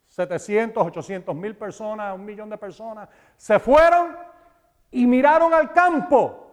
700, 0.07 0.87
800 0.87 1.35
mil 1.35 1.55
personas, 1.55 2.13
un 2.13 2.25
millón 2.25 2.49
de 2.49 2.57
personas, 2.57 3.07
se 3.37 3.59
fueron 3.59 4.15
y 4.91 5.05
miraron 5.05 5.53
al 5.53 5.71
campo. 5.71 6.47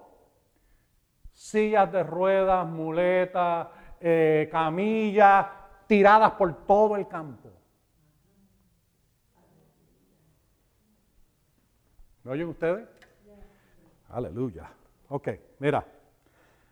Sillas 1.32 1.90
de 1.90 2.02
ruedas, 2.02 2.66
muletas, 2.66 3.68
eh, 4.00 4.48
camillas, 4.50 5.46
tiradas 5.86 6.32
por 6.32 6.66
todo 6.66 6.96
el 6.96 7.08
campo. 7.08 7.50
¿Me 12.22 12.32
oyen 12.32 12.48
ustedes? 12.48 12.86
Aleluya. 14.10 14.70
Ok, 15.08 15.28
mira. 15.58 15.84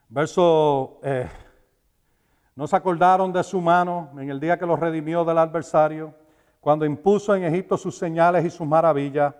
Verso, 0.08 1.00
eh, 1.02 1.28
no 2.54 2.66
se 2.66 2.76
acordaron 2.76 3.32
de 3.32 3.42
su 3.42 3.60
mano 3.60 4.10
en 4.16 4.30
el 4.30 4.38
día 4.38 4.56
que 4.56 4.64
los 4.64 4.78
redimió 4.78 5.24
del 5.24 5.38
adversario, 5.38 6.14
cuando 6.60 6.84
impuso 6.84 7.34
en 7.34 7.44
Egipto 7.44 7.76
sus 7.76 7.98
señales 7.98 8.44
y 8.44 8.50
sus 8.50 8.66
maravillas. 8.66 9.34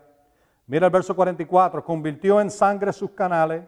Mira 0.67 0.87
el 0.87 0.93
verso 0.93 1.15
44, 1.15 1.85
convirtió 1.85 2.41
en 2.41 2.51
sangre 2.51 2.93
sus 2.93 3.13
canales, 3.13 3.65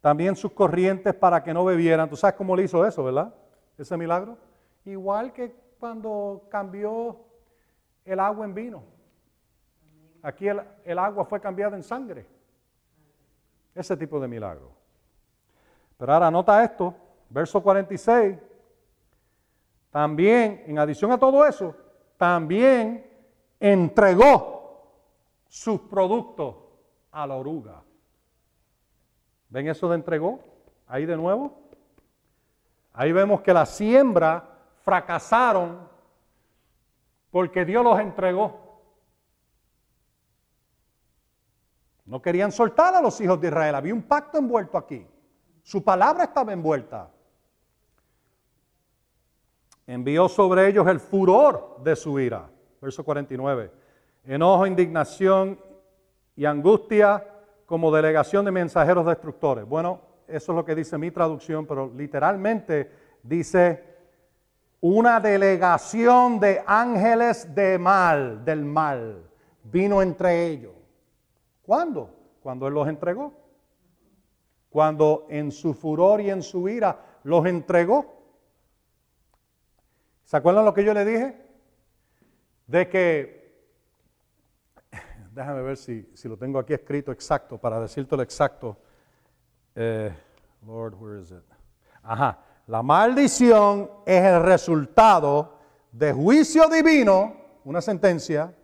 también 0.00 0.34
sus 0.34 0.52
corrientes 0.52 1.14
para 1.14 1.42
que 1.42 1.52
no 1.52 1.64
bebieran. 1.64 2.08
Tú 2.08 2.16
sabes 2.16 2.36
cómo 2.36 2.56
le 2.56 2.64
hizo 2.64 2.86
eso, 2.86 3.04
¿verdad? 3.04 3.34
Ese 3.76 3.96
milagro. 3.98 4.38
Igual 4.86 5.34
que 5.34 5.54
cuando 5.78 6.46
cambió 6.48 7.20
el 8.04 8.18
agua 8.18 8.46
en 8.46 8.54
vino. 8.54 8.82
Aquí 10.22 10.48
el, 10.48 10.62
el 10.84 10.98
agua 10.98 11.26
fue 11.26 11.38
cambiada 11.38 11.76
en 11.76 11.82
sangre. 11.82 12.26
Ese 13.74 13.94
tipo 13.94 14.18
de 14.18 14.26
milagro. 14.26 14.79
Pero 16.00 16.14
ahora 16.14 16.30
nota 16.30 16.64
esto, 16.64 16.94
verso 17.28 17.62
46. 17.62 18.38
También, 19.90 20.64
en 20.66 20.78
adición 20.78 21.12
a 21.12 21.18
todo 21.18 21.44
eso, 21.44 21.76
también 22.16 23.06
entregó 23.60 24.94
sus 25.46 25.78
productos 25.82 26.56
a 27.12 27.26
la 27.26 27.34
oruga. 27.34 27.82
¿Ven 29.50 29.68
eso 29.68 29.90
de 29.90 29.96
entregó? 29.96 30.40
Ahí 30.86 31.04
de 31.04 31.18
nuevo. 31.18 31.52
Ahí 32.94 33.12
vemos 33.12 33.42
que 33.42 33.52
la 33.52 33.66
siembra 33.66 34.56
fracasaron 34.82 35.86
porque 37.30 37.66
Dios 37.66 37.84
los 37.84 38.00
entregó. 38.00 38.58
No 42.06 42.22
querían 42.22 42.52
soltar 42.52 42.94
a 42.94 43.02
los 43.02 43.20
hijos 43.20 43.38
de 43.38 43.48
Israel. 43.48 43.74
Había 43.74 43.92
un 43.92 44.02
pacto 44.02 44.38
envuelto 44.38 44.78
aquí. 44.78 45.06
Su 45.62 45.82
palabra 45.82 46.24
estaba 46.24 46.52
envuelta. 46.52 47.10
Envió 49.86 50.28
sobre 50.28 50.68
ellos 50.68 50.86
el 50.86 51.00
furor 51.00 51.80
de 51.82 51.96
su 51.96 52.18
ira. 52.18 52.48
Verso 52.80 53.04
49. 53.04 53.70
Enojo, 54.24 54.66
indignación 54.66 55.58
y 56.36 56.44
angustia 56.44 57.26
como 57.66 57.90
delegación 57.90 58.44
de 58.44 58.50
mensajeros 58.50 59.06
destructores. 59.06 59.64
Bueno, 59.66 60.00
eso 60.26 60.52
es 60.52 60.56
lo 60.56 60.64
que 60.64 60.74
dice 60.74 60.96
mi 60.98 61.10
traducción, 61.10 61.66
pero 61.66 61.92
literalmente 61.94 62.90
dice 63.22 63.84
una 64.80 65.20
delegación 65.20 66.40
de 66.40 66.62
ángeles 66.66 67.54
de 67.54 67.78
mal, 67.78 68.44
del 68.44 68.64
mal, 68.64 69.28
vino 69.64 70.00
entre 70.00 70.46
ellos. 70.46 70.72
¿Cuándo? 71.62 72.10
Cuando 72.42 72.66
Él 72.66 72.74
los 72.74 72.88
entregó. 72.88 73.39
Cuando 74.70 75.26
en 75.28 75.52
su 75.52 75.74
furor 75.74 76.20
y 76.20 76.30
en 76.30 76.42
su 76.42 76.68
ira 76.68 77.18
los 77.24 77.44
entregó. 77.44 78.20
¿Se 80.24 80.36
acuerdan 80.36 80.64
lo 80.64 80.72
que 80.72 80.84
yo 80.84 80.94
le 80.94 81.04
dije? 81.04 81.36
De 82.66 82.88
que, 82.88 83.66
déjame 85.32 85.62
ver 85.62 85.76
si, 85.76 86.08
lo 86.24 86.36
tengo 86.36 86.58
aquí 86.58 86.72
escrito 86.72 87.10
exacto 87.10 87.58
para 87.58 87.80
decirte 87.80 88.16
lo 88.16 88.22
exacto. 88.22 88.76
Eh, 89.74 90.12
Lord, 90.64 90.94
where 90.94 91.20
is 91.20 91.30
it? 91.32 91.42
Ajá. 92.02 92.38
La 92.68 92.84
maldición 92.84 93.90
es 94.06 94.22
el 94.22 94.42
resultado 94.44 95.58
de 95.90 96.12
juicio 96.12 96.68
divino, 96.68 97.34
una 97.64 97.80
sentencia, 97.80 98.54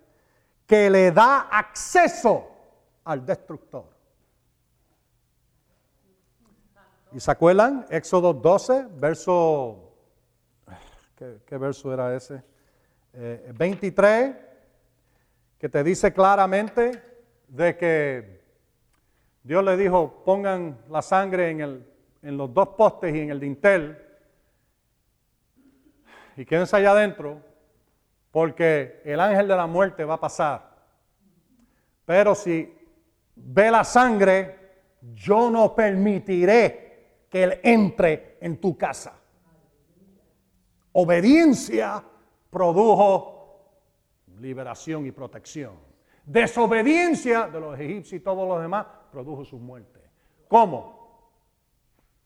que 0.64 0.88
le 0.88 1.10
da 1.10 1.48
acceso 1.50 2.46
al 3.02 3.26
destructor. 3.26 3.95
¿Y 7.16 7.20
se 7.20 7.30
acuerdan? 7.30 7.86
Éxodo 7.88 8.34
12, 8.34 8.88
verso, 8.97 9.90
¿qué, 11.16 11.56
verso 11.56 11.90
era 11.90 12.14
ese? 12.14 12.43
23, 13.55 14.28
eh, 14.28 14.36
que 15.59 15.70
te 15.70 15.82
dice 15.82 16.12
claramente 16.12 17.02
de 17.48 17.74
que 17.78 18.43
Dios 19.43 19.64
le 19.64 19.78
dijo, 19.78 20.22
pongan 20.26 20.76
la 20.90 21.01
sangre 21.01 21.48
en 21.48 21.60
el 21.62 21.86
en 22.20 22.36
los 22.36 22.52
dos 22.52 22.68
postes 22.76 23.14
y 23.14 23.20
en 23.20 23.30
el 23.30 23.40
dintel 23.40 23.97
y 26.36 26.44
quédense 26.44 26.76
allá 26.76 26.90
adentro 26.90 27.40
porque 28.30 29.01
el 29.06 29.20
ángel 29.20 29.48
de 29.48 29.56
la 29.56 29.66
muerte 29.66 30.05
va 30.05 30.14
a 30.14 30.20
pasar. 30.20 30.70
Pero 32.05 32.34
si 32.34 32.76
ve 33.36 33.70
la 33.70 33.84
sangre, 33.84 34.59
yo 35.14 35.51
no 35.51 35.74
permitiré 35.74 36.85
que 37.28 37.42
él 37.42 37.60
entre 37.62 38.38
en 38.40 38.60
tu 38.60 38.76
casa. 38.76 39.18
Obediencia 40.92 42.02
produjo 42.50 43.36
liberación 44.38 45.06
y 45.06 45.12
protección. 45.12 45.74
Desobediencia 46.24 47.46
de 47.46 47.60
los 47.60 47.78
egipcios 47.78 48.20
y 48.20 48.20
todos 48.20 48.48
los 48.48 48.60
demás 48.60 48.86
produjo 49.10 49.44
su 49.44 49.58
muerte. 49.58 50.00
¿Cómo? 50.48 50.96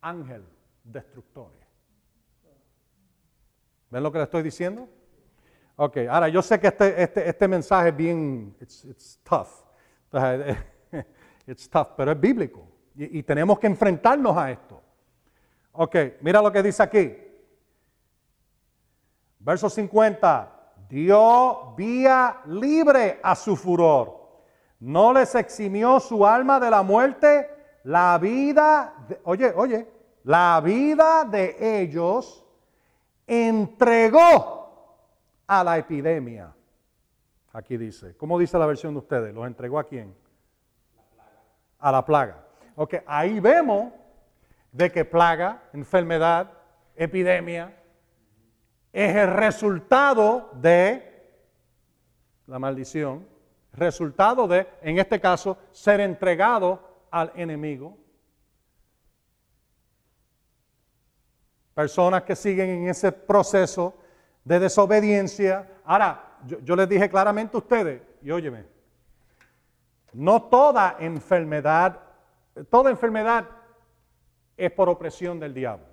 ángel 0.03 0.45
destructor. 0.85 1.51
¿Ven 3.91 4.03
lo 4.03 4.13
que 4.13 4.19
le 4.19 4.25
estoy 4.25 4.43
diciendo? 4.43 4.89
Ok, 5.77 5.99
ahora 6.09 6.29
yo 6.29 6.43
sé 6.43 6.61
que 6.61 6.69
este, 6.69 7.03
este, 7.03 7.29
este 7.29 7.49
mensaje 7.49 7.89
es 7.89 7.97
bien, 7.97 8.55
it's, 8.61 9.21
tough. 9.23 9.49
It's 11.47 11.69
tough, 11.69 11.89
pero 11.97 12.13
es 12.13 12.21
bíblico. 12.21 12.65
Y, 12.95 13.19
y, 13.19 13.23
tenemos 13.23 13.59
que 13.59 13.67
enfrentarnos 13.67 14.37
a 14.37 14.51
esto. 14.53 14.80
Ok, 15.73 15.97
mira 16.21 16.43
lo 16.43 16.51
que 16.51 16.63
dice 16.63 16.83
aquí. 16.83 17.17
Verso 19.39 19.71
50. 19.71 20.57
Dio 20.89 21.75
vía 21.77 22.41
libre 22.47 23.21
a 23.23 23.35
su 23.35 23.57
furor. 23.57 24.21
No 24.81 25.13
les 25.13 25.35
eximió 25.35 26.01
su 26.01 26.27
alma 26.27 26.59
de 26.59 26.71
la 26.71 26.83
muerte 26.83 27.49
la 27.85 28.19
vida, 28.19 28.95
oye, 29.25 29.53
oye, 29.57 29.89
la 30.25 30.61
vida 30.63 31.25
de 31.25 31.81
ellos 31.81 32.45
entregó 33.27 34.97
a 35.47 35.65
la 35.65 35.79
epidemia. 35.79 36.55
Aquí 37.53 37.77
dice, 37.77 38.17
¿cómo 38.17 38.39
dice 38.39 38.59
la 38.59 38.67
versión 38.67 38.95
de 38.95 38.99
ustedes? 38.99 39.35
¿Los 39.35 39.47
entregó 39.47 39.79
a 39.79 39.85
quién? 39.85 40.15
A 41.79 41.91
la 41.91 42.05
plaga. 42.05 42.45
Ok, 42.77 42.97
ahí 43.07 43.41
vemos 43.41 43.93
de 44.73 44.91
que 44.91 45.05
plaga, 45.05 45.63
enfermedad, 45.73 46.53
epidemia, 46.97 47.77
es 48.93 49.17
el 49.17 49.29
resultado 49.29 50.51
de 50.55 51.07
la 52.47 52.59
maldición, 52.59 53.27
resultado 53.73 54.49
de, 54.49 54.69
en 54.83 54.99
este 54.99 55.21
caso, 55.21 55.57
ser 55.71 56.01
entregado 56.01 57.07
al 57.11 57.33
enemigo. 57.35 57.97
Personas 61.75 62.25
que 62.25 62.35
siguen 62.35 62.71
en 62.71 62.89
ese 62.89 63.13
proceso 63.13 63.97
de 64.45 64.59
desobediencia. 64.59 65.81
Ahora, 65.85 66.39
yo, 66.63 66.75
les 66.75 66.89
dije 66.89 67.09
claramente 67.09 67.57
a 67.57 67.61
ustedes, 67.61 68.03
y 68.23 68.31
óyeme, 68.31 68.65
no 70.13 70.43
toda 70.43 70.97
enfermedad, 70.99 72.01
toda 72.69 72.91
enfermedad 72.91 73.47
es 74.61 74.71
por 74.73 74.89
opresión 74.89 75.41
del 75.41 75.55
diablo. 75.55 75.87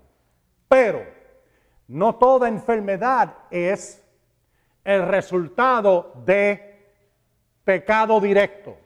Pero 0.68 1.06
no 1.88 2.16
toda 2.16 2.50
enfermedad 2.50 3.34
es 3.50 4.06
el 4.84 5.08
resultado 5.08 6.14
de 6.26 6.92
pecado 7.64 8.20
directo. 8.20 8.78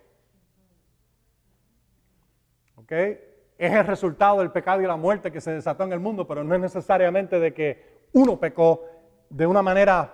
Es 2.89 3.71
el 3.73 3.87
resultado 3.87 4.39
del 4.39 4.51
pecado 4.51 4.81
y 4.81 4.85
la 4.85 4.97
muerte 4.97 5.31
que 5.31 5.39
se 5.39 5.51
desató 5.51 5.83
en 5.83 5.93
el 5.93 5.99
mundo, 5.99 6.27
pero 6.27 6.43
no 6.43 6.53
es 6.53 6.61
necesariamente 6.61 7.39
de 7.39 7.53
que 7.53 8.07
uno 8.13 8.39
pecó 8.39 8.85
de 9.29 9.47
una 9.47 9.61
manera 9.61 10.13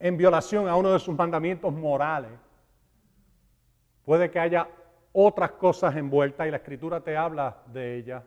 en 0.00 0.16
violación 0.16 0.68
a 0.68 0.74
uno 0.74 0.92
de 0.92 0.98
sus 0.98 1.16
mandamientos 1.16 1.72
morales. 1.72 2.32
Puede 4.04 4.30
que 4.30 4.40
haya 4.40 4.68
otras 5.12 5.52
cosas 5.52 5.94
envueltas 5.94 6.48
y 6.48 6.50
la 6.50 6.56
escritura 6.56 7.00
te 7.00 7.16
habla 7.16 7.58
de 7.66 7.96
ellas. 7.96 8.24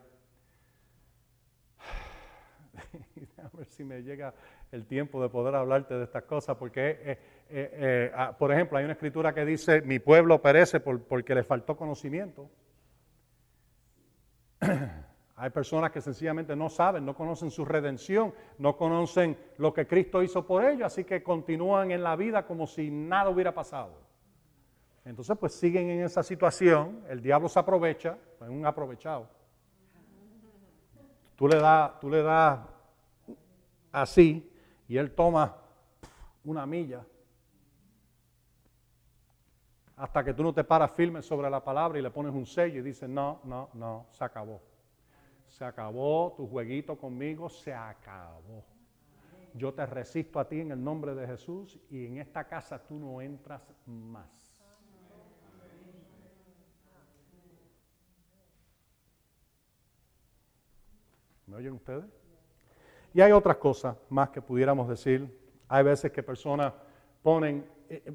Ver 3.56 3.66
si 3.68 3.84
me 3.84 4.02
llega 4.04 4.34
el 4.72 4.86
tiempo 4.86 5.22
de 5.22 5.30
poder 5.30 5.56
hablarte 5.56 5.94
de 5.94 6.04
estas 6.04 6.24
cosas, 6.24 6.58
porque, 6.58 6.90
eh, 6.90 6.98
eh, 7.06 7.18
eh, 7.50 8.12
ah, 8.14 8.36
por 8.38 8.52
ejemplo, 8.52 8.78
hay 8.78 8.84
una 8.84 8.94
escritura 8.94 9.34
que 9.34 9.46
dice, 9.46 9.82
mi 9.82 10.00
pueblo 10.00 10.42
perece 10.42 10.80
porque 10.80 11.36
le 11.36 11.44
faltó 11.44 11.78
conocimiento. 11.78 12.50
Hay 15.38 15.50
personas 15.50 15.92
que 15.92 16.00
sencillamente 16.00 16.56
no 16.56 16.70
saben, 16.70 17.06
no 17.06 17.14
conocen 17.14 17.52
su 17.52 17.66
redención, 17.66 18.34
no 18.58 18.78
conocen 18.78 19.38
lo 19.58 19.74
que 19.74 19.86
Cristo 19.86 20.24
hizo 20.24 20.48
por 20.48 20.64
ellos, 20.64 20.84
así 20.84 21.04
que 21.04 21.22
continúan 21.22 21.92
en 21.92 22.04
la 22.04 22.16
vida 22.16 22.46
como 22.46 22.66
si 22.66 22.90
nada 22.90 23.30
hubiera 23.30 23.54
pasado. 23.54 24.00
Entonces, 25.04 25.38
pues 25.38 25.54
siguen 25.54 25.90
en 25.90 26.04
esa 26.04 26.24
situación, 26.24 27.04
el 27.10 27.22
diablo 27.22 27.50
se 27.50 27.60
aprovecha, 27.60 28.18
es 28.42 28.48
un 28.48 28.66
aprovechado. 28.66 29.28
Tú 31.36 31.50
le 31.50 31.58
das 31.58 32.62
así 33.96 34.52
y 34.88 34.98
él 34.98 35.12
toma 35.16 35.56
una 36.44 36.66
milla 36.66 37.06
hasta 39.96 40.24
que 40.24 40.34
tú 40.34 40.44
no 40.44 40.54
te 40.54 40.64
paras 40.64 40.92
firme 40.92 41.22
sobre 41.22 41.50
la 41.50 41.64
palabra 41.64 41.98
y 41.98 42.02
le 42.02 42.12
pones 42.12 42.34
un 42.34 42.46
sello 42.46 42.80
y 42.80 42.84
dices, 42.84 43.08
no, 43.08 43.40
no, 43.46 43.70
no, 43.74 44.08
se 44.12 44.26
acabó. 44.26 44.62
Se 45.48 45.64
acabó 45.64 46.34
tu 46.36 46.48
jueguito 46.48 46.98
conmigo, 46.98 47.50
se 47.50 47.74
acabó. 47.74 48.66
Yo 49.54 49.74
te 49.74 49.86
resisto 49.86 50.38
a 50.38 50.50
ti 50.50 50.60
en 50.60 50.72
el 50.72 50.84
nombre 50.84 51.16
de 51.16 51.26
Jesús 51.26 51.80
y 51.90 52.08
en 52.08 52.18
esta 52.18 52.46
casa 52.46 52.78
tú 52.86 52.96
no 52.96 53.22
entras 53.22 53.62
más. 53.86 54.28
¿Me 61.48 61.56
oyen 61.56 61.74
ustedes? 61.74 62.25
Y 63.16 63.22
hay 63.22 63.32
otras 63.32 63.56
cosas 63.56 63.96
más 64.10 64.30
que 64.30 64.42
pudiéramos 64.42 64.90
decir. 64.90 65.26
Hay 65.70 65.86
veces 65.86 66.12
que 66.12 66.22
personas 66.22 66.74
ponen 67.24 67.66
eh, 67.90 68.04
eh, 68.06 68.14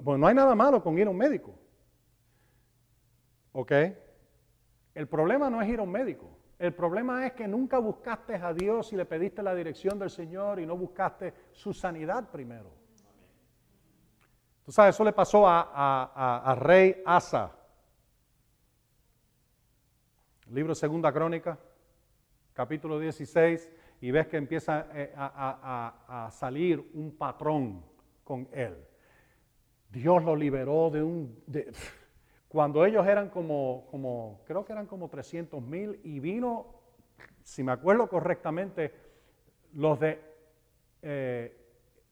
bueno, 0.00 0.18
no 0.18 0.26
hay 0.26 0.34
nada 0.34 0.54
malo 0.54 0.82
con 0.82 0.98
ir 0.98 1.06
a 1.06 1.10
un 1.10 1.18
médico. 1.18 1.54
¿Ok? 3.52 3.72
El 4.94 5.06
problema 5.06 5.50
no 5.50 5.60
es 5.60 5.68
ir 5.68 5.80
a 5.80 5.82
un 5.82 5.90
médico. 5.90 6.30
El 6.58 6.72
problema 6.72 7.26
es 7.26 7.34
que 7.34 7.46
nunca 7.46 7.78
buscaste 7.78 8.36
a 8.36 8.54
Dios 8.54 8.90
y 8.94 8.96
le 8.96 9.04
pediste 9.04 9.42
la 9.42 9.54
dirección 9.54 9.98
del 9.98 10.08
Señor 10.08 10.58
y 10.60 10.64
no 10.64 10.78
buscaste 10.78 11.34
su 11.52 11.74
sanidad 11.74 12.30
primero. 12.30 12.70
Tú 14.64 14.72
sabes, 14.72 14.94
eso 14.94 15.04
le 15.04 15.12
pasó 15.12 15.44
a, 15.46 16.56
rey 16.58 17.02
Asa. 17.04 17.52
libro 20.46 20.74
Segunda 20.74 21.12
Crónica, 21.12 21.58
capítulo 22.54 22.98
16, 22.98 23.70
y 24.00 24.10
ves 24.10 24.28
que 24.28 24.36
empieza 24.36 24.86
eh, 24.94 25.12
a, 25.16 26.28
salir 26.30 26.90
un 26.94 27.16
patrón 27.16 27.84
con 28.24 28.48
él. 28.52 28.76
Dios 29.90 30.22
lo 30.22 30.36
liberó 30.36 30.90
de 30.90 31.02
un... 31.02 31.42
cuando 32.48 32.84
ellos 32.84 33.06
eran 33.06 33.28
como, 33.28 33.86
como, 33.90 34.40
creo 34.46 34.64
que 34.64 34.72
eran 34.72 34.86
como 34.86 35.08
300 35.08 35.60
mil, 35.62 36.00
y 36.04 36.20
vino, 36.20 36.66
si 37.42 37.62
me 37.62 37.72
acuerdo 37.72 38.08
correctamente, 38.08 38.94
los 39.74 39.98
de 39.98 40.20
eh, 41.02 41.56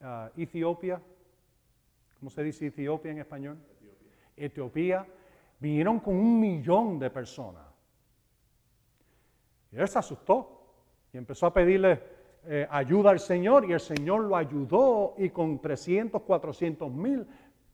ah, 0.00 0.30
Etiopía, 0.36 1.00
¿cómo 2.18 2.30
se 2.30 2.42
dice 2.42 2.66
Etiopía 2.66 3.12
en 3.12 3.18
español? 3.18 3.58
Etiopía, 4.36 5.06
vinieron 5.60 6.00
con 6.00 6.16
un 6.16 6.40
millón 6.40 6.98
de 6.98 7.10
personas. 7.10 7.64
Y 9.70 9.78
él 9.78 9.88
se 9.88 9.98
asustó 9.98 10.55
y 11.16 11.18
empezó 11.18 11.46
a 11.46 11.54
pedirle 11.54 11.98
eh, 12.44 12.68
ayuda 12.70 13.08
al 13.08 13.20
Señor 13.20 13.64
y 13.64 13.72
el 13.72 13.80
Señor 13.80 14.24
lo 14.24 14.36
ayudó 14.36 15.14
y 15.16 15.30
con 15.30 15.58
300, 15.62 16.20
400 16.20 16.92
mil 16.92 17.26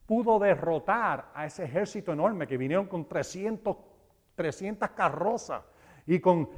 pudo 0.06 0.39
derrotar 0.39 1.32
a 1.35 1.44
ese 1.44 1.64
ejército 1.64 2.12
enorme 2.12 2.47
que 2.47 2.56
vinieron 2.56 2.86
con 2.86 3.09
300, 3.09 3.77
300 4.36 4.90
carrozas 4.90 5.60
y 6.06 6.20
con 6.20 6.48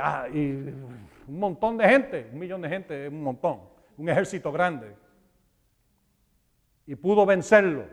ah, 0.00 0.26
un 0.30 1.40
montón 1.40 1.76
de 1.78 1.88
gente, 1.88 2.30
un 2.32 2.38
millón 2.38 2.62
de 2.62 2.68
gente, 2.68 3.08
un 3.08 3.20
montón, 3.20 3.62
un 3.96 4.08
ejército 4.08 4.52
grande. 4.52 4.94
Y 6.86 6.94
pudo 6.94 7.26
vencerlo. 7.26 7.86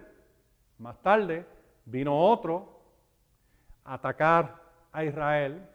Más 0.77 1.01
tarde 1.01 1.43
vino 1.85 2.15
otro 2.15 2.83
a 3.83 3.95
atacar 3.95 4.61
a 4.91 5.03
Israel 5.03 5.69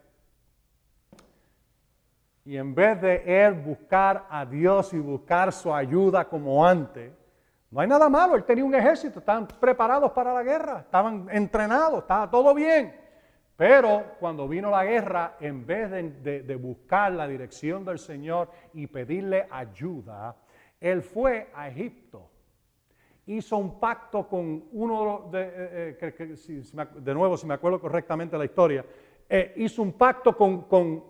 y 2.45 2.57
en 2.57 2.75
vez 2.75 3.01
de 3.01 3.45
él 3.45 3.55
buscar 3.55 4.27
a 4.31 4.47
Dios 4.47 4.93
y 4.95 4.99
buscar 4.99 5.53
su 5.53 5.73
ayuda 5.73 6.29
como 6.29 6.67
antes, 6.67 7.13
no 7.71 7.81
hay 7.81 7.87
nada 7.87 8.09
malo, 8.09 8.35
él 8.35 8.45
tenía 8.45 8.65
un 8.65 8.75
ejército, 8.75 9.21
estaban 9.21 9.47
preparados 9.47 10.11
para 10.11 10.35
la 10.35 10.43
guerra, 10.43 10.81
estaban 10.81 11.29
entrenados, 11.31 12.01
estaba 12.01 12.29
todo 12.29 12.53
bien. 12.53 13.01
Pero 13.57 14.17
cuando 14.19 14.49
vino 14.49 14.71
la 14.71 14.85
guerra, 14.85 15.37
en 15.39 15.67
vez 15.67 15.91
de, 15.91 16.57
buscar 16.57 17.13
la 17.13 17.29
dirección 17.29 17.85
del 17.85 17.99
Señor 17.99 18.51
y 18.73 18.87
pedirle 18.87 19.47
ayuda, 19.51 20.35
él 20.81 21.03
fue 21.03 21.51
a 21.55 21.69
Egipto. 21.69 22.31
Hizo 23.27 23.59
un 23.59 23.79
pacto 23.79 24.27
con 24.27 24.65
uno 24.73 25.29
de, 25.31 25.43
eh, 25.43 25.99
eh, 26.01 26.87
de 26.97 27.15
nuevo, 27.15 27.37
si 27.37 27.47
me 27.47 27.55
acuerdo 27.55 27.81
correctamente 27.81 28.39
la 28.39 28.47
historia, 28.47 28.85
eh, 29.29 29.53
hizo 29.57 29.83
un 29.83 29.93
pacto 29.93 30.37
con, 30.37 30.63
con 30.63 31.10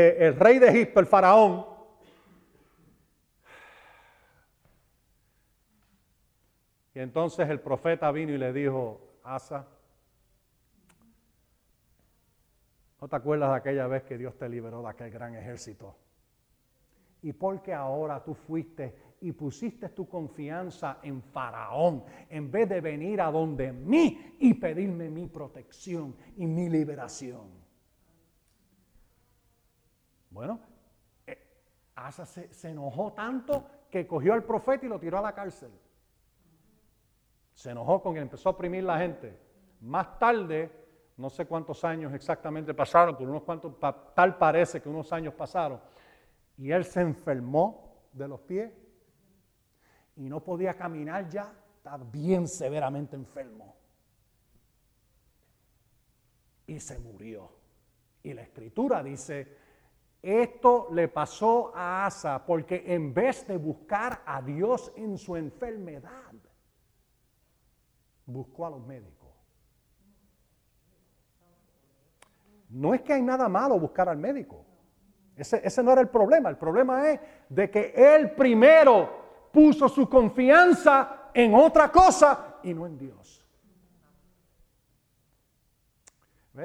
el 0.00 0.36
rey 0.36 0.58
de 0.58 0.68
Egipto, 0.68 1.00
el 1.00 1.06
faraón, 1.06 1.74
Y 6.94 7.00
entonces 7.00 7.48
el 7.50 7.60
profeta 7.60 8.10
vino 8.12 8.32
y 8.32 8.38
le 8.38 8.52
dijo, 8.52 9.00
Asa, 9.24 9.66
¿no 13.00 13.08
te 13.08 13.16
acuerdas 13.16 13.50
de 13.50 13.56
aquella 13.56 13.88
vez 13.88 14.04
que 14.04 14.16
Dios 14.16 14.38
te 14.38 14.48
liberó 14.48 14.80
de 14.80 14.88
aquel 14.88 15.10
gran 15.10 15.34
ejército? 15.34 15.96
¿Y 17.22 17.32
por 17.32 17.62
qué 17.62 17.74
ahora 17.74 18.22
tú 18.22 18.34
fuiste 18.34 18.94
y 19.20 19.32
pusiste 19.32 19.88
tu 19.88 20.08
confianza 20.08 20.98
en 21.02 21.20
Faraón 21.20 22.04
en 22.28 22.50
vez 22.50 22.68
de 22.68 22.80
venir 22.80 23.20
a 23.20 23.30
donde 23.30 23.72
mí 23.72 24.36
y 24.38 24.54
pedirme 24.54 25.10
mi 25.10 25.26
protección 25.26 26.14
y 26.36 26.46
mi 26.46 26.68
liberación? 26.68 27.63
Bueno, 30.34 30.58
eh, 31.28 31.38
Asa 31.94 32.26
se, 32.26 32.68
enojó 32.68 33.12
tanto 33.12 33.64
que 33.88 34.04
cogió 34.04 34.34
al 34.34 34.42
profeta 34.42 34.84
y 34.84 34.88
lo 34.88 34.98
tiró 34.98 35.18
a 35.18 35.22
la 35.22 35.32
cárcel. 35.32 35.70
Se 37.52 37.70
enojó 37.70 38.02
con 38.02 38.16
él, 38.16 38.24
empezó 38.24 38.48
a 38.48 38.52
oprimir 38.52 38.82
la 38.82 38.98
gente. 38.98 39.38
Más 39.82 40.18
tarde, 40.18 40.72
no 41.16 41.30
sé 41.30 41.46
cuántos 41.46 41.84
años 41.84 42.12
exactamente 42.12 42.74
pasaron, 42.74 43.16
pero 43.16 43.30
unos 43.30 43.44
cuantos, 43.44 43.76
tal 44.12 44.36
parece 44.36 44.82
que 44.82 44.88
unos 44.88 45.12
años 45.12 45.34
pasaron, 45.34 45.80
y 46.56 46.72
él 46.72 46.84
se 46.84 47.00
enfermó 47.00 48.08
de 48.12 48.26
los 48.26 48.40
pies 48.40 48.72
y 50.16 50.28
no 50.28 50.42
podía 50.42 50.74
caminar 50.74 51.28
ya, 51.28 51.54
estaba 51.76 52.02
bien 52.10 52.48
severamente 52.48 53.14
enfermo. 53.14 53.76
Y 56.66 56.80
se 56.80 56.98
murió. 56.98 57.52
Y 58.24 58.32
la 58.32 58.42
escritura 58.42 59.00
dice, 59.00 59.63
esto 60.24 60.88
le 60.92 61.08
pasó 61.08 61.72
a 61.74 62.06
Asa 62.06 62.44
porque 62.44 62.82
en 62.86 63.12
vez 63.12 63.46
de 63.46 63.56
buscar 63.56 64.22
a 64.24 64.40
Dios 64.40 64.92
en 64.96 65.18
su 65.18 65.36
enfermedad, 65.36 66.32
buscó 68.26 68.66
a 68.66 68.70
los 68.70 68.86
médicos. 68.86 69.28
No 72.70 72.94
es 72.94 73.02
que 73.02 73.12
hay 73.12 73.22
nada 73.22 73.48
malo 73.48 73.78
buscar 73.78 74.08
al 74.08 74.18
médico. 74.18 74.64
Ese, 75.36 75.82
no 75.82 75.92
era 75.92 76.00
el 76.00 76.08
problema. 76.08 76.48
El 76.48 76.56
problema 76.56 77.10
es 77.10 77.20
de 77.48 77.70
que 77.70 77.92
él 77.96 78.32
primero 78.32 79.48
puso 79.52 79.88
su 79.88 80.08
confianza 80.08 81.30
en 81.34 81.54
otra 81.54 81.90
cosa 81.90 82.58
y 82.62 82.72
no 82.72 82.86
en 82.86 82.98
Dios. 82.98 83.46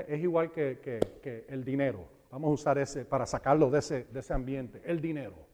Es 0.08 0.20
igual 0.20 0.52
que, 0.52 1.46
el 1.48 1.64
dinero. 1.64 2.19
Vamos 2.30 2.50
a 2.50 2.54
usar 2.54 2.78
ese 2.78 3.06
para 3.06 3.26
sacarlo 3.26 3.70
de 3.70 3.80
ese, 3.80 4.04
de 4.06 4.20
ese 4.20 4.34
ambiente. 4.34 4.82
El 4.86 5.02
dinero. 5.02 5.48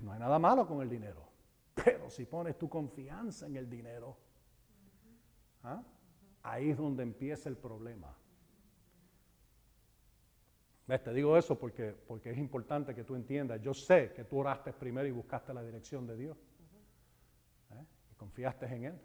No 0.00 0.12
hay 0.12 0.18
nada 0.18 0.38
malo 0.38 0.66
con 0.66 0.82
el 0.82 0.88
dinero. 0.88 1.26
Pero 1.74 2.10
si 2.10 2.26
pones 2.26 2.58
tu 2.58 2.68
confianza 2.68 3.46
en 3.46 3.56
el 3.56 3.68
dinero, 3.68 4.16
¿ah? 5.62 5.82
ahí 6.42 6.70
es 6.70 6.76
donde 6.76 7.02
empieza 7.02 7.48
el 7.48 7.56
problema. 7.56 8.14
Te 10.86 11.12
digo 11.12 11.36
eso 11.36 11.58
porque, 11.58 11.92
porque 12.06 12.30
es 12.30 12.38
importante 12.38 12.94
que 12.94 13.02
tú 13.02 13.16
entiendas. 13.16 13.60
Yo 13.60 13.74
sé 13.74 14.12
que 14.14 14.24
tú 14.24 14.38
oraste 14.38 14.72
primero 14.72 15.08
y 15.08 15.10
buscaste 15.10 15.52
la 15.52 15.62
dirección 15.62 16.06
de 16.06 16.16
Dios. 16.16 16.36
¿eh? 17.72 17.84
Y 18.12 18.14
confiaste 18.14 18.66
en 18.66 18.84
Él. 18.84 19.00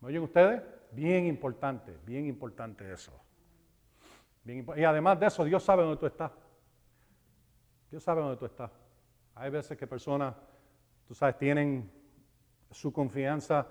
¿Me 0.00 0.08
oyen 0.08 0.22
ustedes? 0.22 0.62
Bien 0.92 1.26
importante, 1.26 1.96
bien 2.06 2.26
importante 2.26 2.92
eso. 2.92 3.12
y 4.44 4.84
además 4.84 5.20
de 5.20 5.26
eso, 5.26 5.44
Dios 5.44 5.62
sabe 5.62 5.82
dónde 5.82 5.98
tú 5.98 6.06
estás. 6.06 6.32
Dios 7.90 8.02
sabe 8.02 8.20
dónde 8.20 8.36
tú 8.36 8.46
estás. 8.46 8.70
Hay 9.34 9.50
veces 9.50 9.76
que 9.76 9.86
personas, 9.86 10.34
tú 11.06 11.14
sabes, 11.14 11.38
tienen 11.38 11.90
su 12.70 12.92
confianza 12.92 13.66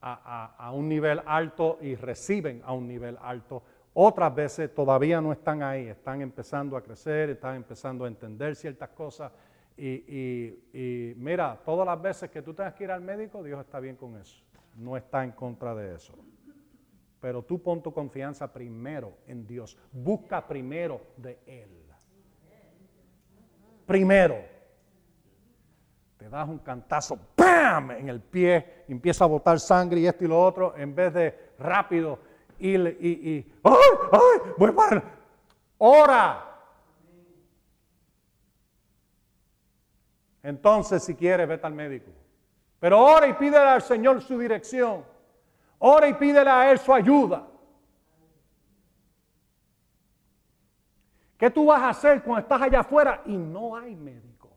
a, 0.00 0.72
un 0.72 0.88
nivel 0.88 1.20
alto 1.26 1.78
y 1.80 1.94
reciben 1.94 2.62
a 2.64 2.72
un 2.72 2.86
nivel 2.86 3.18
alto. 3.20 3.62
Otras 3.92 4.34
veces 4.34 4.74
todavía 4.74 5.20
no 5.20 5.32
están 5.32 5.62
ahí, 5.62 5.88
están 5.88 6.22
empezando 6.22 6.76
a 6.76 6.82
crecer, 6.82 7.30
están 7.30 7.56
empezando 7.56 8.04
a 8.04 8.08
entender 8.08 8.56
ciertas 8.56 8.90
cosas. 8.90 9.32
Y, 9.76 11.14
mira, 11.16 11.58
todas 11.64 11.86
las 11.86 12.00
veces 12.00 12.30
que 12.30 12.42
tú 12.42 12.54
tengas 12.54 12.74
que 12.74 12.84
ir 12.84 12.90
al 12.90 13.00
médico, 13.00 13.42
Dios 13.42 13.60
está 13.60 13.80
bien 13.80 13.96
con 13.96 14.16
eso. 14.16 14.42
No 14.80 14.96
está 14.96 15.22
en 15.24 15.32
contra 15.32 15.74
de 15.74 15.94
eso. 15.94 16.14
Pero 17.20 17.42
tú 17.42 17.62
pon 17.62 17.82
tu 17.82 17.92
confianza 17.92 18.52
primero 18.52 19.18
en 19.26 19.46
Dios. 19.46 19.76
Busca 19.92 20.46
primero 20.46 21.00
de 21.16 21.38
Él 21.46 21.80
primero. 23.90 24.36
Te 26.16 26.28
das 26.28 26.48
un 26.48 26.58
cantazo, 26.58 27.18
¡pam! 27.34 27.90
en 27.90 28.08
el 28.08 28.20
pie, 28.20 28.84
empieza 28.86 29.24
a 29.24 29.26
botar 29.26 29.58
sangre 29.58 29.98
y 29.98 30.06
esto 30.06 30.24
y 30.24 30.28
lo 30.28 30.40
otro, 30.40 30.76
en 30.76 30.94
vez 30.94 31.12
de 31.12 31.50
rápido 31.58 32.20
ir 32.60 32.96
y, 33.00 33.52
¡ay, 33.64 33.74
ay! 34.12 34.52
Voy 34.56 34.70
para. 34.70 35.02
¡Ora! 35.78 36.46
Entonces, 40.44 41.02
si 41.02 41.16
quieres, 41.16 41.48
vete 41.48 41.66
al 41.66 41.74
médico. 41.74 42.12
Pero 42.80 42.98
ora 42.98 43.28
y 43.28 43.34
pídele 43.34 43.58
al 43.58 43.82
Señor 43.82 44.22
su 44.22 44.38
dirección. 44.38 45.04
Ora 45.78 46.08
y 46.08 46.14
pídele 46.14 46.50
a 46.50 46.70
Él 46.70 46.78
su 46.78 46.92
ayuda. 46.92 47.46
¿Qué 51.36 51.50
tú 51.50 51.66
vas 51.66 51.80
a 51.82 51.90
hacer 51.90 52.22
cuando 52.22 52.42
estás 52.42 52.62
allá 52.62 52.80
afuera 52.80 53.22
y 53.26 53.36
no 53.36 53.76
hay 53.76 53.94
médico? 53.94 54.50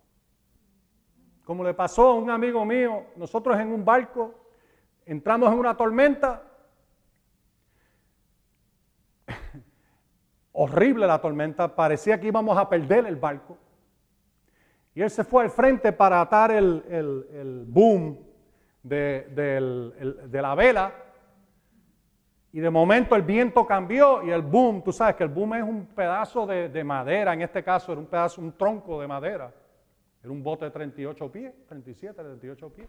Como 1.44 1.64
le 1.64 1.74
pasó 1.74 2.10
a 2.10 2.16
un 2.16 2.30
amigo 2.30 2.66
mío, 2.66 3.06
nosotros 3.16 3.58
en 3.60 3.72
un 3.72 3.84
barco 3.84 4.34
entramos 5.06 5.52
en 5.52 5.60
una 5.60 5.76
tormenta. 5.76 6.44
Horrible 10.54 11.08
la 11.08 11.20
tormenta, 11.20 11.74
parecía 11.74 12.20
que 12.20 12.28
íbamos 12.28 12.58
a 12.58 12.70
perder 12.70 13.06
el 13.06 13.18
barco. 13.18 13.58
Y 14.96 15.02
él 15.02 15.10
se 15.10 15.24
fue 15.24 15.44
al 15.44 15.50
frente 15.50 15.92
para 15.92 16.22
atar 16.22 16.52
el, 16.52 16.84
el 16.90 17.66
boom 17.68 18.20
de, 18.84 19.28
el- 19.36 20.30
de 20.30 20.42
la 20.42 20.56
vela 20.56 20.94
y 22.52 22.60
de 22.60 22.70
momento 22.70 23.16
el 23.16 23.24
viento 23.24 23.66
cambió 23.66 24.22
y 24.24 24.30
el 24.30 24.44
boom, 24.44 24.84
tú 24.84 24.92
sabes 24.92 25.16
que 25.16 25.24
el 25.24 25.30
boom 25.30 25.56
es 25.56 25.64
un 25.64 25.88
pedazo 25.88 26.46
de, 26.46 26.70
de 26.70 26.84
madera, 26.84 27.34
en 27.34 27.42
este 27.42 27.64
caso 27.64 27.92
era 27.92 28.00
un 28.02 28.06
pedazo, 28.08 28.42
un 28.42 28.56
tronco 28.56 29.02
de 29.02 29.08
madera. 29.08 29.52
Era 30.22 30.32
un 30.32 30.44
bote 30.44 30.66
de 30.66 30.72
38 30.72 31.32
pies, 31.32 31.54
37, 31.68 32.14
38 32.22 32.70
pies. 32.72 32.88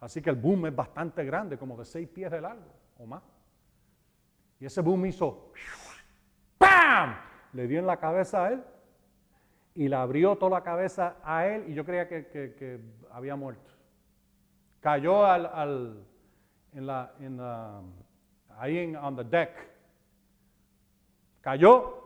Así 0.00 0.20
que 0.20 0.28
el 0.30 0.36
boom 0.36 0.66
es 0.66 0.74
bastante 0.74 1.24
grande, 1.24 1.56
como 1.56 1.76
de 1.76 1.84
6 1.84 2.08
pies 2.08 2.30
de 2.30 2.40
largo 2.40 2.70
o 2.98 3.06
más. 3.06 3.22
Y 4.58 4.66
ese 4.66 4.80
boom 4.80 5.06
hizo 5.06 5.52
¡pam! 6.58 7.14
Le 7.52 7.66
dio 7.68 7.78
en 7.78 7.86
la 7.86 7.96
cabeza 7.98 8.46
a 8.46 8.48
él 8.52 8.64
y 9.76 9.88
le 9.88 9.94
abrió 9.96 10.36
toda 10.36 10.58
la 10.58 10.62
cabeza 10.64 11.16
a 11.22 11.46
él 11.46 11.66
y 11.68 11.74
yo 11.74 11.84
creía 11.84 12.08
que, 12.08 12.26
que- 12.26 12.54
que 12.54 12.80
había 13.12 13.36
muerto. 13.36 13.70
Cayó 14.80 15.24
al, 15.24 15.46
al- 15.46 16.04
en 16.72 16.86
la, 16.86 17.12
en 17.20 17.36
la- 17.36 17.82
ahí 18.58 18.78
en 18.78 18.96
on 18.96 19.14
the 19.16 19.24
deck. 19.24 19.50
Cayó 21.40 22.02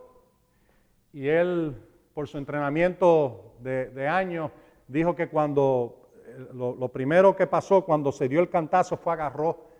y 1.12 1.26
él, 1.28 1.76
por 2.14 2.28
su 2.28 2.38
entrenamiento 2.38 3.54
de, 3.60 3.90
de 3.90 4.06
años, 4.08 4.50
dijo 4.86 5.14
que 5.14 5.28
cuando 5.28 6.10
eh, 6.26 6.48
lo, 6.52 6.74
lo 6.74 6.88
primero 6.88 7.34
que 7.34 7.46
pasó 7.46 7.84
cuando 7.84 8.12
se 8.12 8.28
dio 8.28 8.40
el 8.40 8.50
cantazo 8.50 8.96
fue 8.96 9.12
agarró 9.12 9.70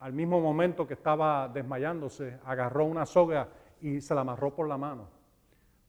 al 0.00 0.12
mismo 0.12 0.40
momento 0.40 0.86
que 0.86 0.94
estaba 0.94 1.48
desmayándose, 1.48 2.38
agarró 2.44 2.84
una 2.84 3.06
soga 3.06 3.48
y 3.80 4.00
se 4.00 4.14
la 4.14 4.20
amarró 4.20 4.54
por 4.54 4.68
la 4.68 4.76
mano. 4.76 5.08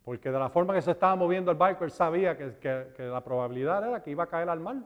Porque 0.08 0.32
de 0.32 0.40
la 0.40 0.48
forma 0.48 0.74
que 0.74 0.82
se 0.82 0.92
estaba 0.92 1.18
moviendo 1.18 1.52
el 1.52 1.58
barco, 1.58 1.84
él 1.84 1.92
sabía 1.92 2.38
que, 2.38 2.94
la 2.98 3.22
probabilidad 3.22 3.86
era 3.86 4.02
que 4.02 4.12
iba 4.12 4.24
a 4.24 4.28
caer 4.28 4.48
al 4.48 4.62
mar. 4.62 4.78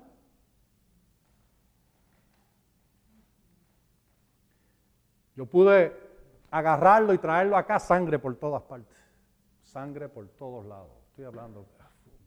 Yo 5.36 5.46
pude 5.46 5.96
agarrarlo 6.50 7.14
y 7.14 7.20
traerlo 7.20 7.56
acá, 7.56 7.78
sangre 7.78 8.18
por 8.18 8.36
todas 8.36 8.64
partes. 8.64 8.98
Sangre 9.62 10.10
por 10.10 10.28
todos 10.28 10.66
lados. 10.66 10.90
Estoy 11.10 11.26
hablando, 11.26 11.68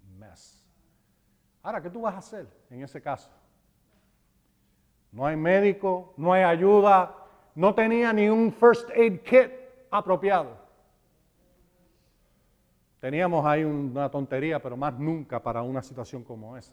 un 0.05 0.19
mess. 0.21 0.65
Ahora, 1.65 1.83
¿qué 1.83 1.91
tú 1.91 2.03
vas 2.03 2.15
a 2.15 2.19
hacer 2.19 2.47
en 2.71 2.85
ese 2.85 3.03
caso? 3.03 3.29
No 5.11 5.27
hay 5.27 5.35
médico, 5.35 6.15
no 6.16 6.33
hay 6.33 6.45
ayuda, 6.45 7.12
no 7.57 7.75
tenía 7.75 8.12
ni 8.12 8.29
un 8.29 8.53
first 8.53 8.89
aid 8.91 9.19
kit 9.23 9.51
apropiado. 9.91 10.64
Teníamos 13.05 13.44
ahí 13.44 13.62
una 13.64 14.10
tontería, 14.10 14.62
pero 14.62 14.78
más 14.78 14.98
nunca 14.98 15.39
para 15.43 15.60
una 15.60 15.82
situación 15.82 16.24
como 16.24 16.56
esa. 16.56 16.72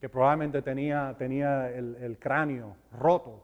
Que 0.00 0.08
probablemente 0.08 0.62
tenía, 0.62 1.14
tenía 1.16 1.70
el, 1.70 2.18
cráneo 2.18 2.74
roto. 2.90 3.40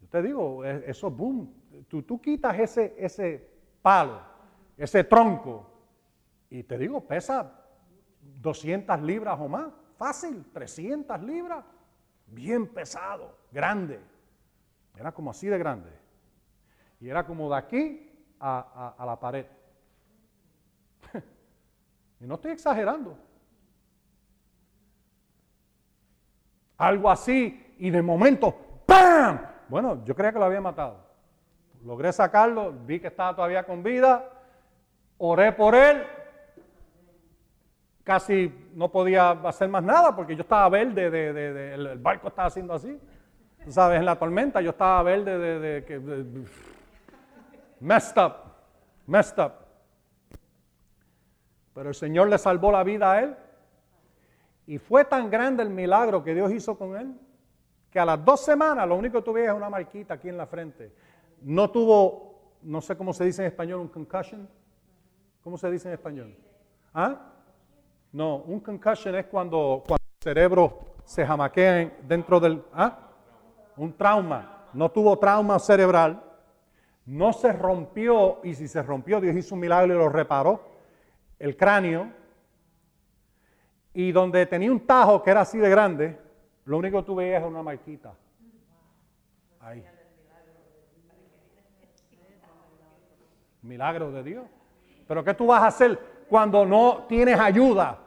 Yo 0.00 0.06
te 0.06 0.22
digo, 0.22 0.64
e- 0.64 0.84
eso 0.88 1.10
boom. 1.10 1.52
Tú, 1.88 2.04
tú 2.04 2.20
quitas 2.20 2.56
ese, 2.60 2.94
ese 2.96 3.44
palo, 3.82 4.20
ese 4.76 5.02
tronco, 5.02 5.68
y 6.48 6.62
te 6.62 6.78
digo, 6.78 7.00
pesa 7.00 7.60
200 8.20 9.02
libras 9.02 9.40
o 9.40 9.48
más. 9.48 9.66
Fácil, 9.96 10.44
300 10.52 11.20
libras. 11.24 11.64
Bien 12.28 12.68
pesado, 12.68 13.36
grande. 13.50 13.98
Era 14.96 15.10
como 15.10 15.32
así 15.32 15.48
de 15.48 15.58
grande. 15.58 15.90
Y 17.00 17.08
era 17.08 17.26
como 17.26 17.50
de 17.50 17.56
aquí 17.56 18.12
a- 18.38 18.94
a 18.96 19.04
la 19.04 19.18
pared. 19.18 19.44
Y 22.22 22.26
no 22.26 22.36
estoy 22.36 22.52
exagerando. 22.52 23.18
Algo 26.78 27.10
así, 27.10 27.74
y 27.78 27.90
de 27.90 28.00
momento, 28.00 28.56
¡pam! 28.86 29.40
Bueno, 29.68 30.04
yo 30.04 30.14
creía 30.14 30.32
que 30.32 30.38
lo 30.38 30.44
había 30.44 30.60
matado. 30.60 30.98
Logré 31.84 32.12
sacarlo, 32.12 32.72
vi 32.72 33.00
que 33.00 33.08
estaba 33.08 33.34
todavía 33.34 33.64
con 33.64 33.82
vida, 33.82 34.24
oré 35.18 35.50
por 35.52 35.74
él, 35.74 36.04
casi 38.04 38.52
no 38.74 38.90
podía 38.90 39.30
hacer 39.30 39.68
más 39.68 39.82
nada 39.82 40.14
porque 40.14 40.36
yo 40.36 40.42
estaba 40.42 40.68
verde, 40.68 41.10
de, 41.10 41.32
de- 41.32 41.52
de- 41.52 41.74
el, 41.74 41.98
barco 41.98 42.28
estaba 42.28 42.48
haciendo 42.48 42.74
así. 42.74 43.00
Sabes, 43.68 43.98
en 43.98 44.06
la 44.06 44.16
tormenta 44.16 44.60
yo 44.60 44.70
estaba 44.70 45.02
verde 45.02 45.38
de, 45.38 45.84
que... 45.84 46.00
messed 47.80 48.16
up, 48.20 48.34
messed 49.06 49.38
up. 49.44 49.61
Pero 51.74 51.88
el 51.88 51.94
Señor 51.94 52.28
le 52.28 52.38
salvó 52.38 52.70
la 52.70 52.82
vida 52.84 53.12
a 53.12 53.20
él. 53.22 53.36
Y 54.66 54.78
fue 54.78 55.04
tan 55.04 55.30
grande 55.30 55.62
el 55.62 55.70
milagro 55.70 56.22
que 56.22 56.34
Dios 56.34 56.52
hizo 56.52 56.76
con 56.78 56.96
él, 56.96 57.14
que 57.90 57.98
a 57.98 58.04
las 58.04 58.24
dos 58.24 58.40
semanas 58.44 58.86
lo 58.88 58.94
único 58.96 59.18
que 59.18 59.24
tuve 59.24 59.44
es 59.44 59.52
una 59.52 59.68
marquita 59.68 60.14
aquí 60.14 60.28
en 60.28 60.36
la 60.36 60.46
frente. 60.46 60.94
No 61.42 61.70
tuvo, 61.70 62.52
no 62.62 62.80
sé 62.80 62.96
cómo 62.96 63.12
se 63.12 63.24
dice 63.24 63.42
en 63.42 63.48
español, 63.48 63.80
un 63.80 63.88
concussion. 63.88 64.48
¿Cómo 65.42 65.58
se 65.58 65.68
dice 65.70 65.88
en 65.88 65.94
español? 65.94 66.36
¿Ah? 66.94 67.16
No, 68.12 68.36
un 68.36 68.60
concussion 68.60 69.14
es 69.16 69.26
cuando, 69.26 69.82
cuando 69.86 69.96
el 70.18 70.22
cerebro 70.22 70.78
se 71.04 71.26
jamaquea 71.26 71.80
en- 71.80 71.92
dentro 72.06 72.38
del... 72.38 72.62
¿Ah? 72.72 72.98
Un 73.76 73.96
trauma. 73.96 74.66
No 74.74 74.90
tuvo 74.90 75.18
trauma 75.18 75.58
cerebral. 75.58 76.22
No 77.06 77.32
se 77.32 77.52
rompió, 77.52 78.38
y 78.44 78.54
si 78.54 78.68
se 78.68 78.80
rompió, 78.82 79.20
Dios 79.20 79.34
hizo 79.34 79.54
un 79.56 79.60
milagro 79.62 79.92
y 79.92 79.98
lo 79.98 80.08
reparó. 80.08 80.71
El 81.42 81.56
cráneo. 81.56 82.08
Y 83.92 84.12
donde 84.12 84.46
tenía 84.46 84.70
un 84.70 84.86
tajo 84.86 85.22
que 85.24 85.30
era 85.30 85.40
así 85.40 85.58
de 85.58 85.68
grande, 85.68 86.16
lo 86.64 86.78
único 86.78 87.00
que 87.00 87.04
tú 87.04 87.16
veías 87.16 87.40
era 87.40 87.48
una 87.48 87.64
marquita. 87.64 88.14
Ahí. 89.58 89.84
Milagro 93.60 94.12
de 94.12 94.22
Dios. 94.22 94.44
Pero 95.08 95.24
¿qué 95.24 95.34
tú 95.34 95.46
vas 95.46 95.62
a 95.62 95.66
hacer 95.66 95.98
cuando 96.28 96.64
no 96.64 97.06
tienes 97.08 97.38
ayuda? 97.38 97.98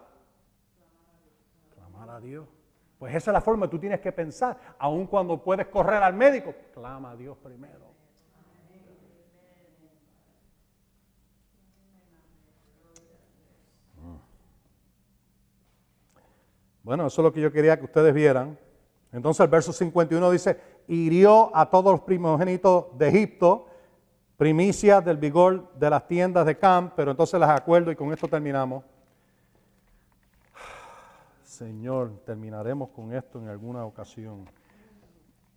Clamar 1.76 2.10
a 2.12 2.22
Dios. 2.22 2.48
Pues 2.98 3.14
esa 3.16 3.32
es 3.32 3.34
la 3.34 3.42
forma 3.42 3.66
que 3.66 3.72
tú 3.72 3.80
tienes 3.80 4.00
que 4.00 4.14
pensar. 4.14 4.58
Aun 4.80 5.08
cuando 5.08 5.44
puedes 5.44 5.68
correr 5.68 6.02
al 6.02 6.14
médico, 6.14 6.54
clama 6.74 7.12
a 7.12 7.16
Dios 7.18 7.38
primero. 7.44 7.95
Bueno, 16.86 17.08
eso 17.08 17.22
es 17.22 17.24
lo 17.24 17.34
que 17.34 17.42
yo 17.42 17.52
quería 17.52 17.80
que 17.80 17.86
ustedes 17.86 18.14
vieran. 18.14 18.60
Entonces 19.12 19.44
el 19.44 19.50
verso 19.50 19.74
51 19.74 20.30
dice, 20.30 20.60
hirió 20.88 21.50
a 21.58 21.68
todos 21.68 21.94
los 21.94 22.02
primogénitos 22.02 22.96
de 22.96 23.08
Egipto, 23.08 23.66
primicias 24.38 25.04
del 25.04 25.18
vigor 25.18 25.74
de 25.80 25.90
las 25.90 26.06
tiendas 26.06 26.46
de 26.46 26.60
Cam, 26.60 26.92
pero 26.96 27.10
entonces 27.10 27.40
las 27.40 27.50
acuerdo 27.50 27.92
y 27.92 27.96
con 27.96 28.14
esto 28.14 28.28
terminamos. 28.28 28.84
Señor, 31.44 32.20
terminaremos 32.24 32.90
con 32.90 33.12
esto 33.16 33.40
en 33.40 33.48
alguna 33.48 33.84
ocasión. 33.84 34.48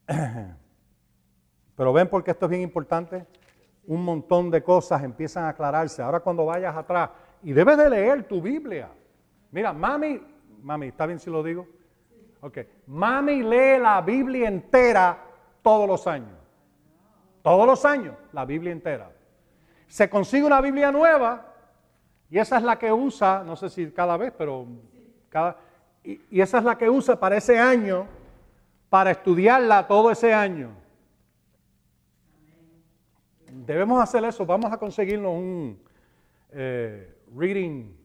Pero 1.76 1.92
ven 1.92 2.08
porque 2.08 2.30
esto 2.30 2.46
es 2.46 2.50
bien 2.50 2.62
importante. 2.62 3.26
Un 3.86 4.02
montón 4.02 4.50
de 4.50 4.62
cosas 4.62 5.02
empiezan 5.04 5.44
a 5.44 5.50
aclararse. 5.50 6.00
Ahora 6.00 6.20
cuando 6.20 6.46
vayas 6.46 6.74
atrás, 6.74 7.10
y 7.42 7.52
debes 7.52 7.76
de 7.76 7.90
leer 7.90 8.26
tu 8.26 8.40
Biblia. 8.40 8.88
Mira, 9.52 9.74
mami, 9.74 10.20
mami, 10.62 10.88
¿está 10.88 11.06
bien 11.06 11.18
si 11.18 11.30
lo 11.30 11.42
digo? 11.42 11.66
Ok, 12.40 12.58
mami 12.86 13.42
lee 13.42 13.78
la 13.80 14.00
Biblia 14.00 14.48
entera 14.48 15.18
todos 15.62 15.88
los 15.88 16.06
años. 16.06 16.38
Todos 17.42 17.66
los 17.66 17.84
años, 17.84 18.14
la 18.32 18.44
Biblia 18.44 18.72
entera. 18.72 19.10
Se 19.86 20.08
consigue 20.08 20.44
una 20.44 20.60
Biblia 20.60 20.92
nueva 20.92 21.48
y 22.30 22.38
esa 22.38 22.58
es 22.58 22.62
la 22.62 22.78
que 22.78 22.92
usa, 22.92 23.42
no 23.44 23.56
sé 23.56 23.70
si 23.70 23.90
cada 23.90 24.16
vez, 24.16 24.32
pero 24.36 24.66
cada... 25.28 25.56
Y, 26.04 26.40
esa 26.40 26.58
es 26.58 26.64
la 26.64 26.76
que 26.76 26.88
usa 26.88 27.18
para 27.18 27.36
ese 27.36 27.58
año, 27.58 28.06
para 28.88 29.10
estudiarla 29.10 29.86
todo 29.86 30.10
ese 30.10 30.32
año. 30.32 30.70
Debemos 33.50 34.02
hacer 34.02 34.24
eso, 34.24 34.46
vamos 34.46 34.72
a 34.72 34.78
conseguirnos 34.78 35.32
un 35.32 35.82
eh, 36.50 37.14
reading 37.34 37.97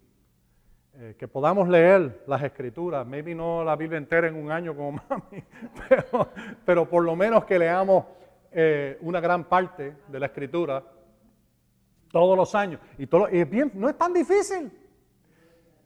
eh, 0.96 1.16
que 1.18 1.28
podamos 1.28 1.68
leer 1.68 2.24
las 2.28 2.44
escrituras, 2.44 3.04
maybe 3.08 3.34
no 3.34 3.64
la 3.64 3.76
Biblia 3.76 3.98
entera 3.98 4.28
en 4.28 4.36
un 4.36 4.52
año 4.52 4.76
como 4.76 4.92
mami, 5.10 5.44
pero, 6.64 6.88
por 6.88 7.04
lo 7.04 7.16
menos 7.16 7.46
que 7.46 7.58
leamos 7.58 8.06
eh, 8.52 9.00
una 9.02 9.20
gran 9.20 9.46
parte 9.46 9.96
de 10.08 10.20
la 10.20 10.28
escritura 10.28 10.84
todos 12.12 12.38
los 12.38 12.54
años. 12.54 12.80
Y, 13.00 13.08
todo, 13.08 13.28
y 13.32 13.40
es 13.40 13.50
bien, 13.50 13.72
no 13.74 13.90
es 13.90 13.98
tan 13.98 14.14
difícil. 14.14 14.72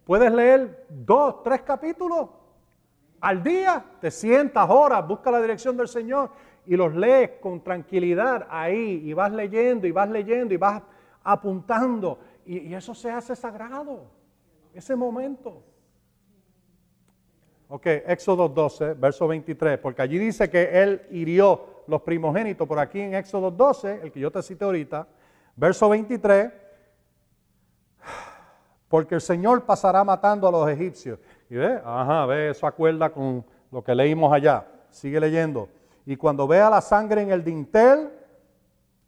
Puedes 0.03 0.29
leer 0.29 0.85
dos, 0.89 1.41
tres 1.41 1.61
capítulos 1.61 2.27
al 3.21 3.41
día, 3.41 3.85
te 4.01 4.11
sientas, 4.11 4.69
horas, 4.69 5.07
busca 5.07 5.31
la 5.31 5.41
dirección 5.41 5.77
del 5.77 5.87
Señor 5.87 6.31
y 6.65 6.75
los 6.75 6.93
lees 6.93 7.31
con 7.39 7.63
tranquilidad 7.63 8.45
ahí 8.49 9.03
y 9.05 9.13
vas 9.13 9.31
leyendo 9.31 9.87
y 9.87 9.91
vas 9.93 10.09
leyendo 10.09 10.53
y 10.53 10.57
vas 10.57 10.83
apuntando 11.23 12.19
y 12.45 12.73
eso 12.73 12.93
se 12.93 13.09
hace 13.09 13.37
sagrado, 13.37 14.16
ese 14.77 14.95
momento. 14.95 15.63
Ok, 17.69 17.85
Éxodo 17.85 18.47
12, 18.47 18.93
verso 18.93 19.27
23, 19.27 19.77
porque 19.79 20.01
allí 20.01 20.17
dice 20.17 20.49
que 20.49 20.81
él 20.81 21.01
hirió 21.11 21.83
los 21.87 22.01
primogénitos, 22.01 22.67
por 22.67 22.79
aquí 22.79 23.01
en 23.01 23.13
Éxodo 23.15 23.51
12, 23.51 24.01
el 24.03 24.11
que 24.11 24.19
yo 24.19 24.31
te 24.31 24.41
cité 24.41 24.63
ahorita, 24.63 25.05
verso 25.55 25.89
23, 25.89 26.51
porque 28.87 29.15
el 29.15 29.21
Señor 29.21 29.65
pasará 29.65 30.03
matando 30.03 30.47
a 30.47 30.51
los 30.51 30.69
egipcios. 30.69 31.19
Y 31.49 31.55
ve, 31.55 31.81
ajá, 31.83 32.25
ve, 32.25 32.51
eso 32.51 32.65
acuerda 32.67 33.09
con 33.09 33.45
lo 33.71 33.83
que 33.83 33.93
leímos 33.93 34.31
allá. 34.31 34.65
Sigue 34.89 35.19
leyendo. 35.19 35.67
Y 36.05 36.15
cuando 36.15 36.47
vea 36.47 36.69
la 36.69 36.79
sangre 36.79 37.21
en 37.21 37.31
el 37.31 37.43
dintel 37.43 38.09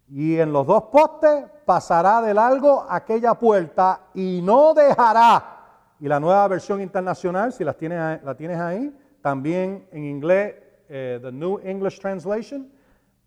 y 0.10 0.38
en 0.38 0.52
los 0.52 0.68
dos 0.68 0.84
postes, 0.86 1.46
pasará 1.64 2.22
de 2.22 2.34
largo 2.34 2.86
aquella 2.90 3.36
puerta 3.36 4.02
y 4.14 4.42
no 4.44 4.74
dejará. 4.74 5.59
Y 6.00 6.08
la 6.08 6.20
nueva 6.20 6.48
versión 6.48 6.82
internacional, 6.82 7.52
si 7.52 7.64
las 7.64 7.78
tienes, 7.78 8.24
la 8.24 8.36
tienes 8.36 8.60
ahí, 8.60 8.96
también 9.22 9.88
en 9.92 10.06
inglés, 10.06 10.56
eh, 10.88 11.20
The 11.22 11.32
New 11.32 11.60
English 11.64 12.00
Translation, 12.00 12.72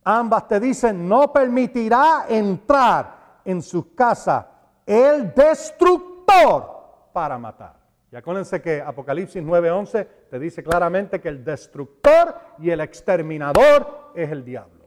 ambas 0.05 0.49
te 0.49 0.59
dicen, 0.59 1.09
no 1.09 1.33
permitirá 1.33 2.27
entrar 2.29 3.41
en 3.45 3.61
sus 3.63 3.87
casas 3.95 4.47
el 4.87 5.33
destructor 5.35 7.11
para 7.13 7.39
matar. 7.39 7.77
Y 8.11 8.17
acuérdense 8.17 8.61
que 8.61 8.81
Apocalipsis 8.83 9.43
9:11 9.43 10.07
te 10.29 10.39
dice 10.39 10.63
claramente 10.63 11.21
que 11.21 11.29
el 11.29 11.45
destructor 11.45 12.35
y 12.59 12.71
el 12.71 12.81
exterminador 12.81 14.13
es 14.15 14.31
el 14.31 14.45
diablo. 14.45 14.85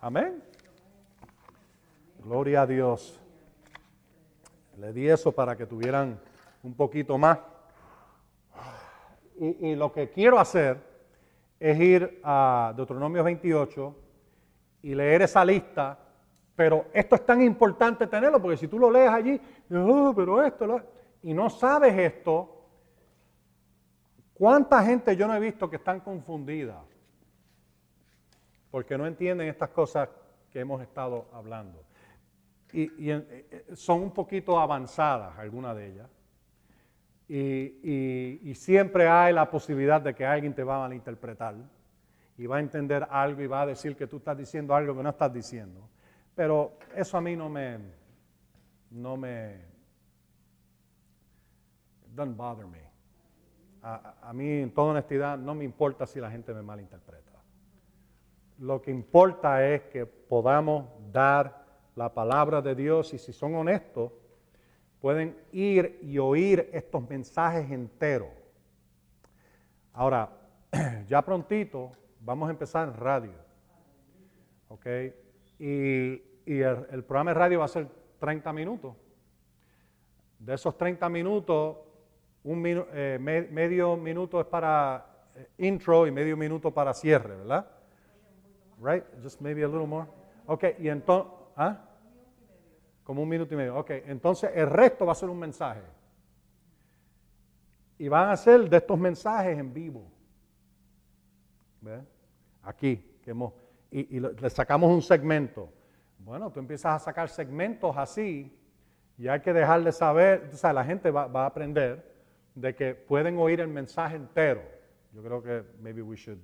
Amén. 0.00 0.42
Gloria 2.24 2.62
a 2.62 2.66
Dios. 2.66 3.23
Le 4.78 4.92
di 4.92 5.08
eso 5.08 5.32
para 5.32 5.56
que 5.56 5.66
tuvieran 5.66 6.20
un 6.62 6.74
poquito 6.74 7.18
más. 7.18 7.38
Y, 9.38 9.74
lo 9.74 9.92
que 9.92 10.10
quiero 10.10 10.38
hacer 10.38 10.78
es 11.58 11.78
ir 11.80 12.20
a 12.22 12.72
Deuteronomio 12.76 13.24
28 13.24 13.96
y 14.82 14.94
leer 14.94 15.22
esa 15.22 15.44
lista 15.44 15.98
pero 16.56 16.86
esto 16.92 17.16
es 17.16 17.26
tan 17.26 17.42
importante 17.42 18.06
tenerlo, 18.06 18.40
porque 18.40 18.56
si 18.56 18.68
tú 18.68 18.78
lo 18.78 18.90
lees 18.90 19.10
allí, 19.10 19.40
oh, 19.72 20.12
pero 20.14 20.42
esto, 20.42 20.80
y 21.22 21.34
no 21.34 21.50
sabes 21.50 21.94
esto, 21.98 22.66
¿cuánta 24.34 24.84
gente 24.84 25.16
yo 25.16 25.26
no 25.26 25.34
he 25.34 25.40
visto 25.40 25.68
que 25.68 25.76
están 25.76 26.00
confundidas? 26.00 26.78
Porque 28.70 28.96
no 28.96 29.06
entienden 29.06 29.48
estas 29.48 29.70
cosas 29.70 30.08
que 30.50 30.60
hemos 30.60 30.80
estado 30.80 31.26
hablando. 31.32 31.82
Y, 32.74 33.08
eh, 33.08 33.46
eh, 33.52 33.66
son 33.74 34.02
un 34.02 34.10
poquito 34.10 34.58
avanzadas 34.58 35.38
algunas 35.38 35.76
de 35.76 35.86
ellas. 35.86 36.10
Y, 37.28 38.52
siempre 38.56 39.06
hay 39.06 39.32
la 39.32 39.48
posibilidad 39.48 40.00
de 40.00 40.12
que 40.12 40.26
alguien 40.26 40.52
te 40.52 40.64
va 40.64 40.76
a 40.76 40.78
malinterpretar 40.80 41.54
y 42.36 42.46
va 42.46 42.56
a 42.56 42.60
entender 42.60 43.06
algo 43.08 43.42
y 43.42 43.46
va 43.46 43.62
a 43.62 43.66
decir 43.66 43.94
que 43.94 44.08
tú 44.08 44.16
estás 44.16 44.36
diciendo 44.36 44.74
algo 44.74 44.96
que 44.96 45.04
no 45.04 45.10
estás 45.10 45.32
diciendo. 45.32 45.88
Pero 46.34 46.76
eso 46.96 47.16
a 47.16 47.20
mí 47.20 47.36
no 47.36 47.48
me, 47.48 47.78
no 48.90 49.16
me, 49.16 49.60
doesn't 52.12 52.36
bother 52.36 52.66
me. 52.66 52.82
A, 53.82 54.32
mí, 54.32 54.48
en 54.62 54.72
toda 54.72 54.92
honestidad, 54.92 55.38
no 55.38 55.54
me 55.54 55.62
importa 55.62 56.06
si 56.06 56.18
la 56.18 56.30
gente 56.30 56.52
me 56.52 56.62
malinterpreta. 56.62 57.32
Lo 58.58 58.82
que 58.82 58.90
importa 58.90 59.64
es 59.64 59.82
que 59.82 60.06
podamos 60.06 60.86
dar 61.12 61.63
la 61.96 62.12
palabra 62.12 62.60
de 62.60 62.74
Dios 62.74 63.14
y 63.14 63.18
si 63.18 63.32
son 63.32 63.54
honestos, 63.54 64.12
pueden 65.00 65.36
ir 65.52 65.98
y 66.02 66.18
oír 66.18 66.70
estos 66.72 67.08
mensajes 67.08 67.70
enteros. 67.70 68.30
Ahora, 69.92 70.30
ya 71.08 71.22
prontito 71.22 71.92
vamos 72.20 72.48
a 72.48 72.52
empezar 72.52 72.88
en 72.88 72.94
radio. 72.94 73.32
¿Ok? 74.68 74.86
y, 75.58 76.20
el, 76.46 77.04
programa 77.04 77.30
de 77.30 77.34
radio 77.34 77.58
va 77.60 77.64
a 77.66 77.68
ser 77.68 77.88
30 78.18 78.52
minutos. 78.52 78.94
De 80.38 80.54
esos 80.54 80.76
30 80.76 81.08
minutos, 81.08 81.78
un 82.42 82.62
eh, 82.66 83.18
medio 83.50 83.96
minuto 83.96 84.40
es 84.40 84.46
para 84.46 85.30
eh, 85.34 85.48
intro 85.58 86.06
y 86.06 86.10
medio 86.10 86.36
minuto 86.36 86.72
para 86.72 86.92
cierre, 86.92 87.36
¿verdad? 87.36 87.66
Right? 88.80 89.04
Just 89.22 89.40
maybe 89.40 89.64
a 89.64 89.68
little 89.68 89.86
more. 89.86 90.06
Ok, 90.46 90.64
y 90.78 90.88
entonces, 90.88 91.32
¿ah? 91.56 91.88
Como 93.02 93.22
un 93.22 93.28
minuto 93.28 93.54
y 93.54 93.56
medio. 93.56 93.76
Ok, 93.76 93.90
entonces 94.06 94.50
el 94.54 94.68
resto 94.68 95.06
va 95.06 95.12
a 95.12 95.16
ser 95.16 95.28
un 95.28 95.38
mensaje. 95.38 95.82
Y 97.98 98.08
van 98.08 98.30
a 98.30 98.36
ser 98.36 98.68
de 98.68 98.76
estos 98.76 98.98
mensajes 98.98 99.58
en 99.58 99.72
vivo. 99.72 100.10
¿Ves? 101.80 102.02
Aquí, 102.62 103.18
hemos 103.26 103.52
y, 103.94 104.18
le 104.18 104.50
sacamos 104.50 104.90
un 104.90 105.02
segmento. 105.02 105.72
Bueno, 106.18 106.50
tú 106.50 106.58
empiezas 106.58 106.96
a 106.96 106.98
sacar 106.98 107.28
segmentos 107.28 107.96
así 107.96 108.52
y 109.16 109.28
hay 109.28 109.40
que 109.40 109.52
dejarle 109.52 109.92
saber, 109.92 110.50
o 110.52 110.56
sea, 110.56 110.72
la 110.72 110.84
gente 110.84 111.12
va, 111.12 111.30
a 111.32 111.46
aprender 111.46 112.12
de 112.56 112.74
que 112.74 112.94
pueden 112.94 113.38
oír 113.38 113.60
el 113.60 113.68
mensaje 113.68 114.16
entero. 114.16 114.62
Yo 115.12 115.22
creo 115.22 115.42
que 115.42 115.64
maybe 115.80 116.02
we 116.02 116.16
should 116.16 116.40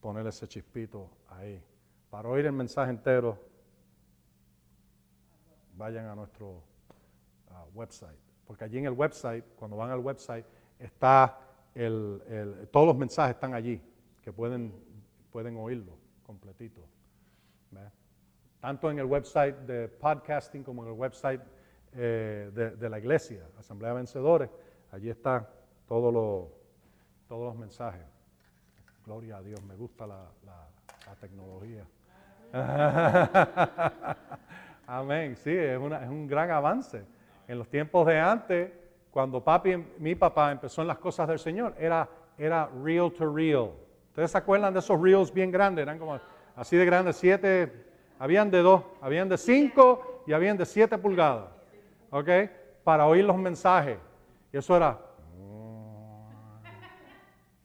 poner 0.00 0.26
ese 0.28 0.46
chispito 0.46 1.10
ahí. 1.28 1.60
Para 2.08 2.28
oír 2.28 2.46
el 2.46 2.52
mensaje 2.52 2.90
entero, 2.90 3.36
vayan 5.78 6.06
a 6.06 6.14
nuestro 6.14 6.62
website. 7.74 8.18
Porque 8.46 8.64
allí 8.64 8.78
en 8.78 8.86
el 8.86 8.92
website, 8.92 9.44
cuando 9.56 9.76
van 9.76 9.90
al 9.90 10.00
website, 10.00 10.44
está 10.78 11.38
el, 11.74 12.68
todos 12.70 12.86
los 12.86 12.96
mensajes 12.96 13.36
están 13.36 13.54
allí, 13.54 13.80
que 14.22 14.32
pueden, 14.32 14.72
pueden 15.30 15.56
oírlo 15.56 15.92
completito. 16.22 16.82
Tanto 18.60 18.90
en 18.90 18.98
el 18.98 19.04
website 19.04 19.56
de 19.66 19.88
podcasting 19.88 20.64
como 20.64 20.82
en 20.82 20.88
el 20.88 20.94
website 20.94 21.40
eh, 21.94 22.50
de, 22.52 22.88
la 22.88 22.98
iglesia, 22.98 23.46
Asamblea 23.58 23.92
Vencedores, 23.92 24.50
allí 24.90 25.10
están 25.10 25.46
todos 25.86 26.50
los 27.28 27.56
mensajes. 27.56 28.04
Gloria 29.06 29.36
a 29.36 29.42
Dios, 29.42 29.62
me 29.62 29.76
gusta 29.76 30.06
la, 30.06 30.28
tecnología. 31.20 31.84
Amén, 34.90 35.36
sí, 35.36 35.50
es, 35.54 35.78
un 35.78 36.26
gran 36.26 36.50
avance. 36.50 37.04
En 37.46 37.58
los 37.58 37.68
tiempos 37.68 38.06
de 38.06 38.18
antes, 38.18 38.72
cuando 39.10 39.44
papi, 39.44 39.76
mi 39.98 40.14
papá 40.14 40.50
empezó 40.50 40.80
en 40.80 40.88
las 40.88 40.96
cosas 40.96 41.28
del 41.28 41.38
Señor, 41.38 41.74
era, 41.78 42.08
era 42.38 42.70
real 42.82 43.12
to 43.12 43.30
real. 43.30 43.72
¿Ustedes 44.08 44.30
se 44.30 44.38
acuerdan 44.38 44.72
de 44.72 44.78
esos 44.78 44.98
reels 44.98 45.30
bien 45.30 45.50
grandes? 45.50 45.82
Eran 45.82 45.98
como 45.98 46.18
así 46.56 46.74
de 46.78 46.86
grandes, 46.86 47.16
siete, 47.16 47.70
habían 48.18 48.50
de 48.50 48.62
dos, 48.62 48.82
habían 49.02 49.28
de 49.28 49.36
cinco 49.36 50.22
y 50.26 50.32
habían 50.32 50.56
de 50.56 50.64
siete 50.64 50.96
pulgadas. 50.96 51.50
¿Ok? 52.08 52.30
Para 52.82 53.06
oír 53.06 53.26
los 53.26 53.36
mensajes. 53.36 53.98
Y 54.50 54.56
eso 54.56 54.74
era. 54.74 54.98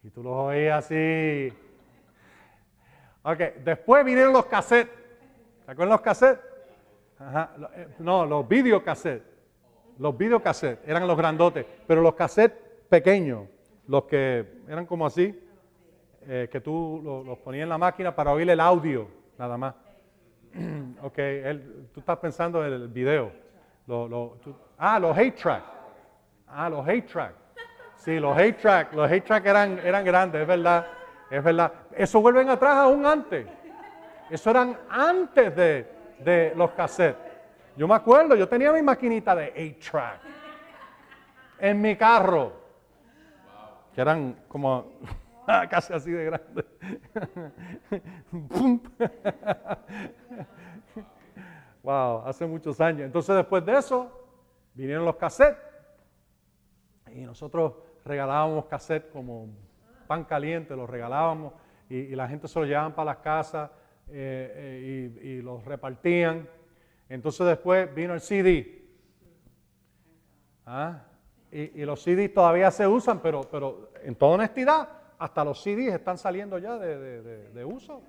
Y 0.03 0.09
tú 0.09 0.21
los 0.21 0.33
oías 0.33 0.83
así. 0.83 1.53
Ok, 3.21 3.39
después 3.63 4.03
vinieron 4.03 4.33
los 4.33 4.45
cassettes. 4.45 4.93
¿Se 5.63 5.71
acuerdan 5.71 5.93
los 5.93 6.01
cassettes? 6.01 6.52
Eh, 7.75 7.87
no, 7.99 8.25
los 8.25 8.47
videocassettes. 8.47 9.23
Los 9.99 10.17
videocassettes 10.17 10.87
eran 10.87 11.07
los 11.07 11.17
grandotes, 11.17 11.65
pero 11.87 12.01
los 12.01 12.15
cassettes 12.15 12.57
pequeños, 12.89 13.47
los 13.87 14.05
que 14.05 14.63
eran 14.67 14.85
como 14.85 15.05
así, 15.05 15.39
eh, 16.25 16.49
que 16.51 16.61
tú 16.61 17.23
los 17.25 17.37
ponías 17.39 17.63
en 17.63 17.69
la 17.69 17.77
máquina 17.77 18.15
para 18.15 18.31
oír 18.31 18.49
el 18.49 18.59
audio, 18.59 19.07
nada 19.37 19.57
más. 19.57 19.75
ok, 21.01 21.19
tú 21.93 21.99
estás 21.99 22.17
pensando 22.17 22.65
en 22.65 22.73
el 22.73 22.87
video. 22.87 23.31
ah, 24.77 24.99
los 24.99 25.17
hate 25.17 25.35
track. 25.35 25.63
Ah, 26.47 26.69
los 26.69 26.87
hate 26.87 27.05
track. 27.05 27.33
Sí, 27.95 28.19
los 28.19 28.37
hate 28.37 28.57
track. 28.57 28.93
Los 28.93 29.09
hate 29.09 29.23
track 29.23 29.45
eran, 29.45 29.79
eran 29.79 30.03
grandes, 30.03 30.41
es 30.41 30.47
verdad. 30.47 30.85
Es 31.29 31.43
verdad. 31.43 31.71
Eso 31.95 32.21
vuelven 32.21 32.49
atrás 32.49 32.75
aún 32.77 33.05
antes. 33.05 33.47
Eso 34.29 34.49
eran 34.49 34.77
antes 34.89 35.55
de, 35.55 35.87
de 36.19 36.53
los 36.55 36.71
cassettes. 36.71 37.31
Yo 37.75 37.87
me 37.87 37.95
acuerdo, 37.95 38.35
yo 38.35 38.47
tenía 38.47 38.71
mi 38.71 38.81
maquinita 38.81 39.35
de 39.35 39.53
8-track 39.53 40.19
en 41.59 41.81
mi 41.81 41.95
carro, 41.95 42.53
que 43.93 44.01
eran 44.01 44.35
como 44.47 44.93
Casi 45.69 45.93
así 45.93 46.11
de 46.11 46.25
grande. 46.25 46.65
wow, 51.83 52.23
hace 52.25 52.45
muchos 52.45 52.79
años. 52.79 53.01
Entonces 53.01 53.35
después 53.35 53.65
de 53.65 53.77
eso 53.77 54.09
vinieron 54.73 55.03
los 55.05 55.17
cassettes 55.17 55.61
y 57.13 57.21
nosotros 57.21 57.73
regalábamos 58.05 58.65
cassettes 58.65 59.11
como 59.11 59.49
pan 60.07 60.23
caliente, 60.23 60.75
los 60.75 60.89
regalábamos 60.89 61.53
y, 61.89 62.15
la 62.15 62.27
gente 62.27 62.47
se 62.47 62.59
los 62.59 62.67
llevaban 62.67 62.93
para 62.93 63.11
las 63.11 63.17
casas 63.17 63.69
eh, 64.15 64.53
eh, 64.55 65.19
y, 65.23 65.27
y 65.29 65.41
los 65.41 65.65
repartían. 65.65 66.47
Entonces 67.09 67.45
después 67.47 67.93
vino 67.93 68.13
el 68.13 68.21
CD. 68.21 68.81
¿Ah? 70.65 71.01
y, 71.51 71.83
los 71.85 72.01
CDs 72.01 72.33
todavía 72.33 72.71
se 72.71 72.87
usan, 72.87 73.19
pero, 73.19 73.41
pero 73.41 73.91
en 74.01 74.15
toda 74.15 74.35
honestidad, 74.35 74.87
hasta 75.19 75.43
los 75.43 75.61
CDs 75.61 75.93
están 75.93 76.17
saliendo 76.17 76.57
ya 76.57 76.77
de- 76.77 77.21
de 77.49 77.65
uso. 77.65 78.01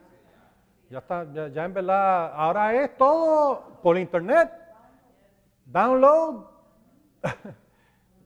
Ya 0.89 0.99
está, 0.99 1.27
ya, 1.33 1.49
ya 1.49 1.65
en 1.65 1.75
verdad, 1.75 2.33
ahora 2.35 2.75
es 2.85 2.97
todo 2.97 3.81
por 3.83 3.99
internet. 3.99 4.51
Download. 5.67 6.45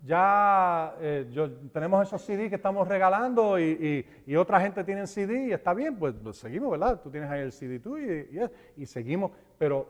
ya 0.08 0.96
eh, 1.00 1.30
tenemos 1.70 2.08
esos 2.08 2.22
CDs 2.22 2.48
que 2.48 2.54
estamos 2.54 2.88
regalando 2.88 3.60
y, 3.60 4.06
otra 4.38 4.58
gente 4.58 4.82
tiene 4.82 5.06
CD 5.06 5.48
y 5.48 5.52
está 5.52 5.74
bien, 5.74 5.98
pues, 5.98 6.14
pues 6.22 6.38
seguimos, 6.38 6.70
¿verdad? 6.70 6.98
Tú 7.02 7.10
tienes 7.10 7.30
ahí 7.30 7.42
el 7.42 7.52
CD 7.52 7.78
tú 7.78 7.98
y, 7.98 8.86
seguimos, 8.86 9.32
pero 9.58 9.86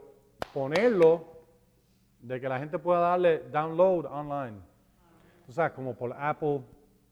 ponerlo 0.53 1.25
de 2.21 2.41
que 2.41 2.49
la 2.49 2.59
gente 2.59 2.81
pueda 2.81 2.99
darle 2.99 3.45
download 3.51 4.07
online. 4.07 4.59
O 5.47 5.53
sea, 5.53 5.73
como 5.73 5.95
por 5.95 6.13
Apple 6.13 6.63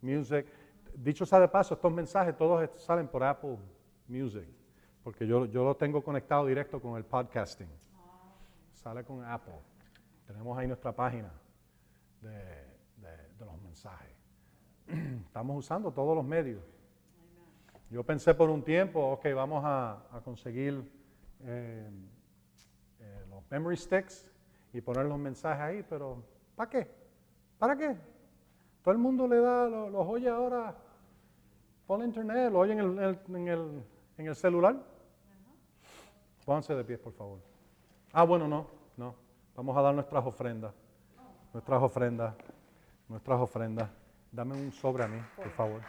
Music. 0.01 0.45
Dicho 0.93 1.24
sea 1.24 1.39
de 1.39 1.47
paso, 1.47 1.74
estos 1.74 1.93
mensajes 1.93 2.37
todos 2.37 2.69
salen 2.81 3.07
por 3.07 3.23
Apple 3.23 3.57
Music, 4.09 4.49
porque 5.05 5.28
yo, 5.28 5.47
yo 5.47 5.62
lo 5.62 5.77
tengo 5.77 6.03
conectado 6.03 6.45
directo 6.47 6.81
con 6.81 6.97
el 6.97 7.05
podcasting. 7.05 7.69
Sale 8.73 9.05
con 9.05 9.24
Apple. 9.24 9.61
Tenemos 10.27 10.59
ahí 10.59 10.66
nuestra 10.66 10.91
página 10.91 11.31
de, 12.20 12.66
los. 13.77 14.09
Estamos 15.27 15.57
usando 15.59 15.93
todos 15.93 16.16
los 16.16 16.24
medios. 16.24 16.62
Yo 17.90 18.03
pensé 18.03 18.35
por 18.35 18.51
un 18.51 18.62
tiempo, 18.62 19.01
ok, 19.12 19.27
vamos 19.35 19.62
a, 19.65 20.03
conseguir 20.24 20.90
eh, 21.44 21.89
eh, 23.01 23.24
los 23.28 23.48
memory 23.51 23.77
sticks 23.77 24.28
y 24.73 24.81
poner 24.81 25.07
los 25.07 25.19
mensajes 25.19 25.61
ahí, 25.62 25.86
pero 25.89 26.23
¿para 26.57 26.69
qué? 26.70 26.90
¿Para 27.59 27.77
qué? 27.77 27.97
Todo 28.82 28.93
el 28.93 28.98
mundo 28.98 29.28
le 29.28 29.39
da, 29.40 29.69
lo- 29.69 29.89
los 29.89 30.07
oye 30.07 30.28
ahora 30.28 30.74
por 31.86 32.03
internet, 32.03 32.51
lo 32.53 32.59
oye 32.61 32.73
en 32.73 32.81
el- 32.81 32.98
en 33.28 33.48
el- 33.48 33.82
en 34.19 34.27
el 34.27 34.35
celular. 34.35 34.77
Pónganse 36.44 36.74
de 36.74 36.85
pie, 36.85 36.98
por 36.98 37.12
favor. 37.12 37.39
Ah, 38.12 38.24
bueno, 38.24 38.48
no, 38.48 38.66
no. 38.97 39.15
Vamos 39.55 39.77
a 39.77 39.82
dar 39.82 39.94
nuestras 39.94 40.24
ofrendas. 40.24 40.73
Nuestras 41.53 41.82
ofrendas. 41.82 42.35
Nuestras 43.09 43.41
ofrendas. 43.41 43.89
Dame 44.33 44.55
un 44.55 44.73
sobre 44.73 45.05
a 45.05 45.09
mí, 45.09 45.20
por 45.37 45.51
favor. 45.51 45.81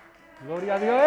Gloria 0.43 0.75
a 0.75 0.79
Dios. 0.79 1.01